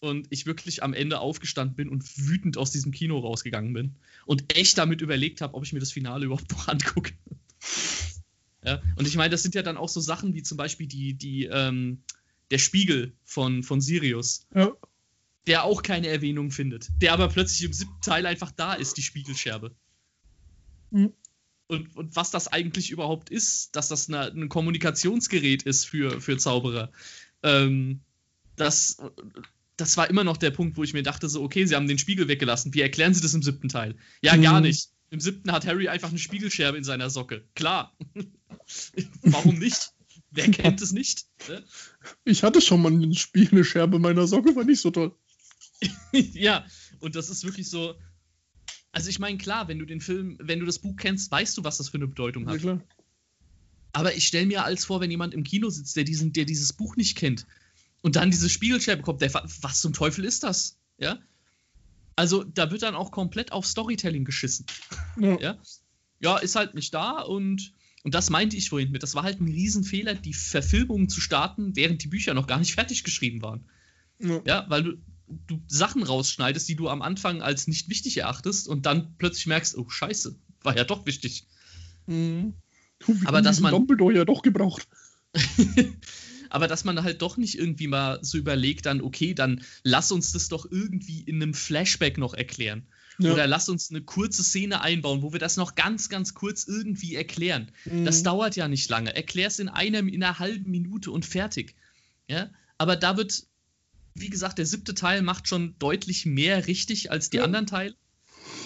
Und 0.01 0.27
ich 0.29 0.45
wirklich 0.45 0.81
am 0.81 0.93
Ende 0.93 1.19
aufgestanden 1.19 1.75
bin 1.75 1.89
und 1.89 2.05
wütend 2.17 2.57
aus 2.57 2.71
diesem 2.71 2.93
Kino 2.93 3.19
rausgegangen 3.19 3.73
bin 3.73 3.95
und 4.25 4.55
echt 4.55 4.77
damit 4.77 5.01
überlegt 5.01 5.41
habe, 5.41 5.55
ob 5.55 5.65
ich 5.65 5.73
mir 5.73 5.79
das 5.79 5.91
Finale 5.91 6.25
überhaupt 6.27 6.51
noch 6.51 6.67
angucke. 6.67 7.13
Ja? 8.63 8.81
Und 8.95 9.07
ich 9.07 9.15
meine, 9.15 9.29
das 9.29 9.43
sind 9.43 9.55
ja 9.55 9.63
dann 9.63 9.77
auch 9.77 9.89
so 9.89 9.99
Sachen 9.99 10.33
wie 10.33 10.43
zum 10.43 10.57
Beispiel 10.57 10.87
die, 10.87 11.13
die, 11.15 11.45
ähm, 11.45 12.03
der 12.51 12.57
Spiegel 12.57 13.13
von, 13.23 13.63
von 13.63 13.81
Sirius. 13.81 14.47
Ja. 14.55 14.71
Der 15.47 15.63
auch 15.63 15.81
keine 15.81 16.07
Erwähnung 16.07 16.51
findet. 16.51 16.89
Der 17.01 17.13
aber 17.13 17.27
plötzlich 17.29 17.63
im 17.63 17.73
siebten 17.73 18.01
Teil 18.01 18.25
einfach 18.25 18.51
da 18.51 18.73
ist, 18.73 18.97
die 18.97 19.01
Spiegelscherbe. 19.01 19.75
Mhm. 20.91 21.13
Und, 21.67 21.95
und 21.95 22.15
was 22.15 22.31
das 22.31 22.47
eigentlich 22.47 22.89
überhaupt 22.89 23.29
ist, 23.29 23.75
dass 23.75 23.89
das 23.89 24.09
eine, 24.09 24.31
ein 24.31 24.49
Kommunikationsgerät 24.49 25.63
ist 25.63 25.85
für, 25.85 26.19
für 26.19 26.37
Zauberer. 26.37 26.91
Ähm, 27.43 28.01
das, 28.55 28.97
das 29.77 29.95
war 29.95 30.09
immer 30.09 30.23
noch 30.23 30.37
der 30.37 30.51
Punkt, 30.51 30.77
wo 30.77 30.83
ich 30.83 30.93
mir 30.93 31.03
dachte, 31.03 31.29
so, 31.29 31.43
okay, 31.43 31.65
sie 31.65 31.75
haben 31.75 31.87
den 31.87 31.99
Spiegel 31.99 32.27
weggelassen. 32.27 32.73
Wie 32.73 32.81
erklären 32.81 33.13
sie 33.13 33.21
das 33.21 33.33
im 33.33 33.43
siebten 33.43 33.69
Teil? 33.69 33.95
Ja, 34.21 34.35
mhm. 34.35 34.41
gar 34.41 34.61
nicht. 34.61 34.89
Im 35.11 35.19
siebten 35.19 35.51
hat 35.51 35.65
Harry 35.65 35.87
einfach 35.87 36.09
eine 36.09 36.19
Spiegelscherbe 36.19 36.77
in 36.77 36.83
seiner 36.83 37.09
Socke. 37.09 37.47
Klar. 37.55 37.95
Warum 39.21 39.57
nicht? 39.57 39.91
Wer 40.31 40.49
kennt 40.51 40.81
es 40.81 40.91
nicht? 40.91 41.25
Ne? 41.47 41.63
Ich 42.23 42.43
hatte 42.43 42.61
schon 42.61 42.81
mal 42.81 42.91
eine 42.91 43.15
Spiegelscherbe 43.15 43.95
in 43.95 44.01
meiner 44.01 44.27
Socke, 44.27 44.55
war 44.55 44.63
nicht 44.63 44.81
so 44.81 44.91
toll. 44.91 45.15
ja, 46.11 46.65
und 46.99 47.15
das 47.15 47.29
ist 47.29 47.43
wirklich 47.43 47.69
so. 47.69 47.95
Also 48.91 49.09
ich 49.09 49.19
meine, 49.19 49.37
klar, 49.37 49.67
wenn 49.67 49.79
du 49.79 49.85
den 49.85 50.01
Film, 50.01 50.37
wenn 50.41 50.59
du 50.59 50.65
das 50.65 50.79
Buch 50.79 50.95
kennst, 50.95 51.31
weißt 51.31 51.57
du, 51.57 51.63
was 51.63 51.77
das 51.77 51.89
für 51.89 51.97
eine 51.97 52.07
Bedeutung 52.07 52.47
hat. 52.47 52.55
Ja, 52.55 52.59
klar. 52.59 52.83
Aber 53.91 54.15
ich 54.15 54.27
stelle 54.27 54.45
mir 54.45 54.63
als 54.63 54.85
vor, 54.85 55.01
wenn 55.01 55.11
jemand 55.11 55.33
im 55.33 55.43
Kino 55.43 55.69
sitzt, 55.69 55.95
der, 55.95 56.03
diesen, 56.03 56.33
der 56.33 56.45
dieses 56.45 56.73
Buch 56.73 56.95
nicht 56.95 57.17
kennt 57.17 57.45
und 58.01 58.15
dann 58.15 58.31
diese 58.31 58.49
Spiegelscherbe 58.49 59.01
bekommt, 59.01 59.21
der 59.21 59.33
was 59.33 59.81
zum 59.81 59.93
Teufel 59.93 60.25
ist 60.25 60.43
das? 60.43 60.77
Ja? 60.97 61.19
Also 62.15 62.43
da 62.43 62.71
wird 62.71 62.83
dann 62.83 62.95
auch 62.95 63.11
komplett 63.11 63.51
auf 63.51 63.65
Storytelling 63.65 64.25
geschissen. 64.25 64.65
Ja. 65.19 65.37
ja? 65.41 65.57
ja, 66.19 66.37
ist 66.37 66.55
halt 66.55 66.75
nicht 66.75 66.93
da 66.93 67.21
und, 67.21 67.73
und 68.03 68.13
das 68.13 68.29
meinte 68.29 68.57
ich 68.57 68.69
vorhin 68.69 68.91
mit. 68.91 69.03
Das 69.03 69.15
war 69.15 69.23
halt 69.23 69.41
ein 69.41 69.47
Riesenfehler, 69.47 70.15
die 70.15 70.33
Verfilmungen 70.33 71.09
zu 71.09 71.21
starten, 71.21 71.75
während 71.75 72.03
die 72.03 72.07
Bücher 72.07 72.33
noch 72.33 72.47
gar 72.47 72.59
nicht 72.59 72.73
fertig 72.73 73.03
geschrieben 73.03 73.41
waren. 73.41 73.69
Ja, 74.19 74.41
ja 74.45 74.65
weil 74.69 74.83
du, 74.83 74.97
du 75.47 75.61
Sachen 75.67 76.03
rausschneidest, 76.03 76.67
die 76.67 76.75
du 76.75 76.89
am 76.89 77.01
Anfang 77.01 77.41
als 77.41 77.67
nicht 77.67 77.89
wichtig 77.89 78.17
erachtest 78.17 78.67
und 78.67 78.85
dann 78.85 79.15
plötzlich 79.17 79.47
merkst, 79.47 79.77
oh 79.77 79.89
Scheiße, 79.89 80.35
war 80.63 80.75
ja 80.75 80.83
doch 80.83 81.05
wichtig. 81.05 81.45
Mhm. 82.07 82.53
Aber 83.25 83.41
dass 83.41 83.59
man 83.59 83.71
Dumbledore 83.71 84.13
ja 84.13 84.25
doch 84.25 84.41
gebraucht. 84.41 84.87
aber 86.49 86.67
dass 86.67 86.83
man 86.83 87.01
halt 87.03 87.21
doch 87.21 87.37
nicht 87.37 87.57
irgendwie 87.57 87.87
mal 87.87 88.19
so 88.21 88.37
überlegt, 88.37 88.85
dann, 88.85 89.01
okay, 89.01 89.33
dann 89.33 89.63
lass 89.83 90.11
uns 90.11 90.31
das 90.31 90.49
doch 90.49 90.69
irgendwie 90.69 91.21
in 91.21 91.41
einem 91.41 91.53
Flashback 91.53 92.17
noch 92.17 92.33
erklären. 92.33 92.87
Ja. 93.19 93.33
Oder 93.33 93.47
lass 93.47 93.67
uns 93.67 93.89
eine 93.89 94.01
kurze 94.01 94.43
Szene 94.43 94.81
einbauen, 94.81 95.21
wo 95.21 95.33
wir 95.33 95.39
das 95.39 95.57
noch 95.57 95.75
ganz, 95.75 96.09
ganz 96.09 96.33
kurz 96.33 96.65
irgendwie 96.67 97.15
erklären. 97.15 97.71
Mhm. 97.85 98.05
Das 98.05 98.23
dauert 98.23 98.55
ja 98.55 98.67
nicht 98.67 98.89
lange. 98.89 99.13
Erklär 99.15 99.47
es 99.47 99.59
in 99.59 99.69
einer, 99.69 99.99
in 99.99 100.23
einer 100.23 100.39
halben 100.39 100.71
Minute 100.71 101.11
und 101.11 101.25
fertig. 101.25 101.75
Ja, 102.29 102.49
aber 102.77 102.95
da 102.95 103.17
wird, 103.17 103.45
wie 104.15 104.29
gesagt, 104.29 104.57
der 104.57 104.65
siebte 104.65 104.93
Teil 104.93 105.21
macht 105.21 105.47
schon 105.47 105.75
deutlich 105.79 106.25
mehr 106.25 106.67
richtig 106.67 107.11
als 107.11 107.29
die 107.29 107.37
ja. 107.37 107.43
anderen 107.43 107.67
Teile. 107.67 107.95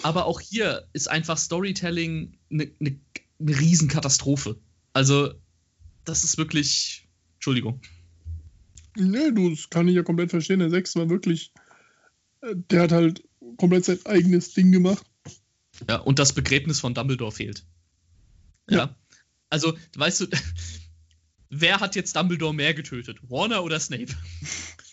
Aber 0.02 0.26
auch 0.26 0.40
hier 0.40 0.88
ist 0.92 1.10
einfach 1.10 1.38
Storytelling 1.38 2.38
eine, 2.50 2.70
eine, 2.80 3.00
eine 3.40 3.60
Riesenkatastrophe. 3.60 4.58
Also, 4.92 5.34
das 6.04 6.24
ist 6.24 6.38
wirklich 6.38 7.04
Entschuldigung. 7.44 7.82
Nee, 8.96 9.32
du, 9.32 9.50
das 9.50 9.68
kann 9.68 9.86
ich 9.86 9.94
ja 9.94 10.02
komplett 10.02 10.30
verstehen. 10.30 10.60
Der 10.60 10.70
6 10.70 10.96
war 10.96 11.10
wirklich, 11.10 11.52
äh, 12.40 12.54
der 12.56 12.82
hat 12.82 12.92
halt 12.92 13.22
komplett 13.58 13.84
sein 13.84 13.98
eigenes 14.06 14.54
Ding 14.54 14.72
gemacht. 14.72 15.04
Ja, 15.86 15.96
und 15.96 16.18
das 16.18 16.32
Begräbnis 16.32 16.80
von 16.80 16.94
Dumbledore 16.94 17.32
fehlt. 17.32 17.66
Ja. 18.70 18.76
ja. 18.78 18.96
Also, 19.50 19.76
weißt 19.94 20.22
du, 20.22 20.26
wer 21.50 21.80
hat 21.80 21.96
jetzt 21.96 22.16
Dumbledore 22.16 22.54
mehr 22.54 22.72
getötet? 22.72 23.18
Warner 23.28 23.62
oder 23.62 23.78
Snape? 23.78 24.06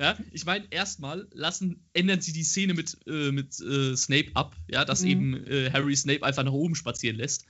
ja, 0.00 0.16
ich 0.32 0.46
meine, 0.46 0.64
erstmal 0.70 1.28
lassen, 1.32 1.84
ändern 1.92 2.22
sie 2.22 2.32
die 2.32 2.42
Szene 2.42 2.72
mit, 2.72 2.96
äh, 3.06 3.30
mit 3.32 3.60
äh, 3.60 3.94
Snape 3.94 4.30
ab, 4.32 4.56
ja, 4.70 4.86
dass 4.86 5.02
mhm. 5.02 5.08
eben 5.08 5.46
äh, 5.46 5.70
Harry 5.70 5.94
Snape 5.94 6.24
einfach 6.24 6.42
nach 6.42 6.52
oben 6.52 6.74
spazieren 6.74 7.18
lässt. 7.18 7.44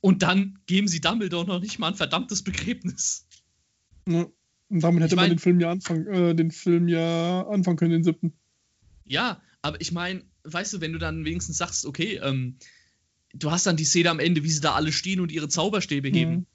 Und 0.00 0.22
dann 0.22 0.60
geben 0.66 0.86
sie 0.86 1.00
Dumbledore 1.00 1.46
noch 1.46 1.60
nicht 1.60 1.80
mal 1.80 1.88
ein 1.88 1.96
verdammtes 1.96 2.42
Begräbnis. 2.42 3.26
Ja. 4.08 4.26
Und 4.68 4.84
damit 4.84 5.02
hätte 5.02 5.14
ich 5.14 5.16
mein, 5.16 5.30
man 5.30 5.36
den 5.36 5.40
Film 5.40 5.58
ja 5.58 5.70
anfangen, 5.72 6.06
äh, 6.06 6.34
den 6.36 6.52
Film 6.52 6.86
ja 6.86 7.44
anfangen 7.48 7.76
können, 7.76 7.90
den 7.90 8.04
siebten. 8.04 8.34
Ja, 9.04 9.42
aber 9.60 9.80
ich 9.80 9.90
meine, 9.90 10.22
weißt 10.44 10.74
du, 10.74 10.80
wenn 10.80 10.92
du 10.92 11.00
dann 11.00 11.24
wenigstens 11.24 11.58
sagst, 11.58 11.84
okay, 11.86 12.20
ähm, 12.22 12.56
du 13.34 13.50
hast 13.50 13.66
dann 13.66 13.76
die 13.76 13.84
Szene 13.84 14.10
am 14.10 14.20
Ende, 14.20 14.44
wie 14.44 14.50
sie 14.50 14.60
da 14.60 14.76
alle 14.76 14.92
stehen 14.92 15.18
und 15.18 15.32
ihre 15.32 15.48
Zauberstäbe 15.48 16.10
mhm. 16.10 16.14
heben. 16.14 16.46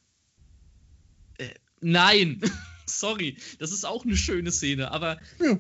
Äh, 1.40 1.50
nein, 1.82 2.40
sorry, 2.86 3.38
das 3.60 3.72
ist 3.72 3.86
auch 3.86 4.06
eine 4.06 4.16
schöne 4.16 4.52
Szene, 4.52 4.92
aber 4.92 5.20
ja. 5.40 5.60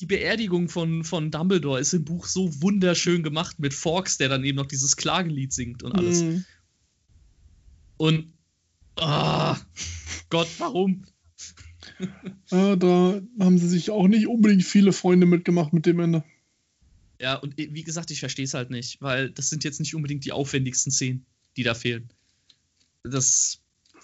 die 0.00 0.06
Beerdigung 0.06 0.68
von, 0.68 1.04
von 1.04 1.30
Dumbledore 1.30 1.80
ist 1.80 1.92
im 1.92 2.04
Buch 2.04 2.26
so 2.26 2.62
wunderschön 2.62 3.22
gemacht 3.22 3.58
mit 3.58 3.74
Forks, 3.74 4.18
der 4.18 4.28
dann 4.28 4.44
eben 4.44 4.56
noch 4.56 4.66
dieses 4.66 4.96
Klagelied 4.96 5.52
singt 5.52 5.82
und 5.82 5.92
alles. 5.92 6.22
Mhm. 6.22 6.44
Und 7.96 8.32
oh, 8.96 9.56
Gott, 10.30 10.48
warum? 10.58 11.04
ja, 12.50 12.76
da 12.76 13.20
haben 13.38 13.58
sie 13.58 13.68
sich 13.68 13.90
auch 13.90 14.08
nicht 14.08 14.26
unbedingt 14.26 14.64
viele 14.64 14.92
Freunde 14.92 15.26
mitgemacht 15.26 15.72
mit 15.72 15.86
dem 15.86 16.00
Ende. 16.00 16.24
Ja, 17.20 17.34
und 17.34 17.58
wie 17.58 17.82
gesagt, 17.82 18.10
ich 18.10 18.20
verstehe 18.20 18.46
es 18.46 18.54
halt 18.54 18.70
nicht, 18.70 19.02
weil 19.02 19.30
das 19.30 19.50
sind 19.50 19.64
jetzt 19.64 19.78
nicht 19.78 19.94
unbedingt 19.94 20.24
die 20.24 20.32
aufwendigsten 20.32 20.90
Szenen, 20.90 21.26
die 21.56 21.62
da 21.62 21.74
fehlen. 21.74 22.08
Das 23.02 23.59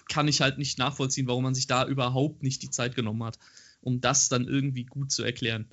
kann 0.09 0.27
ich 0.27 0.41
halt 0.41 0.57
nicht 0.57 0.77
nachvollziehen, 0.77 1.27
warum 1.27 1.43
man 1.43 1.55
sich 1.55 1.67
da 1.67 1.87
überhaupt 1.87 2.43
nicht 2.43 2.61
die 2.63 2.69
Zeit 2.69 2.95
genommen 2.95 3.23
hat, 3.23 3.39
um 3.81 4.01
das 4.01 4.29
dann 4.29 4.47
irgendwie 4.47 4.85
gut 4.85 5.11
zu 5.11 5.23
erklären. 5.23 5.67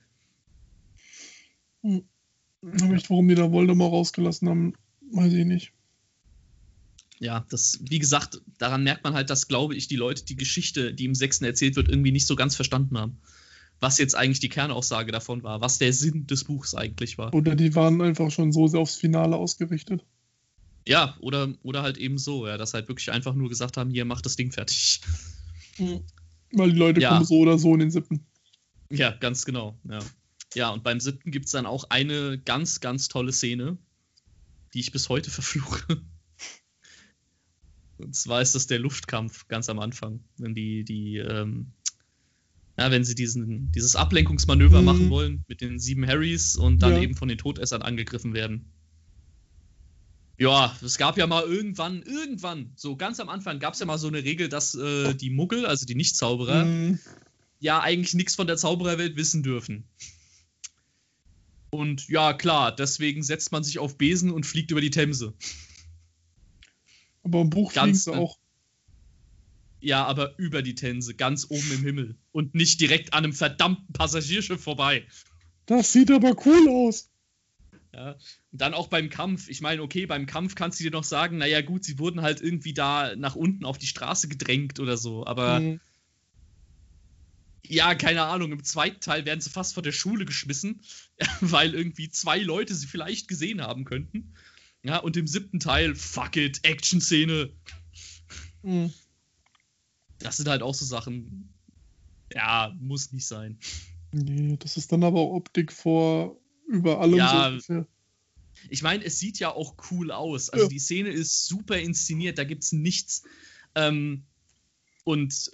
Hm. 1.82 2.04
Echt, 2.92 3.10
warum 3.10 3.28
die 3.28 3.34
da 3.34 3.52
Voldemort 3.52 3.92
rausgelassen 3.92 4.48
haben, 4.48 4.74
weiß 5.12 5.32
ich 5.32 5.44
nicht 5.44 5.72
ja, 7.24 7.46
das, 7.48 7.78
wie 7.82 7.98
gesagt, 7.98 8.40
daran 8.58 8.82
merkt 8.82 9.04
man 9.04 9.14
halt, 9.14 9.30
dass, 9.30 9.48
glaube 9.48 9.74
ich, 9.74 9.88
die 9.88 9.96
Leute 9.96 10.24
die 10.24 10.36
Geschichte, 10.36 10.92
die 10.92 11.04
im 11.04 11.14
Sechsten 11.14 11.44
erzählt 11.44 11.76
wird, 11.76 11.88
irgendwie 11.88 12.12
nicht 12.12 12.26
so 12.26 12.36
ganz 12.36 12.56
verstanden 12.56 12.98
haben. 12.98 13.18
Was 13.80 13.98
jetzt 13.98 14.14
eigentlich 14.14 14.40
die 14.40 14.48
Kernaussage 14.48 15.12
davon 15.12 15.42
war, 15.42 15.60
was 15.60 15.78
der 15.78 15.92
Sinn 15.92 16.26
des 16.26 16.44
Buchs 16.44 16.74
eigentlich 16.74 17.18
war. 17.18 17.34
Oder 17.34 17.54
die 17.54 17.74
waren 17.74 18.00
einfach 18.00 18.30
schon 18.30 18.52
so 18.52 18.66
sehr 18.66 18.80
aufs 18.80 18.96
Finale 18.96 19.36
ausgerichtet. 19.36 20.04
Ja, 20.86 21.16
oder, 21.20 21.54
oder 21.62 21.82
halt 21.82 21.96
eben 21.96 22.18
so, 22.18 22.46
ja, 22.46 22.58
dass 22.58 22.74
halt 22.74 22.88
wirklich 22.88 23.10
einfach 23.10 23.34
nur 23.34 23.48
gesagt 23.48 23.76
haben, 23.76 23.90
hier, 23.90 24.04
macht 24.04 24.26
das 24.26 24.36
Ding 24.36 24.52
fertig. 24.52 25.00
Mhm. 25.78 26.02
Weil 26.52 26.72
die 26.72 26.78
Leute 26.78 27.00
ja. 27.00 27.10
kommen 27.10 27.24
so 27.24 27.38
oder 27.38 27.58
so 27.58 27.72
in 27.72 27.80
den 27.80 27.90
Sippen. 27.90 28.26
Ja, 28.90 29.10
ganz 29.12 29.44
genau, 29.44 29.78
ja. 29.88 30.00
Ja, 30.54 30.70
und 30.70 30.84
beim 30.84 31.00
siebten 31.00 31.30
gibt 31.32 31.46
es 31.46 31.52
dann 31.52 31.66
auch 31.66 31.90
eine 31.90 32.38
ganz, 32.38 32.80
ganz 32.80 33.08
tolle 33.08 33.32
Szene, 33.32 33.76
die 34.72 34.80
ich 34.80 34.92
bis 34.92 35.08
heute 35.08 35.30
verfluche. 35.30 36.02
Und 37.96 38.14
zwar 38.14 38.42
ist 38.42 38.54
das 38.54 38.66
der 38.66 38.80
Luftkampf 38.80 39.46
ganz 39.48 39.68
am 39.68 39.78
Anfang, 39.78 40.20
wenn 40.36 40.54
die, 40.54 40.84
die, 40.84 41.16
ähm, 41.18 41.72
ja, 42.76 42.90
wenn 42.90 43.04
sie 43.04 43.14
diesen, 43.14 43.70
dieses 43.72 43.94
Ablenkungsmanöver 43.94 44.80
mhm. 44.80 44.84
machen 44.84 45.10
wollen 45.10 45.44
mit 45.48 45.60
den 45.60 45.78
sieben 45.78 46.06
Harrys 46.06 46.56
und 46.56 46.82
dann 46.82 46.94
ja. 46.94 47.00
eben 47.00 47.14
von 47.14 47.28
den 47.28 47.38
Todessern 47.38 47.82
angegriffen 47.82 48.34
werden. 48.34 48.72
Ja, 50.36 50.76
es 50.82 50.98
gab 50.98 51.16
ja 51.16 51.26
mal 51.26 51.44
irgendwann, 51.44 52.02
irgendwann, 52.02 52.72
so 52.74 52.96
ganz 52.96 53.20
am 53.20 53.28
Anfang 53.28 53.60
gab 53.60 53.74
es 53.74 53.80
ja 53.80 53.86
mal 53.86 53.98
so 53.98 54.08
eine 54.08 54.24
Regel, 54.24 54.48
dass 54.48 54.74
äh, 54.74 55.14
die 55.14 55.30
Muggel, 55.30 55.64
also 55.64 55.86
die 55.86 55.94
Nicht-Zauberer, 55.94 56.64
mhm. 56.64 56.98
ja 57.60 57.80
eigentlich 57.80 58.14
nichts 58.14 58.34
von 58.34 58.46
der 58.46 58.56
Zaubererwelt 58.56 59.16
wissen 59.16 59.42
dürfen. 59.42 59.84
Und 61.70 62.08
ja, 62.08 62.32
klar, 62.32 62.74
deswegen 62.74 63.22
setzt 63.22 63.52
man 63.52 63.64
sich 63.64 63.78
auf 63.78 63.96
Besen 63.96 64.30
und 64.30 64.46
fliegt 64.46 64.70
über 64.70 64.80
die 64.80 64.90
Themse. 64.90 65.34
Aber 67.22 67.40
im 67.40 67.50
Buch 67.50 67.72
ganz, 67.72 68.04
fliegen 68.04 68.16
sie 68.16 68.22
auch. 68.22 68.38
Ja, 69.80 70.04
aber 70.04 70.38
über 70.38 70.62
die 70.62 70.74
Themse, 70.74 71.14
ganz 71.14 71.46
oben 71.48 71.72
im 71.72 71.82
Himmel. 71.82 72.16
Und 72.32 72.54
nicht 72.54 72.80
direkt 72.80 73.12
an 73.12 73.24
einem 73.24 73.32
verdammten 73.32 73.92
Passagierschiff 73.92 74.62
vorbei. 74.62 75.06
Das 75.66 75.92
sieht 75.92 76.10
aber 76.10 76.36
cool 76.46 76.68
aus. 76.68 77.10
Ja. 77.94 78.12
Und 78.50 78.60
dann 78.60 78.74
auch 78.74 78.88
beim 78.88 79.08
Kampf. 79.08 79.48
Ich 79.48 79.60
meine, 79.60 79.82
okay, 79.82 80.06
beim 80.06 80.26
Kampf 80.26 80.56
kannst 80.56 80.80
du 80.80 80.84
dir 80.84 80.90
noch 80.90 81.04
sagen, 81.04 81.38
naja, 81.38 81.60
gut, 81.62 81.84
sie 81.84 81.98
wurden 81.98 82.22
halt 82.22 82.40
irgendwie 82.40 82.74
da 82.74 83.14
nach 83.14 83.36
unten 83.36 83.64
auf 83.64 83.78
die 83.78 83.86
Straße 83.86 84.28
gedrängt 84.28 84.80
oder 84.80 84.96
so, 84.96 85.26
aber. 85.26 85.60
Mhm. 85.60 85.80
Ja, 87.66 87.94
keine 87.94 88.24
Ahnung, 88.24 88.52
im 88.52 88.62
zweiten 88.62 89.00
Teil 89.00 89.24
werden 89.24 89.40
sie 89.40 89.48
fast 89.48 89.72
vor 89.72 89.82
der 89.82 89.92
Schule 89.92 90.26
geschmissen, 90.26 90.82
weil 91.40 91.74
irgendwie 91.74 92.10
zwei 92.10 92.38
Leute 92.38 92.74
sie 92.74 92.86
vielleicht 92.86 93.26
gesehen 93.26 93.62
haben 93.62 93.84
könnten. 93.84 94.34
Ja, 94.82 94.98
und 94.98 95.16
im 95.16 95.26
siebten 95.26 95.60
Teil, 95.60 95.94
fuck 95.94 96.36
it, 96.36 96.60
Action-Szene. 96.62 97.50
Mhm. 98.62 98.92
Das 100.18 100.36
sind 100.36 100.48
halt 100.48 100.60
auch 100.60 100.74
so 100.74 100.84
Sachen, 100.84 101.54
ja, 102.34 102.76
muss 102.78 103.12
nicht 103.12 103.26
sein. 103.26 103.58
Nee, 104.12 104.58
das 104.58 104.76
ist 104.76 104.92
dann 104.92 105.02
aber 105.02 105.22
Optik 105.22 105.72
vor 105.72 106.38
über 106.66 107.00
allem 107.00 107.16
ja, 107.16 107.58
so 107.60 107.86
Ich 108.68 108.82
meine, 108.82 109.04
es 109.04 109.18
sieht 109.18 109.38
ja 109.38 109.50
auch 109.50 109.76
cool 109.90 110.10
aus. 110.10 110.50
Also 110.50 110.66
ja. 110.66 110.68
die 110.68 110.78
Szene 110.78 111.10
ist 111.10 111.46
super 111.46 111.78
inszeniert, 111.78 112.38
da 112.38 112.44
gibt 112.44 112.64
es 112.64 112.72
nichts. 112.72 113.22
Ähm, 113.74 114.24
und 115.04 115.50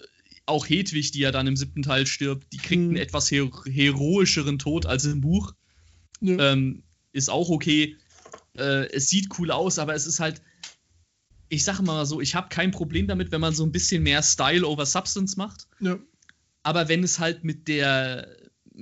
auch 0.46 0.68
Hedwig, 0.68 1.12
die 1.12 1.20
ja 1.20 1.30
dann 1.30 1.46
im 1.46 1.56
siebten 1.56 1.82
Teil 1.82 2.06
stirbt, 2.06 2.52
die 2.52 2.58
kriegt 2.58 2.82
hm. 2.82 2.88
einen 2.88 2.96
etwas 2.96 3.30
her 3.30 3.48
heroischeren 3.66 4.58
Tod 4.58 4.86
als 4.86 5.04
im 5.04 5.20
Buch. 5.20 5.54
Ja. 6.20 6.52
Ähm, 6.52 6.82
ist 7.12 7.30
auch 7.30 7.48
okay. 7.48 7.96
Äh, 8.56 8.90
es 8.92 9.08
sieht 9.08 9.38
cool 9.38 9.50
aus, 9.50 9.78
aber 9.78 9.94
es 9.94 10.06
ist 10.06 10.20
halt, 10.20 10.42
ich 11.48 11.64
sage 11.64 11.82
mal 11.82 12.04
so, 12.06 12.20
ich 12.20 12.34
habe 12.34 12.48
kein 12.48 12.70
Problem 12.70 13.06
damit, 13.06 13.32
wenn 13.32 13.40
man 13.40 13.54
so 13.54 13.64
ein 13.64 13.72
bisschen 13.72 14.02
mehr 14.02 14.22
Style 14.22 14.66
over 14.66 14.86
Substance 14.86 15.36
macht. 15.36 15.66
Ja. 15.80 15.98
Aber 16.62 16.88
wenn 16.88 17.02
es 17.02 17.18
halt 17.18 17.42
mit 17.42 17.68
der 17.68 18.28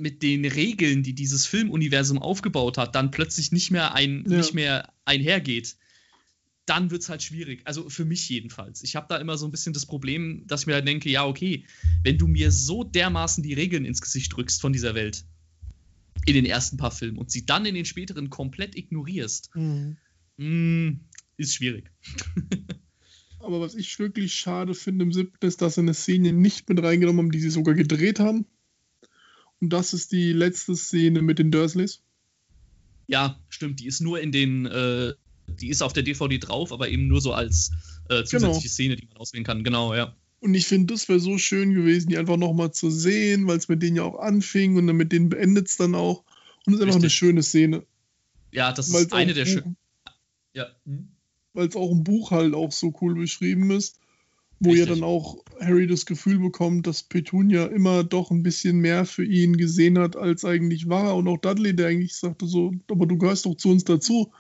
mit 0.00 0.22
den 0.22 0.44
Regeln, 0.44 1.02
die 1.02 1.14
dieses 1.14 1.46
Filmuniversum 1.46 2.18
aufgebaut 2.18 2.78
hat, 2.78 2.94
dann 2.94 3.10
plötzlich 3.10 3.52
nicht 3.52 3.70
mehr, 3.70 3.94
ein, 3.94 4.24
ja. 4.28 4.38
nicht 4.38 4.54
mehr 4.54 4.92
einhergeht, 5.04 5.76
dann 6.66 6.90
wird 6.90 7.02
es 7.02 7.08
halt 7.08 7.22
schwierig. 7.22 7.62
Also 7.64 7.88
für 7.88 8.04
mich 8.04 8.28
jedenfalls. 8.28 8.82
Ich 8.82 8.94
habe 8.96 9.06
da 9.08 9.16
immer 9.16 9.38
so 9.38 9.46
ein 9.46 9.50
bisschen 9.50 9.72
das 9.72 9.86
Problem, 9.86 10.46
dass 10.46 10.62
ich 10.62 10.66
mir 10.66 10.74
halt 10.74 10.86
denke, 10.86 11.08
ja, 11.08 11.24
okay, 11.26 11.64
wenn 12.02 12.18
du 12.18 12.26
mir 12.26 12.52
so 12.52 12.84
dermaßen 12.84 13.42
die 13.42 13.54
Regeln 13.54 13.84
ins 13.84 14.00
Gesicht 14.00 14.36
drückst 14.36 14.60
von 14.60 14.72
dieser 14.72 14.94
Welt 14.94 15.24
in 16.26 16.34
den 16.34 16.44
ersten 16.44 16.76
paar 16.76 16.90
Filmen 16.90 17.16
und 17.16 17.30
sie 17.30 17.46
dann 17.46 17.64
in 17.64 17.74
den 17.74 17.84
späteren 17.84 18.28
komplett 18.28 18.76
ignorierst, 18.76 19.50
mhm. 19.54 19.96
mh, 20.36 20.46
mm, 20.46 21.00
ist 21.38 21.54
schwierig. 21.54 21.90
Aber 23.40 23.60
was 23.60 23.74
ich 23.74 23.98
wirklich 23.98 24.34
schade 24.34 24.74
finde 24.74 25.04
im 25.04 25.12
siebten 25.12 25.46
ist, 25.46 25.62
dass 25.62 25.76
sie 25.76 25.80
eine 25.80 25.94
Szene 25.94 26.32
nicht 26.32 26.68
mit 26.68 26.82
reingenommen 26.82 27.26
haben, 27.26 27.30
die 27.30 27.40
sie 27.40 27.50
sogar 27.50 27.74
gedreht 27.74 28.20
haben. 28.20 28.46
Und 29.60 29.70
das 29.72 29.92
ist 29.92 30.12
die 30.12 30.32
letzte 30.32 30.76
Szene 30.76 31.22
mit 31.22 31.38
den 31.38 31.50
Dursleys. 31.50 32.02
Ja, 33.06 33.40
stimmt. 33.48 33.80
Die 33.80 33.86
ist 33.86 34.00
nur 34.00 34.20
in 34.20 34.32
den, 34.32 34.66
äh, 34.66 35.14
die 35.48 35.68
ist 35.68 35.82
auf 35.82 35.92
der 35.92 36.02
DVD 36.02 36.38
drauf, 36.38 36.72
aber 36.72 36.88
eben 36.88 37.08
nur 37.08 37.20
so 37.20 37.32
als 37.32 37.72
äh, 38.08 38.22
zusätzliche 38.24 38.40
genau. 38.40 38.60
Szene, 38.60 38.96
die 38.96 39.06
man 39.06 39.16
auswählen 39.16 39.44
kann. 39.44 39.64
Genau, 39.64 39.94
ja. 39.94 40.14
Und 40.40 40.54
ich 40.54 40.66
finde, 40.66 40.94
das 40.94 41.08
wäre 41.08 41.18
so 41.18 41.36
schön 41.38 41.74
gewesen, 41.74 42.10
die 42.10 42.18
einfach 42.18 42.36
nochmal 42.36 42.70
zu 42.70 42.90
sehen, 42.90 43.46
weil 43.48 43.58
es 43.58 43.68
mit 43.68 43.82
denen 43.82 43.96
ja 43.96 44.04
auch 44.04 44.20
anfing 44.20 44.76
und 44.76 44.86
dann 44.86 44.96
mit 44.96 45.10
denen 45.10 45.30
beendet 45.30 45.68
es 45.68 45.76
dann 45.76 45.94
auch. 45.94 46.22
Und 46.64 46.74
es 46.74 46.80
ist 46.80 46.82
einfach 46.82 46.96
Richtig. 46.96 47.02
eine 47.02 47.10
schöne 47.10 47.42
Szene. 47.42 47.86
Ja, 48.52 48.72
das 48.72 48.92
weil's 48.92 49.06
ist 49.06 49.12
eine 49.14 49.34
der 49.34 49.46
schönen. 49.46 49.76
Ja. 50.52 50.66
Hm? 50.84 51.08
Weil 51.54 51.68
es 51.68 51.76
auch 51.76 51.90
im 51.90 52.04
Buch 52.04 52.30
halt 52.30 52.54
auch 52.54 52.70
so 52.70 52.94
cool 53.00 53.14
beschrieben 53.14 53.70
ist. 53.72 53.98
Wo 54.60 54.70
Richtig. 54.70 54.88
ja 54.88 54.94
dann 54.94 55.04
auch 55.04 55.44
Harry 55.60 55.86
das 55.86 56.04
Gefühl 56.04 56.38
bekommt, 56.38 56.86
dass 56.86 57.04
Petunia 57.04 57.66
immer 57.66 58.02
doch 58.02 58.30
ein 58.30 58.42
bisschen 58.42 58.78
mehr 58.78 59.04
für 59.04 59.24
ihn 59.24 59.56
gesehen 59.56 59.98
hat, 59.98 60.16
als 60.16 60.44
eigentlich 60.44 60.88
war. 60.88 61.16
Und 61.16 61.28
auch 61.28 61.38
Dudley, 61.38 61.76
der 61.76 61.88
eigentlich 61.88 62.16
sagte 62.16 62.46
so, 62.46 62.72
aber 62.90 63.06
du 63.06 63.18
gehörst 63.18 63.46
doch 63.46 63.54
zu 63.54 63.70
uns 63.70 63.84
dazu. 63.84 64.32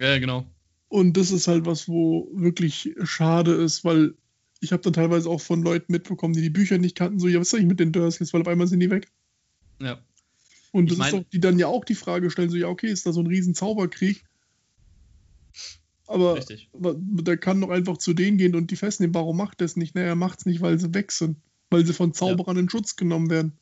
Ja, 0.00 0.18
genau. 0.18 0.46
Und 0.88 1.16
das 1.16 1.30
ist 1.30 1.48
halt 1.48 1.66
was, 1.66 1.88
wo 1.88 2.28
wirklich 2.32 2.94
schade 3.04 3.52
ist, 3.52 3.84
weil 3.84 4.14
ich 4.60 4.72
habe 4.72 4.82
dann 4.82 4.92
teilweise 4.92 5.28
auch 5.28 5.40
von 5.40 5.62
Leuten 5.62 5.92
mitbekommen, 5.92 6.34
die 6.34 6.42
die 6.42 6.50
Bücher 6.50 6.78
nicht 6.78 6.96
kannten, 6.96 7.18
so, 7.18 7.28
ja, 7.28 7.40
was 7.40 7.50
soll 7.50 7.60
ich 7.60 7.66
mit 7.66 7.80
den 7.80 7.92
Dursleys, 7.92 8.32
weil 8.32 8.42
auf 8.42 8.48
einmal 8.48 8.66
sind 8.66 8.80
die 8.80 8.90
weg. 8.90 9.08
Ja. 9.80 9.98
Und 10.72 10.90
das 10.90 10.94
ich 10.94 10.98
mein, 10.98 11.08
ist 11.08 11.20
auch, 11.20 11.30
die 11.30 11.40
dann 11.40 11.58
ja 11.58 11.66
auch 11.66 11.84
die 11.84 11.94
Frage 11.94 12.30
stellen, 12.30 12.50
so, 12.50 12.56
ja, 12.56 12.68
okay, 12.68 12.88
ist 12.88 13.06
da 13.06 13.12
so 13.12 13.20
ein 13.20 13.26
riesen 13.26 13.54
Zauberkrieg? 13.54 14.24
Aber 16.06 16.36
Richtig. 16.36 16.70
der 16.72 17.36
kann 17.36 17.60
doch 17.60 17.70
einfach 17.70 17.98
zu 17.98 18.14
denen 18.14 18.38
gehen 18.38 18.54
und 18.54 18.70
die 18.70 18.76
festnehmen. 18.76 19.14
Warum 19.14 19.36
macht 19.36 19.60
er 19.60 19.64
es 19.64 19.76
nicht? 19.76 19.94
Naja, 19.94 20.08
er 20.08 20.14
macht 20.14 20.40
es 20.40 20.46
nicht, 20.46 20.60
weil 20.60 20.78
sie 20.78 20.94
weg 20.94 21.10
sind. 21.12 21.38
Weil 21.70 21.84
sie 21.84 21.92
von 21.92 22.14
Zauberern 22.14 22.56
ja. 22.56 22.62
in 22.62 22.70
Schutz 22.70 22.96
genommen 22.96 23.28
werden. 23.28 23.58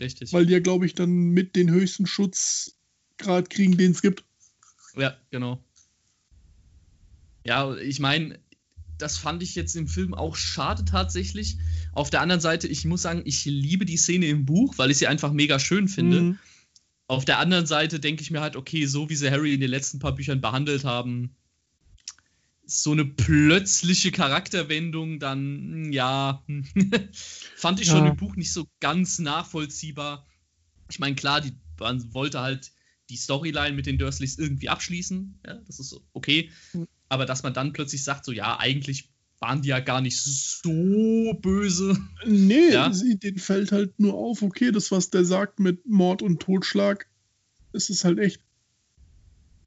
Richtig. 0.00 0.32
Weil 0.32 0.46
die 0.46 0.54
ja, 0.54 0.60
glaube 0.60 0.86
ich, 0.86 0.94
dann 0.94 1.10
mit 1.10 1.54
den 1.54 1.70
höchsten 1.70 2.06
Schutzgrad 2.06 3.50
kriegen, 3.50 3.76
den 3.76 3.92
es 3.92 4.02
gibt. 4.02 4.24
Ja, 4.96 5.16
genau. 5.30 5.62
Ja, 7.44 7.76
ich 7.76 8.00
meine, 8.00 8.38
das 8.98 9.18
fand 9.18 9.42
ich 9.42 9.54
jetzt 9.54 9.76
im 9.76 9.88
Film 9.88 10.14
auch 10.14 10.36
schade 10.36 10.84
tatsächlich. 10.84 11.58
Auf 11.92 12.10
der 12.10 12.22
anderen 12.22 12.40
Seite, 12.40 12.66
ich 12.68 12.84
muss 12.84 13.02
sagen, 13.02 13.22
ich 13.24 13.44
liebe 13.44 13.84
die 13.84 13.98
Szene 13.98 14.26
im 14.26 14.46
Buch, 14.46 14.78
weil 14.78 14.90
ich 14.90 14.98
sie 14.98 15.06
einfach 15.06 15.32
mega 15.32 15.58
schön 15.58 15.88
finde. 15.88 16.22
Mhm. 16.22 16.38
Auf 17.08 17.24
der 17.24 17.38
anderen 17.38 17.66
Seite 17.66 18.00
denke 18.00 18.22
ich 18.22 18.30
mir 18.30 18.40
halt, 18.40 18.56
okay, 18.56 18.86
so 18.86 19.08
wie 19.08 19.14
sie 19.14 19.30
Harry 19.30 19.54
in 19.54 19.60
den 19.60 19.70
letzten 19.70 19.98
paar 19.98 20.14
Büchern 20.14 20.40
behandelt 20.40 20.84
haben, 20.84 21.36
so 22.66 22.92
eine 22.92 23.04
plötzliche 23.04 24.10
Charakterwendung, 24.10 25.20
dann 25.20 25.92
ja, 25.92 26.44
fand 27.56 27.80
ich 27.80 27.86
ja. 27.86 27.96
schon 27.96 28.06
im 28.06 28.16
Buch 28.16 28.34
nicht 28.36 28.52
so 28.52 28.66
ganz 28.80 29.18
nachvollziehbar. 29.18 30.26
Ich 30.90 30.98
meine, 30.98 31.14
klar, 31.14 31.40
die, 31.40 31.52
man 31.78 32.12
wollte 32.12 32.40
halt 32.40 32.72
die 33.08 33.16
Storyline 33.16 33.76
mit 33.76 33.86
den 33.86 33.98
Dursleys 33.98 34.36
irgendwie 34.36 34.68
abschließen, 34.68 35.38
ja, 35.46 35.54
das 35.66 35.78
ist 35.78 36.00
okay. 36.12 36.50
Mhm. 36.72 36.88
Aber 37.08 37.24
dass 37.24 37.44
man 37.44 37.54
dann 37.54 37.72
plötzlich 37.72 38.02
sagt, 38.02 38.24
so 38.24 38.32
ja, 38.32 38.58
eigentlich 38.58 39.10
waren 39.38 39.62
die 39.62 39.68
ja 39.68 39.80
gar 39.80 40.00
nicht 40.00 40.20
so 40.20 41.34
böse. 41.40 41.96
Nee, 42.26 42.70
ja? 42.72 42.92
sie, 42.92 43.18
denen 43.18 43.38
fällt 43.38 43.70
halt 43.70 43.98
nur 44.00 44.14
auf, 44.14 44.42
okay, 44.42 44.72
das, 44.72 44.90
was 44.90 45.10
der 45.10 45.24
sagt 45.24 45.60
mit 45.60 45.86
Mord 45.86 46.22
und 46.22 46.40
Totschlag, 46.40 47.06
ist 47.72 47.90
es 47.90 48.04
halt 48.04 48.18
echt. 48.18 48.40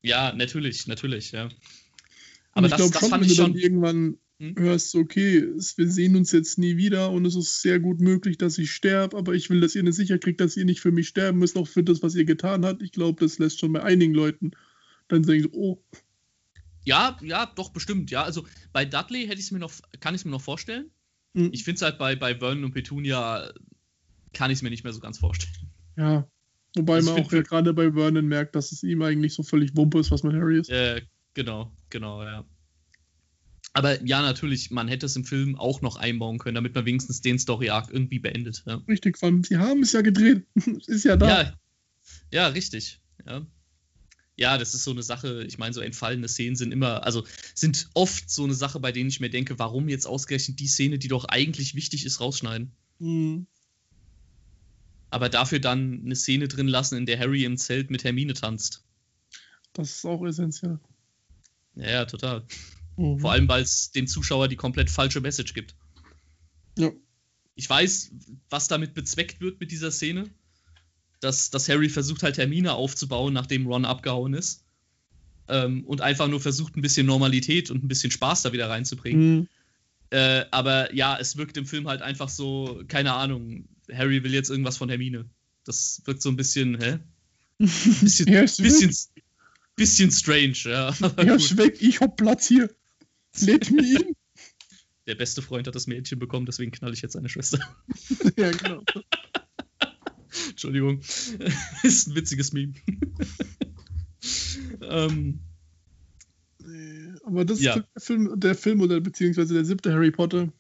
Ja, 0.02 0.34
natürlich, 0.34 0.88
natürlich, 0.88 1.32
ja. 1.32 1.50
Aber 2.60 2.68
ich 2.68 2.76
glaube 2.76 2.98
schon, 2.98 3.12
wenn 3.12 3.28
du 3.28 3.36
dann 3.36 3.56
irgendwann 3.56 4.18
hm? 4.40 4.56
hörst, 4.58 4.96
okay, 4.96 5.42
wir 5.76 5.92
sehen 5.92 6.16
uns 6.16 6.32
jetzt 6.32 6.58
nie 6.58 6.78
wieder 6.78 7.12
und 7.12 7.26
es 7.26 7.36
ist 7.36 7.62
sehr 7.62 7.80
gut 7.80 8.00
möglich, 8.00 8.38
dass 8.38 8.58
ich 8.58 8.72
sterbe, 8.72 9.18
aber 9.18 9.34
ich 9.34 9.50
will, 9.50 9.62
dass 9.62 9.76
ihr 9.76 9.82
eine 9.82 9.94
Sicherheit 9.94 10.24
kriegt, 10.24 10.40
dass 10.40 10.58
ihr 10.58 10.66
nicht 10.66 10.80
für 10.80 10.92
mich 10.92 11.08
sterben 11.08 11.40
müsst, 11.40 11.58
auch 11.58 11.68
für 11.68 11.84
das, 11.84 12.02
was 12.02 12.16
ihr 12.16 12.26
getan 12.26 12.66
habt. 12.66 12.82
Ich 12.82 12.92
glaube, 12.92 13.20
das 13.20 13.40
lässt 13.40 13.60
schon 13.60 13.74
bei 13.74 13.84
einigen 13.84 14.14
Leuten 14.14 14.52
dann 15.08 15.24
denken, 15.24 15.50
oh. 15.52 15.82
Ja, 16.86 17.18
ja, 17.22 17.52
doch, 17.56 17.70
bestimmt, 17.70 18.12
ja. 18.12 18.24
Also 18.24 18.46
bei 18.72 18.86
Dudley 18.86 19.28
hätte 19.28 19.42
ich 19.42 19.52
mir 19.52 19.60
noch, 19.60 19.74
kann 20.00 20.16
ich 20.16 20.22
es 20.22 20.26
mir 20.26 20.32
noch 20.32 20.42
vorstellen. 20.42 20.90
Mhm. 21.34 21.50
Ich 21.52 21.64
finde 21.64 21.76
es 21.76 21.82
halt 21.82 21.98
bei, 21.98 22.16
bei 22.16 22.36
Vernon 22.36 22.66
und 22.66 22.72
Petunia 22.72 23.52
kann 24.34 24.52
ich 24.52 24.60
es 24.60 24.62
mir 24.62 24.70
nicht 24.70 24.84
mehr 24.84 24.94
so 24.94 25.00
ganz 25.00 25.18
vorstellen. 25.18 25.70
Ja. 25.98 26.28
Wobei 26.76 26.96
also 26.96 27.14
man 27.14 27.24
auch 27.24 27.32
ja 27.32 27.42
gerade 27.42 27.74
bei 27.74 27.92
Vernon 27.92 28.28
merkt, 28.28 28.56
dass 28.56 28.72
es 28.72 28.84
ihm 28.84 29.02
eigentlich 29.02 29.34
so 29.34 29.44
völlig 29.44 29.76
Wumpe 29.76 30.00
ist, 30.00 30.12
was 30.12 30.24
mit 30.24 30.34
Harry 30.34 30.60
ist. 30.60 30.70
Äh, 30.70 31.02
Genau, 31.34 31.72
genau, 31.90 32.24
ja. 32.24 32.46
Aber 33.74 34.04
ja, 34.04 34.22
natürlich, 34.22 34.72
man 34.72 34.88
hätte 34.88 35.06
es 35.06 35.16
im 35.16 35.26
Film 35.26 35.56
auch 35.56 35.82
noch 35.82 35.96
einbauen 35.96 36.40
können, 36.40 36.56
damit 36.56 36.74
man 36.74 36.86
wenigstens 36.86 37.22
den 37.22 37.38
Story-Arc 37.38 37.92
irgendwie 37.92 38.20
beendet. 38.20 38.64
Ja. 38.66 38.82
Richtig, 38.88 39.18
vor 39.18 39.28
allem, 39.28 39.44
sie 39.44 39.58
haben 39.58 39.84
es 39.84 39.92
ja 39.92 40.02
gedreht. 40.02 40.46
es 40.56 40.88
ist 40.88 41.06
ja 41.06 41.16
da. 41.16 41.44
Ja, 41.44 41.60
ja 42.32 42.48
richtig. 42.48 43.00
Ja. 43.26 43.46
ja, 44.38 44.58
das 44.58 44.74
ist 44.74 44.86
so 44.86 44.92
eine 44.92 45.04
Sache, 45.04 45.44
ich 45.44 45.58
meine, 45.58 45.74
so 45.74 45.82
entfallene 45.82 46.28
Szenen 46.28 46.56
sind 46.56 46.72
immer, 46.72 47.04
also 47.04 47.26
sind 47.54 47.90
oft 47.94 48.30
so 48.30 48.44
eine 48.44 48.54
Sache, 48.54 48.80
bei 48.80 48.92
denen 48.92 49.10
ich 49.10 49.20
mir 49.20 49.30
denke, 49.30 49.60
warum 49.60 49.88
jetzt 49.90 50.08
ausgerechnet 50.08 50.60
die 50.60 50.68
Szene, 50.68 50.98
die 50.98 51.10
doch 51.10 51.26
eigentlich 51.26 51.76
wichtig 51.76 52.06
ist, 52.06 52.22
rausschneiden. 52.22 52.72
Mhm. 53.00 53.48
aber 55.10 55.30
dafür 55.30 55.60
dann 55.60 56.02
eine 56.04 56.16
Szene 56.16 56.48
drin 56.48 56.68
lassen, 56.68 56.98
in 56.98 57.06
der 57.06 57.18
Harry 57.18 57.46
im 57.46 57.58
Zelt 57.58 57.90
mit 57.92 58.04
Hermine 58.04 58.34
tanzt. 58.34 58.84
Das 59.74 59.96
ist 59.96 60.06
auch 60.06 60.26
essentiell. 60.26 60.80
Ja, 61.80 61.90
ja 61.90 62.06
total. 62.06 62.44
Mhm. 62.98 63.20
Vor 63.20 63.32
allem, 63.32 63.48
weil 63.48 63.64
es 63.64 63.92
dem 63.92 64.08
Zuschauer 64.08 64.48
die 64.48 64.56
komplett 64.56 64.90
falsche 64.90 65.22
Message 65.22 65.54
gibt. 65.54 65.76
Ja. 66.78 66.92
Ich 67.56 67.70
weiß, 67.70 68.12
was 68.50 68.68
damit 68.68 68.94
bezweckt 68.94 69.42
wird 69.42 69.60
mit 69.60 69.72
dieser 69.72 69.92
Szene. 69.92 70.30
Dass, 71.22 71.50
dass 71.50 71.68
Harry 71.68 71.90
versucht 71.90 72.24
halt 72.24 72.38
Hermine 72.38 72.74
aufzubauen, 72.74 73.34
nachdem 73.34 73.68
Ron 73.68 73.84
abgehauen 73.84 74.34
ist. 74.34 74.64
Ähm, 75.50 75.84
und 75.86 76.00
einfach 76.00 76.30
nur 76.30 76.40
versucht, 76.40 76.78
ein 76.78 76.82
bisschen 76.82 77.06
Normalität 77.06 77.72
und 77.72 77.84
ein 77.84 77.90
bisschen 77.90 78.12
Spaß 78.12 78.44
da 78.44 78.54
wieder 78.54 78.70
reinzubringen. 78.70 79.40
Mhm. 79.40 79.48
Äh, 80.12 80.46
aber 80.52 80.94
ja, 80.94 81.18
es 81.20 81.38
wirkt 81.38 81.58
im 81.58 81.66
Film 81.66 81.88
halt 81.88 82.02
einfach 82.02 82.30
so, 82.30 82.84
keine 82.88 83.14
Ahnung, 83.14 83.68
Harry 83.92 84.24
will 84.24 84.34
jetzt 84.34 84.50
irgendwas 84.50 84.78
von 84.78 84.90
Hermine. 84.90 85.26
Das 85.66 86.02
wirkt 86.06 86.22
so 86.22 86.30
ein 86.30 86.38
bisschen, 86.38 86.80
hä? 86.82 87.00
Bisschen, 87.60 88.32
ja, 88.32 88.42
bisschen, 88.44 88.96
bisschen 89.80 90.12
strange, 90.12 90.58
ja. 90.66 90.94
Ja, 91.02 91.58
weg, 91.58 91.78
ich 91.82 92.02
hab 92.02 92.18
Platz 92.18 92.48
hier. 92.48 92.70
Let 93.40 93.72
me 93.72 93.82
in. 93.82 94.16
Der 95.08 95.16
beste 95.16 95.42
Freund 95.42 95.66
hat 95.68 95.74
das 95.74 95.88
Mädchen 95.88 96.20
bekommen, 96.20 96.46
deswegen 96.46 96.72
knall 96.72 96.94
ich 96.94 97.02
jetzt 97.02 97.14
seine 97.14 97.30
Schwester. 97.30 97.60
ja, 98.38 98.52
genau. 98.52 98.84
Entschuldigung. 100.50 101.00
ist 101.82 102.08
ein 102.08 102.16
witziges 102.16 102.52
Meme. 102.52 102.74
ähm, 104.82 105.40
aber 107.24 107.46
das 107.46 107.62
ja. 107.62 107.76
ist 107.76 107.86
der 107.96 108.02
Film, 108.02 108.40
der 108.40 108.56
Film 108.56 108.82
oder 108.82 109.00
beziehungsweise 109.00 109.54
der 109.54 109.66
siebte 109.66 109.94
Harry 109.94 110.12
Potter 110.12 110.52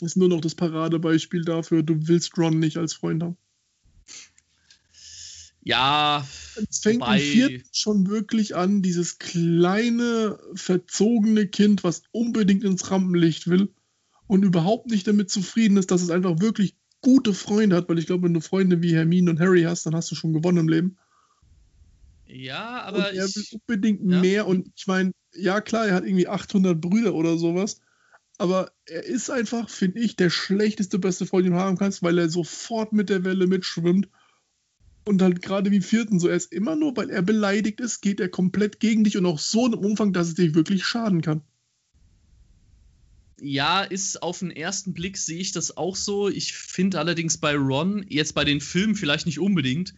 ist 0.00 0.16
nur 0.16 0.28
noch 0.28 0.40
das 0.40 0.54
Paradebeispiel 0.54 1.44
dafür, 1.44 1.82
du 1.82 2.08
willst 2.08 2.38
Ron 2.38 2.58
nicht 2.58 2.78
als 2.78 2.94
Freund 2.94 3.22
haben. 3.22 3.36
Ja, 5.62 6.26
es 6.68 6.78
fängt 6.78 7.06
im 7.06 7.18
vierten 7.18 7.68
schon 7.72 8.08
wirklich 8.08 8.56
an, 8.56 8.80
dieses 8.80 9.18
kleine, 9.18 10.38
verzogene 10.54 11.46
Kind, 11.46 11.84
was 11.84 12.02
unbedingt 12.12 12.64
ins 12.64 12.90
Rampenlicht 12.90 13.48
will 13.48 13.72
und 14.26 14.42
überhaupt 14.42 14.86
nicht 14.86 15.06
damit 15.06 15.30
zufrieden 15.30 15.76
ist, 15.76 15.90
dass 15.90 16.02
es 16.02 16.10
einfach 16.10 16.40
wirklich 16.40 16.76
gute 17.02 17.34
Freunde 17.34 17.76
hat, 17.76 17.88
weil 17.88 17.98
ich 17.98 18.06
glaube, 18.06 18.24
wenn 18.24 18.34
du 18.34 18.40
Freunde 18.40 18.82
wie 18.82 18.94
Hermine 18.94 19.30
und 19.30 19.40
Harry 19.40 19.62
hast, 19.62 19.84
dann 19.84 19.94
hast 19.94 20.10
du 20.10 20.14
schon 20.14 20.32
gewonnen 20.32 20.58
im 20.58 20.68
Leben. 20.68 20.96
Ja, 22.26 22.82
aber. 22.82 23.10
Und 23.10 23.16
er 23.16 23.26
will 23.26 23.44
unbedingt 23.52 24.00
ja. 24.10 24.20
mehr 24.20 24.46
und 24.46 24.70
ich 24.76 24.86
meine, 24.86 25.12
ja 25.34 25.60
klar, 25.60 25.88
er 25.88 25.94
hat 25.94 26.04
irgendwie 26.04 26.28
800 26.28 26.80
Brüder 26.80 27.14
oder 27.14 27.36
sowas, 27.36 27.80
aber 28.38 28.72
er 28.86 29.04
ist 29.04 29.30
einfach, 29.30 29.68
finde 29.68 30.00
ich, 30.00 30.16
der 30.16 30.30
schlechteste 30.30 30.98
beste 30.98 31.26
Freund, 31.26 31.44
den 31.44 31.52
du 31.52 31.58
haben 31.58 31.76
kannst, 31.76 32.02
weil 32.02 32.18
er 32.18 32.30
sofort 32.30 32.92
mit 32.92 33.10
der 33.10 33.24
Welle 33.24 33.46
mitschwimmt. 33.46 34.08
Und 35.04 35.22
halt 35.22 35.42
gerade 35.42 35.70
wie 35.70 35.80
vierten, 35.80 36.20
so 36.20 36.28
er 36.28 36.36
ist 36.36 36.52
immer 36.52 36.76
nur, 36.76 36.96
weil 36.96 37.10
er 37.10 37.22
beleidigt 37.22 37.80
ist, 37.80 38.00
geht 38.00 38.20
er 38.20 38.28
komplett 38.28 38.80
gegen 38.80 39.04
dich 39.04 39.16
und 39.16 39.26
auch 39.26 39.38
so 39.38 39.66
im 39.66 39.74
Umfang, 39.74 40.12
dass 40.12 40.28
es 40.28 40.34
dich 40.34 40.54
wirklich 40.54 40.84
schaden 40.84 41.22
kann. 41.22 41.42
Ja, 43.40 43.82
ist 43.82 44.22
auf 44.22 44.40
den 44.40 44.50
ersten 44.50 44.92
Blick 44.92 45.16
sehe 45.16 45.38
ich 45.38 45.52
das 45.52 45.76
auch 45.76 45.96
so. 45.96 46.28
Ich 46.28 46.52
finde 46.52 46.98
allerdings 46.98 47.38
bei 47.38 47.56
Ron, 47.56 48.04
jetzt 48.08 48.34
bei 48.34 48.44
den 48.44 48.60
Filmen 48.60 48.94
vielleicht 48.94 49.24
nicht 49.24 49.38
unbedingt, 49.38 49.94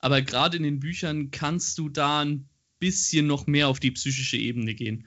aber 0.00 0.20
gerade 0.20 0.56
in 0.56 0.64
den 0.64 0.80
Büchern 0.80 1.30
kannst 1.30 1.78
du 1.78 1.88
da 1.88 2.20
ein 2.20 2.48
bisschen 2.80 3.28
noch 3.28 3.46
mehr 3.46 3.68
auf 3.68 3.78
die 3.78 3.92
psychische 3.92 4.36
Ebene 4.36 4.74
gehen 4.74 5.06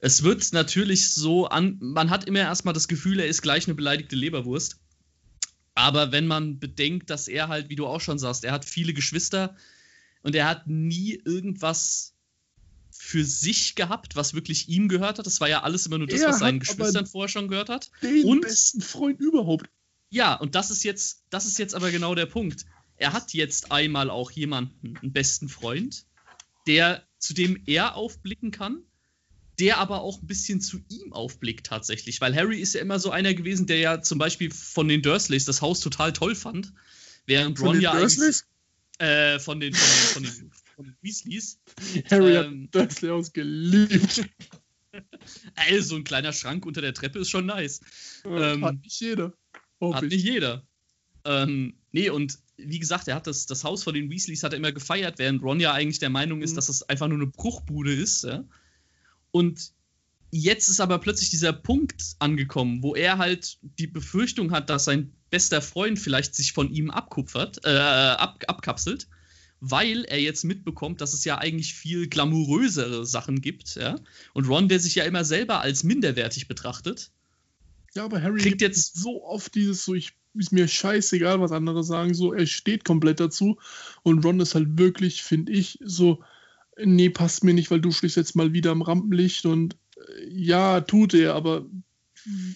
es 0.00 0.22
wird 0.22 0.52
natürlich 0.52 1.08
so 1.10 1.46
an, 1.46 1.78
man 1.80 2.10
hat 2.10 2.26
immer 2.26 2.40
erstmal 2.40 2.74
das 2.74 2.88
Gefühl, 2.88 3.20
er 3.20 3.26
ist 3.26 3.42
gleich 3.42 3.66
eine 3.66 3.74
beleidigte 3.74 4.16
Leberwurst. 4.16 4.78
Aber 5.76 6.10
wenn 6.10 6.26
man 6.26 6.58
bedenkt, 6.58 7.10
dass 7.10 7.28
er 7.28 7.48
halt, 7.48 7.68
wie 7.68 7.76
du 7.76 7.86
auch 7.86 8.00
schon 8.00 8.18
sagst, 8.18 8.44
er 8.44 8.52
hat 8.52 8.64
viele 8.64 8.94
Geschwister 8.94 9.54
und 10.22 10.34
er 10.34 10.48
hat 10.48 10.66
nie 10.66 11.20
irgendwas 11.24 12.14
für 12.90 13.24
sich 13.24 13.74
gehabt, 13.74 14.16
was 14.16 14.32
wirklich 14.32 14.70
ihm 14.70 14.88
gehört 14.88 15.18
hat. 15.18 15.26
Das 15.26 15.38
war 15.42 15.50
ja 15.50 15.62
alles 15.62 15.84
immer 15.84 15.98
nur 15.98 16.06
das, 16.06 16.22
er 16.22 16.30
was 16.30 16.38
seinen 16.38 16.60
Geschwistern 16.60 17.04
vorher 17.04 17.28
schon 17.28 17.48
gehört 17.48 17.68
hat. 17.68 17.90
Den 18.02 18.24
und, 18.24 18.40
besten 18.40 18.80
Freund 18.80 19.20
überhaupt. 19.20 19.68
Ja, 20.08 20.34
und 20.34 20.54
das 20.54 20.70
ist 20.70 20.82
jetzt, 20.82 21.24
das 21.28 21.44
ist 21.44 21.58
jetzt 21.58 21.74
aber 21.74 21.90
genau 21.90 22.14
der 22.14 22.26
Punkt. 22.26 22.64
Er 22.96 23.12
hat 23.12 23.34
jetzt 23.34 23.70
einmal 23.70 24.08
auch 24.08 24.30
jemanden, 24.30 24.96
einen 24.96 25.12
besten 25.12 25.50
Freund, 25.50 26.06
der, 26.66 27.06
zu 27.18 27.34
dem 27.34 27.62
er 27.66 27.96
aufblicken 27.96 28.50
kann, 28.50 28.82
der 29.58 29.78
aber 29.78 30.02
auch 30.02 30.20
ein 30.20 30.26
bisschen 30.26 30.60
zu 30.60 30.80
ihm 30.88 31.12
aufblickt 31.12 31.66
tatsächlich, 31.66 32.20
weil 32.20 32.34
Harry 32.34 32.60
ist 32.60 32.74
ja 32.74 32.80
immer 32.80 32.98
so 32.98 33.10
einer 33.10 33.34
gewesen, 33.34 33.66
der 33.66 33.78
ja 33.78 34.02
zum 34.02 34.18
Beispiel 34.18 34.50
von 34.50 34.88
den 34.88 35.02
Dursleys 35.02 35.44
das 35.44 35.62
Haus 35.62 35.80
total 35.80 36.12
toll 36.12 36.34
fand, 36.34 36.72
während 37.26 37.58
von 37.58 37.68
Ron 37.68 37.80
ja 37.80 37.98
Dursleys? 37.98 38.46
Äh, 38.98 39.38
von 39.38 39.60
den, 39.60 39.74
von, 39.74 40.12
von, 40.14 40.22
den, 40.22 40.50
von 40.74 40.84
den 40.86 40.96
Weasleys. 41.02 41.58
Harry 42.10 42.36
ähm, 42.36 42.64
hat 42.64 42.74
Dursley 42.74 43.10
Haus 43.10 43.32
geliebt. 43.32 44.26
Also 45.54 45.96
ein 45.96 46.04
kleiner 46.04 46.32
Schrank 46.32 46.64
unter 46.64 46.80
der 46.80 46.94
Treppe 46.94 47.18
ist 47.18 47.30
schon 47.30 47.46
nice. 47.46 47.80
Ähm, 48.24 48.64
hat 48.64 48.82
nicht 48.82 49.00
jeder. 49.00 49.34
Hat 49.80 50.04
ich. 50.04 50.10
nicht 50.10 50.24
jeder. 50.24 50.66
Ähm, 51.24 51.74
nee, 51.92 52.08
und 52.08 52.38
wie 52.56 52.78
gesagt, 52.78 53.08
er 53.08 53.16
hat 53.16 53.26
das, 53.26 53.44
das 53.46 53.64
Haus 53.64 53.82
von 53.82 53.92
den 53.92 54.10
Weasleys 54.10 54.42
hat 54.42 54.52
er 54.52 54.58
immer 54.58 54.72
gefeiert, 54.72 55.18
während 55.18 55.42
Ron 55.42 55.60
ja 55.60 55.72
eigentlich 55.72 55.98
der 55.98 56.10
Meinung 56.10 56.40
ist, 56.40 56.52
mhm. 56.52 56.56
dass 56.56 56.68
es 56.70 56.82
einfach 56.84 57.08
nur 57.08 57.18
eine 57.18 57.26
Bruchbude 57.26 57.92
ist. 57.92 58.24
Ja? 58.24 58.44
Und 59.36 59.72
jetzt 60.30 60.70
ist 60.70 60.80
aber 60.80 60.98
plötzlich 60.98 61.28
dieser 61.28 61.52
Punkt 61.52 62.16
angekommen, 62.20 62.82
wo 62.82 62.94
er 62.94 63.18
halt 63.18 63.58
die 63.78 63.86
Befürchtung 63.86 64.50
hat, 64.50 64.70
dass 64.70 64.86
sein 64.86 65.12
bester 65.28 65.60
Freund 65.60 65.98
vielleicht 65.98 66.34
sich 66.34 66.54
von 66.54 66.70
ihm 66.72 66.90
abkupfert, 66.90 67.60
äh, 67.64 67.68
ab, 67.68 68.42
abkapselt, 68.48 69.08
weil 69.60 70.04
er 70.04 70.18
jetzt 70.18 70.44
mitbekommt, 70.44 71.02
dass 71.02 71.12
es 71.12 71.26
ja 71.26 71.36
eigentlich 71.36 71.74
viel 71.74 72.08
glamourösere 72.08 73.04
Sachen 73.04 73.42
gibt, 73.42 73.74
ja. 73.74 73.96
Und 74.32 74.48
Ron, 74.48 74.70
der 74.70 74.80
sich 74.80 74.94
ja 74.94 75.04
immer 75.04 75.26
selber 75.26 75.60
als 75.60 75.84
minderwertig 75.84 76.48
betrachtet. 76.48 77.10
Ja, 77.94 78.06
aber 78.06 78.22
Harry 78.22 78.40
kriegt 78.40 78.62
jetzt 78.62 78.96
so 78.96 79.22
oft 79.22 79.54
dieses 79.54 79.84
so, 79.84 79.92
ich 79.92 80.14
ist 80.32 80.52
mir 80.52 80.66
scheißegal, 80.66 81.42
was 81.42 81.52
andere 81.52 81.84
sagen, 81.84 82.14
so, 82.14 82.32
er 82.32 82.46
steht 82.46 82.86
komplett 82.86 83.20
dazu. 83.20 83.58
Und 84.02 84.24
Ron 84.24 84.40
ist 84.40 84.54
halt 84.54 84.78
wirklich, 84.78 85.22
finde 85.22 85.52
ich, 85.52 85.78
so, 85.84 86.22
nee, 86.82 87.10
passt 87.10 87.44
mir 87.44 87.54
nicht, 87.54 87.70
weil 87.70 87.80
du 87.80 87.90
stehst 87.92 88.16
jetzt 88.16 88.36
mal 88.36 88.52
wieder 88.52 88.70
am 88.70 88.82
Rampenlicht 88.82 89.46
und 89.46 89.76
äh, 89.96 90.28
ja, 90.28 90.80
tut 90.80 91.14
er, 91.14 91.34
aber 91.34 91.66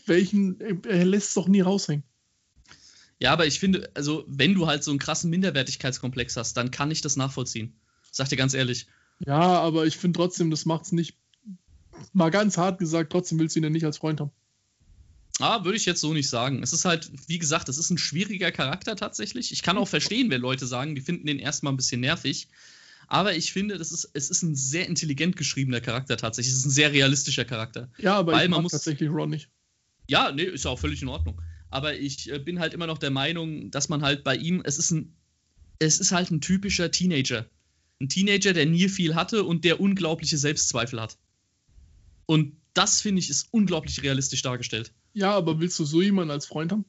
welchen, 0.07 0.61
er 0.85 1.05
lässt 1.05 1.29
es 1.29 1.35
doch 1.35 1.49
nie 1.49 1.61
raushängen. 1.61 2.05
Ja, 3.19 3.33
aber 3.33 3.47
ich 3.47 3.61
finde, 3.61 3.91
also 3.95 4.25
wenn 4.27 4.55
du 4.55 4.67
halt 4.67 4.83
so 4.83 4.91
einen 4.91 4.99
krassen 4.99 5.31
Minderwertigkeitskomplex 5.31 6.37
hast, 6.37 6.57
dann 6.57 6.71
kann 6.71 6.91
ich 6.91 7.03
das 7.03 7.17
nachvollziehen. 7.17 7.75
Sag 8.11 8.29
dir 8.31 8.37
ganz 8.37 8.55
ehrlich. 8.55 8.87
Ja, 9.25 9.61
aber 9.61 9.87
ich 9.87 9.99
finde 9.99 10.17
trotzdem, 10.17 10.51
das 10.51 10.65
macht 10.65 10.87
es 10.87 10.93
nicht, 10.93 11.17
mal 12.15 12.31
ganz 12.31 12.57
hart 12.57 12.79
gesagt, 12.79 13.13
trotzdem 13.13 13.39
willst 13.39 13.55
du 13.55 13.61
ihn 13.61 13.65
ja 13.65 13.71
nicht 13.71 13.85
als 13.85 13.99
Freund 13.99 14.21
haben. 14.21 14.33
Ah, 15.39 15.65
würde 15.65 15.77
ich 15.77 15.87
jetzt 15.87 16.01
so 16.01 16.13
nicht 16.13 16.29
sagen. 16.29 16.63
Es 16.63 16.73
ist 16.73 16.85
halt, 16.85 17.11
wie 17.27 17.39
gesagt, 17.39 17.69
es 17.69 17.79
ist 17.79 17.91
ein 17.91 17.99
schwieriger 17.99 18.53
Charakter 18.53 18.97
tatsächlich. 18.97 19.53
Ich 19.53 19.63
kann 19.63 19.79
auch 19.79 19.89
verstehen, 19.89 20.31
wenn 20.31 20.41
Leute 20.41 20.67
sagen, 20.67 20.95
die 20.95 21.01
finden 21.01 21.27
den 21.27 21.39
erstmal 21.39 21.73
ein 21.73 21.79
bisschen 21.79 22.01
nervig. 22.01 22.49
Aber 23.11 23.35
ich 23.35 23.53
finde, 23.53 23.77
das 23.77 23.91
ist, 23.91 24.09
es 24.15 24.31
ist 24.31 24.43
ein 24.43 24.55
sehr 24.55 24.87
intelligent 24.87 25.37
geschriebener 25.37 25.81
Charakter 25.81 26.17
tatsächlich. 26.17 26.53
Es 26.53 26.61
ist 26.61 26.67
ein 26.67 26.71
sehr 26.71 26.93
realistischer 26.93 27.45
Charakter. 27.45 27.91
Ja, 27.99 28.15
aber 28.15 28.33
Weil 28.33 28.45
ich 28.45 28.51
mag 28.51 28.63
muss, 28.63 28.71
tatsächlich 28.71 29.11
Ron 29.11 29.31
nicht. 29.31 29.51
Ja, 30.07 30.31
nee, 30.31 30.45
ist 30.45 30.65
ja 30.65 30.71
auch 30.71 30.79
völlig 30.79 31.03
in 31.03 31.09
Ordnung. 31.09 31.43
Aber 31.71 31.99
ich 31.99 32.31
äh, 32.31 32.39
bin 32.39 32.61
halt 32.61 32.73
immer 32.73 32.87
noch 32.87 32.99
der 32.99 33.11
Meinung, 33.11 33.73
dass 33.73 33.89
man 33.89 34.03
halt 34.03 34.23
bei 34.23 34.37
ihm, 34.37 34.63
es 34.65 34.79
ist 34.79 34.93
ein, 34.93 35.17
es 35.81 35.99
ist 35.99 36.13
halt 36.13 36.31
ein 36.31 36.41
typischer 36.41 36.93
Teenager. 36.93 37.51
Ein 38.01 38.09
Teenager, 38.09 38.53
der 38.53 38.67
nie 38.67 38.89
viel 38.89 39.17
hatte 39.17 39.43
und 39.43 39.65
der 39.65 39.81
unglaubliche 39.81 40.39
Selbstzweifel 40.39 41.01
hat. 41.01 41.19
Und 42.27 42.57
das, 42.75 43.01
finde 43.01 43.19
ich, 43.19 43.29
ist 43.29 43.49
unglaublich 43.51 44.05
realistisch 44.05 44.43
dargestellt. 44.43 44.95
Ja, 45.15 45.33
aber 45.33 45.59
willst 45.59 45.77
du 45.81 45.85
so 45.85 46.01
jemanden 46.01 46.31
als 46.31 46.47
Freund 46.47 46.71
haben? 46.71 46.85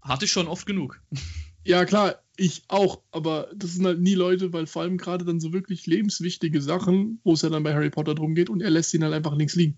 Hatte 0.00 0.26
ich 0.26 0.30
schon 0.30 0.46
oft 0.46 0.64
genug. 0.64 1.02
Ja, 1.68 1.84
klar, 1.84 2.22
ich 2.38 2.62
auch, 2.68 3.02
aber 3.10 3.50
das 3.54 3.74
sind 3.74 3.84
halt 3.84 4.00
nie 4.00 4.14
Leute, 4.14 4.54
weil 4.54 4.66
vor 4.66 4.80
allem 4.80 4.96
gerade 4.96 5.26
dann 5.26 5.38
so 5.38 5.52
wirklich 5.52 5.86
lebenswichtige 5.86 6.62
Sachen, 6.62 7.20
wo 7.24 7.34
es 7.34 7.42
ja 7.42 7.50
dann 7.50 7.62
bei 7.62 7.74
Harry 7.74 7.90
Potter 7.90 8.14
drum 8.14 8.34
geht 8.34 8.48
und 8.48 8.62
er 8.62 8.70
lässt 8.70 8.94
ihn 8.94 9.04
halt 9.04 9.12
einfach 9.12 9.36
links 9.36 9.54
liegen. 9.54 9.76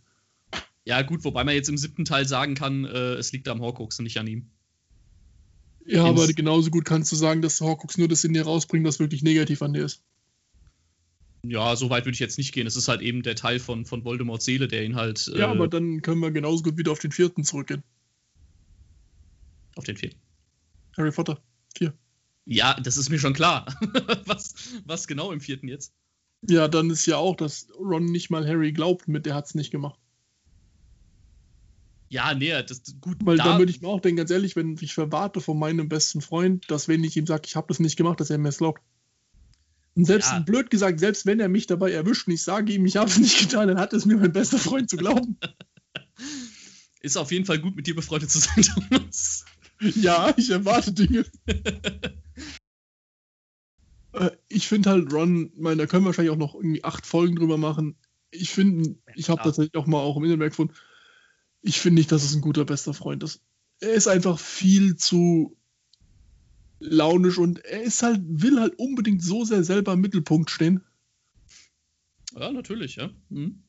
Ja, 0.85 1.03
gut, 1.03 1.25
wobei 1.25 1.43
man 1.43 1.53
jetzt 1.53 1.69
im 1.69 1.77
siebten 1.77 2.05
Teil 2.05 2.29
sagen 2.29 2.55
kann, 2.55 2.85
äh, 2.85 3.15
es 3.15 3.33
liegt 3.33 3.49
am 3.49 3.61
Horcrux 3.61 3.99
und 3.99 4.05
nicht 4.05 4.19
an 4.21 4.29
ihm. 4.29 4.51
Ja, 5.85 6.09
Ins 6.09 6.21
aber 6.21 6.33
genauso 6.33 6.71
gut 6.71 6.85
kannst 6.85 7.11
du 7.11 7.17
sagen, 7.17 7.43
dass 7.43 7.61
Horcrux 7.61 7.99
nur 7.99 8.07
das 8.07 8.23
in 8.23 8.35
dir 8.35 8.45
rausbringt, 8.45 8.87
was 8.87 9.01
wirklich 9.01 9.25
negativ 9.25 9.61
an 9.61 9.73
dir 9.73 9.85
ist. 9.85 10.05
Ja, 11.45 11.75
so 11.75 11.91
weit 11.91 12.05
würde 12.05 12.15
ich 12.15 12.21
jetzt 12.21 12.39
nicht 12.39 12.53
gehen. 12.53 12.69
Es 12.69 12.77
ist 12.77 12.87
halt 12.87 13.01
eben 13.01 13.25
der 13.25 13.35
Teil 13.35 13.59
von, 13.59 13.85
von 13.85 14.05
Voldemorts 14.05 14.45
Seele, 14.45 14.69
der 14.69 14.85
ihn 14.85 14.95
halt. 14.95 15.27
Äh, 15.35 15.41
ja, 15.41 15.51
aber 15.51 15.67
dann 15.67 16.03
können 16.03 16.21
wir 16.21 16.31
genauso 16.31 16.63
gut 16.63 16.77
wieder 16.77 16.93
auf 16.93 17.01
den 17.01 17.11
vierten 17.11 17.43
zurückgehen. 17.43 17.83
Auf 19.75 19.83
den 19.83 19.97
vierten. 19.97 20.21
Harry 20.97 21.11
Potter. 21.11 21.43
Vier. 21.77 21.95
Ja, 22.45 22.75
das 22.81 22.97
ist 22.97 23.11
mir 23.11 23.19
schon 23.19 23.35
klar. 23.35 23.67
was, 24.27 24.55
was 24.85 25.07
genau 25.07 25.33
im 25.33 25.41
vierten 25.41 25.69
jetzt? 25.69 25.93
Ja, 26.49 26.69
dann 26.69 26.91
ist 26.91 27.07
ja 27.07 27.17
auch, 27.17 27.37
dass 27.37 27.69
Ron 27.79 28.07
nicht 28.07 28.31
mal 28.31 28.47
Harry 28.47 28.73
glaubt, 28.73 29.09
mit 29.09 29.27
der 29.27 29.35
hat 29.35 29.47
es 29.47 29.55
nicht 29.55 29.71
gemacht. 29.71 30.01
Ja, 32.09 32.35
nee, 32.35 32.51
das 32.63 32.83
gut. 33.01 33.19
Weil 33.23 33.37
da, 33.37 33.59
würde 33.59 33.71
ich 33.71 33.83
mir 33.83 33.89
auch 33.89 34.01
denken, 34.01 34.17
ganz 34.17 34.31
ehrlich, 34.31 34.57
wenn 34.57 34.77
ich 34.81 34.95
verwarte 34.95 35.41
von 35.41 35.59
meinem 35.59 35.89
besten 35.89 36.21
Freund, 36.21 36.69
dass 36.69 36.89
wenn 36.89 37.05
ich 37.05 37.17
ihm 37.17 37.27
sage, 37.27 37.43
ich 37.47 37.55
habe 37.55 37.69
das 37.69 37.79
nicht 37.79 37.97
gemacht, 37.97 38.19
dass 38.19 38.31
er 38.31 38.39
mir 38.39 38.49
es 38.49 38.59
glaubt. 38.59 38.83
Und 39.95 40.07
selbst, 40.07 40.33
ja. 40.33 40.41
blöd 40.41 40.71
gesagt, 40.71 40.99
selbst 40.99 41.27
wenn 41.27 41.39
er 41.39 41.49
mich 41.49 41.67
dabei 41.69 41.93
erwischt 41.93 42.27
und 42.27 42.33
ich 42.33 42.43
sage 42.43 42.73
ihm, 42.73 42.85
ich 42.87 42.97
habe 42.97 43.09
es 43.09 43.19
nicht 43.19 43.39
getan, 43.39 43.69
dann 43.69 43.79
hat 43.79 43.93
es 43.93 44.07
mir 44.07 44.17
mein 44.17 44.33
bester 44.33 44.59
Freund 44.59 44.91
zu 44.91 44.97
glauben. 44.97 45.37
Ist 47.01 47.17
auf 47.17 47.33
jeden 47.33 47.47
Fall 47.47 47.61
gut, 47.61 47.77
mit 47.77 47.87
dir 47.87 47.95
befreundet 47.95 48.31
zu 48.31 48.41
sein, 48.41 48.63
Thomas. 48.91 49.45
Ja, 49.81 50.33
ich 50.37 50.51
erwarte 50.51 50.93
Dinge. 50.93 51.25
Äh, 54.13 54.31
ich 54.49 54.67
finde 54.67 54.91
halt 54.91 55.13
Ron, 55.13 55.53
ich 55.55 55.61
meine, 55.61 55.77
da 55.77 55.87
können 55.87 56.03
wir 56.03 56.07
wahrscheinlich 56.07 56.33
auch 56.33 56.37
noch 56.37 56.55
irgendwie 56.55 56.83
acht 56.83 57.07
Folgen 57.07 57.37
drüber 57.37 57.59
machen. 57.59 57.97
Ich 58.33 58.51
finde, 58.51 58.97
ich 59.15 59.29
habe 59.29 59.43
tatsächlich 59.43 59.77
auch 59.77 59.87
mal 59.87 59.99
auch 59.99 60.17
im 60.17 60.25
Internet 60.25 60.51
gefunden, 60.51 60.75
ich 61.63 61.81
finde 61.81 62.01
nicht, 62.01 62.11
dass 62.11 62.25
es 62.25 62.35
ein 62.35 62.41
guter 62.41 62.65
bester 62.65 62.95
Freund 62.95 63.23
ist. 63.23 63.41
Er 63.81 63.93
ist 63.93 64.09
einfach 64.09 64.39
viel 64.39 64.97
zu 64.97 65.57
launisch 66.79 67.39
und 67.39 67.65
er 67.65 67.83
ist 67.83 68.03
halt, 68.03 68.21
will 68.25 68.59
halt 68.61 68.79
unbedingt 68.79 69.23
so 69.23 69.45
sehr 69.45 69.65
selber 69.65 69.93
im 69.93 70.01
Mittelpunkt 70.01 70.51
stehen. 70.51 70.83
Ja, 72.35 72.51
natürlich, 72.51 72.97
ja. 72.97 73.11
Mhm. 73.29 73.63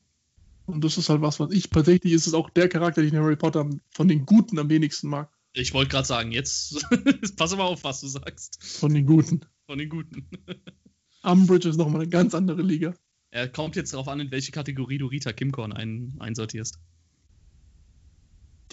Und 0.66 0.84
das 0.84 0.96
ist 0.96 1.08
halt 1.08 1.20
was, 1.20 1.40
was 1.40 1.50
ich 1.50 1.68
tatsächlich 1.70 2.12
ist 2.12 2.26
es 2.26 2.34
auch 2.34 2.48
der 2.48 2.68
Charakter, 2.68 3.00
den 3.00 3.08
ich 3.08 3.14
in 3.14 3.20
Harry 3.20 3.36
Potter 3.36 3.68
von 3.90 4.08
den 4.08 4.24
Guten 4.24 4.58
am 4.58 4.70
wenigsten 4.70 5.08
mag. 5.08 5.30
Ich 5.54 5.74
wollte 5.74 5.90
gerade 5.90 6.06
sagen, 6.06 6.32
jetzt 6.32 6.84
pass 7.36 7.52
aber 7.52 7.64
auf, 7.64 7.84
was 7.84 8.00
du 8.00 8.08
sagst. 8.08 8.58
Von 8.62 8.94
den 8.94 9.06
Guten. 9.06 9.40
Von 9.66 9.78
den 9.78 9.88
Guten. 9.88 10.28
Umbridge 11.22 11.68
ist 11.68 11.76
nochmal 11.76 12.02
eine 12.02 12.10
ganz 12.10 12.34
andere 12.34 12.62
Liga. 12.62 12.94
Er 13.30 13.48
kommt 13.48 13.76
jetzt 13.76 13.92
darauf 13.92 14.08
an, 14.08 14.20
in 14.20 14.30
welche 14.30 14.52
Kategorie 14.52 14.98
du 14.98 15.06
Rita 15.06 15.32
Kimkorn 15.32 15.72
ein, 15.72 16.14
einsortierst. 16.18 16.78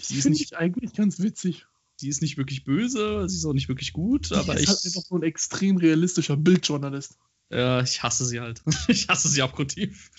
Die 0.08 0.14
ist 0.14 0.28
nicht 0.28 0.56
eigentlich 0.56 0.92
ganz 0.94 1.20
witzig. 1.20 1.66
Die 2.00 2.08
ist 2.08 2.22
nicht 2.22 2.38
wirklich 2.38 2.64
böse, 2.64 3.28
sie 3.28 3.36
ist 3.36 3.44
auch 3.44 3.52
nicht 3.52 3.68
wirklich 3.68 3.92
gut, 3.92 4.30
die 4.30 4.34
aber 4.34 4.54
ist 4.54 4.62
ich. 4.62 4.68
Halt 4.68 4.84
einfach 4.86 5.02
so 5.02 5.16
ein 5.16 5.22
extrem 5.22 5.76
realistischer 5.76 6.36
Bildjournalist. 6.36 7.18
Ja, 7.50 7.82
ich 7.82 8.02
hasse 8.02 8.24
sie 8.24 8.40
halt. 8.40 8.62
ich 8.88 9.08
hasse 9.08 9.28
sie 9.28 9.42
abgrundtief. 9.42 10.10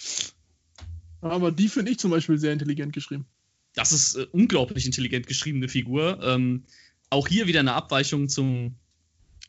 Aber 1.21 1.51
die 1.51 1.69
finde 1.69 1.91
ich 1.91 1.99
zum 1.99 2.11
Beispiel 2.11 2.37
sehr 2.37 2.53
intelligent 2.53 2.93
geschrieben. 2.93 3.25
Das 3.73 3.91
ist 3.91 4.15
äh, 4.15 4.27
unglaublich 4.31 4.85
intelligent 4.85 5.27
geschriebene 5.27 5.69
Figur. 5.69 6.19
Ähm, 6.23 6.65
auch 7.09 7.27
hier 7.27 7.47
wieder 7.47 7.59
eine 7.59 7.73
Abweichung 7.73 8.29
zum, 8.29 8.75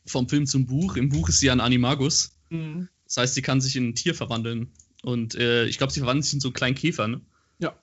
vom 0.05 0.29
Film 0.29 0.45
zum 0.45 0.65
Buch. 0.65 0.95
Im 0.95 1.09
Buch 1.09 1.29
ist 1.29 1.39
sie 1.39 1.49
ein 1.51 1.59
Animagus. 1.59 2.37
Mhm. 2.49 2.89
Das 3.05 3.17
heißt, 3.17 3.33
sie 3.35 3.41
kann 3.41 3.61
sich 3.61 3.75
in 3.75 3.89
ein 3.89 3.95
Tier 3.95 4.15
verwandeln. 4.15 4.71
Und 5.03 5.35
äh, 5.35 5.65
ich 5.65 5.77
glaube, 5.77 5.91
sie 5.91 5.99
verwandelt 5.99 6.25
sich 6.25 6.33
in 6.35 6.39
so 6.39 6.49
einen 6.49 6.53
kleinen 6.53 6.75
Käfer, 6.75 7.07
ne? 7.07 7.21
Ja. 7.59 7.77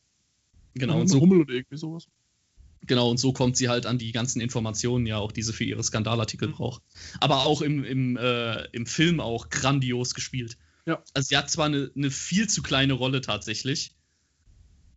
Genau. 0.74 0.94
Und, 0.94 1.02
und 1.02 1.08
so, 1.08 1.20
Hummel 1.20 1.40
oder 1.40 1.54
irgendwie 1.54 1.76
sowas. 1.76 2.08
Genau, 2.86 3.10
und 3.10 3.18
so 3.18 3.32
kommt 3.32 3.56
sie 3.56 3.68
halt 3.68 3.84
an 3.84 3.98
die 3.98 4.12
ganzen 4.12 4.40
Informationen, 4.40 5.06
ja, 5.06 5.18
auch 5.18 5.32
diese 5.32 5.52
für 5.52 5.64
ihre 5.64 5.82
Skandalartikel 5.82 6.48
mhm. 6.48 6.52
braucht. 6.52 6.82
Aber 7.20 7.44
auch 7.44 7.60
im, 7.60 7.84
im, 7.84 8.16
äh, 8.16 8.64
im 8.72 8.86
Film 8.86 9.20
auch 9.20 9.50
grandios 9.50 10.14
gespielt. 10.14 10.56
Ja. 10.86 11.02
Also 11.12 11.28
sie 11.28 11.36
hat 11.36 11.50
zwar 11.50 11.66
eine, 11.66 11.90
eine 11.94 12.10
viel 12.10 12.48
zu 12.48 12.62
kleine 12.62 12.94
Rolle 12.94 13.20
tatsächlich, 13.20 13.94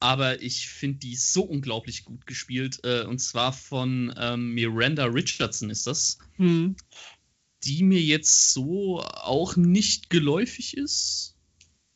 aber 0.03 0.41
ich 0.41 0.67
finde 0.67 0.99
die 0.99 1.15
so 1.15 1.43
unglaublich 1.43 2.03
gut 2.03 2.27
gespielt. 2.27 2.81
Äh, 2.83 3.05
und 3.05 3.19
zwar 3.19 3.53
von 3.53 4.13
ähm, 4.17 4.53
Miranda 4.53 5.05
Richardson 5.05 5.69
ist 5.69 5.87
das. 5.87 6.17
Mhm. 6.35 6.75
Die 7.63 7.83
mir 7.83 8.01
jetzt 8.01 8.51
so 8.51 8.99
auch 8.99 9.55
nicht 9.55 10.09
geläufig 10.09 10.75
ist. 10.75 11.37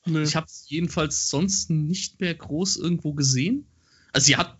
Nee. 0.05 0.23
Ich 0.23 0.38
habe 0.38 0.45
es 0.45 0.69
jedenfalls 0.69 1.29
sonst 1.29 1.69
nicht 1.69 2.21
mehr 2.21 2.34
groß 2.34 2.77
irgendwo 2.77 3.11
gesehen. 3.13 3.67
Also 4.13 4.27
sie 4.27 4.38
hat 4.38 4.57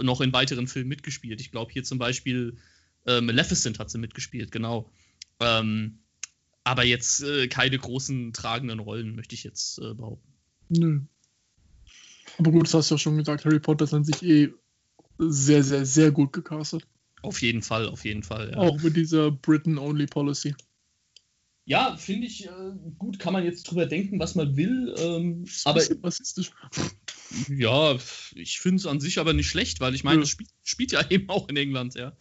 noch 0.00 0.22
in 0.22 0.32
weiteren 0.32 0.66
Filmen 0.66 0.88
mitgespielt. 0.88 1.42
Ich 1.42 1.50
glaube 1.50 1.70
hier 1.74 1.84
zum 1.84 1.98
Beispiel 1.98 2.56
äh, 3.04 3.20
Maleficent 3.20 3.78
hat 3.78 3.90
sie 3.90 3.98
mitgespielt, 3.98 4.50
genau. 4.50 4.90
Ähm, 5.40 5.98
aber 6.64 6.84
jetzt 6.84 7.22
äh, 7.22 7.46
keine 7.48 7.76
großen 7.76 8.32
tragenden 8.32 8.78
Rollen, 8.78 9.14
möchte 9.14 9.34
ich 9.34 9.44
jetzt 9.44 9.80
äh, 9.80 9.92
behaupten. 9.92 10.32
Nö. 10.70 11.00
Aber 12.38 12.50
gut, 12.50 12.64
das 12.64 12.74
hast 12.74 12.90
du 12.90 12.94
ja 12.94 12.98
schon 12.98 13.18
gesagt, 13.18 13.44
Harry 13.44 13.60
Potter 13.60 13.84
ist 13.84 13.94
an 13.94 14.04
sich 14.04 14.22
eh 14.22 14.52
sehr, 15.18 15.62
sehr, 15.62 15.86
sehr 15.86 16.10
gut 16.10 16.32
gecastet. 16.32 16.86
Auf 17.22 17.40
jeden 17.42 17.62
Fall, 17.62 17.88
auf 17.88 18.04
jeden 18.04 18.22
Fall. 18.22 18.50
Ja. 18.50 18.58
Auch 18.58 18.80
mit 18.82 18.96
dieser 18.96 19.30
Britain-Only-Policy. 19.30 20.54
Ja, 21.64 21.96
finde 21.96 22.28
ich 22.28 22.46
äh, 22.46 22.50
gut, 22.96 23.18
kann 23.18 23.32
man 23.32 23.44
jetzt 23.44 23.64
drüber 23.64 23.86
denken, 23.86 24.20
was 24.20 24.36
man 24.36 24.56
will. 24.56 24.94
Ähm, 24.98 25.46
aber 25.64 25.82
rassistisch. 26.02 26.52
Ja, 27.48 27.96
ich 28.36 28.60
finde 28.60 28.76
es 28.76 28.86
an 28.86 29.00
sich 29.00 29.18
aber 29.18 29.32
nicht 29.32 29.48
schlecht, 29.48 29.80
weil 29.80 29.96
ich 29.96 30.04
meine, 30.04 30.22
es 30.22 30.28
ja. 30.28 30.32
spielt, 30.32 30.50
spielt, 30.62 30.92
ja 30.92 31.04
eben 31.10 31.28
auch 31.28 31.48
in 31.48 31.56
England, 31.56 31.96
ja. 31.96 32.16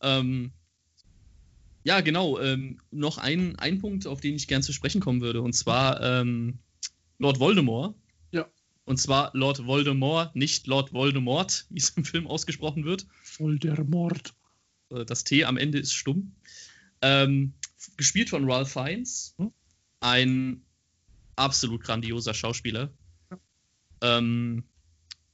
Ähm, 0.00 0.52
ja, 1.84 2.00
genau. 2.00 2.40
Ähm, 2.40 2.78
noch 2.90 3.18
ein, 3.18 3.56
ein 3.56 3.78
Punkt, 3.78 4.06
auf 4.06 4.22
den 4.22 4.36
ich 4.36 4.48
gern 4.48 4.62
zu 4.62 4.72
sprechen 4.72 5.02
kommen 5.02 5.20
würde, 5.20 5.42
und 5.42 5.52
zwar 5.52 6.00
ähm, 6.00 6.58
Lord 7.18 7.40
Voldemort. 7.40 7.94
Und 8.88 8.96
zwar 8.96 9.30
Lord 9.34 9.66
Voldemort, 9.66 10.34
nicht 10.34 10.66
Lord 10.66 10.94
Voldemort, 10.94 11.66
wie 11.70 11.78
es 11.78 11.90
im 11.90 12.06
Film 12.06 12.26
ausgesprochen 12.26 12.86
wird. 12.86 13.06
Voldemort. 13.36 14.34
Äh, 14.90 15.04
das 15.04 15.24
T 15.24 15.44
am 15.44 15.58
Ende 15.58 15.78
ist 15.78 15.92
stumm. 15.92 16.32
Ähm, 17.02 17.52
gespielt 17.98 18.30
von 18.30 18.50
Ralph 18.50 18.72
Fiennes. 18.72 19.34
Hm? 19.36 19.52
Ein 20.00 20.62
absolut 21.36 21.82
grandioser 21.82 22.32
Schauspieler. 22.32 22.90
Ähm, 24.00 24.64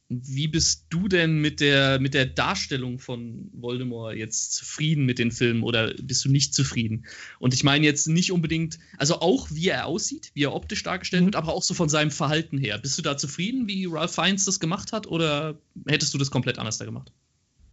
wie 0.09 0.49
bist 0.49 0.87
du 0.91 1.09
denn 1.09 1.41
mit 1.41 1.61
der, 1.61 1.99
mit 1.99 2.15
der 2.15 2.27
Darstellung 2.27 2.99
von 2.99 3.49
Voldemort 3.53 4.17
jetzt 4.17 4.53
zufrieden 4.53 5.07
mit 5.07 5.19
den 5.19 5.33
Filmen 5.33 5.63
oder 5.63 5.95
bist 5.95 6.25
du 6.25 6.31
nicht 6.31 6.55
zufrieden? 6.55 7.07
Und 7.39 7.55
ich 7.55 7.65
meine 7.65 7.87
jetzt 7.87 8.07
nicht 8.07 8.31
unbedingt, 8.31 8.79
also 8.99 9.21
auch 9.21 9.51
wie 9.51 9.69
er 9.69 9.87
aussieht, 9.87 10.31
wie 10.35 10.45
er 10.45 10.53
optisch 10.53 10.83
dargestellt 10.83 11.23
mhm. 11.23 11.27
wird, 11.27 11.37
aber 11.37 11.55
auch 11.55 11.63
so 11.63 11.73
von 11.73 11.89
seinem 11.89 12.11
Verhalten 12.11 12.59
her. 12.59 12.79
Bist 12.79 12.99
du 12.99 13.03
da 13.03 13.17
zufrieden, 13.17 13.67
wie 13.67 13.87
Ralph 13.87 14.15
Fiennes 14.15 14.45
das 14.45 14.61
gemacht 14.61 14.93
hat 14.93 15.07
oder 15.07 15.59
hättest 15.87 16.13
du 16.13 16.19
das 16.19 16.31
komplett 16.31 16.59
anders 16.59 16.79
da 16.79 16.85
gemacht? 16.85 17.11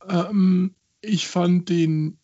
Ähm, 0.07 0.73
ich 1.01 1.27
fand 1.27 1.67
den 1.69 2.17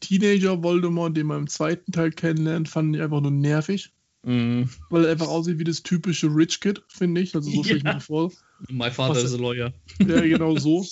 Teenager 0.00 0.62
Voldemort, 0.62 1.16
den 1.16 1.26
man 1.26 1.38
im 1.38 1.46
zweiten 1.48 1.92
Teil 1.92 2.10
kennenlernt, 2.10 2.68
fand 2.68 2.94
ich 2.94 3.02
einfach 3.02 3.22
nur 3.22 3.30
nervig. 3.30 3.92
Mm. 4.24 4.64
Weil 4.90 5.04
er 5.04 5.12
einfach 5.12 5.28
aussieht 5.28 5.58
wie 5.58 5.64
das 5.64 5.82
typische 5.82 6.28
Rich 6.28 6.60
Kid, 6.60 6.82
finde 6.88 7.20
ich. 7.20 7.34
Also 7.34 7.50
so 7.50 7.62
stelle 7.64 7.78
ich 7.78 7.84
mir 7.84 8.00
vor. 8.00 8.32
My 8.68 8.90
father 8.90 9.16
Was, 9.16 9.24
is 9.24 9.34
a 9.34 9.38
lawyer. 9.38 9.72
Ja, 9.98 10.20
genau 10.20 10.56
so. 10.56 10.86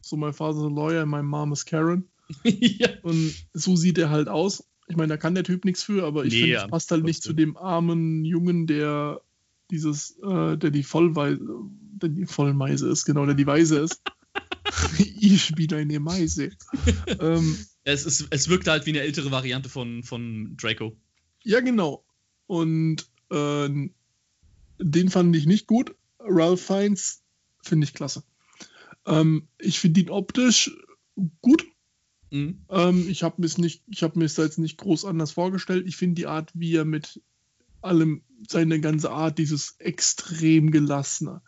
So, 0.00 0.16
my 0.16 0.32
father 0.32 0.58
is 0.58 0.64
a 0.64 0.68
lawyer, 0.68 1.06
my 1.06 1.22
mom 1.22 1.52
is 1.52 1.64
Karen. 1.64 2.08
ja. 2.44 2.88
Und 3.02 3.34
so 3.52 3.76
sieht 3.76 3.98
er 3.98 4.10
halt 4.10 4.28
aus. 4.28 4.64
Ich 4.88 4.96
meine, 4.96 5.08
da 5.08 5.16
kann 5.16 5.34
der 5.34 5.44
Typ 5.44 5.64
nichts 5.64 5.82
für, 5.82 6.04
aber 6.04 6.24
ich 6.24 6.32
nee, 6.32 6.40
finde, 6.40 6.56
es 6.56 6.66
passt 6.68 6.90
halt 6.90 7.04
nicht 7.04 7.22
zu 7.22 7.32
dem 7.32 7.56
armen 7.56 8.24
Jungen, 8.24 8.66
der 8.66 9.20
dieses, 9.70 10.18
äh, 10.22 10.56
der 10.56 10.70
die 10.70 10.82
Vollweise, 10.82 11.40
der 12.02 12.08
die 12.08 12.26
Vollmeise 12.26 12.88
ist, 12.90 13.04
genau, 13.04 13.24
der 13.24 13.34
die 13.34 13.46
Weise 13.46 13.78
ist. 13.78 14.02
ich 14.98 15.54
bin 15.54 15.72
eine 15.72 16.00
Meise. 16.00 16.50
ähm, 17.20 17.56
es, 17.84 18.04
ist, 18.04 18.26
es 18.30 18.48
wirkt 18.48 18.66
halt 18.66 18.86
wie 18.86 18.90
eine 18.90 19.00
ältere 19.00 19.30
Variante 19.30 19.68
von, 19.68 20.02
von 20.02 20.56
Draco. 20.56 20.96
Ja, 21.44 21.60
genau. 21.60 22.04
Und 22.52 23.06
äh, 23.30 23.88
den 24.78 25.08
fand 25.08 25.34
ich 25.34 25.46
nicht 25.46 25.66
gut. 25.66 25.94
Ralph 26.18 26.60
Fiennes 26.60 27.22
finde 27.62 27.86
ich 27.86 27.94
klasse. 27.94 28.24
Ähm, 29.06 29.48
ich 29.58 29.80
finde 29.80 30.02
ihn 30.02 30.10
optisch 30.10 30.70
gut. 31.40 31.64
Mhm. 32.30 32.66
Ähm, 32.68 33.08
ich 33.08 33.22
habe 33.22 33.40
mir 33.40 33.48
nicht, 33.56 33.84
ich 33.86 34.02
habe 34.02 34.18
mir 34.18 34.26
es 34.26 34.36
jetzt 34.36 34.58
nicht 34.58 34.76
groß 34.76 35.06
anders 35.06 35.32
vorgestellt. 35.32 35.86
Ich 35.86 35.96
finde 35.96 36.16
die 36.16 36.26
Art, 36.26 36.50
wie 36.52 36.76
er 36.76 36.84
mit 36.84 37.22
allem, 37.80 38.20
seine 38.46 38.80
ganze 38.80 39.10
Art, 39.12 39.38
dieses 39.38 39.76
extrem 39.78 40.70
gelassene, 40.72 41.40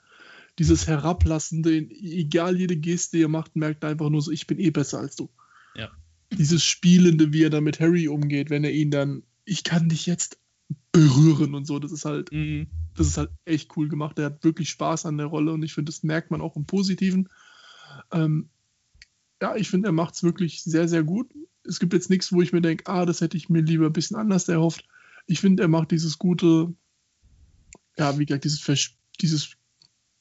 dieses 0.59 0.87
herablassende, 0.87 1.77
egal 1.77 2.59
jede 2.59 2.79
Geste, 2.79 3.19
die 3.19 3.25
er 3.25 3.29
macht, 3.29 3.57
merkt 3.57 3.85
er 3.85 3.91
einfach 3.91 4.09
nur 4.09 4.23
so, 4.23 4.31
ich 4.31 4.47
bin 4.47 4.59
eh 4.59 4.71
besser 4.71 5.01
als 5.01 5.17
du. 5.17 5.29
Ja. 5.77 5.91
Dieses 6.33 6.65
Spielende, 6.65 7.35
wie 7.35 7.43
er 7.43 7.51
dann 7.51 7.65
mit 7.65 7.79
Harry 7.79 8.09
umgeht, 8.09 8.49
wenn 8.49 8.65
er 8.65 8.73
ihn 8.73 8.91
dann, 8.91 9.23
ich 9.45 9.65
kann 9.65 9.91
dich 9.91 10.07
jetzt 10.07 10.39
berühren 10.95 11.55
und 11.55 11.67
so. 11.67 11.79
Das 11.79 11.93
ist 11.93 12.05
halt, 12.05 12.33
mhm. 12.33 12.69
das 12.97 13.09
ist 13.09 13.19
halt 13.19 13.31
echt 13.45 13.77
cool 13.77 13.89
gemacht. 13.89 14.19
Er 14.19 14.27
hat 14.27 14.45
wirklich 14.45 14.71
Spaß 14.71 15.07
an 15.07 15.19
der 15.19 15.27
Rolle 15.27 15.53
und 15.53 15.63
ich 15.63 15.75
finde, 15.75 15.91
das 15.91 16.05
merkt 16.05 16.31
man 16.31 16.41
auch 16.41 16.57
im 16.57 16.67
Positiven. 16.67 17.29
Ähm, 18.13 18.49
ja, 19.43 19.57
ich 19.57 19.69
finde, 19.69 19.89
er 19.89 19.93
macht 19.93 20.15
es 20.15 20.23
wirklich 20.23 20.63
sehr, 20.63 20.89
sehr 20.89 21.03
gut. 21.03 21.35
Es 21.65 21.81
gibt 21.81 21.93
jetzt 21.93 22.11
nichts, 22.11 22.33
wo 22.33 22.41
ich 22.41 22.53
mir 22.53 22.61
denke, 22.61 22.87
ah, 22.87 23.05
das 23.05 23.21
hätte 23.21 23.37
ich 23.37 23.49
mir 23.49 23.61
lieber 23.61 23.87
ein 23.87 23.93
bisschen 23.93 24.17
anders 24.17 24.49
erhofft. 24.49 24.87
Ich 25.27 25.41
finde, 25.41 25.65
er 25.65 25.69
macht 25.69 25.91
dieses 25.91 26.19
gute, 26.19 26.73
ja, 27.99 28.17
wie 28.19 28.27
gesagt, 28.27 28.45
dieses, 28.45 28.61
Vers 28.61 28.93
dieses 29.21 29.57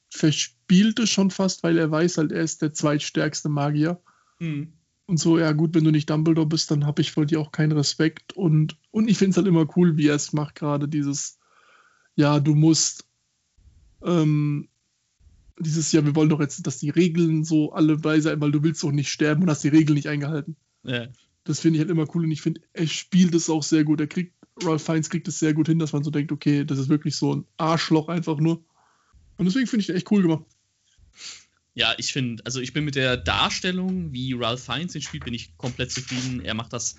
Verspielte 0.10 1.06
schon 1.06 1.30
fast, 1.30 1.64
weil 1.64 1.78
er 1.78 1.92
weiß 1.92 2.18
halt, 2.18 2.32
er 2.32 2.42
ist 2.42 2.62
der 2.62 2.74
zweitstärkste 2.74 3.50
Magier. 3.50 4.02
Mhm 4.40 4.74
und 5.06 5.18
so, 5.18 5.38
ja 5.38 5.52
gut, 5.52 5.74
wenn 5.74 5.84
du 5.84 5.92
nicht 5.92 6.10
Dumbledore 6.10 6.48
bist, 6.48 6.72
dann 6.72 6.86
habe 6.86 7.02
ich 7.02 7.12
vor 7.12 7.26
dir 7.26 7.40
auch 7.40 7.52
keinen 7.52 7.74
Respekt. 7.74 8.34
Und, 8.34 8.78
und 8.92 9.10
ich 9.10 9.18
finde 9.18 9.32
es 9.32 9.38
halt 9.38 9.48
immer 9.48 9.68
cool, 9.76 9.98
wie 9.98 10.08
er 10.08 10.16
es 10.16 10.34
macht, 10.34 10.56
gerade 10.56 10.88
dieses, 10.88 11.40
ja, 12.16 12.40
du 12.40 12.56
musst, 12.56 13.06
ähm, 14.04 14.70
dieses 15.60 15.92
Jahr, 15.92 16.06
wir 16.06 16.16
wollen 16.16 16.30
doch 16.30 16.40
jetzt, 16.40 16.66
dass 16.66 16.80
die 16.80 16.90
Regeln 16.90 17.44
so 17.44 17.74
alle 17.74 17.98
bei 17.98 18.20
sein, 18.20 18.42
weil 18.42 18.52
du 18.52 18.64
willst 18.64 18.84
doch 18.84 18.92
nicht 18.92 19.10
sterben 19.10 19.44
und 19.44 19.50
hast 19.50 19.64
die 19.64 19.70
Regeln 19.70 19.96
nicht 19.96 20.08
eingehalten. 20.08 20.56
Ja. 20.84 21.08
Das 21.44 21.60
finde 21.60 21.78
ich 21.78 21.82
halt 21.82 21.92
immer 21.92 22.08
cool 22.16 22.24
und 22.24 22.32
ich 22.32 22.42
finde, 22.42 22.62
er 22.72 22.88
spielt 22.88 23.36
es 23.36 23.50
auch 23.50 23.64
sehr 23.64 23.84
gut. 23.84 24.00
Er 24.00 24.08
kriegt, 24.08 24.34
Ralph 24.64 24.84
Fiennes 24.84 25.10
kriegt 25.10 25.28
es 25.28 25.40
sehr 25.40 25.54
gut 25.54 25.68
hin, 25.68 25.80
dass 25.80 25.94
man 25.94 26.04
so 26.04 26.12
denkt, 26.12 26.32
okay, 26.32 26.64
das 26.64 26.80
ist 26.80 26.90
wirklich 26.90 27.16
so 27.16 27.36
ein 27.36 27.46
Arschloch 27.58 28.08
einfach 28.08 28.38
nur. 28.38 28.64
Und 29.38 29.46
deswegen 29.46 29.68
finde 29.68 29.82
ich 29.82 29.88
den 29.88 29.96
echt 29.98 30.12
cool 30.12 30.22
gemacht. 30.22 30.46
Ja, 31.76 31.96
ich 31.98 32.14
finde, 32.14 32.46
also 32.46 32.60
ich 32.60 32.74
bin 32.74 32.86
mit 32.86 32.96
der 32.96 33.18
Darstellung, 33.18 34.14
wie 34.14 34.34
Ralph 34.34 34.64
Fiennes 34.64 34.94
den 34.94 35.02
spielt, 35.02 35.26
bin 35.26 35.34
ich 35.34 35.58
komplett 35.58 35.92
zufrieden. 35.92 36.42
Er 36.46 36.54
macht 36.54 36.72
das 36.72 36.96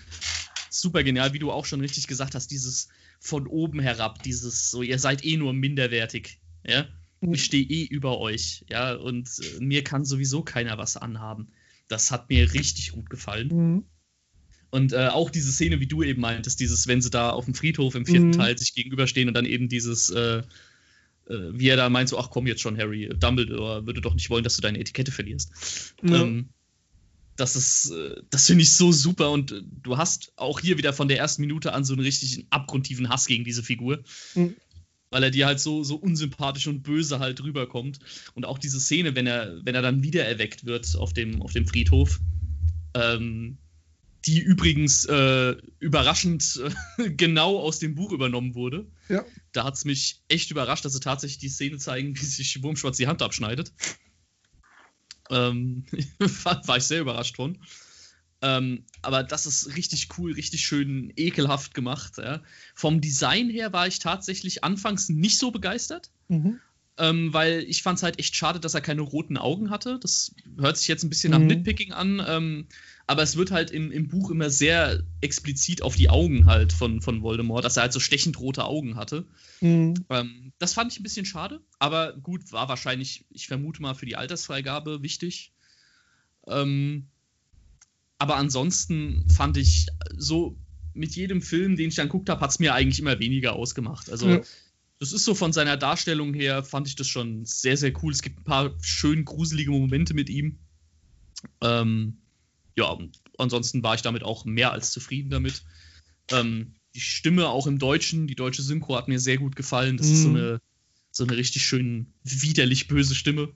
super 0.68 1.04
genial, 1.04 1.32
wie 1.32 1.38
du 1.38 1.52
auch 1.52 1.64
schon 1.64 1.80
richtig 1.80 2.08
gesagt 2.08 2.34
hast, 2.34 2.50
dieses 2.50 2.88
von 3.20 3.46
oben 3.46 3.80
herab, 3.80 4.22
dieses 4.22 4.70
so, 4.70 4.82
ihr 4.82 4.98
seid 4.98 5.24
eh 5.24 5.36
nur 5.36 5.52
minderwertig, 5.52 6.40
ja. 6.66 6.88
Mhm. 7.20 7.34
Ich 7.34 7.44
stehe 7.44 7.64
eh 7.64 7.84
über 7.84 8.18
euch, 8.18 8.64
ja, 8.68 8.94
und 8.94 9.28
äh, 9.38 9.60
mir 9.60 9.84
kann 9.84 10.04
sowieso 10.04 10.42
keiner 10.42 10.76
was 10.76 10.96
anhaben. 10.96 11.48
Das 11.86 12.10
hat 12.10 12.28
mir 12.28 12.52
richtig 12.52 12.92
gut 12.92 13.08
gefallen. 13.08 13.48
Mhm. 13.48 13.84
Und 14.70 14.92
äh, 14.92 15.06
auch 15.06 15.30
diese 15.30 15.52
Szene, 15.52 15.78
wie 15.78 15.86
du 15.86 16.02
eben 16.02 16.20
meintest, 16.20 16.58
dieses, 16.58 16.88
wenn 16.88 17.00
sie 17.00 17.10
da 17.10 17.30
auf 17.30 17.44
dem 17.44 17.54
Friedhof 17.54 17.94
im 17.94 18.06
vierten 18.06 18.28
mhm. 18.28 18.32
Teil 18.32 18.58
sich 18.58 18.74
gegenüberstehen 18.74 19.28
und 19.28 19.34
dann 19.34 19.46
eben 19.46 19.68
dieses, 19.68 20.10
äh, 20.10 20.42
wie 21.26 21.68
er 21.68 21.76
da 21.76 21.88
meint, 21.88 22.08
so, 22.08 22.18
ach 22.18 22.30
komm 22.30 22.46
jetzt 22.46 22.60
schon, 22.60 22.76
Harry, 22.76 23.08
Dumbledore 23.16 23.86
würde 23.86 24.00
doch 24.00 24.14
nicht 24.14 24.30
wollen, 24.30 24.44
dass 24.44 24.56
du 24.56 24.62
deine 24.62 24.78
Etikette 24.78 25.12
verlierst. 25.12 25.94
Ja. 26.02 26.22
Ähm, 26.22 26.48
das 27.36 27.56
ist, 27.56 27.90
äh, 27.90 28.22
das 28.30 28.46
finde 28.46 28.62
ich 28.62 28.72
so 28.72 28.92
super 28.92 29.30
und 29.30 29.52
äh, 29.52 29.62
du 29.82 29.96
hast 29.96 30.32
auch 30.36 30.60
hier 30.60 30.78
wieder 30.78 30.92
von 30.92 31.08
der 31.08 31.18
ersten 31.18 31.42
Minute 31.42 31.72
an 31.72 31.84
so 31.84 31.94
einen 31.94 32.02
richtigen 32.02 32.46
abgrundtiefen 32.50 33.08
Hass 33.08 33.26
gegen 33.26 33.44
diese 33.44 33.62
Figur. 33.62 34.02
Mhm. 34.34 34.54
Weil 35.10 35.24
er 35.24 35.30
dir 35.30 35.46
halt 35.46 35.60
so, 35.60 35.84
so 35.84 35.94
unsympathisch 35.94 36.66
und 36.66 36.82
böse 36.82 37.20
halt 37.20 37.40
rüberkommt. 37.42 38.00
Und 38.34 38.44
auch 38.44 38.58
diese 38.58 38.80
Szene, 38.80 39.14
wenn 39.14 39.26
er, 39.28 39.64
wenn 39.64 39.74
er 39.74 39.82
dann 39.82 40.02
wieder 40.02 40.24
erweckt 40.24 40.66
wird 40.66 40.96
auf 40.96 41.12
dem, 41.12 41.40
auf 41.40 41.52
dem 41.52 41.68
Friedhof, 41.68 42.20
ähm, 42.94 43.58
die 44.26 44.40
übrigens 44.40 45.04
äh, 45.04 45.56
überraschend 45.78 46.62
äh, 46.98 47.10
genau 47.16 47.58
aus 47.58 47.78
dem 47.78 47.94
Buch 47.94 48.12
übernommen 48.12 48.54
wurde. 48.54 48.86
Ja. 49.08 49.24
Da 49.52 49.64
hat 49.64 49.74
es 49.74 49.84
mich 49.84 50.22
echt 50.28 50.50
überrascht, 50.50 50.84
dass 50.84 50.92
sie 50.92 51.00
tatsächlich 51.00 51.38
die 51.38 51.48
Szene 51.48 51.78
zeigen, 51.78 52.16
wie 52.16 52.24
sich 52.24 52.62
Wurmschwarz 52.62 52.96
die 52.96 53.06
Hand 53.06 53.22
abschneidet. 53.22 53.72
Ähm, 55.30 55.84
war 56.44 56.76
ich 56.76 56.84
sehr 56.84 57.00
überrascht 57.00 57.36
von. 57.36 57.58
Ähm, 58.42 58.84
aber 59.00 59.22
das 59.22 59.46
ist 59.46 59.74
richtig 59.74 60.18
cool, 60.18 60.32
richtig 60.32 60.66
schön 60.66 61.12
ekelhaft 61.16 61.72
gemacht. 61.72 62.18
Ja. 62.18 62.42
Vom 62.74 63.00
Design 63.00 63.48
her 63.48 63.72
war 63.72 63.86
ich 63.86 64.00
tatsächlich 64.00 64.64
anfangs 64.64 65.08
nicht 65.08 65.38
so 65.38 65.50
begeistert. 65.50 66.10
Mhm. 66.28 66.60
Ähm, 66.96 67.32
weil 67.32 67.64
ich 67.64 67.82
fand 67.82 67.98
es 67.98 68.04
halt 68.04 68.20
echt 68.20 68.36
schade, 68.36 68.60
dass 68.60 68.74
er 68.74 68.80
keine 68.80 69.00
roten 69.00 69.36
Augen 69.36 69.70
hatte. 69.70 69.98
Das 70.00 70.32
hört 70.58 70.76
sich 70.76 70.86
jetzt 70.86 71.02
ein 71.02 71.08
bisschen 71.08 71.32
mhm. 71.32 71.38
nach 71.38 71.46
Nitpicking 71.46 71.92
an. 71.92 72.22
Ähm, 72.26 72.66
aber 73.06 73.22
es 73.22 73.36
wird 73.36 73.50
halt 73.50 73.70
im, 73.70 73.90
im 73.90 74.08
Buch 74.08 74.30
immer 74.30 74.48
sehr 74.48 75.02
explizit 75.20 75.82
auf 75.82 75.96
die 75.96 76.08
Augen 76.08 76.46
halt 76.46 76.72
von, 76.72 77.02
von 77.02 77.22
Voldemort, 77.22 77.64
dass 77.64 77.76
er 77.76 77.82
halt 77.82 77.92
so 77.92 78.00
stechend 78.00 78.38
rote 78.40 78.64
Augen 78.64 78.96
hatte. 78.96 79.26
Mhm. 79.60 79.94
Ähm, 80.08 80.52
das 80.58 80.72
fand 80.72 80.92
ich 80.92 81.00
ein 81.00 81.02
bisschen 81.02 81.26
schade, 81.26 81.60
aber 81.78 82.14
gut, 82.14 82.52
war 82.52 82.68
wahrscheinlich, 82.68 83.26
ich 83.30 83.46
vermute 83.48 83.82
mal, 83.82 83.94
für 83.94 84.06
die 84.06 84.16
Altersfreigabe 84.16 85.02
wichtig. 85.02 85.52
Ähm, 86.46 87.08
aber 88.18 88.36
ansonsten 88.36 89.26
fand 89.28 89.56
ich 89.56 89.88
so 90.16 90.56
mit 90.94 91.14
jedem 91.16 91.42
Film, 91.42 91.76
den 91.76 91.88
ich 91.88 91.96
dann 91.96 92.06
geguckt 92.06 92.30
habe, 92.30 92.40
hat 92.40 92.50
es 92.50 92.58
mir 92.58 92.72
eigentlich 92.72 93.00
immer 93.00 93.18
weniger 93.18 93.54
ausgemacht. 93.54 94.08
Also 94.08 94.28
ja. 94.28 94.40
Das 95.04 95.12
ist 95.12 95.26
so 95.26 95.34
von 95.34 95.52
seiner 95.52 95.76
Darstellung 95.76 96.32
her, 96.32 96.64
fand 96.64 96.88
ich 96.88 96.96
das 96.96 97.08
schon 97.08 97.44
sehr, 97.44 97.76
sehr 97.76 97.92
cool. 98.02 98.10
Es 98.10 98.22
gibt 98.22 98.40
ein 98.40 98.44
paar 98.44 98.74
schön 98.80 99.26
gruselige 99.26 99.70
Momente 99.70 100.14
mit 100.14 100.30
ihm. 100.30 100.58
Ähm, 101.60 102.16
ja, 102.74 102.96
ansonsten 103.36 103.82
war 103.82 103.94
ich 103.94 104.00
damit 104.00 104.22
auch 104.22 104.46
mehr 104.46 104.72
als 104.72 104.92
zufrieden 104.92 105.28
damit. 105.28 105.62
Ähm, 106.30 106.74
die 106.94 107.00
Stimme 107.00 107.48
auch 107.48 107.66
im 107.66 107.78
Deutschen, 107.78 108.26
die 108.26 108.34
deutsche 108.34 108.62
Synchro 108.62 108.96
hat 108.96 109.08
mir 109.08 109.20
sehr 109.20 109.36
gut 109.36 109.56
gefallen. 109.56 109.98
Das 109.98 110.06
mm. 110.06 110.12
ist 110.12 110.22
so 110.22 110.28
mhm. 110.30 110.36
eine, 110.36 110.60
so 111.10 111.24
eine 111.24 111.36
richtig 111.36 111.66
schön 111.66 112.06
widerlich 112.22 112.88
böse 112.88 113.14
Stimme. 113.14 113.52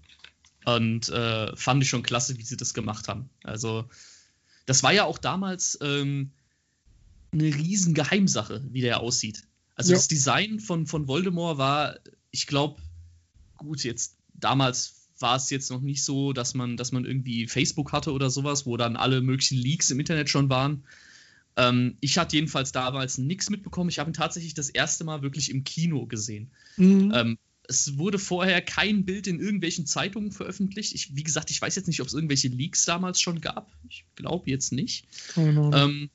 Und 0.67 1.09
äh, 1.09 1.57
fand 1.57 1.83
ich 1.83 1.89
schon 1.89 2.03
klasse, 2.03 2.37
wie 2.37 2.43
sie 2.43 2.59
das 2.59 2.75
gemacht 2.75 3.09
haben. 3.09 3.31
Also, 3.43 3.89
das 4.67 4.83
war 4.83 4.93
ja 4.93 5.05
auch 5.05 5.17
damals 5.17 5.79
ähm, 5.81 6.33
eine 7.33 7.45
riesen 7.45 7.95
Geheimsache, 7.95 8.63
wie 8.71 8.83
der 8.83 9.01
aussieht. 9.01 9.48
Also, 9.79 9.93
ja. 9.93 9.97
das 9.97 10.09
Design 10.09 10.61
von, 10.61 10.87
von 10.87 11.07
Voldemort 11.07 11.57
war, 11.57 11.99
ich 12.31 12.47
glaube, 12.47 12.81
gut, 13.57 13.85
jetzt 13.85 14.17
damals 14.35 15.09
war 15.21 15.37
es 15.37 15.51
jetzt 15.51 15.71
noch 15.71 15.81
nicht 15.81 16.05
so, 16.05 16.33
dass 16.33 16.55
man, 16.55 16.77
dass 16.77 16.93
man 16.93 17.05
irgendwie 17.05 17.47
Facebook 17.47 17.93
hatte 17.93 18.13
oder 18.13 18.31
sowas, 18.31 18.67
wo 18.67 18.77
dann 18.77 18.97
alle 18.97 19.21
möglichen 19.21 19.57
Leaks 19.57 19.91
im 19.91 20.01
Internet 20.01 20.29
schon 20.29 20.51
waren. 20.51 20.85
Ähm, 21.57 21.97
ich 22.01 22.19
hatte 22.19 22.37
jedenfalls 22.37 22.73
damals 22.73 23.19
nichts 23.19 23.51
mitbekommen. 23.51 23.91
Ich 23.91 23.99
habe 23.99 24.11
ihn 24.11 24.15
tatsächlich 24.15 24.55
das 24.55 24.69
erste 24.69 25.05
Mal 25.05 25.23
wirklich 25.23 25.51
im 25.51 25.65
Kino 25.65 26.07
gesehen. 26.07 26.51
Mhm. 26.77 27.13
Ähm, 27.15 27.39
es 27.69 27.99
wurde 27.99 28.19
vorher 28.19 28.63
kein 28.63 29.05
Bild 29.05 29.27
in 29.27 29.41
irgendwelchen 29.41 29.87
Zeitungen 29.87 30.33
veröffentlicht. 30.33 30.95
Ich, 30.95 31.15
wie 31.15 31.23
gesagt, 31.23 31.51
ich 31.51 31.61
weiß 31.61 31.77
jetzt 31.77 31.87
nicht, 31.87 32.01
ob 32.01 32.07
es 32.07 32.15
irgendwelche 32.15 32.49
Leaks 32.49 32.85
damals 32.85 33.21
schon 33.21 33.41
gab. 33.41 33.71
Ich 33.89 34.05
glaube 34.17 34.51
jetzt 34.51 34.73
nicht. 34.73 35.07
Oh, 35.37 35.71
ähm, 35.75 36.11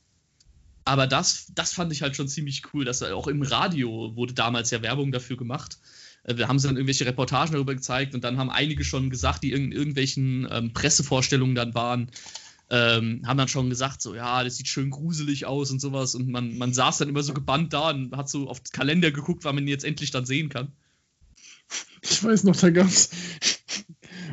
aber 0.85 1.07
das, 1.07 1.47
das 1.55 1.73
fand 1.73 1.91
ich 1.91 2.01
halt 2.01 2.15
schon 2.15 2.27
ziemlich 2.27 2.63
cool, 2.73 2.85
dass 2.85 3.01
auch 3.03 3.27
im 3.27 3.41
Radio 3.41 4.15
wurde 4.15 4.33
damals 4.33 4.71
ja 4.71 4.81
Werbung 4.81 5.11
dafür 5.11 5.37
gemacht. 5.37 5.77
Äh, 6.23 6.37
wir 6.37 6.47
haben 6.47 6.59
sie 6.59 6.67
dann 6.67 6.77
irgendwelche 6.77 7.05
Reportagen 7.05 7.53
darüber 7.53 7.75
gezeigt 7.75 8.15
und 8.15 8.23
dann 8.23 8.37
haben 8.37 8.49
einige 8.49 8.83
schon 8.83 9.09
gesagt, 9.09 9.43
die 9.43 9.51
in 9.51 9.71
irgendwelchen 9.71 10.47
ähm, 10.51 10.73
Pressevorstellungen 10.73 11.55
dann 11.55 11.73
waren, 11.73 12.11
ähm, 12.69 13.21
haben 13.25 13.37
dann 13.37 13.47
schon 13.47 13.69
gesagt, 13.69 14.01
so, 14.01 14.15
ja, 14.15 14.43
das 14.43 14.57
sieht 14.57 14.67
schön 14.67 14.89
gruselig 14.89 15.45
aus 15.45 15.71
und 15.71 15.79
sowas. 15.79 16.15
Und 16.15 16.29
man, 16.29 16.57
man 16.57 16.73
saß 16.73 16.97
dann 16.97 17.09
immer 17.09 17.23
so 17.23 17.33
gebannt 17.33 17.73
da 17.73 17.91
und 17.91 18.15
hat 18.15 18.29
so 18.29 18.49
auf 18.49 18.59
den 18.59 18.71
Kalender 18.71 19.11
geguckt, 19.11 19.43
wann 19.43 19.55
man 19.55 19.65
ihn 19.65 19.69
jetzt 19.69 19.85
endlich 19.85 20.11
dann 20.11 20.25
sehen 20.25 20.49
kann. 20.49 20.71
Ich 22.01 22.23
weiß 22.23 22.43
noch, 22.43 22.55
da 22.55 22.69
gab 22.69 22.87
es 22.87 23.09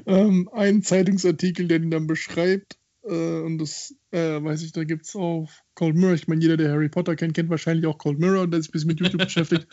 ähm, 0.07 0.49
einen 0.53 0.83
Zeitungsartikel, 0.83 1.69
der 1.69 1.79
den 1.79 1.91
dann 1.91 2.07
beschreibt. 2.07 2.79
Äh, 3.05 3.41
und 3.41 3.59
das 3.59 3.95
äh, 4.11 4.43
weiß 4.43 4.63
ich, 4.63 4.73
da 4.73 4.85
gibt 4.85 5.07
es 5.07 5.17
auf 5.17 5.63
Cold 5.75 5.97
Mirror. 5.97 6.15
Ich 6.15 6.29
meine, 6.29 6.43
jeder, 6.43 6.57
der 6.57 6.73
Harry 6.73 6.89
Potter 6.89 7.17
kennt, 7.17 7.35
kennt 7.35 7.51
wahrscheinlich 7.51 7.87
auch 7.87 7.99
Cold 7.99 8.19
Mirror, 8.19 8.49
der 8.49 8.61
sich 8.61 8.71
ein 8.71 8.73
bisschen 8.73 8.89
mit 8.89 9.01
YouTube 9.01 9.21
beschäftigt. 9.25 9.69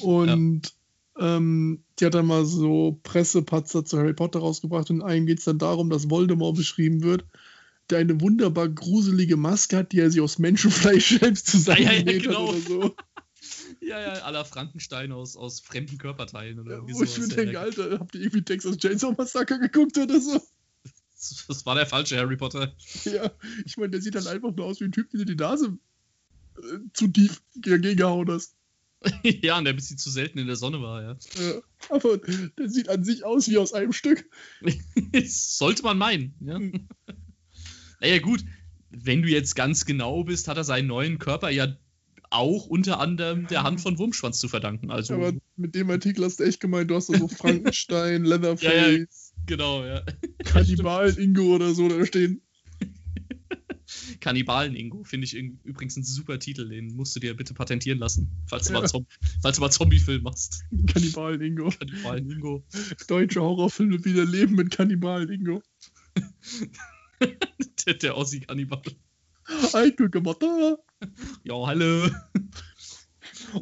Und 0.00 0.28
ja. 0.28 0.72
Ähm, 1.16 1.84
die 1.98 2.06
hat 2.06 2.14
dann 2.14 2.26
mal 2.26 2.44
so 2.44 2.98
Pressepatzer 3.04 3.84
zu 3.84 3.98
Harry 3.98 4.14
Potter 4.14 4.40
rausgebracht 4.40 4.90
und 4.90 4.96
in 4.96 5.02
einem 5.02 5.26
geht 5.26 5.38
es 5.38 5.44
dann 5.44 5.58
darum, 5.58 5.88
dass 5.88 6.10
Voldemort 6.10 6.56
beschrieben 6.56 7.02
wird, 7.02 7.24
der 7.90 7.98
eine 7.98 8.20
wunderbar 8.20 8.68
gruselige 8.68 9.36
Maske 9.36 9.76
hat, 9.76 9.92
die 9.92 10.00
er 10.00 10.10
sich 10.10 10.20
aus 10.20 10.38
Menschenfleisch 10.38 11.18
selbst 11.20 11.46
zusammengenäht 11.46 12.24
ja, 12.24 12.32
ja, 12.32 12.38
genau. 12.38 12.48
oder 12.48 12.60
so. 12.60 12.96
Ja, 13.80 14.00
ja, 14.00 14.12
aller 14.22 14.46
Frankenstein 14.46 15.12
aus, 15.12 15.36
aus 15.36 15.60
fremden 15.60 15.98
Körperteilen 15.98 16.58
oder 16.58 16.76
ja, 16.76 16.82
Wo 16.82 17.02
ich 17.02 17.18
mir 17.18 17.28
denke, 17.28 17.60
Alter, 17.60 17.98
habt 17.98 18.14
ihr 18.14 18.22
irgendwie 18.22 18.40
Texas 18.40 18.78
Chainsaw 18.78 19.14
Massacre 19.18 19.58
geguckt 19.58 19.98
oder 19.98 20.18
so? 20.18 20.40
Das 21.48 21.66
war 21.66 21.74
der 21.74 21.86
falsche 21.86 22.16
Harry 22.16 22.36
Potter. 22.36 22.74
Ja, 23.04 23.30
ich 23.64 23.76
meine, 23.76 23.90
der 23.90 24.02
sieht 24.02 24.14
dann 24.14 24.26
einfach 24.26 24.54
nur 24.54 24.66
aus 24.66 24.80
wie 24.80 24.84
ein 24.84 24.92
Typ, 24.92 25.10
der 25.10 25.24
die 25.24 25.34
Nase 25.34 25.78
äh, 26.58 26.78
zu 26.92 27.08
tief 27.08 27.42
dagegen 27.54 27.96
gehauen 27.96 28.30
hast. 28.30 28.56
ja, 29.22 29.58
und 29.58 29.64
der 29.64 29.74
ein 29.74 29.76
bisschen 29.76 29.98
zu 29.98 30.10
selten 30.10 30.38
in 30.38 30.46
der 30.46 30.56
Sonne 30.56 30.80
war, 30.80 31.02
ja. 31.02 31.16
ja. 31.36 31.60
Aber 31.90 32.18
der 32.18 32.68
sieht 32.70 32.88
an 32.88 33.04
sich 33.04 33.24
aus 33.24 33.48
wie 33.48 33.58
aus 33.58 33.74
einem 33.74 33.92
Stück. 33.92 34.24
Sollte 35.24 35.82
man 35.82 35.98
meinen, 35.98 36.34
ja. 36.40 36.56
Hm. 36.56 36.88
Naja, 38.00 38.18
gut, 38.18 38.44
wenn 38.90 39.22
du 39.22 39.28
jetzt 39.28 39.54
ganz 39.56 39.84
genau 39.84 40.24
bist, 40.24 40.48
hat 40.48 40.56
er 40.56 40.64
seinen 40.64 40.86
neuen 40.86 41.18
Körper 41.18 41.50
ja 41.50 41.76
auch 42.30 42.66
unter 42.66 42.98
anderem 42.98 43.46
der 43.46 43.62
Hand 43.62 43.80
von 43.80 43.98
Wurmschwanz 43.98 44.38
zu 44.38 44.48
verdanken. 44.48 44.90
Also, 44.90 45.14
Aber 45.14 45.32
mit 45.56 45.74
dem 45.74 45.90
Artikel 45.90 46.24
hast 46.24 46.40
du 46.40 46.44
echt 46.44 46.60
gemeint, 46.60 46.90
du 46.90 46.96
hast 46.96 47.06
so 47.06 47.28
Frankenstein, 47.28 48.24
Leatherface. 48.24 48.62
Ja, 48.62 48.90
ja, 48.90 49.04
genau, 49.46 49.84
ja. 49.84 50.02
Kannibal 50.44 51.18
Ingo 51.18 51.54
oder 51.54 51.74
so 51.74 51.88
da 51.88 52.04
stehen. 52.06 52.42
Kannibalen-Ingo 54.20 55.04
finde 55.04 55.26
ich 55.26 55.34
übrigens 55.34 55.96
ein 55.96 56.04
super 56.04 56.38
Titel. 56.38 56.68
Den 56.68 56.94
musst 56.96 57.14
du 57.16 57.20
dir 57.20 57.36
bitte 57.36 57.54
patentieren 57.54 57.98
lassen, 57.98 58.28
falls 58.46 58.66
du 58.66 58.72
mal, 58.72 58.86
Zom 58.88 59.06
falls 59.42 59.56
du 59.56 59.62
mal 59.62 59.70
Zombie-Film 59.70 60.22
machst. 60.22 60.64
Kannibalen-Ingo. 60.86 61.70
Kannibalen-Ingo. 61.70 62.64
Deutsche 63.06 63.42
Horrorfilme 63.42 64.04
wieder 64.04 64.24
leben 64.24 64.54
mit 64.54 64.70
Kannibalen-Ingo. 64.70 65.62
der, 67.86 67.94
der 67.94 68.16
Ossi-Kannibal. 68.16 68.82
Ein 69.74 69.94
guter 69.96 70.20
Mutter. 70.20 70.78
Ja, 71.44 71.54
hallo. 71.66 72.08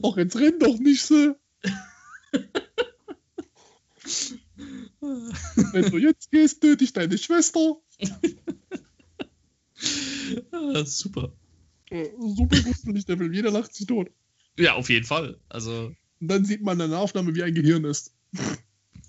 Och, 0.03 0.17
jetzt 0.17 0.37
renn 0.37 0.59
doch 0.59 0.79
nicht 0.79 1.03
so. 1.03 1.35
Wenn 5.73 5.91
du 5.91 5.99
jetzt 5.99 6.31
gehst, 6.31 6.61
töte 6.61 6.85
ich 6.85 6.93
deine 6.93 7.19
Schwester. 7.19 7.77
Ah, 10.53 10.71
ja, 10.75 10.87
super. 10.87 11.33
Äh, 11.91 12.09
super 12.19 12.59
gruselig, 12.61 13.05
der 13.05 13.19
Film. 13.19 13.33
Jeder 13.33 13.51
lacht 13.51 13.75
sich 13.75 13.87
tot. 13.87 14.11
Ja, 14.57 14.75
auf 14.75 14.89
jeden 14.89 15.05
Fall. 15.05 15.41
Also. 15.49 15.93
Und 16.21 16.29
dann 16.29 16.45
sieht 16.45 16.63
man 16.63 16.79
in 16.79 16.91
der 16.91 17.01
Aufnahme, 17.01 17.35
wie 17.35 17.43
ein 17.43 17.55
Gehirn 17.55 17.85
ist. 17.85 18.15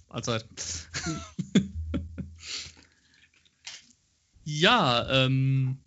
Allzeit. 0.09 0.45
ja, 4.43 5.25
ähm, 5.25 5.77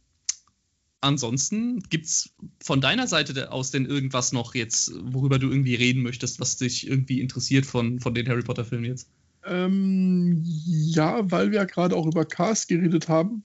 ansonsten 1.01 1.81
gibt's 1.81 2.31
von 2.62 2.81
deiner 2.81 3.09
Seite 3.09 3.51
aus 3.51 3.73
denn 3.73 3.87
irgendwas 3.87 4.33
noch 4.33 4.55
jetzt, 4.55 4.93
worüber 5.03 5.41
du 5.41 5.51
irgendwie 5.51 5.74
reden 5.74 6.03
möchtest, 6.03 6.39
was 6.39 6.57
dich 6.57 6.87
irgendwie 6.87 7.20
interessiert 7.20 7.66
von, 7.66 7.99
von 7.99 8.15
den 8.15 8.28
Harry 8.28 8.43
Potter 8.43 8.65
Filmen 8.65 8.85
jetzt? 8.85 9.11
Ähm, 9.47 10.43
ja, 10.44 11.31
weil 11.31 11.51
wir 11.51 11.59
ja 11.59 11.64
gerade 11.64 11.97
auch 11.97 12.06
über 12.06 12.24
Cast 12.24 12.68
geredet 12.68 13.09
haben. 13.09 13.44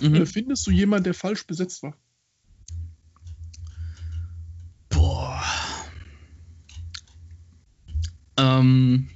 Mhm. 0.00 0.14
Äh, 0.14 0.26
findest 0.26 0.66
du 0.66 0.70
jemanden, 0.70 1.04
der 1.04 1.14
falsch 1.14 1.46
besetzt 1.46 1.82
war? 1.82 1.96
Boah. 4.88 5.42
Ähm, 8.36 9.08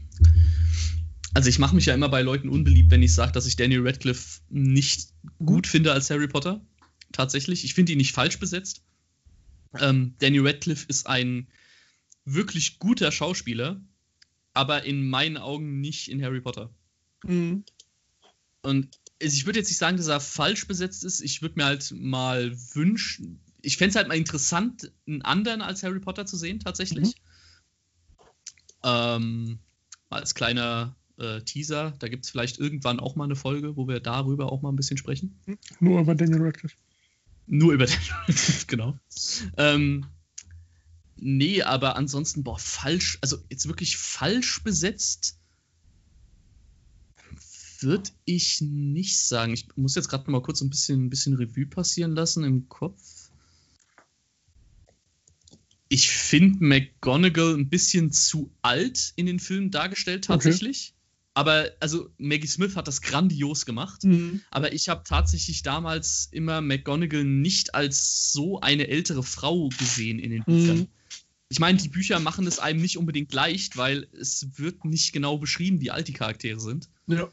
also 1.34 1.48
ich 1.48 1.58
mache 1.58 1.74
mich 1.74 1.86
ja 1.86 1.94
immer 1.94 2.08
bei 2.08 2.22
Leuten 2.22 2.48
unbeliebt, 2.48 2.90
wenn 2.90 3.02
ich 3.02 3.14
sage, 3.14 3.32
dass 3.32 3.46
ich 3.46 3.56
Daniel 3.56 3.86
Radcliffe 3.86 4.40
nicht 4.48 5.12
gut 5.44 5.66
finde 5.66 5.92
als 5.92 6.10
Harry 6.10 6.28
Potter. 6.28 6.60
Tatsächlich. 7.12 7.64
Ich 7.64 7.74
finde 7.74 7.92
ihn 7.92 7.98
nicht 7.98 8.12
falsch 8.12 8.38
besetzt. 8.38 8.82
Ähm, 9.78 10.14
Daniel 10.18 10.46
Radcliffe 10.46 10.86
ist 10.88 11.06
ein 11.06 11.48
wirklich 12.24 12.78
guter 12.78 13.12
Schauspieler, 13.12 13.80
aber 14.54 14.84
in 14.84 15.08
meinen 15.08 15.36
Augen 15.36 15.80
nicht 15.80 16.10
in 16.10 16.22
Harry 16.22 16.40
Potter. 16.40 16.70
Mhm. 17.24 17.64
Und 18.62 18.88
ich 19.18 19.46
würde 19.46 19.58
jetzt 19.58 19.68
nicht 19.68 19.78
sagen, 19.78 19.96
dass 19.96 20.06
er 20.08 20.20
falsch 20.20 20.66
besetzt 20.66 21.04
ist. 21.04 21.20
Ich 21.20 21.42
würde 21.42 21.56
mir 21.56 21.64
halt 21.64 21.92
mal 21.92 22.56
wünschen, 22.74 23.40
ich 23.62 23.76
fände 23.76 23.90
es 23.90 23.96
halt 23.96 24.08
mal 24.08 24.16
interessant, 24.16 24.92
einen 25.06 25.22
anderen 25.22 25.62
als 25.62 25.82
Harry 25.82 26.00
Potter 26.00 26.26
zu 26.26 26.36
sehen, 26.36 26.60
tatsächlich. 26.60 27.08
Mhm. 27.08 27.12
Ähm, 28.84 29.58
als 30.10 30.34
kleiner 30.34 30.96
äh, 31.18 31.40
Teaser, 31.42 31.92
da 31.98 32.08
gibt 32.08 32.24
es 32.24 32.30
vielleicht 32.30 32.58
irgendwann 32.58 33.00
auch 33.00 33.16
mal 33.16 33.24
eine 33.24 33.36
Folge, 33.36 33.76
wo 33.76 33.88
wir 33.88 34.00
darüber 34.00 34.52
auch 34.52 34.62
mal 34.62 34.70
ein 34.70 34.76
bisschen 34.76 34.96
sprechen. 34.96 35.38
Nur 35.80 36.00
über 36.00 36.14
Daniel 36.14 36.42
Radcliffe. 36.42 36.76
Nur 37.46 37.72
über 37.72 37.86
Daniel 37.86 38.12
Radcliffe, 38.12 38.66
genau. 38.66 38.98
Ähm, 39.56 40.06
nee, 41.20 41.62
aber 41.62 41.96
ansonsten, 41.96 42.44
boah, 42.44 42.58
falsch, 42.58 43.18
also 43.20 43.38
jetzt 43.50 43.68
wirklich 43.68 43.96
falsch 43.96 44.62
besetzt 44.62 45.38
würde 47.82 48.10
ich 48.24 48.60
nicht 48.60 49.18
sagen. 49.18 49.52
Ich 49.52 49.68
muss 49.76 49.94
jetzt 49.94 50.08
gerade 50.08 50.30
mal 50.30 50.42
kurz 50.42 50.60
ein 50.60 50.70
bisschen, 50.70 51.06
ein 51.06 51.10
bisschen 51.10 51.34
Revue 51.34 51.66
passieren 51.66 52.12
lassen 52.12 52.44
im 52.44 52.68
Kopf. 52.68 53.30
Ich 55.88 56.10
finde 56.10 56.64
McGonagall 56.64 57.54
ein 57.54 57.68
bisschen 57.68 58.12
zu 58.12 58.52
alt 58.62 59.12
in 59.16 59.26
den 59.26 59.40
Filmen 59.40 59.70
dargestellt, 59.70 60.24
tatsächlich. 60.24 60.88
Okay. 60.90 60.98
Aber 61.34 61.70
also 61.80 62.10
Maggie 62.18 62.48
Smith 62.48 62.74
hat 62.74 62.88
das 62.88 63.00
grandios 63.00 63.64
gemacht. 63.64 64.02
Mhm. 64.04 64.42
Aber 64.50 64.72
ich 64.72 64.88
habe 64.88 65.04
tatsächlich 65.04 65.62
damals 65.62 66.28
immer 66.32 66.60
McGonagall 66.60 67.24
nicht 67.24 67.74
als 67.74 68.32
so 68.32 68.60
eine 68.60 68.88
ältere 68.88 69.22
Frau 69.22 69.68
gesehen 69.68 70.18
in 70.18 70.30
den 70.30 70.44
Büchern. 70.44 70.78
Mhm. 70.78 70.88
Ich 71.50 71.60
meine, 71.60 71.78
die 71.78 71.88
Bücher 71.88 72.20
machen 72.20 72.46
es 72.46 72.58
einem 72.58 72.80
nicht 72.80 72.98
unbedingt 72.98 73.32
leicht, 73.32 73.76
weil 73.76 74.06
es 74.12 74.46
wird 74.58 74.84
nicht 74.84 75.12
genau 75.12 75.38
beschrieben, 75.38 75.80
wie 75.80 75.90
alt 75.90 76.08
die 76.08 76.12
Charaktere 76.12 76.60
sind. 76.60 76.90
Ja. 77.06 77.28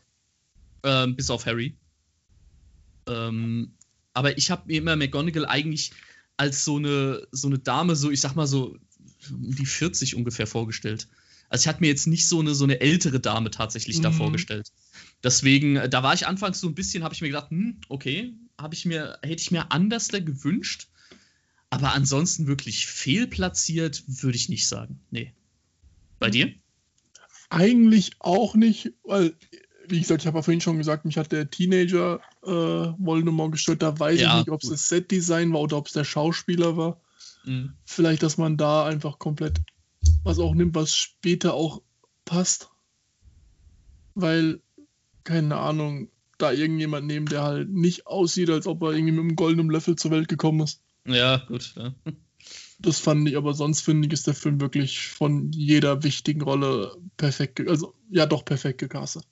Ähm, 0.83 1.15
bis 1.15 1.29
auf 1.29 1.45
Harry. 1.45 1.75
Ähm, 3.07 3.73
aber 4.13 4.37
ich 4.37 4.51
habe 4.51 4.63
mir 4.67 4.77
immer 4.77 4.95
McGonagall 4.95 5.45
eigentlich 5.45 5.91
als 6.37 6.63
so 6.63 6.77
eine, 6.77 7.27
so 7.31 7.47
eine 7.47 7.59
Dame, 7.59 7.95
so 7.95 8.09
ich 8.09 8.21
sag 8.21 8.35
mal 8.35 8.47
so 8.47 8.77
um 9.29 9.55
die 9.55 9.65
40 9.65 10.15
ungefähr 10.15 10.47
vorgestellt. 10.47 11.07
Also 11.49 11.63
ich 11.63 11.67
hatte 11.67 11.81
mir 11.81 11.87
jetzt 11.87 12.07
nicht 12.07 12.27
so 12.27 12.39
eine, 12.39 12.55
so 12.55 12.63
eine 12.63 12.81
ältere 12.81 13.19
Dame 13.19 13.51
tatsächlich 13.51 13.99
mhm. 13.99 14.03
da 14.03 14.11
vorgestellt. 14.11 14.71
Deswegen, 15.23 15.75
äh, 15.75 15.89
da 15.89 16.03
war 16.03 16.13
ich 16.13 16.27
anfangs 16.27 16.59
so 16.59 16.67
ein 16.67 16.75
bisschen, 16.75 17.03
habe 17.03 17.13
ich 17.13 17.21
mir 17.21 17.27
gedacht, 17.27 17.49
hm, 17.51 17.79
okay, 17.89 18.33
habe 18.59 18.73
ich 18.73 18.85
mir, 18.85 19.19
hätte 19.21 19.41
ich 19.41 19.51
mir 19.51 19.71
anders 19.71 20.07
da 20.07 20.19
gewünscht. 20.19 20.87
Aber 21.76 21.93
ansonsten 21.93 22.47
wirklich 22.47 22.88
fehlplatziert, 22.88 24.03
würde 24.07 24.38
ich 24.38 24.47
nicht 24.47 24.65
sagen. 24.65 25.02
Nee. 25.11 25.34
Bei 26.19 26.30
dir? 26.30 26.53
Eigentlich 27.49 28.14
auch 28.19 28.56
nicht, 28.56 28.93
weil, 29.03 29.35
wie 29.89 29.99
gesagt, 29.99 30.22
ich 30.22 30.27
habe 30.27 30.38
ja 30.38 30.41
vorhin 30.41 30.61
schon 30.61 30.77
gesagt, 30.77 31.03
mich 31.03 31.18
hat 31.18 31.34
der 31.34 31.49
Teenager 31.49 32.22
äh, 32.43 32.49
Voldemort 32.49 33.52
gestört. 33.52 33.81
Da 33.81 33.99
weiß 33.99 34.22
ja, 34.22 34.31
ich 34.31 34.45
nicht, 34.45 34.52
ob 34.52 34.64
es 34.64 34.69
das 34.69 34.88
Setdesign 34.88 35.52
war 35.52 35.60
oder 35.60 35.76
ob 35.76 35.88
es 35.88 35.93
der 35.93 36.06
Schauspieler 36.06 36.77
war. 36.77 37.02
Mhm. 37.43 37.73
Vielleicht, 37.84 38.23
dass 38.23 38.38
man 38.38 38.56
da 38.56 38.85
einfach 38.85 39.19
komplett 39.19 39.60
was 40.23 40.39
auch 40.39 40.56
nimmt, 40.56 40.76
was 40.76 40.95
später 40.95 41.56
auch 41.56 41.81
passt. 42.23 42.69
Weil, 44.14 44.61
keine 45.26 45.57
Ahnung, 45.57 46.10
da 46.38 46.53
irgendjemand 46.53 47.06
nehmen, 47.06 47.26
der 47.26 47.43
halt 47.43 47.69
nicht 47.69 48.07
aussieht, 48.07 48.49
als 48.49 48.65
ob 48.65 48.81
er 48.81 48.93
irgendwie 48.93 49.11
mit 49.11 49.23
einem 49.23 49.35
goldenen 49.35 49.69
Löffel 49.69 49.97
zur 49.97 50.11
Welt 50.11 50.30
gekommen 50.30 50.61
ist. 50.61 50.81
Ja, 51.06 51.38
gut. 51.48 51.73
Ja. 51.76 51.94
Das 52.80 52.99
fand 52.99 53.27
ich, 53.30 53.38
aber 53.38 53.53
sonst 53.53 53.82
finde 53.82 54.07
ich, 54.07 54.14
ist 54.14 54.27
der 54.27 54.34
Film 54.34 54.60
wirklich 54.60 55.07
von 55.07 55.52
jeder 55.52 56.03
wichtigen 56.03 56.41
Rolle 56.41 56.95
perfekt, 57.18 57.65
also 57.68 57.95
ja, 58.10 58.26
doch 58.26 58.44
perfekt 58.44 58.80
gecastet. 58.80 59.26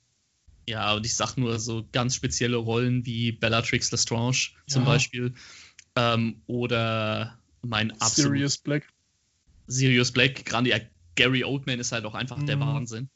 Ja, 0.66 0.94
und 0.94 1.04
ich 1.04 1.14
sag 1.14 1.36
nur 1.36 1.58
so 1.58 1.86
ganz 1.92 2.14
spezielle 2.14 2.56
Rollen 2.56 3.04
wie 3.04 3.32
Bellatrix 3.32 3.90
Lestrange 3.90 4.50
zum 4.66 4.82
ja. 4.82 4.88
Beispiel. 4.88 5.34
Ähm, 5.94 6.40
oder 6.46 7.38
mein 7.62 7.90
absolut. 8.00 8.32
Sirius 8.32 8.58
Black. 8.58 8.88
Sirius 9.66 10.10
Black, 10.10 10.44
gerade 10.44 10.70
ja, 10.70 10.78
Gary 11.14 11.44
Oldman 11.44 11.80
ist 11.80 11.92
halt 11.92 12.04
auch 12.06 12.14
einfach 12.14 12.38
mhm. 12.38 12.46
der 12.46 12.60
Wahnsinn. 12.60 13.10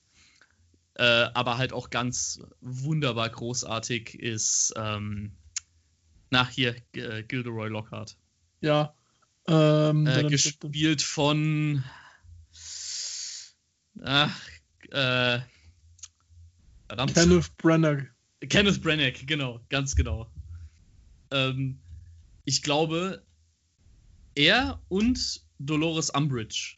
Äh, 0.95 1.29
aber 1.35 1.59
halt 1.59 1.73
auch 1.73 1.91
ganz 1.91 2.41
wunderbar 2.61 3.29
großartig 3.29 4.19
ist, 4.19 4.75
ähm, 4.77 5.33
nach 6.31 6.51
hier, 6.51 6.77
äh, 6.93 7.23
Gilderoy 7.23 7.69
Lockhart. 7.69 8.17
Ja. 8.61 8.95
Ähm, 9.47 10.07
äh, 10.07 10.25
gespielt 10.25 11.03
von. 11.03 11.85
Ach, 14.03 14.41
äh, 14.91 15.41
verdammt. 16.87 17.15
Kenneth 17.15 17.57
Branagh. 17.57 18.07
Kenneth 18.49 18.83
Branagh, 18.83 19.27
genau, 19.27 19.61
ganz 19.69 19.97
genau. 19.97 20.31
Ähm, 21.31 21.79
ich 22.45 22.63
glaube, 22.63 23.23
er 24.35 24.81
und 24.89 25.43
Dolores 25.59 26.11
Umbridge 26.11 26.77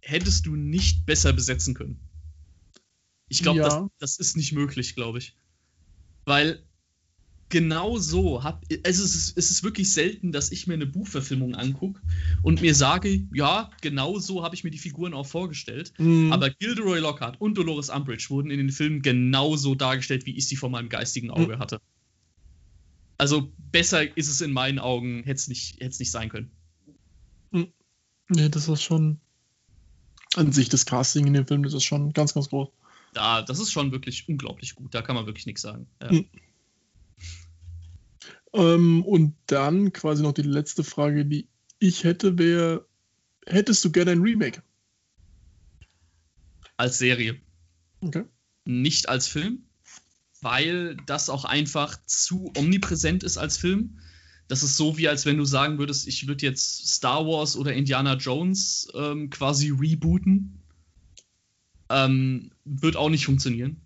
hättest 0.00 0.46
du 0.46 0.56
nicht 0.56 1.06
besser 1.06 1.32
besetzen 1.32 1.74
können. 1.74 2.00
Ich 3.28 3.42
glaube, 3.42 3.60
ja. 3.60 3.68
das, 3.68 3.90
das, 3.98 4.18
ist 4.18 4.36
nicht 4.36 4.52
möglich, 4.52 4.94
glaube 4.94 5.18
ich. 5.18 5.36
Weil 6.24 6.62
genau 7.52 7.98
so 7.98 8.42
hab, 8.42 8.64
also 8.82 9.04
es 9.04 9.14
ist, 9.14 9.36
es 9.36 9.50
ist 9.50 9.62
wirklich 9.62 9.92
selten, 9.92 10.32
dass 10.32 10.50
ich 10.50 10.66
mir 10.66 10.72
eine 10.72 10.86
Buchverfilmung 10.86 11.54
angucke 11.54 12.00
und 12.42 12.62
mir 12.62 12.74
sage, 12.74 13.24
ja, 13.34 13.70
genau 13.82 14.18
so 14.18 14.42
habe 14.42 14.54
ich 14.54 14.64
mir 14.64 14.70
die 14.70 14.78
Figuren 14.78 15.12
auch 15.12 15.26
vorgestellt. 15.26 15.92
Mhm. 15.98 16.32
Aber 16.32 16.48
Gilderoy 16.48 16.98
Lockhart 16.98 17.38
und 17.42 17.58
Dolores 17.58 17.90
Umbridge 17.90 18.28
wurden 18.30 18.50
in 18.50 18.56
den 18.56 18.70
Filmen 18.70 19.02
genauso 19.02 19.74
dargestellt, 19.74 20.24
wie 20.24 20.34
ich 20.34 20.48
sie 20.48 20.56
vor 20.56 20.70
meinem 20.70 20.88
geistigen 20.88 21.30
Auge 21.30 21.56
mhm. 21.56 21.60
hatte. 21.60 21.82
Also 23.18 23.52
besser 23.70 24.16
ist 24.16 24.28
es 24.28 24.40
in 24.40 24.52
meinen 24.52 24.78
Augen, 24.78 25.22
hätte 25.24 25.38
es 25.38 25.48
nicht, 25.48 25.78
nicht 25.78 26.10
sein 26.10 26.30
können. 26.30 26.50
Hm. 27.52 27.66
Nee, 28.30 28.48
das 28.48 28.66
ist 28.66 28.82
schon 28.82 29.20
an 30.36 30.52
sich 30.52 30.70
das 30.70 30.86
Casting 30.86 31.26
in 31.26 31.34
dem 31.34 31.46
Film, 31.46 31.62
das 31.64 31.74
ist 31.74 31.84
schon 31.84 32.14
ganz, 32.14 32.32
ganz 32.32 32.48
groß. 32.48 32.70
Ja, 33.14 33.42
das 33.42 33.58
ist 33.58 33.72
schon 33.72 33.92
wirklich 33.92 34.26
unglaublich 34.26 34.74
gut. 34.74 34.94
Da 34.94 35.02
kann 35.02 35.14
man 35.14 35.26
wirklich 35.26 35.44
nichts 35.44 35.60
sagen. 35.60 35.86
Ja. 36.00 36.18
Hm. 38.54 38.60
Ähm, 38.60 39.04
und 39.04 39.34
dann 39.46 39.92
quasi 39.92 40.22
noch 40.22 40.32
die 40.32 40.42
letzte 40.42 40.84
Frage, 40.84 41.24
die 41.24 41.48
ich 41.78 42.04
hätte, 42.04 42.38
wäre: 42.38 42.86
Hättest 43.46 43.84
du 43.84 43.90
gerne 43.90 44.12
ein 44.12 44.22
Remake? 44.22 44.62
Als 46.76 46.98
Serie. 46.98 47.40
Okay. 48.00 48.24
Nicht 48.64 49.08
als 49.08 49.28
Film, 49.28 49.64
weil 50.40 50.96
das 51.06 51.28
auch 51.28 51.44
einfach 51.44 51.96
zu 52.06 52.52
omnipräsent 52.56 53.22
ist 53.22 53.38
als 53.38 53.56
Film. 53.56 53.98
Das 54.48 54.62
ist 54.62 54.76
so, 54.76 54.98
wie 54.98 55.08
als 55.08 55.24
wenn 55.24 55.38
du 55.38 55.44
sagen 55.44 55.78
würdest, 55.78 56.06
ich 56.06 56.26
würde 56.26 56.44
jetzt 56.44 56.88
Star 56.88 57.26
Wars 57.26 57.56
oder 57.56 57.72
Indiana 57.72 58.14
Jones 58.16 58.88
ähm, 58.94 59.30
quasi 59.30 59.70
rebooten. 59.70 60.62
Ähm, 61.88 62.50
wird 62.64 62.96
auch 62.96 63.08
nicht 63.08 63.24
funktionieren. 63.24 63.80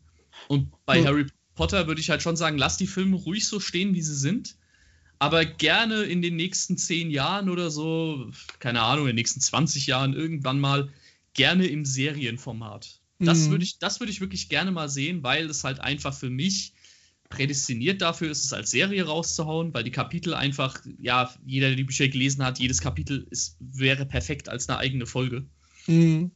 Und 0.49 0.73
bei 0.85 0.99
ja. 0.99 1.07
Harry 1.07 1.25
Potter 1.25 1.37
würde 1.59 2.01
ich 2.01 2.11
halt 2.11 2.23
schon 2.23 2.37
sagen, 2.37 2.59
lass 2.59 2.77
die 2.77 2.87
Filme 2.87 3.16
ruhig 3.16 3.47
so 3.47 3.61
stehen, 3.61 3.95
wie 3.95 4.03
sie 4.03 4.16
sind. 4.16 4.57
Aber 5.19 5.45
gerne 5.45 6.03
in 6.03 6.20
den 6.20 6.37
nächsten 6.37 6.77
zehn 6.77 7.11
Jahren 7.11 7.49
oder 7.49 7.70
so, 7.70 8.31
keine 8.59 8.83
Ahnung, 8.83 9.05
in 9.05 9.11
den 9.11 9.16
nächsten 9.16 9.41
20 9.41 9.87
Jahren 9.87 10.12
irgendwann 10.12 10.61
mal, 10.61 10.91
gerne 11.33 11.66
im 11.66 11.85
Serienformat. 11.85 13.01
Das 13.19 13.47
mhm. 13.47 13.53
würde 13.53 13.65
ich, 13.65 13.78
würd 13.81 14.11
ich 14.11 14.20
wirklich 14.20 14.49
gerne 14.49 14.70
mal 14.70 14.89
sehen, 14.89 15.23
weil 15.23 15.49
es 15.49 15.65
halt 15.65 15.81
einfach 15.81 16.12
für 16.12 16.28
mich 16.28 16.74
prädestiniert 17.28 18.03
dafür 18.03 18.31
ist, 18.31 18.45
es 18.45 18.53
als 18.53 18.70
Serie 18.70 19.05
rauszuhauen, 19.05 19.74
weil 19.74 19.85
die 19.85 19.91
Kapitel 19.91 20.35
einfach, 20.35 20.81
ja, 21.01 21.35
jeder, 21.45 21.69
der 21.69 21.77
die 21.77 21.85
Bücher 21.85 22.09
gelesen 22.09 22.45
hat, 22.45 22.59
jedes 22.59 22.81
Kapitel 22.81 23.27
ist, 23.31 23.57
wäre 23.59 24.07
perfekt 24.07 24.49
als 24.49 24.69
eine 24.69 24.78
eigene 24.78 25.07
Folge. 25.07 25.47
Mhm. 25.87 26.31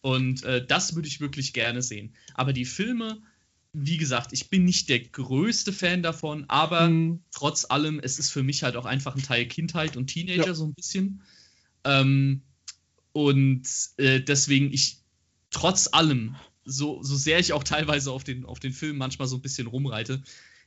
Und 0.00 0.42
äh, 0.44 0.64
das 0.64 0.94
würde 0.94 1.08
ich 1.08 1.20
wirklich 1.20 1.52
gerne 1.52 1.82
sehen. 1.82 2.14
Aber 2.34 2.52
die 2.52 2.64
Filme, 2.64 3.22
wie 3.74 3.96
gesagt, 3.96 4.32
ich 4.32 4.50
bin 4.50 4.64
nicht 4.64 4.88
der 4.88 5.00
größte 5.00 5.72
Fan 5.72 6.02
davon, 6.02 6.44
aber 6.48 6.88
Mhm. 6.90 7.20
trotz 7.32 7.64
allem, 7.64 8.00
es 8.00 8.18
ist 8.18 8.30
für 8.30 8.42
mich 8.42 8.62
halt 8.62 8.76
auch 8.76 8.84
einfach 8.84 9.16
ein 9.16 9.22
Teil 9.22 9.46
Kindheit 9.46 9.96
und 9.96 10.08
Teenager 10.08 10.46
Ja. 10.48 10.54
so 10.54 10.64
ein 10.66 10.74
bisschen. 10.74 11.22
Ähm, 11.84 12.42
und 13.12 13.66
äh, 13.96 14.20
deswegen, 14.20 14.72
ich, 14.72 14.98
trotz 15.50 15.88
allem, 15.92 16.34
so, 16.64 17.02
so 17.02 17.16
sehr 17.16 17.38
ich 17.38 17.52
auch 17.52 17.64
teilweise 17.64 18.12
auf 18.12 18.24
den, 18.24 18.44
auf 18.44 18.60
den 18.60 18.72
Film 18.72 18.96
manchmal 18.98 19.26
so 19.28 19.36
ein 19.36 19.42
bisschen 19.42 19.66
rumreite, 19.66 20.22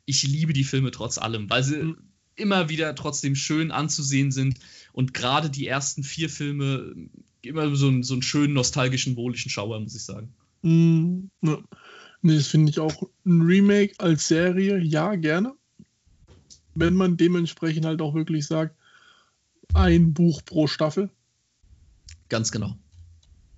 ich 0.06 0.24
liebe 0.24 0.54
die 0.54 0.64
Filme 0.64 0.92
trotz 0.92 1.18
allem, 1.18 1.50
weil 1.50 1.64
sie 1.64 1.78
Mhm. 1.78 1.98
immer 2.36 2.70
wieder 2.70 2.94
trotzdem 2.96 3.34
schön 3.36 3.72
anzusehen 3.72 4.32
sind 4.32 4.60
und 4.94 5.14
gerade 5.14 5.50
die 5.50 5.68
ersten 5.68 6.04
vier 6.04 6.30
Filme 6.30 6.94
immer 7.42 7.74
so, 7.76 7.88
einen- 7.88 8.04
so 8.04 8.14
einen 8.14 8.24
schönen 8.24 8.54
nostalgischen, 8.54 9.16
wohligen 9.16 9.50
Schauer, 9.50 9.80
muss 9.80 9.96
ich 9.96 10.04
sagen. 10.04 10.34
Mm, 10.64 11.30
ne. 11.42 11.64
Nee, 12.26 12.38
das 12.38 12.48
finde 12.48 12.72
ich 12.72 12.80
auch 12.80 13.04
ein 13.24 13.42
Remake 13.44 13.94
als 14.00 14.28
Serie, 14.28 14.80
ja, 14.80 15.14
gerne. 15.14 15.54
Wenn 16.74 16.96
man 16.96 17.18
dementsprechend 17.18 17.86
halt 17.86 18.02
auch 18.02 18.16
wirklich 18.16 18.48
sagt, 18.48 18.76
ein 19.76 20.12
Buch 20.14 20.42
pro 20.44 20.66
Staffel. 20.66 21.12
Ganz 22.30 22.52
genau. 22.52 22.76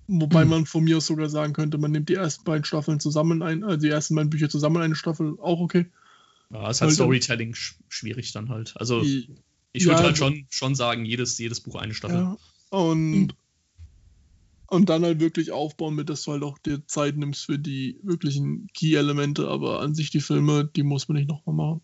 Wobei 0.06 0.44
Mhm. 0.44 0.50
man 0.50 0.66
von 0.66 0.84
mir 0.84 0.98
aus 0.98 1.06
sogar 1.06 1.30
sagen 1.30 1.54
könnte, 1.54 1.78
man 1.78 1.92
nimmt 1.92 2.10
die 2.10 2.14
ersten 2.14 2.44
beiden 2.44 2.64
Staffeln 2.64 3.00
zusammen 3.00 3.42
ein, 3.42 3.64
also 3.64 3.78
die 3.78 3.88
ersten 3.88 4.14
beiden 4.14 4.28
Bücher 4.28 4.50
zusammen 4.50 4.82
eine 4.82 4.94
Staffel, 4.94 5.38
auch 5.40 5.60
okay. 5.60 5.86
Ja, 6.50 6.68
ist 6.68 6.82
halt 6.82 6.92
Storytelling 6.92 7.54
sch 7.54 7.76
schwierig 7.88 8.32
dann 8.32 8.50
halt. 8.50 8.74
Also 8.76 9.00
ich 9.02 9.28
würde 9.86 9.92
Ja, 10.00 10.02
halt 10.02 10.16
so- 10.18 10.26
schon, 10.26 10.46
schon 10.50 10.74
sagen, 10.74 11.06
jedes, 11.06 11.38
jedes 11.38 11.60
Buch 11.60 11.76
eine 11.76 11.94
Staffel. 11.94 12.18
Ja, 12.18 12.36
und, 12.68 13.34
und 14.68 14.88
dann 14.88 15.02
halt 15.02 15.20
wirklich 15.20 15.50
aufbauen, 15.50 15.94
mit 15.94 16.08
dass 16.08 16.22
du 16.22 16.32
halt 16.32 16.42
auch 16.42 16.58
dir 16.58 16.86
Zeit 16.86 17.16
nimmst 17.16 17.46
für 17.46 17.58
die 17.58 17.98
wirklichen 18.02 18.68
Key-Elemente, 18.74 19.48
aber 19.48 19.80
an 19.80 19.94
sich 19.94 20.10
die 20.10 20.20
Filme, 20.20 20.70
die 20.76 20.82
muss 20.82 21.08
man 21.08 21.16
nicht 21.16 21.28
nochmal 21.28 21.54
machen. 21.54 21.80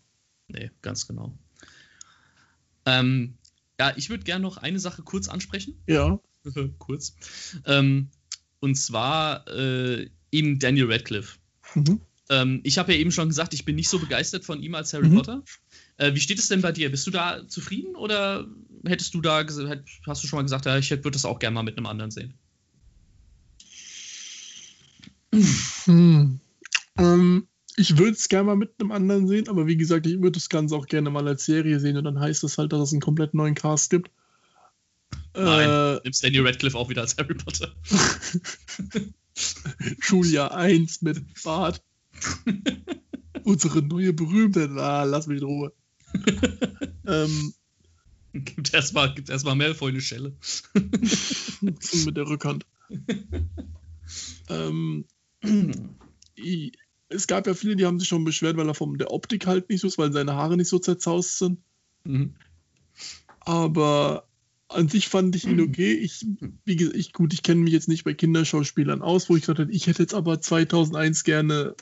Nee, 0.47 0.69
ganz 0.81 1.07
genau. 1.07 1.37
Ähm, 2.85 3.35
ja, 3.79 3.93
ich 3.97 4.09
würde 4.09 4.23
gerne 4.23 4.43
noch 4.43 4.57
eine 4.57 4.79
Sache 4.79 5.01
kurz 5.01 5.27
ansprechen. 5.27 5.75
Ja. 5.87 6.19
kurz. 6.77 7.15
Ähm, 7.65 8.09
und 8.59 8.75
zwar 8.75 9.47
äh, 9.47 10.09
eben 10.31 10.59
Daniel 10.59 10.91
Radcliffe. 10.91 11.39
Mhm. 11.73 12.01
Ähm, 12.29 12.61
ich 12.63 12.77
habe 12.77 12.93
ja 12.93 12.99
eben 12.99 13.11
schon 13.11 13.27
gesagt, 13.29 13.53
ich 13.55 13.65
bin 13.65 13.75
nicht 13.75 13.89
so 13.89 13.99
begeistert 13.99 14.45
von 14.45 14.61
ihm 14.61 14.75
als 14.75 14.93
Harry 14.93 15.09
Mhm. 15.09 15.15
Potter. 15.15 15.43
Äh, 15.97 16.13
wie 16.13 16.19
steht 16.19 16.37
es 16.39 16.47
denn 16.47 16.61
bei 16.61 16.71
dir? 16.71 16.91
Bist 16.91 17.07
du 17.07 17.11
da 17.11 17.47
zufrieden 17.47 17.95
oder 17.95 18.47
hättest 18.85 19.13
du 19.15 19.21
da, 19.21 19.43
hast 19.43 20.23
du 20.23 20.27
schon 20.27 20.37
mal 20.37 20.43
gesagt, 20.43 20.65
ja, 20.65 20.77
ich 20.77 20.91
würde 20.91 21.11
das 21.11 21.25
auch 21.25 21.39
gerne 21.39 21.55
mal 21.55 21.63
mit 21.63 21.77
einem 21.77 21.87
anderen 21.87 22.11
sehen? 22.11 22.35
Hm. 25.85 26.39
Ähm, 26.97 27.47
ich 27.77 27.97
würde 27.97 28.11
es 28.11 28.29
gerne 28.29 28.45
mal 28.45 28.55
mit 28.55 28.71
einem 28.79 28.91
anderen 28.91 29.27
sehen, 29.27 29.49
aber 29.49 29.67
wie 29.67 29.77
gesagt, 29.77 30.07
ich 30.07 30.15
würde 30.15 30.31
das 30.31 30.49
Ganze 30.49 30.75
auch 30.75 30.87
gerne 30.87 31.09
mal 31.09 31.27
als 31.27 31.45
Serie 31.45 31.79
sehen 31.79 31.97
und 31.97 32.05
dann 32.05 32.19
heißt 32.19 32.43
das 32.43 32.57
halt, 32.57 32.71
dass 32.71 32.81
es 32.81 32.93
einen 32.93 33.01
komplett 33.01 33.33
neuen 33.33 33.55
Cast 33.55 33.89
gibt. 33.89 34.11
Nein. 35.33 35.97
Äh, 35.97 36.01
Nimmst 36.03 36.23
Daniel 36.23 36.47
Radcliffe 36.47 36.77
auch 36.77 36.89
wieder 36.89 37.01
als 37.01 37.17
Harry 37.17 37.33
Potter? 37.33 37.75
Schuljahr 39.99 40.55
1 40.55 41.01
mit 41.01 41.21
Bart. 41.43 41.83
Unsere 43.43 43.81
neue 43.81 44.13
Berühmte. 44.13 44.69
Ah, 44.77 45.03
lass 45.03 45.27
mich 45.27 45.41
in 45.41 45.47
Ruhe. 45.47 45.73
ähm, 47.07 47.53
Gibt 48.33 48.73
erstmal 48.73 49.13
gibt 49.13 49.29
erst 49.29 49.45
mal 49.45 49.55
Malfoy 49.55 49.91
eine 49.91 50.01
Schelle. 50.01 50.35
mit 51.61 52.17
der 52.17 52.27
Rückhand. 52.27 52.65
ähm, 54.49 55.05
es 57.09 57.27
gab 57.27 57.47
ja 57.47 57.53
viele, 57.53 57.75
die 57.75 57.85
haben 57.85 57.99
sich 57.99 58.07
schon 58.07 58.25
beschwert, 58.25 58.57
weil 58.57 58.67
er 58.67 58.73
von 58.73 58.97
der 58.97 59.11
Optik 59.11 59.47
halt 59.47 59.69
nicht 59.69 59.81
so 59.81 59.87
ist, 59.87 59.97
weil 59.97 60.11
seine 60.11 60.33
Haare 60.33 60.57
nicht 60.57 60.69
so 60.69 60.79
zerzaust 60.79 61.37
sind. 61.37 61.59
Mhm. 62.03 62.35
Aber 63.39 64.27
an 64.67 64.89
sich 64.89 65.07
fand 65.07 65.35
ich 65.35 65.45
ihn 65.45 65.61
okay. 65.61 65.93
Ich, 65.93 66.25
wie 66.65 66.75
gesagt, 66.75 66.97
ich, 66.97 67.13
gut, 67.13 67.33
ich 67.33 67.43
kenne 67.43 67.61
mich 67.61 67.73
jetzt 67.73 67.87
nicht 67.87 68.03
bei 68.03 68.13
Kinderschauspielern 68.13 69.01
aus, 69.01 69.29
wo 69.29 69.35
ich 69.35 69.41
gesagt 69.41 69.59
hätte, 69.59 69.71
ich 69.71 69.87
hätte 69.87 70.03
jetzt 70.03 70.13
aber 70.13 70.41
2001 70.41 71.23
gerne 71.23 71.75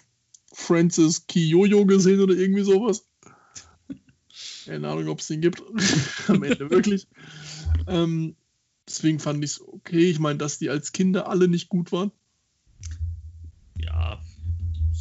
Francis 0.51 1.27
Kiyoyo 1.27 1.85
gesehen 1.85 2.19
oder 2.19 2.35
irgendwie 2.35 2.63
sowas. 2.63 3.05
Keine 4.65 4.87
Ahnung, 4.87 5.07
ob 5.07 5.19
es 5.19 5.27
den 5.27 5.41
gibt. 5.41 5.63
Am 6.27 6.43
Ende 6.43 6.69
wirklich. 6.69 7.07
Ähm, 7.87 8.35
deswegen 8.87 9.19
fand 9.19 9.43
ich 9.43 9.51
es 9.51 9.61
okay. 9.61 10.09
Ich 10.09 10.19
meine, 10.19 10.37
dass 10.37 10.59
die 10.59 10.69
als 10.69 10.91
Kinder 10.91 11.27
alle 11.27 11.47
nicht 11.47 11.69
gut 11.69 11.91
waren. 11.91 12.11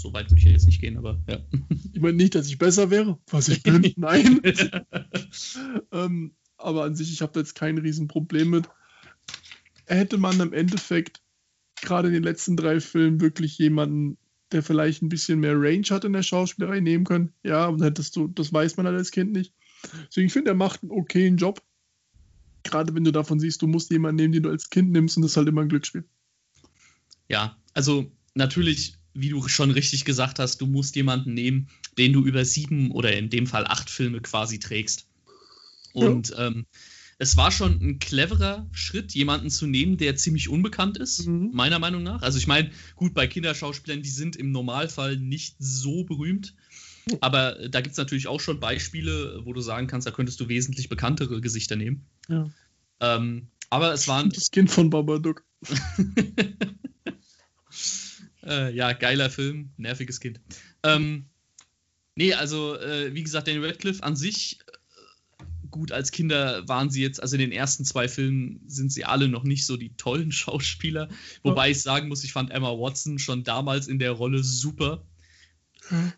So 0.02 0.12
weit 0.12 0.28
würde 0.32 0.40
ich 0.40 0.44
jetzt 0.44 0.66
nicht 0.66 0.80
gehen, 0.80 0.96
aber 0.96 1.22
ja. 1.28 1.38
Ich 1.92 2.00
meine 2.00 2.16
nicht, 2.16 2.34
dass 2.34 2.48
ich 2.48 2.58
besser 2.58 2.90
wäre, 2.90 3.20
was 3.30 3.48
ich 3.48 3.62
bin. 3.62 3.92
Nein. 3.96 4.40
ähm, 5.92 6.34
aber 6.56 6.82
an 6.82 6.96
sich, 6.96 7.12
ich 7.12 7.22
habe 7.22 7.32
da 7.32 7.38
jetzt 7.38 7.54
kein 7.54 7.78
Riesenproblem 7.78 8.50
mit. 8.50 8.68
Hätte 9.86 10.18
man 10.18 10.40
im 10.40 10.52
Endeffekt 10.52 11.22
gerade 11.80 12.08
in 12.08 12.14
den 12.14 12.24
letzten 12.24 12.56
drei 12.56 12.80
Filmen 12.80 13.20
wirklich 13.20 13.56
jemanden, 13.58 14.18
der 14.50 14.64
vielleicht 14.64 15.02
ein 15.02 15.08
bisschen 15.08 15.38
mehr 15.38 15.54
Range 15.54 15.86
hat 15.90 16.04
in 16.04 16.12
der 16.12 16.24
Schauspielerei 16.24 16.80
nehmen 16.80 17.04
können, 17.04 17.32
ja, 17.44 17.66
aber 17.66 17.76
dann 17.76 17.86
hättest 17.86 18.16
du, 18.16 18.26
das 18.26 18.52
weiß 18.52 18.76
man 18.76 18.86
halt 18.86 18.96
als 18.96 19.12
Kind 19.12 19.32
nicht. 19.32 19.54
Deswegen 20.08 20.26
ich 20.26 20.32
finde, 20.32 20.50
er 20.50 20.56
macht 20.56 20.82
einen 20.82 20.90
okayen 20.90 21.36
Job. 21.36 21.62
Gerade 22.64 22.92
wenn 22.94 23.04
du 23.04 23.12
davon 23.12 23.38
siehst, 23.38 23.62
du 23.62 23.68
musst 23.68 23.90
jemanden 23.92 24.16
nehmen, 24.16 24.32
den 24.32 24.42
du 24.42 24.50
als 24.50 24.68
Kind 24.68 24.90
nimmst 24.90 25.16
und 25.16 25.22
das 25.22 25.32
ist 25.32 25.36
halt 25.36 25.48
immer 25.48 25.62
ein 25.62 25.68
Glücksspiel. 25.68 26.04
Ja, 27.28 27.56
also 27.72 28.10
natürlich, 28.34 28.96
wie 29.14 29.28
du 29.28 29.46
schon 29.48 29.70
richtig 29.70 30.04
gesagt 30.04 30.38
hast, 30.38 30.60
du 30.60 30.66
musst 30.66 30.96
jemanden 30.96 31.34
nehmen, 31.34 31.68
den 31.98 32.12
du 32.12 32.24
über 32.24 32.44
sieben 32.44 32.90
oder 32.90 33.12
in 33.16 33.30
dem 33.30 33.46
Fall 33.46 33.66
acht 33.66 33.90
Filme 33.90 34.20
quasi 34.20 34.58
trägst. 34.58 35.06
Und 35.92 36.32
ähm, 36.38 36.66
es 37.18 37.36
war 37.36 37.52
schon 37.52 37.80
ein 37.80 37.98
cleverer 37.98 38.66
Schritt, 38.72 39.12
jemanden 39.14 39.50
zu 39.50 39.66
nehmen, 39.66 39.96
der 39.96 40.16
ziemlich 40.16 40.48
unbekannt 40.48 40.96
ist, 40.96 41.26
Mhm. 41.26 41.50
meiner 41.52 41.78
Meinung 41.78 42.02
nach. 42.02 42.22
Also 42.22 42.38
ich 42.38 42.46
meine, 42.46 42.70
gut, 42.96 43.14
bei 43.14 43.26
Kinderschauspielern, 43.26 44.02
die 44.02 44.08
sind 44.08 44.36
im 44.36 44.50
Normalfall 44.50 45.16
nicht 45.16 45.56
so 45.58 46.04
berühmt. 46.04 46.54
Aber 47.20 47.58
äh, 47.60 47.70
da 47.70 47.80
gibt 47.80 47.92
es 47.92 47.98
natürlich 47.98 48.26
auch 48.28 48.40
schon 48.40 48.60
Beispiele, 48.60 49.40
wo 49.44 49.52
du 49.52 49.60
sagen 49.60 49.86
kannst, 49.86 50.06
da 50.06 50.10
könntest 50.10 50.40
du 50.40 50.48
wesentlich 50.48 50.88
bekanntere 50.88 51.40
Gesichter 51.40 51.76
nehmen. 51.76 52.06
Ja. 52.28 52.50
Ähm, 53.00 53.48
aber 53.70 53.92
es 53.92 54.08
waren 54.08 54.30
Das 54.30 54.50
Kind 54.50 54.70
von 54.70 54.90
Babadook. 54.90 55.44
Äh, 58.44 58.74
ja, 58.74 58.92
geiler 58.92 59.30
Film, 59.30 59.70
nerviges 59.76 60.20
Kind. 60.20 60.40
Ähm, 60.82 61.26
nee, 62.16 62.34
also, 62.34 62.76
äh, 62.76 63.14
wie 63.14 63.22
gesagt, 63.22 63.46
Daniel 63.46 63.66
Radcliffe 63.66 64.02
an 64.02 64.16
sich, 64.16 64.58
äh, 64.66 65.44
gut, 65.70 65.92
als 65.92 66.10
Kinder 66.10 66.66
waren 66.68 66.90
sie 66.90 67.02
jetzt, 67.02 67.22
also 67.22 67.36
in 67.36 67.40
den 67.40 67.52
ersten 67.52 67.84
zwei 67.84 68.08
Filmen 68.08 68.60
sind 68.66 68.92
sie 68.92 69.04
alle 69.04 69.28
noch 69.28 69.44
nicht 69.44 69.64
so 69.64 69.76
die 69.76 69.94
tollen 69.96 70.32
Schauspieler. 70.32 71.08
Wobei 71.42 71.70
ich 71.70 71.82
sagen 71.82 72.08
muss, 72.08 72.24
ich 72.24 72.32
fand 72.32 72.50
Emma 72.50 72.70
Watson 72.70 73.18
schon 73.18 73.44
damals 73.44 73.86
in 73.86 73.98
der 73.98 74.12
Rolle 74.12 74.42
super. 74.42 75.06
Ja. 75.90 76.12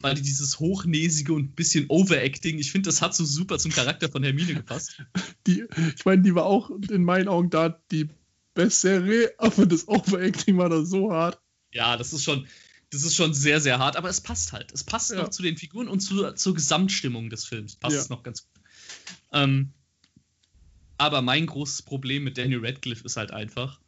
Weil 0.00 0.14
die 0.14 0.22
dieses 0.22 0.60
hochnäsige 0.60 1.32
und 1.32 1.42
ein 1.42 1.54
bisschen 1.54 1.86
Overacting, 1.88 2.58
ich 2.58 2.70
finde, 2.70 2.88
das 2.88 3.02
hat 3.02 3.16
so 3.16 3.24
super 3.24 3.58
zum 3.58 3.72
Charakter 3.72 4.08
von 4.08 4.22
Hermine 4.22 4.54
gepasst. 4.54 5.02
die, 5.48 5.64
ich 5.96 6.04
meine, 6.04 6.22
die 6.22 6.36
war 6.36 6.46
auch 6.46 6.70
in 6.70 7.02
meinen 7.02 7.26
Augen 7.26 7.50
da 7.50 7.80
die 7.90 8.08
bessere, 8.54 9.32
aber 9.38 9.66
das 9.66 9.88
Overacting 9.88 10.56
war 10.56 10.68
da 10.68 10.84
so 10.84 11.12
hart. 11.12 11.40
Ja, 11.72 11.96
das 11.96 12.12
ist 12.12 12.24
schon, 12.24 12.46
das 12.90 13.02
ist 13.02 13.14
schon 13.14 13.34
sehr, 13.34 13.60
sehr 13.60 13.78
hart, 13.78 13.96
aber 13.96 14.08
es 14.08 14.20
passt 14.20 14.52
halt. 14.52 14.72
Es 14.72 14.84
passt 14.84 15.10
Ja. 15.10 15.16
noch 15.16 15.28
zu 15.28 15.42
den 15.42 15.56
Figuren 15.56 15.88
und 15.88 16.00
zu, 16.00 16.32
zur 16.32 16.54
Gesamtstimmung 16.54 17.30
des 17.30 17.44
Films. 17.44 17.76
Passt 17.76 17.96
Ja. 17.96 18.02
es 18.02 18.08
noch 18.08 18.22
ganz 18.22 18.42
gut. 18.42 18.62
Ähm, 19.32 19.72
aber 20.96 21.22
mein 21.22 21.46
großes 21.46 21.82
Problem 21.82 22.24
mit 22.24 22.38
Daniel 22.38 22.64
Radcliffe 22.64 23.04
ist 23.04 23.16
halt 23.16 23.30
einfach, 23.30 23.80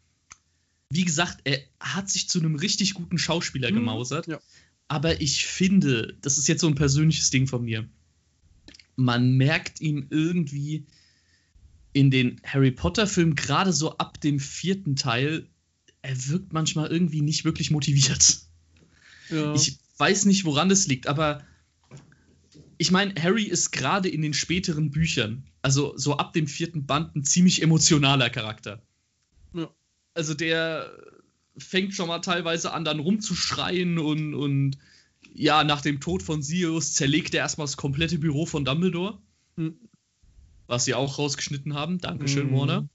wie 0.91 1.05
gesagt, 1.05 1.39
er 1.45 1.61
hat 1.81 2.11
sich 2.11 2.29
zu 2.29 2.39
einem 2.39 2.57
richtig 2.57 2.95
guten 2.95 3.19
Schauspieler 3.19 3.71
Mhm, 3.71 3.75
gemausert. 3.77 4.27
ja. 4.29 4.41
Aber 4.89 5.21
ich 5.21 5.47
finde, 5.47 6.17
das 6.21 6.37
ist 6.37 6.49
jetzt 6.49 6.61
so 6.61 6.67
ein 6.67 6.75
persönliches 6.75 7.31
Ding 7.31 7.47
von 7.47 7.65
mir. 7.65 7.89
Man 8.97 9.37
merkt 9.37 9.81
ihm 9.81 10.09
irgendwie 10.11 10.85
in 11.93 12.11
den 12.11 12.41
Harry 12.45 12.71
Potter-Filmen, 12.73 13.35
gerade 13.35 13.73
so 13.73 13.97
ab 13.99 14.21
dem 14.21 14.39
vierten 14.41 14.97
Teil, 14.97 15.49
er 16.03 16.29
wirkt 16.29 16.53
manchmal 16.53 16.91
irgendwie 16.91 17.23
nicht 17.23 17.45
wirklich 17.45 17.71
motiviert. 17.71 18.39
Ja. 19.31 19.55
Ich 19.55 19.79
weiß 19.99 20.25
nicht, 20.25 20.45
woran 20.45 20.69
das 20.69 20.87
liegt, 20.87 21.07
aber 21.07 21.45
ich 22.79 22.91
meine, 22.91 23.15
Harry 23.23 23.45
ist 23.45 23.71
gerade 23.73 24.09
in 24.09 24.23
den 24.23 24.33
späteren 24.35 24.91
Büchern, 24.91 25.45
also 25.63 25.97
so 25.97 26.17
ab 26.17 26.33
dem 26.33 26.47
vierten 26.47 26.87
Band, 26.87 27.15
ein 27.15 27.25
ziemlich 27.25 27.63
emotionaler 27.63 28.31
Charakter. 28.31 28.83
Ja. 29.55 29.69
Also 30.15 30.35
der 30.35 30.91
fängt 31.59 31.95
schon 31.95 32.09
mal 32.09 32.21
teilweise 32.21 32.73
an, 32.73 32.85
dann 32.85 33.01
rumzuschreien 33.01 33.99
und, 33.99 34.35
und 34.35 34.79
ja, 35.35 35.63
nach 35.63 35.83
dem 35.83 36.01
Tod 36.01 36.23
von 36.23 36.43
Sirius 36.43 36.95
zerlegt 36.95 37.35
er 37.35 37.41
erstmal 37.41 37.67
das 37.67 37.77
komplette 37.77 38.19
Büro 38.19 38.47
von 38.47 38.65
Dumbledore, 38.65 39.21
Mhm. 39.57 39.75
was 40.67 40.87
sie 40.87 40.95
auch 40.95 41.19
rausgeschnitten 41.19 41.75
haben. 41.75 41.99
Dankeschön, 41.99 42.51
Mhm. 42.51 42.57
Warner. 42.57 42.89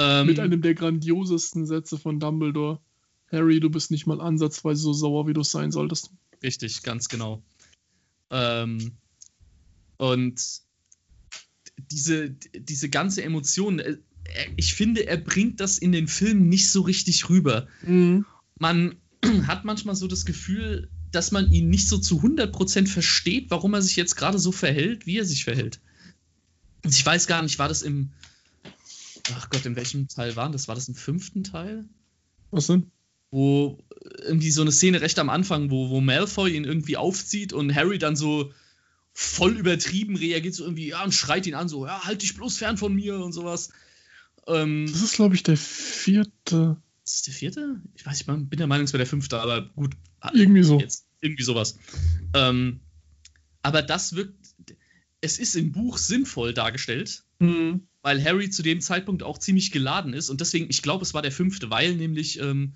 Ähm, 0.00 0.26
Mit 0.26 0.40
einem 0.40 0.62
der 0.62 0.74
grandiosesten 0.74 1.66
Sätze 1.66 1.98
von 1.98 2.18
Dumbledore. 2.18 2.80
Harry, 3.30 3.60
du 3.60 3.68
bist 3.68 3.90
nicht 3.90 4.06
mal 4.06 4.20
ansatzweise 4.20 4.80
so 4.80 4.94
sauer, 4.94 5.28
wie 5.28 5.34
du 5.34 5.42
sein 5.42 5.70
solltest. 5.70 6.10
Richtig, 6.42 6.82
ganz 6.82 7.10
genau. 7.10 7.42
Ähm, 8.30 8.92
und 9.98 10.42
diese, 11.90 12.30
diese 12.30 12.88
ganze 12.88 13.22
Emotion, 13.22 13.78
äh, 13.78 13.98
ich 14.56 14.74
finde, 14.74 15.06
er 15.06 15.18
bringt 15.18 15.60
das 15.60 15.76
in 15.76 15.92
den 15.92 16.08
Filmen 16.08 16.48
nicht 16.48 16.70
so 16.70 16.80
richtig 16.80 17.28
rüber. 17.28 17.68
Mhm. 17.82 18.24
Man 18.58 18.96
hat 19.46 19.66
manchmal 19.66 19.96
so 19.96 20.06
das 20.06 20.24
Gefühl, 20.24 20.88
dass 21.12 21.30
man 21.30 21.52
ihn 21.52 21.68
nicht 21.68 21.88
so 21.88 21.98
zu 21.98 22.22
100% 22.22 22.86
versteht, 22.86 23.50
warum 23.50 23.74
er 23.74 23.82
sich 23.82 23.96
jetzt 23.96 24.16
gerade 24.16 24.38
so 24.38 24.50
verhält, 24.50 25.04
wie 25.04 25.18
er 25.18 25.26
sich 25.26 25.44
verhält. 25.44 25.80
Und 26.84 26.94
ich 26.94 27.04
weiß 27.04 27.26
gar 27.26 27.42
nicht, 27.42 27.58
war 27.58 27.68
das 27.68 27.82
im. 27.82 28.10
Ach 29.36 29.50
Gott, 29.50 29.66
in 29.66 29.76
welchem 29.76 30.08
Teil 30.08 30.36
war 30.36 30.50
das? 30.50 30.68
War 30.68 30.74
das 30.74 30.88
im 30.88 30.94
fünften 30.94 31.44
Teil? 31.44 31.88
Was 32.50 32.66
denn? 32.66 32.90
Wo 33.30 33.78
irgendwie 34.22 34.50
so 34.50 34.62
eine 34.62 34.72
Szene 34.72 35.00
recht 35.00 35.18
am 35.18 35.30
Anfang, 35.30 35.70
wo, 35.70 35.90
wo 35.90 36.00
Malfoy 36.00 36.56
ihn 36.56 36.64
irgendwie 36.64 36.96
aufzieht 36.96 37.52
und 37.52 37.74
Harry 37.74 37.98
dann 37.98 38.16
so 38.16 38.52
voll 39.12 39.56
übertrieben 39.56 40.16
reagiert, 40.16 40.54
so 40.54 40.64
irgendwie, 40.64 40.88
ja, 40.88 41.04
und 41.04 41.14
schreit 41.14 41.46
ihn 41.46 41.54
an, 41.54 41.68
so, 41.68 41.86
ja, 41.86 42.04
halt 42.04 42.22
dich 42.22 42.34
bloß 42.34 42.58
fern 42.58 42.76
von 42.76 42.94
mir 42.94 43.18
und 43.18 43.32
sowas. 43.32 43.70
Ähm, 44.46 44.86
das 44.90 45.02
ist, 45.02 45.14
glaube 45.14 45.34
ich, 45.34 45.42
der 45.42 45.56
vierte. 45.56 46.76
Ist 47.04 47.16
das 47.16 47.22
der 47.22 47.34
vierte? 47.34 47.80
Ich 47.94 48.06
weiß 48.06 48.26
nicht, 48.26 48.42
ich 48.42 48.48
bin 48.48 48.58
der 48.58 48.66
Meinung, 48.66 48.84
es 48.84 48.92
wäre 48.92 49.00
der 49.00 49.06
fünfte, 49.06 49.40
aber 49.40 49.68
gut. 49.74 49.94
Irgendwie 50.32 50.62
so. 50.62 50.78
Jetzt, 50.78 51.06
irgendwie 51.20 51.42
sowas. 51.42 51.78
Ähm, 52.34 52.80
aber 53.62 53.82
das 53.82 54.14
wirkt, 54.14 54.54
es 55.20 55.38
ist 55.38 55.54
im 55.54 55.72
Buch 55.72 55.98
sinnvoll 55.98 56.54
dargestellt, 56.54 57.24
mhm. 57.38 57.86
Weil 58.02 58.22
Harry 58.24 58.50
zu 58.50 58.62
dem 58.62 58.80
Zeitpunkt 58.80 59.22
auch 59.22 59.38
ziemlich 59.38 59.72
geladen 59.72 60.14
ist 60.14 60.30
und 60.30 60.40
deswegen, 60.40 60.66
ich 60.70 60.82
glaube, 60.82 61.02
es 61.02 61.14
war 61.14 61.22
der 61.22 61.32
fünfte, 61.32 61.70
weil 61.70 61.96
nämlich 61.96 62.40
ähm, 62.40 62.74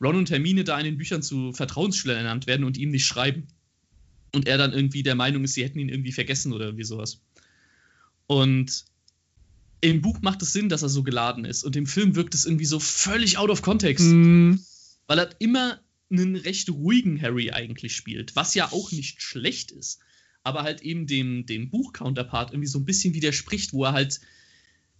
Ron 0.00 0.16
und 0.16 0.30
Hermine 0.30 0.64
da 0.64 0.78
in 0.78 0.84
den 0.84 0.98
Büchern 0.98 1.22
zu 1.22 1.52
Vertrauensschülern 1.52 2.18
ernannt 2.18 2.46
werden 2.46 2.64
und 2.64 2.76
ihm 2.76 2.90
nicht 2.90 3.06
schreiben. 3.06 3.48
Und 4.32 4.46
er 4.46 4.58
dann 4.58 4.72
irgendwie 4.72 5.02
der 5.02 5.14
Meinung 5.14 5.44
ist, 5.44 5.54
sie 5.54 5.64
hätten 5.64 5.78
ihn 5.78 5.88
irgendwie 5.88 6.12
vergessen 6.12 6.52
oder 6.52 6.66
irgendwie 6.66 6.84
sowas. 6.84 7.20
Und 8.26 8.84
im 9.80 10.02
Buch 10.02 10.20
macht 10.20 10.42
es 10.42 10.52
Sinn, 10.52 10.68
dass 10.68 10.82
er 10.82 10.88
so 10.88 11.02
geladen 11.02 11.44
ist. 11.44 11.64
Und 11.64 11.76
im 11.76 11.86
Film 11.86 12.14
wirkt 12.14 12.34
es 12.34 12.44
irgendwie 12.44 12.66
so 12.66 12.78
völlig 12.78 13.38
out 13.38 13.50
of 13.50 13.62
context. 13.62 14.06
Mm. 14.06 14.56
Weil 15.06 15.18
er 15.18 15.30
immer 15.40 15.80
einen 16.10 16.36
recht 16.36 16.68
ruhigen 16.68 17.20
Harry 17.20 17.50
eigentlich 17.52 17.96
spielt. 17.96 18.36
Was 18.36 18.54
ja 18.54 18.70
auch 18.70 18.92
nicht 18.92 19.22
schlecht 19.22 19.70
ist. 19.70 20.00
Aber 20.42 20.62
halt 20.62 20.82
eben 20.82 21.06
dem, 21.06 21.46
dem 21.46 21.70
Buch-Counterpart 21.70 22.52
irgendwie 22.52 22.68
so 22.68 22.78
ein 22.78 22.84
bisschen 22.84 23.14
widerspricht, 23.14 23.72
wo 23.72 23.84
er 23.84 23.92
halt 23.92 24.20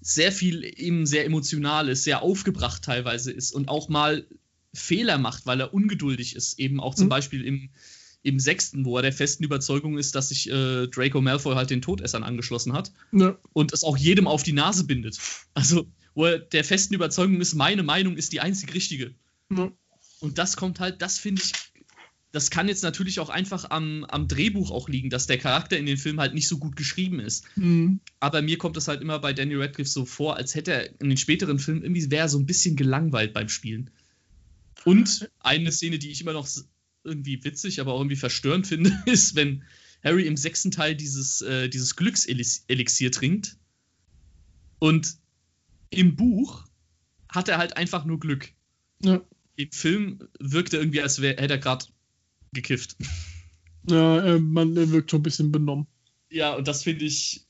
sehr 0.00 0.32
viel 0.32 0.64
eben 0.64 1.06
sehr 1.06 1.24
emotional 1.24 1.88
ist, 1.88 2.04
sehr 2.04 2.22
aufgebracht 2.22 2.82
teilweise 2.82 3.32
ist 3.32 3.52
und 3.52 3.68
auch 3.68 3.88
mal 3.88 4.26
Fehler 4.74 5.18
macht, 5.18 5.46
weil 5.46 5.60
er 5.60 5.74
ungeduldig 5.74 6.36
ist. 6.36 6.58
Eben 6.58 6.80
auch 6.80 6.94
zum 6.94 7.06
mhm. 7.06 7.10
Beispiel 7.10 7.44
im, 7.44 7.70
im 8.22 8.38
sechsten, 8.38 8.84
wo 8.84 8.96
er 8.96 9.02
der 9.02 9.12
festen 9.12 9.44
Überzeugung 9.44 9.98
ist, 9.98 10.14
dass 10.14 10.28
sich 10.28 10.48
äh, 10.50 10.86
Draco 10.88 11.20
Malfoy 11.20 11.54
halt 11.54 11.70
den 11.70 11.82
Todessern 11.82 12.22
angeschlossen 12.22 12.72
hat 12.72 12.92
ja. 13.12 13.38
und 13.52 13.72
es 13.72 13.84
auch 13.84 13.96
jedem 13.96 14.26
auf 14.26 14.42
die 14.42 14.52
Nase 14.52 14.84
bindet. 14.84 15.18
Also, 15.54 15.86
wo 16.14 16.26
er 16.26 16.38
der 16.38 16.64
festen 16.64 16.94
Überzeugung 16.94 17.40
ist, 17.40 17.54
meine 17.54 17.82
Meinung 17.82 18.16
ist 18.16 18.32
die 18.32 18.40
einzig 18.40 18.74
richtige. 18.74 19.14
Ja. 19.50 19.72
Und 20.20 20.38
das 20.38 20.56
kommt 20.56 20.80
halt, 20.80 21.00
das 21.00 21.18
finde 21.18 21.42
ich, 21.42 21.52
das 22.30 22.50
kann 22.50 22.68
jetzt 22.68 22.82
natürlich 22.82 23.20
auch 23.20 23.30
einfach 23.30 23.70
am, 23.70 24.04
am 24.04 24.28
Drehbuch 24.28 24.70
auch 24.70 24.88
liegen, 24.88 25.08
dass 25.08 25.26
der 25.26 25.38
Charakter 25.38 25.78
in 25.78 25.86
den 25.86 25.96
Film 25.96 26.20
halt 26.20 26.34
nicht 26.34 26.46
so 26.46 26.58
gut 26.58 26.76
geschrieben 26.76 27.20
ist. 27.20 27.44
Mhm. 27.56 28.00
Aber 28.20 28.42
mir 28.42 28.58
kommt 28.58 28.76
es 28.76 28.86
halt 28.86 29.00
immer 29.00 29.18
bei 29.18 29.32
Danny 29.32 29.54
Radcliffe 29.54 29.90
so 29.90 30.04
vor, 30.04 30.36
als 30.36 30.54
hätte 30.54 30.72
er 30.72 31.00
in 31.00 31.08
den 31.08 31.16
späteren 31.16 31.58
Filmen 31.58 31.82
irgendwie 31.82 32.10
wäre 32.10 32.28
so 32.28 32.38
ein 32.38 32.46
bisschen 32.46 32.76
gelangweilt 32.76 33.32
beim 33.32 33.48
Spielen. 33.48 33.90
Und 34.84 35.30
eine 35.40 35.72
Szene, 35.72 35.98
die 35.98 36.10
ich 36.10 36.20
immer 36.20 36.34
noch 36.34 36.48
irgendwie 37.02 37.42
witzig, 37.44 37.80
aber 37.80 37.94
auch 37.94 38.00
irgendwie 38.00 38.16
verstörend 38.16 38.66
finde, 38.66 38.92
ist, 39.06 39.34
wenn 39.34 39.64
Harry 40.04 40.26
im 40.26 40.36
sechsten 40.36 40.70
Teil 40.70 40.94
dieses, 40.94 41.40
äh, 41.40 41.68
dieses 41.68 41.96
Glückselixier 41.96 43.10
trinkt. 43.10 43.56
Und 44.78 45.16
im 45.90 46.14
Buch 46.14 46.66
hat 47.28 47.48
er 47.48 47.58
halt 47.58 47.76
einfach 47.76 48.04
nur 48.04 48.20
Glück. 48.20 48.50
Ja. 49.02 49.22
Im 49.56 49.72
Film 49.72 50.28
wirkt 50.38 50.74
er 50.74 50.80
irgendwie, 50.80 51.02
als 51.02 51.20
wär, 51.20 51.36
hätte 51.36 51.54
er 51.54 51.58
gerade 51.58 51.86
gekifft. 52.52 52.96
Ja, 53.88 54.24
äh, 54.24 54.38
man 54.38 54.74
wirkt 54.74 55.10
schon 55.10 55.20
ein 55.20 55.24
bisschen 55.24 55.52
benommen. 55.52 55.86
Ja, 56.30 56.54
und 56.54 56.68
das 56.68 56.82
finde 56.82 57.04
ich. 57.04 57.46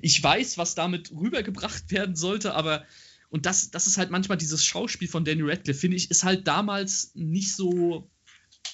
Ich 0.00 0.22
weiß, 0.22 0.58
was 0.58 0.74
damit 0.74 1.12
rübergebracht 1.12 1.90
werden 1.92 2.16
sollte, 2.16 2.54
aber 2.54 2.84
und 3.32 3.46
das, 3.46 3.70
das 3.70 3.86
ist 3.86 3.96
halt 3.96 4.10
manchmal 4.10 4.36
dieses 4.36 4.62
Schauspiel 4.62 5.08
von 5.08 5.24
Danny 5.24 5.40
Radcliffe, 5.42 5.80
finde 5.80 5.96
ich, 5.96 6.10
ist 6.10 6.22
halt 6.22 6.46
damals 6.46 7.12
nicht 7.14 7.54
so, 7.54 8.10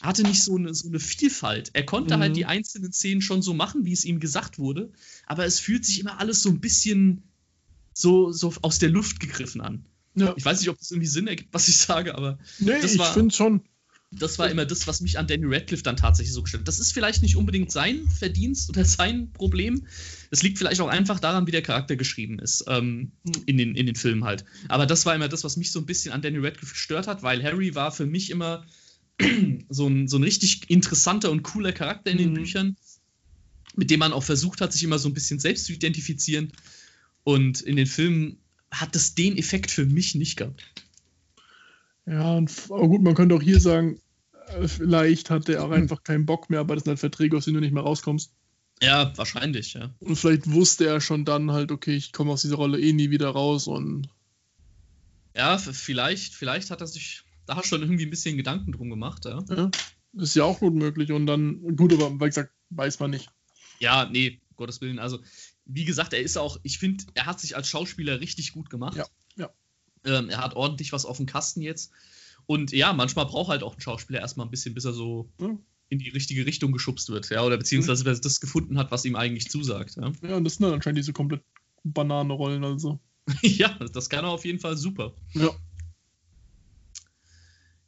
hatte 0.01 0.23
nicht 0.23 0.43
so 0.43 0.57
eine, 0.57 0.75
so 0.75 0.89
eine 0.89 0.99
Vielfalt. 0.99 1.71
Er 1.75 1.85
konnte 1.85 2.15
halt 2.15 2.19
mhm. 2.19 2.23
halt 2.23 2.37
die 2.37 2.47
einzelnen 2.47 2.93
Szenen 2.93 3.21
schon 3.21 3.41
so 3.41 3.55
machen, 3.55 3.85
wie 3.85 3.93
es 3.93 4.05
ihm 4.05 4.19
gesagt 4.19 4.59
wurde, 4.59 4.91
aber 5.27 5.45
es 5.45 5.61
fühlt 5.61 5.85
sich 5.85 6.01
immer 6.01 6.19
alles 6.19 6.43
so 6.43 6.49
ein 6.49 6.61
bisschen 6.61 7.23
so, 7.93 8.33
so 8.33 8.53
aus 8.63 8.81
der 8.81 8.89
Luft 8.89 9.21
gegriffen 9.21 9.61
an. 9.61 9.87
Ja. 10.17 10.35
Ich 10.37 10.45
weiß 10.45 10.59
nicht, 10.59 10.71
ob 10.71 10.79
das 10.79 10.91
irgendwie 10.91 11.07
Sinn 11.07 11.29
ergibt, 11.29 11.55
was 11.55 11.69
ich 11.69 11.77
sage, 11.77 12.17
aber. 12.17 12.39
Nee, 12.59 12.81
das 12.81 12.95
ich 12.95 13.03
finde 13.03 13.35
schon 13.35 13.63
das 14.11 14.39
war 14.39 14.51
immer 14.51 14.65
das, 14.65 14.87
was 14.87 15.01
mich 15.01 15.19
an 15.19 15.27
Danny 15.27 15.45
Radcliffe 15.47 15.83
dann 15.83 15.97
tatsächlich 15.97 16.33
so 16.33 16.43
gestellt 16.43 16.63
hat. 16.63 16.69
Das 16.69 16.81
ist 16.81 16.93
vielleicht 16.93 17.23
nicht 17.23 17.37
unbedingt 17.37 17.71
sein 17.71 18.09
Verdienst 18.09 18.71
oder 18.71 18.85
sein 18.87 19.33
Problem. 19.33 19.87
Es 20.31 20.43
liegt 20.43 20.59
vielleicht 20.59 20.81
auch 20.81 20.89
einfach 20.89 21.21
daran, 21.21 21.47
wie 21.47 21.51
der 21.51 21.63
Charakter 21.63 21.97
geschrieben 21.97 22.39
ist, 22.39 22.65
ähm, 22.69 23.13
in, 23.47 23.59
den, 23.59 23.75
in 23.75 23.87
den 23.87 23.97
Filmen 23.97 24.25
halt. 24.25 24.45
Aber 24.69 24.87
das 24.87 25.05
war 25.05 25.15
immer 25.15 25.29
das, 25.29 25.45
was 25.45 25.57
mich 25.57 25.73
so 25.73 25.79
ein 25.79 25.87
bisschen 25.87 26.13
an 26.13 26.23
Danny 26.23 26.39
Radcliffe 26.39 26.73
gestört 26.73 27.07
hat, 27.07 27.23
weil 27.23 27.43
Harry 27.43 27.75
war 27.75 27.93
für 27.93 28.07
mich 28.07 28.31
immer 28.31 28.65
so 29.69 29.87
ein, 29.87 30.09
so 30.09 30.17
ein 30.17 30.23
richtig 30.23 30.71
interessanter 30.71 31.31
und 31.31 31.43
cooler 31.43 31.73
Charakter 31.73 32.11
in 32.11 32.19
den 32.19 32.31
mhm. 32.31 32.35
Büchern, 32.35 32.77
mit 33.77 33.91
dem 33.91 34.01
man 34.01 34.13
auch 34.13 34.25
versucht 34.25 34.63
hat, 34.63 34.73
sich 34.73 34.85
immer 34.85 34.99
so 34.99 35.09
ein 35.09 35.15
bisschen 35.15 35.39
selbst 35.39 35.67
zu 35.67 35.73
identifizieren. 35.73 36.53
Und 37.25 37.61
in 37.61 37.77
den 37.77 37.87
Filmen 37.87 38.39
hat 38.71 38.95
das 38.95 39.15
den 39.15 39.37
Effekt 39.37 39.71
für 39.71 39.85
mich 39.85 40.15
nicht 40.15 40.37
gehabt. 40.37 40.65
Ja, 42.09 42.37
und, 42.37 42.51
aber 42.71 42.89
gut, 42.89 43.03
man 43.03 43.15
könnte 43.15 43.35
auch 43.35 43.43
hier 43.43 43.61
sagen, 43.61 44.01
äh, 44.49 44.67
vielleicht 44.67 45.31
hat 45.31 45.49
er 45.49 45.63
auch 45.63 45.69
hm. 45.71 45.83
einfach 45.83 46.03
keinen 46.03 46.27
Bock 46.27 46.49
mehr, 46.49 46.61
aber 46.61 46.75
das 46.75 46.85
sind 46.85 46.93
halt 46.93 47.01
Verträge, 47.01 47.37
aus 47.37 47.45
denen 47.45 47.57
du 47.57 47.61
nicht 47.61 47.75
mehr 47.75 47.83
rauskommst. 47.83 48.33
Ja, 48.81 49.13
wahrscheinlich, 49.17 49.75
ja. 49.75 49.91
Und 49.99 50.17
vielleicht 50.17 50.51
wusste 50.51 50.87
er 50.87 51.01
schon 51.01 51.25
dann 51.25 51.51
halt, 51.51 51.73
okay, 51.73 51.97
ich 51.97 52.13
komme 52.13 52.33
aus 52.33 52.43
dieser 52.43 52.57
Rolle 52.57 52.81
eh 52.81 52.93
nie 52.93 53.11
wieder 53.11 53.29
raus 53.31 53.67
und. 53.67 54.09
Ja, 55.35 55.59
vielleicht, 55.59 56.35
vielleicht 56.35 56.71
hat 56.71 56.81
er 56.81 56.87
sich 56.87 57.25
da 57.47 57.63
schon 57.63 57.83
irgendwie 57.83 58.05
ein 58.05 58.11
bisschen 58.11 58.37
Gedanken 58.37 58.73
drum 58.73 58.91
gemacht, 58.91 59.25
ja. 59.25 59.45
Ja, 59.49 59.71
ist 60.15 60.37
ja 60.37 60.45
auch 60.45 60.61
gut 60.61 60.75
möglich 60.75 61.13
und 61.13 61.27
dann, 61.27 61.77
gut, 61.77 61.93
aber 61.93 62.13
wie 62.13 62.27
gesagt, 62.27 62.53
weiß 62.71 63.01
man 63.01 63.11
nicht. 63.11 63.29
Ja, 63.81 64.09
nee, 64.11 64.41
Gottes 64.57 64.81
Willen. 64.81 64.99
Also, 64.99 65.21
wie 65.65 65.85
gesagt, 65.85 66.13
er 66.13 66.21
ist 66.21 66.39
auch, 66.39 66.59
ich 66.63 66.79
finde, 66.79 67.05
er 67.15 67.27
hat 67.27 67.41
sich 67.41 67.57
als 67.57 67.69
Schauspieler 67.69 68.21
richtig 68.21 68.53
gut 68.53 68.71
gemacht. 68.71 68.97
Ja, 68.97 69.07
ja. 69.37 69.51
Ähm, 70.05 70.31
er 70.31 70.39
hat 70.39 70.57
ordentlich 70.57 70.93
was 70.93 71.05
auf 71.05 71.17
dem 71.17 71.27
Kasten 71.27 71.61
jetzt. 71.61 71.93
Und 72.47 72.73
ja, 72.73 72.93
manchmal 72.93 73.27
braucht 73.27 73.51
halt 73.51 73.63
auch 73.63 73.75
ein 73.75 73.81
Schauspieler 73.81 74.21
erstmal 74.21 74.47
ein 74.47 74.51
bisschen, 74.51 74.75
bis 74.75 74.85
er 74.85 74.95
so 74.95 75.31
ja. 75.41 75.57
in 75.91 75.99
die 75.99 76.09
richtige 76.09 76.47
Richtung 76.47 76.73
geschubst 76.73 77.11
wird, 77.11 77.29
ja, 77.31 77.45
oder 77.45 77.59
beziehungsweise 77.59 78.05
bis 78.05 78.19
er 78.19 78.23
das 78.23 78.41
gefunden 78.41 78.79
hat, 78.79 78.91
was 78.91 79.05
ihm 79.05 79.17
eigentlich 79.17 79.51
zusagt. 79.51 79.97
Ja, 79.97 80.13
ja 80.23 80.37
und 80.37 80.45
das 80.45 80.55
sind 80.55 80.65
dann 80.65 80.73
anscheinend 80.73 80.99
diese 80.99 81.13
komplett 81.13 81.43
Bananenrollen, 81.85 82.65
also. 82.65 83.01
ja, 83.43 83.77
das 83.93 84.09
kann 84.09 84.25
er 84.25 84.31
auf 84.31 84.45
jeden 84.45 84.61
Fall 84.61 84.77
super. 84.77 85.13
Ja. 85.35 85.51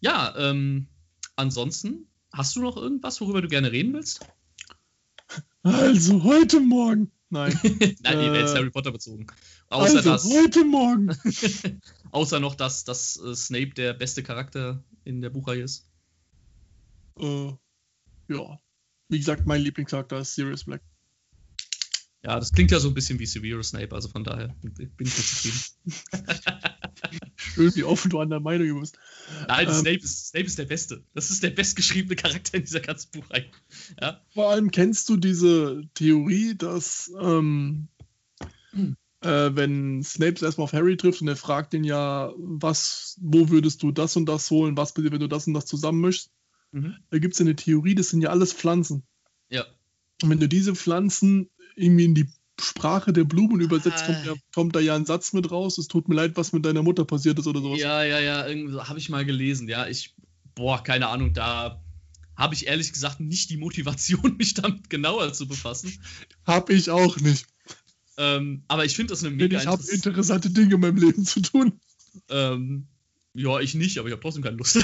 Ja, 0.01 0.35
ähm, 0.37 0.89
ansonsten, 1.37 2.07
hast 2.33 2.57
du 2.57 2.61
noch 2.61 2.77
irgendwas, 2.77 3.21
worüber 3.21 3.43
du 3.43 3.49
gerne 3.49 3.73
reden 3.73 3.93
willst? 3.93 4.21
Also, 5.63 6.23
heute 6.23 6.61
Morgen. 6.61 7.11
Nein. 7.29 7.59
Nein, 8.03 8.19
äh, 8.19 8.41
jetzt 8.41 8.55
Harry 8.55 8.71
Potter 8.71 8.93
bezogen. 8.93 9.27
Außer 9.69 9.99
also, 9.99 10.11
dass, 10.11 10.25
heute 10.25 10.65
Morgen. 10.65 11.17
außer 12.11 12.41
noch, 12.41 12.55
dass, 12.55 12.85
dass 12.85 13.19
äh, 13.19 13.35
Snape 13.35 13.71
der 13.71 13.95
beste 13.95 14.23
Charakter 14.23 14.83
in 15.05 15.21
der 15.21 15.31
Buchreihe 15.31 15.63
ist. 15.63 15.89
Äh, 17.19 17.53
ja. 18.29 18.61
Wie 19.09 19.19
gesagt, 19.19 19.47
mein 19.47 19.63
Lieblingscharakter 19.63 20.21
ist 20.21 20.35
Sirius 20.35 20.65
Black. 20.65 20.83
Ja, 22.23 22.39
das 22.39 22.53
klingt 22.53 22.71
ja 22.71 22.79
so 22.79 22.89
ein 22.89 22.95
bisschen 22.95 23.19
wie 23.19 23.25
Severus 23.25 23.69
Snape, 23.69 23.95
also 23.95 24.09
von 24.09 24.25
daher 24.25 24.55
bin 24.61 24.91
ich 25.01 25.15
zufrieden. 25.15 25.61
Schön, 27.37 27.75
wie 27.75 27.85
offen 27.85 28.11
du 28.11 28.21
an 28.21 28.29
der 28.29 28.41
Meinung 28.41 28.81
bist. 28.81 28.99
Nein, 29.49 29.69
ähm, 29.69 29.75
Snape, 29.75 30.01
ist, 30.01 30.29
Snape 30.29 30.45
ist 30.45 30.59
der 30.59 30.67
Beste. 30.67 31.03
Das 31.15 31.31
ist 31.31 31.43
der 31.43 31.51
bestgeschriebene 31.51 32.17
Charakter 32.17 32.59
in 32.59 32.65
dieser 32.65 32.81
ganzen 32.81 33.11
Buchreihe. 33.13 33.51
Ja? 33.99 34.21
Vor 34.35 34.51
allem 34.51 34.71
kennst 34.71 35.09
du 35.09 35.17
diese 35.17 35.89
Theorie, 35.95 36.55
dass 36.57 37.11
ähm, 37.19 37.89
hm. 38.73 38.99
Äh, 39.23 39.51
wenn 39.55 40.03
Snape 40.03 40.45
erstmal 40.45 40.65
auf 40.65 40.73
Harry 40.73 40.97
trifft 40.97 41.21
und 41.21 41.29
er 41.29 41.37
fragt 41.37 41.75
ihn 41.75 41.85
ja, 41.85 42.33
was, 42.37 43.17
wo 43.21 43.51
würdest 43.51 43.83
du 43.83 43.93
das 43.93 44.17
und 44.17 44.27
das 44.27 44.51
holen, 44.51 44.77
was 44.77 44.93
passiert, 44.93 45.13
wenn 45.13 45.21
du 45.21 45.29
das 45.29 45.47
und 45.47 45.55
das 45.55 45.67
zusammenmischst? 45.67 46.31
Mhm. 46.73 46.97
Da 47.11 47.19
gibt 47.19 47.35
es 47.35 47.41
eine 47.41 47.57
Theorie, 47.57 47.95
das 47.95 48.09
sind 48.09 48.23
ja 48.23 48.31
alles 48.31 48.53
Pflanzen. 48.53 49.03
Ja. 49.51 49.67
Und 50.23 50.31
wenn 50.31 50.41
du 50.41 50.49
diese 50.49 50.75
Pflanzen 50.75 51.51
irgendwie 51.77 52.05
in 52.05 52.15
die 52.15 52.29
Sprache 52.61 53.13
der 53.13 53.25
Blumen 53.25 53.61
übersetzt, 53.61 54.05
kommt, 54.05 54.27
ja, 54.27 54.35
kommt, 54.55 54.77
da 54.77 54.81
ja 54.81 54.95
ein 54.95 55.07
Satz 55.07 55.33
mit 55.33 55.51
raus. 55.51 55.79
Es 55.79 55.89
tut 55.89 56.09
mir 56.09 56.15
leid, 56.15 56.33
was 56.37 56.53
mit 56.53 56.65
deiner 56.65 56.83
Mutter 56.83 57.05
passiert 57.05 57.39
ist 57.39 57.47
oder 57.47 57.61
sowas. 57.61 57.81
Ja, 57.81 58.03
ja, 58.03 58.21
ja, 58.21 58.89
habe 58.89 58.99
ich 58.99 59.09
mal 59.09 59.25
gelesen. 59.25 59.67
Ja, 59.69 59.87
ich, 59.87 60.15
boah, 60.55 60.83
keine 60.83 61.09
Ahnung, 61.09 61.33
da 61.33 61.83
habe 62.37 62.55
ich 62.55 62.67
ehrlich 62.67 62.93
gesagt 62.93 63.21
nicht 63.21 63.51
die 63.51 63.57
Motivation, 63.57 64.37
mich 64.39 64.55
damit 64.55 64.91
genauer 64.91 65.33
zu 65.33 65.49
befassen. 65.49 65.99
Hab 66.47 66.71
ich 66.71 66.91
auch 66.91 67.17
nicht. 67.19 67.47
Ähm, 68.21 68.65
aber 68.69 68.85
ich 68.85 68.95
finde 68.95 69.15
das 69.15 69.25
eine 69.25 69.35
mega 69.35 69.59
Ich 69.59 69.67
habe 69.67 69.83
interessante 69.91 70.51
Dinge 70.51 70.75
in 70.75 70.81
meinem 70.81 70.99
Leben 70.99 71.25
zu 71.25 71.41
tun. 71.41 71.81
Ähm, 72.29 72.87
ja, 73.33 73.61
ich 73.61 73.75
nicht, 73.75 73.97
aber 73.97 74.09
ich 74.09 74.13
habe 74.13 74.21
trotzdem 74.21 74.43
keine 74.43 74.59
Lust. 74.59 74.79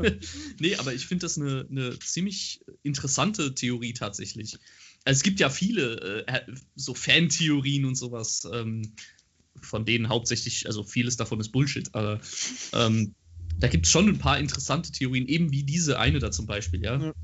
nee, 0.58 0.74
aber 0.74 0.92
ich 0.92 1.06
finde 1.06 1.26
das 1.26 1.38
eine, 1.38 1.64
eine 1.70 1.96
ziemlich 2.00 2.60
interessante 2.82 3.54
Theorie 3.54 3.92
tatsächlich. 3.92 4.58
Also 5.04 5.18
es 5.18 5.22
gibt 5.22 5.38
ja 5.38 5.48
viele 5.48 6.26
äh, 6.26 6.40
so 6.74 6.94
Fantheorien 6.94 7.84
und 7.84 7.94
sowas, 7.94 8.48
ähm, 8.52 8.94
von 9.60 9.84
denen 9.84 10.08
hauptsächlich, 10.08 10.66
also 10.66 10.82
vieles 10.82 11.16
davon 11.16 11.38
ist 11.38 11.52
Bullshit, 11.52 11.94
aber 11.94 12.20
ähm, 12.72 13.14
da 13.58 13.68
gibt 13.68 13.86
es 13.86 13.92
schon 13.92 14.08
ein 14.08 14.18
paar 14.18 14.40
interessante 14.40 14.90
Theorien, 14.90 15.28
eben 15.28 15.52
wie 15.52 15.62
diese 15.62 16.00
eine 16.00 16.18
da 16.18 16.32
zum 16.32 16.46
Beispiel, 16.46 16.82
ja. 16.82 17.00
ja. 17.00 17.14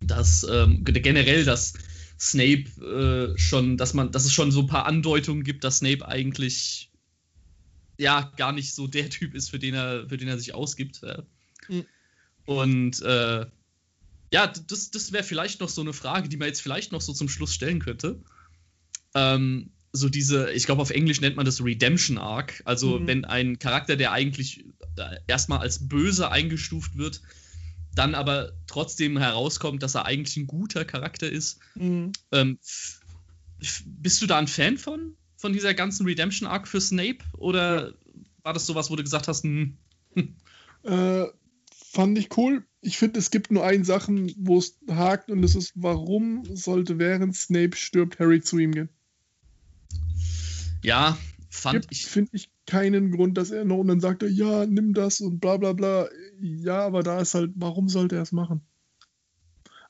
Dass 0.00 0.44
ähm, 0.50 0.82
generell, 0.84 1.44
dass 1.44 1.74
Snape 2.18 3.34
äh, 3.34 3.38
schon, 3.38 3.76
dass 3.76 3.94
man, 3.94 4.10
dass 4.10 4.24
es 4.24 4.32
schon 4.32 4.50
so 4.50 4.60
ein 4.60 4.66
paar 4.66 4.86
Andeutungen 4.86 5.44
gibt, 5.44 5.62
dass 5.64 5.78
Snape 5.78 6.06
eigentlich 6.06 6.90
ja 7.96 8.32
gar 8.36 8.52
nicht 8.52 8.74
so 8.74 8.86
der 8.86 9.10
Typ 9.10 9.34
ist, 9.34 9.50
für 9.50 9.58
den 9.58 9.74
er, 9.74 10.08
für 10.08 10.16
den 10.16 10.28
er 10.28 10.38
sich 10.38 10.54
ausgibt. 10.54 11.00
Ja. 11.02 11.22
Mhm. 11.68 11.86
Und 12.44 13.02
äh, 13.02 13.46
ja, 14.32 14.46
das, 14.46 14.90
das 14.90 15.12
wäre 15.12 15.24
vielleicht 15.24 15.60
noch 15.60 15.68
so 15.68 15.80
eine 15.80 15.92
Frage, 15.92 16.28
die 16.28 16.36
man 16.36 16.48
jetzt 16.48 16.60
vielleicht 16.60 16.92
noch 16.92 17.00
so 17.00 17.12
zum 17.12 17.28
Schluss 17.28 17.54
stellen 17.54 17.78
könnte. 17.78 18.20
Ähm, 19.14 19.70
so 19.92 20.08
diese, 20.08 20.52
ich 20.52 20.66
glaube 20.66 20.82
auf 20.82 20.90
Englisch 20.90 21.20
nennt 21.20 21.36
man 21.36 21.46
das 21.46 21.64
Redemption 21.64 22.18
Arc. 22.18 22.62
Also 22.64 22.98
mhm. 22.98 23.06
wenn 23.06 23.24
ein 23.24 23.58
Charakter, 23.58 23.96
der 23.96 24.12
eigentlich 24.12 24.64
erstmal 25.26 25.60
als 25.60 25.88
böse 25.88 26.30
eingestuft 26.30 26.96
wird, 26.96 27.22
dann 27.94 28.14
aber 28.14 28.52
trotzdem 28.66 29.18
herauskommt, 29.18 29.82
dass 29.82 29.94
er 29.94 30.06
eigentlich 30.06 30.36
ein 30.36 30.46
guter 30.46 30.84
Charakter 30.84 31.30
ist. 31.30 31.58
Mhm. 31.74 32.12
Ähm, 32.32 32.58
bist 33.84 34.22
du 34.22 34.26
da 34.26 34.38
ein 34.38 34.46
Fan 34.48 34.78
von? 34.78 35.14
Von 35.36 35.52
dieser 35.52 35.74
ganzen 35.74 36.06
Redemption 36.06 36.48
Arc 36.48 36.68
für 36.68 36.80
Snape? 36.80 37.18
Oder 37.36 37.94
war 38.42 38.52
das 38.52 38.66
sowas, 38.66 38.90
wo 38.90 38.96
du 38.96 39.02
gesagt 39.02 39.28
hast, 39.28 39.44
hm? 39.44 39.76
Äh, 40.84 41.26
fand 41.92 42.18
ich 42.18 42.36
cool. 42.36 42.64
Ich 42.80 42.98
finde, 42.98 43.18
es 43.18 43.30
gibt 43.30 43.50
nur 43.50 43.64
eine 43.64 43.84
Sache, 43.84 44.12
wo 44.36 44.58
es 44.58 44.78
hakt, 44.88 45.30
und 45.30 45.42
das 45.42 45.56
ist, 45.56 45.72
warum 45.74 46.44
sollte 46.54 46.98
während 46.98 47.34
Snape 47.34 47.76
stirbt, 47.76 48.20
Harry 48.20 48.40
zu 48.40 48.58
ihm 48.58 48.72
gehen? 48.72 48.88
Ja, 50.82 51.18
fand 51.58 51.82
Gibt, 51.82 51.92
ich. 51.92 52.06
Finde 52.06 52.30
ich 52.34 52.50
keinen 52.66 53.10
Grund, 53.10 53.36
dass 53.36 53.50
er 53.50 53.64
noch 53.64 53.78
und 53.78 53.88
dann 53.88 54.00
sagt 54.00 54.22
er, 54.22 54.30
ja, 54.30 54.66
nimm 54.66 54.94
das 54.94 55.20
und 55.20 55.40
bla 55.40 55.56
bla 55.56 55.72
bla. 55.72 56.08
Ja, 56.40 56.84
aber 56.84 57.02
da 57.02 57.20
ist 57.20 57.34
halt, 57.34 57.52
warum 57.56 57.88
sollte 57.88 58.16
er 58.16 58.22
es 58.22 58.32
machen? 58.32 58.62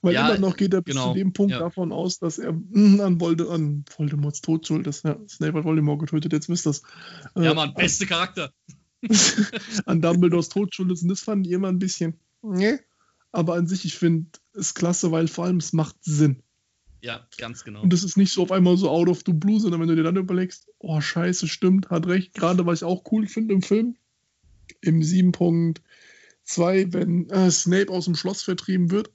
Weil 0.00 0.14
ja, 0.14 0.28
immer 0.28 0.38
noch 0.38 0.56
geht 0.56 0.72
er 0.74 0.82
bis 0.82 0.94
genau, 0.94 1.08
zu 1.08 1.18
dem 1.18 1.32
Punkt 1.32 1.52
ja. 1.52 1.58
davon 1.58 1.92
aus, 1.92 2.18
dass 2.18 2.38
er 2.38 2.52
mh, 2.52 3.02
an, 3.02 3.20
Volde, 3.20 3.50
an 3.50 3.84
Voldemorts 3.88 4.40
Tod 4.40 4.66
schuld 4.66 4.86
ist. 4.86 5.04
Ja, 5.04 5.18
Snape 5.28 5.58
hat 5.58 5.64
Voldemort 5.64 5.98
getötet, 5.98 6.32
jetzt 6.32 6.48
wisst 6.48 6.66
ihr 6.66 6.70
das. 6.70 6.82
Ja, 7.34 7.50
äh, 7.50 7.54
Mann, 7.54 7.74
beste 7.74 8.06
Charakter. 8.06 8.52
an 9.86 10.00
Dumbledores 10.00 10.48
Tod 10.48 10.74
schuld 10.74 10.92
ist 10.92 11.02
und 11.02 11.08
das 11.08 11.20
fand 11.20 11.46
ich 11.46 11.52
immer 11.52 11.68
ein 11.68 11.78
bisschen. 11.78 12.18
Nee. 12.42 12.78
Aber 13.32 13.54
an 13.54 13.66
sich, 13.66 13.84
ich 13.84 13.96
finde 13.96 14.28
es 14.54 14.74
klasse, 14.74 15.10
weil 15.10 15.28
vor 15.28 15.44
allem 15.44 15.58
es 15.58 15.72
macht 15.72 15.96
Sinn. 16.00 16.42
Ja, 17.00 17.26
ganz 17.36 17.64
genau. 17.64 17.82
Und 17.82 17.92
das 17.92 18.02
ist 18.02 18.16
nicht 18.16 18.32
so 18.32 18.42
auf 18.42 18.52
einmal 18.52 18.76
so 18.76 18.90
out 18.90 19.08
of 19.08 19.22
the 19.24 19.32
blue, 19.32 19.60
sondern 19.60 19.80
wenn 19.80 19.88
du 19.88 19.96
dir 19.96 20.02
dann 20.02 20.16
überlegst, 20.16 20.68
oh 20.78 21.00
scheiße, 21.00 21.46
stimmt, 21.46 21.90
hat 21.90 22.06
recht. 22.06 22.34
Gerade 22.34 22.66
was 22.66 22.80
ich 22.80 22.84
auch 22.84 23.04
cool 23.12 23.26
finde 23.26 23.54
im 23.54 23.62
Film, 23.62 23.96
im 24.80 25.00
7.2, 25.00 26.92
wenn 26.92 27.30
äh, 27.30 27.50
Snape 27.50 27.90
aus 27.90 28.06
dem 28.06 28.16
Schloss 28.16 28.42
vertrieben 28.42 28.90
wird, 28.90 29.10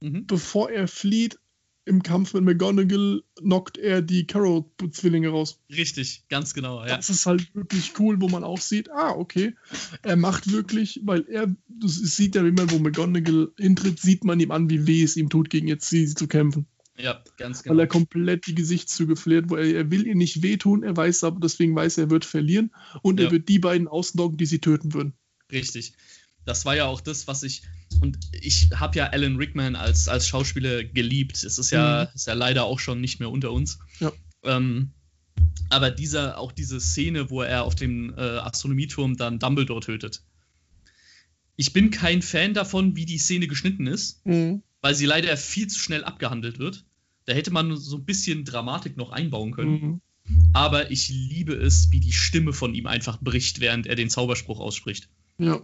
mhm. 0.00 0.26
bevor 0.26 0.70
er 0.70 0.88
flieht, 0.88 1.38
im 1.86 2.02
Kampf 2.02 2.34
mit 2.34 2.42
McGonagall 2.42 3.22
knockt 3.36 3.78
er 3.78 4.02
die 4.02 4.26
Carrow-Zwillinge 4.26 5.28
raus. 5.28 5.60
Richtig, 5.70 6.24
ganz 6.28 6.52
genau. 6.52 6.80
Ja. 6.84 6.96
Das 6.96 7.10
ist 7.10 7.26
halt 7.26 7.54
wirklich 7.54 7.92
cool, 8.00 8.20
wo 8.20 8.28
man 8.28 8.42
auch 8.42 8.60
sieht, 8.60 8.90
ah, 8.90 9.12
okay, 9.12 9.54
er 10.02 10.16
macht 10.16 10.50
wirklich, 10.50 11.02
weil 11.04 11.24
er, 11.28 11.54
das 11.68 11.94
sieht 11.94 12.34
ja, 12.34 12.44
wie 12.44 12.50
man, 12.50 12.72
wo 12.72 12.80
McGonagall 12.80 13.52
hintritt, 13.56 14.00
sieht 14.00 14.24
man 14.24 14.40
ihm 14.40 14.50
an, 14.50 14.68
wie 14.68 14.88
weh 14.88 15.04
es 15.04 15.16
ihm 15.16 15.30
tut, 15.30 15.48
gegen 15.48 15.68
jetzt 15.68 15.88
sie 15.88 16.12
zu 16.12 16.26
kämpfen. 16.26 16.66
Ja, 16.98 17.22
ganz 17.36 17.62
genau. 17.62 17.74
Weil 17.74 17.80
er 17.80 17.86
komplett 17.86 18.46
die 18.46 18.54
Gesichtszüge 18.54 19.16
verliert, 19.16 19.50
wo 19.50 19.56
er, 19.56 19.64
er 19.64 19.90
will 19.90 20.06
ihr 20.06 20.14
nicht 20.14 20.42
wehtun, 20.42 20.82
er 20.82 20.96
weiß 20.96 21.24
aber, 21.24 21.40
deswegen 21.40 21.74
weiß 21.74 21.98
er, 21.98 22.04
er 22.04 22.10
wird 22.10 22.24
verlieren 22.24 22.72
und 23.02 23.20
ja. 23.20 23.26
er 23.26 23.32
wird 23.32 23.48
die 23.48 23.58
beiden 23.58 23.88
ausnocken, 23.88 24.36
die 24.36 24.46
sie 24.46 24.60
töten 24.60 24.94
würden. 24.94 25.14
Richtig. 25.52 25.92
Das 26.44 26.64
war 26.64 26.76
ja 26.76 26.86
auch 26.86 27.00
das, 27.00 27.26
was 27.26 27.42
ich. 27.42 27.62
Und 28.00 28.18
ich 28.32 28.70
habe 28.74 28.96
ja 28.98 29.08
Alan 29.08 29.36
Rickman 29.36 29.76
als, 29.76 30.08
als 30.08 30.28
Schauspieler 30.28 30.84
geliebt. 30.84 31.42
Es 31.42 31.58
ist 31.58 31.70
ja, 31.70 32.04
mhm. 32.04 32.14
ist 32.14 32.26
ja 32.26 32.34
leider 32.34 32.64
auch 32.64 32.78
schon 32.78 33.00
nicht 33.00 33.20
mehr 33.20 33.30
unter 33.30 33.52
uns. 33.52 33.78
Ja. 34.00 34.12
Ähm, 34.44 34.92
aber 35.68 35.90
dieser, 35.90 36.38
auch 36.38 36.52
diese 36.52 36.80
Szene, 36.80 37.30
wo 37.30 37.42
er 37.42 37.64
auf 37.64 37.74
dem 37.74 38.14
äh, 38.16 38.20
Astronomieturm 38.20 39.16
dann 39.16 39.38
Dumbledore 39.38 39.80
tötet. 39.80 40.22
Ich 41.56 41.72
bin 41.72 41.90
kein 41.90 42.22
Fan 42.22 42.54
davon, 42.54 42.96
wie 42.96 43.06
die 43.06 43.18
Szene 43.18 43.48
geschnitten 43.48 43.86
ist. 43.86 44.24
Mhm 44.24 44.62
weil 44.86 44.94
sie 44.94 45.06
leider 45.06 45.36
viel 45.36 45.66
zu 45.66 45.80
schnell 45.80 46.04
abgehandelt 46.04 46.60
wird. 46.60 46.84
Da 47.26 47.34
hätte 47.34 47.50
man 47.50 47.76
so 47.76 47.96
ein 47.96 48.04
bisschen 48.04 48.44
Dramatik 48.44 48.96
noch 48.96 49.10
einbauen 49.10 49.52
können. 49.52 49.72
Mhm. 49.72 50.00
Aber 50.52 50.90
ich 50.90 51.08
liebe 51.08 51.54
es, 51.54 51.90
wie 51.90 52.00
die 52.00 52.12
Stimme 52.12 52.52
von 52.52 52.74
ihm 52.74 52.86
einfach 52.86 53.20
bricht, 53.20 53.60
während 53.60 53.86
er 53.86 53.94
den 53.94 54.10
Zauberspruch 54.10 54.60
ausspricht. 54.60 55.08
Ja. 55.38 55.60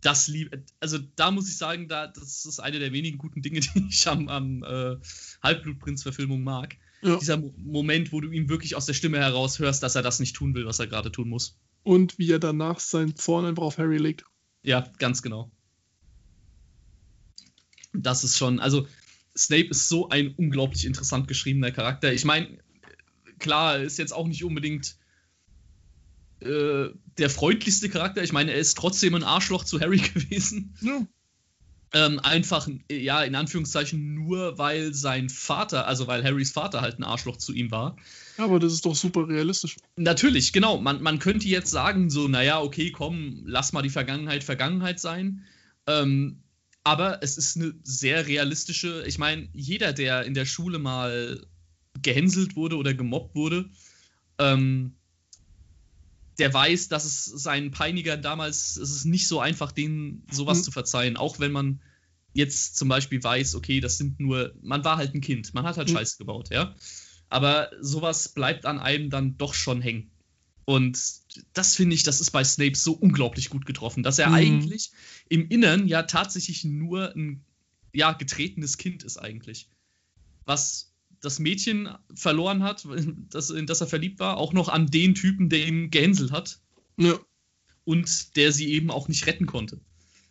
Das 0.00 0.28
liebe, 0.28 0.64
also 0.80 0.98
da 1.16 1.30
muss 1.30 1.48
ich 1.48 1.56
sagen, 1.56 1.88
da, 1.88 2.08
das 2.08 2.44
ist 2.44 2.60
eine 2.60 2.78
der 2.78 2.92
wenigen 2.92 3.18
guten 3.18 3.42
Dinge, 3.42 3.60
die 3.74 3.86
ich 3.88 4.06
am, 4.08 4.28
am 4.28 4.62
äh, 4.62 4.96
Halbblutprinz-Verfilmung 5.42 6.42
mag. 6.42 6.76
Ja. 7.02 7.16
Dieser 7.16 7.36
Mo 7.36 7.54
Moment, 7.58 8.12
wo 8.12 8.20
du 8.20 8.30
ihn 8.30 8.48
wirklich 8.48 8.76
aus 8.76 8.86
der 8.86 8.94
Stimme 8.94 9.18
heraus 9.18 9.58
hörst, 9.58 9.82
dass 9.82 9.94
er 9.94 10.02
das 10.02 10.20
nicht 10.20 10.34
tun 10.34 10.54
will, 10.54 10.66
was 10.66 10.78
er 10.78 10.86
gerade 10.86 11.12
tun 11.12 11.28
muss. 11.28 11.58
Und 11.82 12.18
wie 12.18 12.30
er 12.30 12.38
danach 12.38 12.80
seinen 12.80 13.14
Zorn 13.14 13.44
einfach 13.44 13.62
auf 13.62 13.78
Harry 13.78 13.98
legt. 13.98 14.24
Ja, 14.62 14.88
ganz 14.98 15.20
genau 15.22 15.50
das 17.94 18.24
ist 18.24 18.36
schon, 18.36 18.60
also 18.60 18.86
Snape 19.36 19.68
ist 19.68 19.88
so 19.88 20.08
ein 20.08 20.34
unglaublich 20.36 20.84
interessant 20.84 21.28
geschriebener 21.28 21.70
Charakter. 21.70 22.12
Ich 22.12 22.24
meine, 22.24 22.58
klar, 23.38 23.78
ist 23.78 23.98
jetzt 23.98 24.12
auch 24.12 24.26
nicht 24.26 24.44
unbedingt 24.44 24.96
äh, 26.40 26.88
der 27.18 27.30
freundlichste 27.30 27.88
Charakter. 27.88 28.22
Ich 28.22 28.32
meine, 28.32 28.52
er 28.52 28.58
ist 28.58 28.76
trotzdem 28.76 29.14
ein 29.14 29.24
Arschloch 29.24 29.64
zu 29.64 29.80
Harry 29.80 29.98
gewesen. 30.14 30.74
Ja. 30.80 31.06
Ähm, 31.94 32.18
einfach, 32.18 32.68
ja, 32.90 33.22
in 33.22 33.36
Anführungszeichen 33.36 34.14
nur, 34.14 34.58
weil 34.58 34.92
sein 34.94 35.28
Vater, 35.28 35.86
also 35.86 36.08
weil 36.08 36.24
Harrys 36.24 36.50
Vater 36.50 36.80
halt 36.80 36.98
ein 36.98 37.04
Arschloch 37.04 37.36
zu 37.36 37.52
ihm 37.52 37.70
war. 37.70 37.96
Ja, 38.36 38.44
aber 38.44 38.58
das 38.58 38.72
ist 38.72 38.84
doch 38.84 38.96
super 38.96 39.28
realistisch. 39.28 39.76
Natürlich, 39.94 40.52
genau. 40.52 40.80
Man, 40.80 41.02
man 41.02 41.20
könnte 41.20 41.46
jetzt 41.46 41.70
sagen, 41.70 42.10
so, 42.10 42.26
naja, 42.26 42.60
okay, 42.60 42.90
komm, 42.90 43.42
lass 43.46 43.72
mal 43.72 43.82
die 43.82 43.90
Vergangenheit 43.90 44.42
Vergangenheit 44.42 44.98
sein. 44.98 45.44
Ähm, 45.86 46.42
aber 46.84 47.22
es 47.22 47.38
ist 47.38 47.56
eine 47.56 47.74
sehr 47.82 48.26
realistische, 48.26 49.04
ich 49.06 49.18
meine, 49.18 49.48
jeder, 49.54 49.92
der 49.94 50.24
in 50.24 50.34
der 50.34 50.44
Schule 50.44 50.78
mal 50.78 51.44
gehänselt 52.02 52.56
wurde 52.56 52.76
oder 52.76 52.92
gemobbt 52.92 53.34
wurde, 53.34 53.70
ähm, 54.38 54.92
der 56.38 56.52
weiß, 56.52 56.88
dass 56.88 57.04
es 57.04 57.24
seinen 57.24 57.70
Peinigern 57.70 58.20
damals, 58.20 58.76
es 58.76 58.90
ist 58.90 59.04
nicht 59.06 59.26
so 59.28 59.40
einfach, 59.40 59.72
denen 59.72 60.26
sowas 60.30 60.58
mhm. 60.58 60.62
zu 60.64 60.70
verzeihen, 60.72 61.16
auch 61.16 61.38
wenn 61.38 61.52
man 61.52 61.80
jetzt 62.34 62.76
zum 62.76 62.88
Beispiel 62.88 63.22
weiß, 63.22 63.54
okay, 63.54 63.80
das 63.80 63.96
sind 63.96 64.20
nur, 64.20 64.52
man 64.60 64.84
war 64.84 64.96
halt 64.96 65.14
ein 65.14 65.20
Kind, 65.20 65.54
man 65.54 65.64
hat 65.64 65.78
halt 65.78 65.88
mhm. 65.88 65.94
Scheiße 65.94 66.18
gebaut, 66.18 66.50
ja. 66.50 66.74
Aber 67.30 67.70
sowas 67.80 68.28
bleibt 68.28 68.66
an 68.66 68.78
einem 68.78 69.08
dann 69.08 69.38
doch 69.38 69.54
schon 69.54 69.80
hängen. 69.80 70.10
Und 70.66 70.98
das 71.52 71.76
finde 71.76 71.94
ich, 71.94 72.02
das 72.02 72.20
ist 72.20 72.30
bei 72.30 72.42
Snape 72.42 72.76
so 72.76 72.92
unglaublich 72.92 73.50
gut 73.50 73.66
getroffen, 73.66 74.02
dass 74.02 74.18
er 74.18 74.28
mhm. 74.28 74.34
eigentlich 74.34 74.90
im 75.28 75.48
Innern 75.48 75.88
ja 75.88 76.02
tatsächlich 76.02 76.64
nur 76.64 77.14
ein 77.14 77.44
ja, 77.92 78.12
getretenes 78.12 78.78
Kind 78.78 79.02
ist 79.04 79.18
eigentlich. 79.18 79.68
Was 80.44 80.92
das 81.20 81.38
Mädchen 81.38 81.88
verloren 82.14 82.62
hat, 82.62 82.86
das, 83.30 83.50
in 83.50 83.66
das 83.66 83.80
er 83.80 83.86
verliebt 83.86 84.20
war, 84.20 84.36
auch 84.36 84.52
noch 84.52 84.68
an 84.68 84.86
den 84.86 85.14
Typen, 85.14 85.48
der 85.48 85.66
ihn 85.66 85.90
gehänselt 85.90 86.32
hat. 86.32 86.60
Ja. 86.96 87.18
Und 87.84 88.36
der 88.36 88.52
sie 88.52 88.72
eben 88.72 88.90
auch 88.90 89.08
nicht 89.08 89.26
retten 89.26 89.46
konnte. 89.46 89.80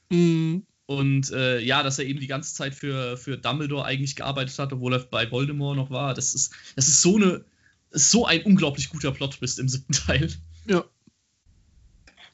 Mhm. 0.09 0.65
Und 0.85 1.31
äh, 1.31 1.59
ja, 1.59 1.81
dass 1.81 1.99
er 1.99 2.05
eben 2.05 2.19
die 2.19 2.27
ganze 2.27 2.53
Zeit 2.53 2.75
für, 2.75 3.15
für 3.15 3.37
Dumbledore 3.37 3.85
eigentlich 3.85 4.15
gearbeitet 4.15 4.57
hat, 4.59 4.73
obwohl 4.73 4.93
er 4.93 4.99
bei 4.99 5.29
Voldemort 5.31 5.77
noch 5.77 5.89
war. 5.89 6.13
Das 6.13 6.35
ist, 6.35 6.53
das 6.75 6.87
ist 6.87 7.01
so 7.01 7.15
eine 7.15 7.45
so 7.93 8.25
ein 8.25 8.41
unglaublich 8.43 8.89
guter 8.89 9.11
Plot 9.11 9.39
bist 9.39 9.59
im 9.59 9.69
siebten 9.69 9.93
Teil. 9.93 10.33
Ja. 10.67 10.83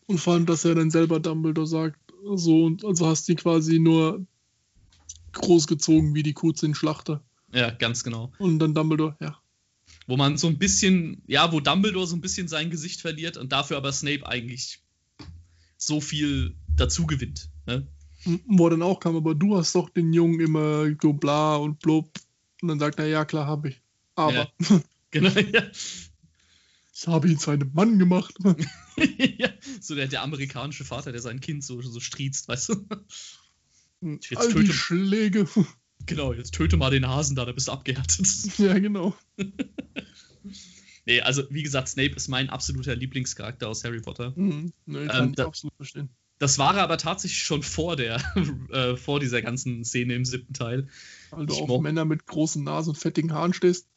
Und 0.07 0.17
vor 0.17 0.33
allem, 0.33 0.45
dass 0.45 0.65
er 0.65 0.75
dann 0.75 0.89
selber 0.89 1.19
Dumbledore 1.19 1.67
sagt, 1.67 1.99
so, 2.35 2.65
und 2.65 2.85
also 2.85 3.07
hast 3.07 3.27
du 3.27 3.33
ihn 3.33 3.37
quasi 3.37 3.79
nur 3.79 4.25
großgezogen 5.33 6.15
wie 6.15 6.23
die 6.23 6.33
Kuh 6.33 6.53
in 6.61 6.75
Schlachter. 6.75 7.23
Ja, 7.53 7.69
ganz 7.71 8.03
genau. 8.03 8.31
Und 8.39 8.59
dann 8.59 8.73
Dumbledore, 8.73 9.15
ja. 9.19 9.37
Wo 10.07 10.17
man 10.17 10.37
so 10.37 10.47
ein 10.47 10.57
bisschen, 10.57 11.21
ja, 11.27 11.51
wo 11.51 11.59
Dumbledore 11.59 12.07
so 12.07 12.15
ein 12.15 12.21
bisschen 12.21 12.47
sein 12.47 12.69
Gesicht 12.69 13.01
verliert 13.01 13.37
und 13.37 13.51
dafür 13.51 13.77
aber 13.77 13.91
Snape 13.91 14.27
eigentlich 14.27 14.79
so 15.77 16.01
viel 16.01 16.55
dazu 16.75 17.07
gewinnt. 17.07 17.49
Ne? 17.65 17.87
Wo 18.47 18.67
er 18.67 18.71
dann 18.71 18.81
auch 18.81 18.99
kam, 18.99 19.15
aber 19.15 19.35
du 19.35 19.57
hast 19.57 19.75
doch 19.75 19.89
den 19.89 20.13
Jungen 20.13 20.39
immer 20.39 20.85
so 21.01 21.13
bla 21.13 21.55
und 21.55 21.79
blub. 21.79 22.11
Und 22.61 22.67
dann 22.67 22.79
sagt 22.79 22.99
er, 22.99 23.07
ja 23.07 23.25
klar, 23.25 23.47
habe 23.47 23.69
ich. 23.69 23.81
Aber 24.15 24.33
Ja. 24.33 24.47
Genau, 25.11 25.29
ja. 25.53 25.63
Ich 27.01 27.07
habe 27.07 27.29
ihn 27.29 27.39
zu 27.39 27.51
einem 27.51 27.71
Mann 27.73 27.97
gemacht. 27.99 28.35
ja. 29.37 29.49
So 29.81 29.95
der, 29.95 30.07
der 30.07 30.21
amerikanische 30.23 30.83
Vater, 30.85 31.11
der 31.11 31.21
sein 31.21 31.39
Kind 31.39 31.63
so, 31.63 31.81
so 31.81 31.99
striezt, 31.99 32.47
weißt 32.47 32.69
du? 32.69 32.85
Jetzt 34.01 34.37
All 34.37 34.47
die 34.53 34.53
töte- 34.67 34.73
Schläge. 34.73 35.47
Genau, 36.05 36.31
jetzt 36.31 36.53
töte 36.53 36.77
mal 36.77 36.89
den 36.91 37.05
Hasen 37.07 37.35
da, 37.35 37.43
da 37.43 37.51
bist 37.51 37.67
du 37.67 37.73
abgehärtet. 37.73 38.25
ja, 38.57 38.79
genau. 38.79 39.13
nee, 41.05 41.19
also 41.21 41.43
wie 41.49 41.61
gesagt, 41.61 41.89
Snape 41.89 42.15
ist 42.15 42.29
mein 42.29 42.49
absoluter 42.49 42.95
Lieblingscharakter 42.95 43.67
aus 43.67 43.83
Harry 43.83 43.99
Potter. 43.99 44.31
Mhm. 44.35 44.71
Nee, 44.85 44.97
Ähm, 44.99 45.07
kann 45.07 45.29
ich 45.31 45.35
da- 45.35 45.45
absolut 45.45 45.75
verstehen. 45.75 46.09
Das 46.39 46.57
war 46.57 46.73
er 46.77 46.83
aber 46.83 46.97
tatsächlich 46.97 47.43
schon 47.43 47.63
vor 47.63 47.97
der, 47.97 48.21
äh, 48.71 48.95
vor 48.95 49.19
dieser 49.19 49.41
ganzen 49.41 49.83
Szene 49.83 50.15
im 50.15 50.23
siebten 50.23 50.53
Teil. 50.53 50.87
Weil 51.31 51.47
du 51.47 51.53
ich 51.53 51.61
auf 51.61 51.81
Männer 51.81 52.05
mit 52.05 52.25
großen 52.25 52.63
Nasen 52.63 52.91
und 52.91 52.95
fettigen 52.97 53.33
Haaren 53.33 53.53
stehst. 53.53 53.89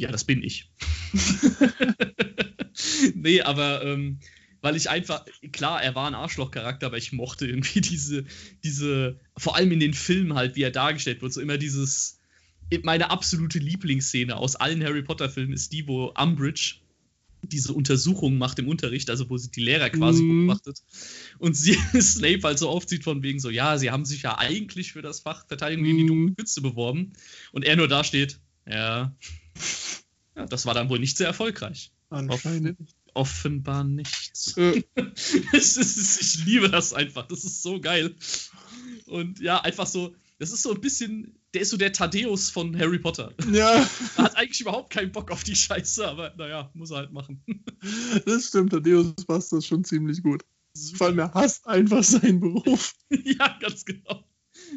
Ja, 0.00 0.10
das 0.10 0.24
bin 0.24 0.42
ich. 0.42 0.72
nee, 3.14 3.42
aber 3.42 3.84
ähm, 3.84 4.18
weil 4.62 4.74
ich 4.74 4.88
einfach, 4.88 5.26
klar, 5.52 5.82
er 5.82 5.94
war 5.94 6.08
ein 6.08 6.14
Arschlochcharakter, 6.14 6.86
aber 6.86 6.96
ich 6.96 7.12
mochte 7.12 7.46
irgendwie 7.46 7.80
diese, 7.82 8.24
diese, 8.64 9.20
vor 9.36 9.56
allem 9.56 9.72
in 9.72 9.80
den 9.80 9.92
Filmen 9.92 10.34
halt, 10.34 10.56
wie 10.56 10.62
er 10.62 10.70
dargestellt 10.70 11.20
wird, 11.20 11.34
so 11.34 11.40
immer 11.42 11.58
dieses, 11.58 12.18
meine 12.82 13.10
absolute 13.10 13.58
Lieblingsszene 13.58 14.36
aus 14.36 14.56
allen 14.56 14.82
Harry 14.82 15.02
Potter-Filmen 15.02 15.52
ist 15.52 15.70
die, 15.70 15.86
wo 15.86 16.14
Umbridge 16.16 16.76
diese 17.42 17.74
Untersuchung 17.74 18.38
macht 18.38 18.58
im 18.58 18.68
Unterricht, 18.68 19.10
also 19.10 19.28
wo 19.28 19.36
sie 19.36 19.50
die 19.50 19.62
Lehrer 19.62 19.90
quasi 19.90 20.22
Mhm. 20.22 20.46
beobachtet 20.46 20.78
und 21.38 21.54
sie 21.54 21.74
Snape 22.00 22.40
halt 22.42 22.58
so 22.58 22.70
aufzieht 22.70 23.04
von 23.04 23.22
wegen 23.22 23.38
so, 23.38 23.50
ja, 23.50 23.76
sie 23.76 23.90
haben 23.90 24.06
sich 24.06 24.22
ja 24.22 24.38
eigentlich 24.38 24.92
für 24.92 25.02
das 25.02 25.20
Fach 25.20 25.46
Verteidigung 25.46 25.84
gegen 25.84 25.98
die 25.98 26.04
Mhm. 26.04 26.08
dunkle 26.08 26.34
Künste 26.36 26.62
beworben 26.62 27.12
und 27.52 27.66
er 27.66 27.76
nur 27.76 27.88
da 27.88 28.02
steht, 28.02 28.40
ja, 28.66 29.14
ja, 30.36 30.46
das 30.46 30.66
war 30.66 30.74
dann 30.74 30.88
wohl 30.88 30.98
nicht 30.98 31.16
sehr 31.16 31.26
erfolgreich. 31.28 31.92
Anscheinend. 32.10 32.78
Offenbar 33.14 33.84
nicht. 33.84 34.56
Äh, 34.56 34.82
Es 35.52 35.76
ist, 35.76 36.20
ich 36.20 36.44
liebe 36.44 36.68
das 36.68 36.92
einfach. 36.92 37.26
Das 37.26 37.44
ist 37.44 37.62
so 37.62 37.80
geil. 37.80 38.14
Und 39.06 39.40
ja, 39.40 39.60
einfach 39.60 39.86
so, 39.86 40.14
das 40.38 40.52
ist 40.52 40.62
so 40.62 40.72
ein 40.72 40.80
bisschen, 40.80 41.38
der 41.54 41.62
ist 41.62 41.70
so 41.70 41.76
der 41.76 41.92
Thaddeus 41.92 42.50
von 42.50 42.78
Harry 42.78 42.98
Potter. 42.98 43.32
ja, 43.52 43.86
Er 44.16 44.16
hat 44.24 44.36
eigentlich 44.36 44.60
überhaupt 44.60 44.90
keinen 44.90 45.12
Bock 45.12 45.30
auf 45.30 45.44
die 45.44 45.56
Scheiße, 45.56 46.06
aber 46.06 46.34
naja, 46.36 46.70
muss 46.74 46.90
er 46.90 46.98
halt 46.98 47.12
machen. 47.12 47.42
das 48.26 48.48
stimmt. 48.48 48.72
Thaddeus 48.72 49.14
passt 49.26 49.52
das 49.52 49.66
schon 49.66 49.84
ziemlich 49.84 50.22
gut. 50.22 50.44
Vor 50.94 51.08
allem, 51.08 51.18
er 51.18 51.34
hasst 51.34 51.66
einfach 51.66 52.04
seinen 52.04 52.40
Beruf. 52.40 52.94
ja, 53.10 53.58
ganz 53.60 53.84
genau. 53.84 54.24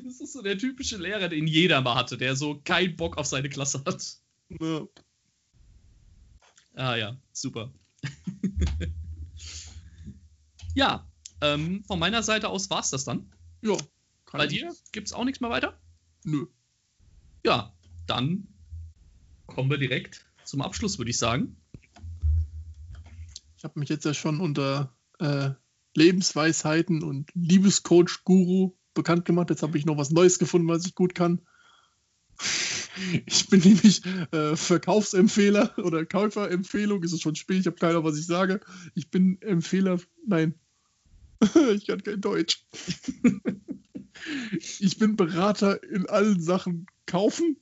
Das 0.04 0.20
ist 0.22 0.34
so 0.34 0.42
der 0.42 0.58
typische 0.58 0.98
Lehrer, 0.98 1.30
den 1.30 1.46
jeder 1.46 1.82
mal 1.82 1.96
hatte, 1.96 2.18
der 2.18 2.36
so 2.36 2.60
keinen 2.64 2.96
Bock 2.96 3.18
auf 3.18 3.28
seine 3.28 3.50
Klasse 3.50 3.84
hat. 3.86 4.18
Ja. 4.50 4.88
Ah 6.76 6.96
ja, 6.96 7.18
super. 7.32 7.72
ja, 10.76 11.08
ähm, 11.42 11.84
von 11.86 12.00
meiner 12.00 12.24
Seite 12.24 12.50
aus 12.50 12.70
war's 12.70 12.90
das 12.90 13.04
dann. 13.06 13.32
Ja. 13.62 13.78
Bei 14.32 14.48
dir 14.48 14.74
gibt's 14.92 15.14
auch 15.14 15.26
nichts 15.26 15.42
mehr 15.42 15.52
weiter? 15.52 15.80
Nö. 16.24 16.48
Ja, 17.46 17.76
dann 18.08 18.48
kommen 19.46 19.70
wir 19.70 19.78
direkt 19.78 20.26
zum 20.44 20.62
Abschluss, 20.62 20.98
würde 20.98 21.12
ich 21.12 21.18
sagen. 21.18 21.58
Ich 23.58 23.64
habe 23.64 23.80
mich 23.80 23.90
jetzt 23.90 24.06
ja 24.06 24.14
schon 24.14 24.42
unter 24.42 24.96
äh, 25.20 25.52
Lebensweisheiten 25.96 27.04
und 27.04 27.30
Liebescoach-Guru 27.36 28.76
bekannt 28.94 29.26
gemacht. 29.26 29.50
Jetzt 29.50 29.64
habe 29.64 29.78
ich 29.78 29.86
noch 29.86 29.98
was 29.98 30.10
Neues 30.10 30.40
gefunden, 30.40 30.68
was 30.68 30.86
ich 30.86 30.96
gut 30.96 31.14
kann. 31.14 31.42
Ich 33.26 33.48
bin 33.50 33.60
nämlich 33.62 34.02
äh, 34.32 34.56
Verkaufsempfehler 34.56 35.78
oder 35.80 36.06
Käuferempfehlung. 36.06 37.04
Ist 37.04 37.14
es 37.14 37.22
schon 37.22 37.36
spät? 37.36 37.62
Ich 37.62 37.66
habe 37.66 37.78
keine 37.78 37.94
Ahnung, 37.94 38.06
was 38.06 38.18
ich 38.18 38.26
sage. 38.26 38.60
Ich 38.96 39.10
bin 39.10 39.42
Empfehler. 39.42 40.00
Nein, 40.26 40.56
ich 41.76 41.88
kann 41.88 42.04
kein 42.04 42.22
Deutsch. 42.22 42.66
ich 44.80 44.98
bin 44.98 45.16
Berater 45.16 45.82
in 45.84 46.08
allen 46.08 46.42
Sachen 46.42 46.88
kaufen. 47.06 47.58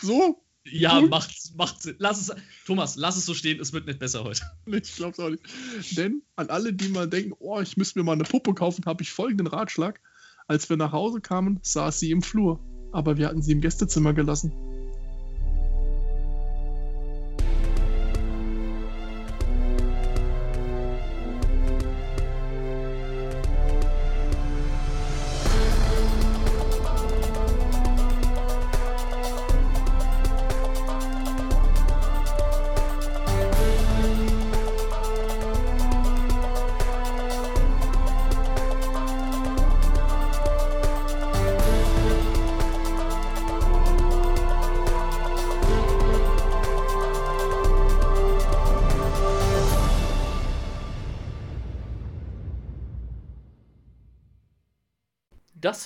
So? 0.00 0.44
Ja, 0.64 1.00
Gut. 1.00 1.10
macht, 1.10 1.32
macht 1.56 1.82
Sinn. 1.82 1.96
Lass 1.98 2.20
es, 2.20 2.34
Thomas, 2.66 2.96
lass 2.96 3.16
es 3.16 3.24
so 3.24 3.32
stehen, 3.34 3.58
es 3.58 3.72
wird 3.72 3.86
nicht 3.86 3.98
besser 3.98 4.24
heute. 4.24 4.42
Ich 4.66 4.96
glaube 4.96 5.12
es 5.12 5.18
auch 5.18 5.30
nicht. 5.30 5.96
Denn 5.96 6.22
an 6.36 6.50
alle, 6.50 6.72
die 6.72 6.88
mal 6.88 7.08
denken, 7.08 7.32
oh, 7.38 7.60
ich 7.60 7.76
müsste 7.76 7.98
mir 7.98 8.04
mal 8.04 8.12
eine 8.12 8.24
Puppe 8.24 8.54
kaufen, 8.54 8.84
habe 8.84 9.02
ich 9.02 9.10
folgenden 9.10 9.46
Ratschlag. 9.46 10.00
Als 10.46 10.68
wir 10.68 10.76
nach 10.76 10.92
Hause 10.92 11.20
kamen, 11.20 11.58
saß 11.62 12.00
sie 12.00 12.10
im 12.10 12.22
Flur. 12.22 12.60
Aber 12.92 13.16
wir 13.16 13.28
hatten 13.28 13.42
sie 13.42 13.52
im 13.52 13.60
Gästezimmer 13.60 14.12
gelassen. 14.12 14.52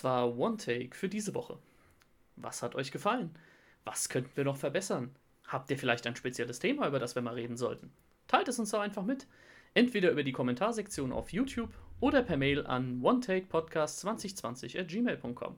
War 0.05 0.37
One 0.37 0.57
Take 0.57 0.95
für 0.95 1.09
diese 1.09 1.35
Woche. 1.35 1.59
Was 2.37 2.63
hat 2.63 2.75
euch 2.75 2.91
gefallen? 2.91 3.31
Was 3.85 4.09
könnten 4.09 4.37
wir 4.37 4.45
noch 4.45 4.57
verbessern? 4.57 5.15
Habt 5.47 5.71
ihr 5.71 5.79
vielleicht 5.79 6.07
ein 6.07 6.17
spezielles 6.17 6.59
Thema, 6.59 6.87
über 6.87 6.99
das 6.99 7.15
wir 7.15 7.23
mal 7.23 7.35
reden 7.35 7.57
sollten? 7.57 7.93
Teilt 8.29 8.49
es 8.49 8.59
uns 8.59 8.71
doch 8.71 8.81
einfach 8.81 9.05
mit. 9.05 9.27
Entweder 9.75 10.11
über 10.11 10.23
die 10.23 10.33
Kommentarsektion 10.33 11.13
auf 11.13 11.33
YouTube 11.33 11.73
oder 12.01 12.23
per 12.23 12.37
Mail 12.37 12.67
an 12.67 13.01
onetakepodcast2020 13.03 14.79
at 14.79 14.89
gmail.com. 14.89 15.57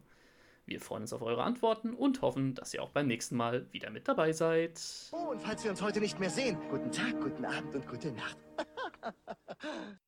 Wir 0.67 0.81
freuen 0.81 1.03
uns 1.03 1.13
auf 1.13 1.23
eure 1.23 1.43
Antworten 1.43 1.93
und 1.93 2.23
hoffen, 2.23 2.55
dass 2.55 2.73
ihr 2.73 2.83
auch 2.83 2.91
beim 2.91 3.07
nächsten 3.07 3.37
Mal 3.37 3.67
wieder 3.73 3.91
mit 3.91 4.09
dabei 4.09 4.33
seid. 4.33 4.81
Oh, 5.13 5.31
und 5.33 5.43
falls 5.43 5.63
wir 5.63 5.71
uns 5.71 5.83
heute 5.83 6.01
nicht 6.01 6.19
mehr 6.19 6.31
sehen, 6.31 6.57
guten 6.71 6.91
Tag, 6.91 7.21
guten 7.21 7.45
Abend 7.45 7.75
und 7.75 7.87
gute 7.87 8.13
Nacht. 8.13 8.39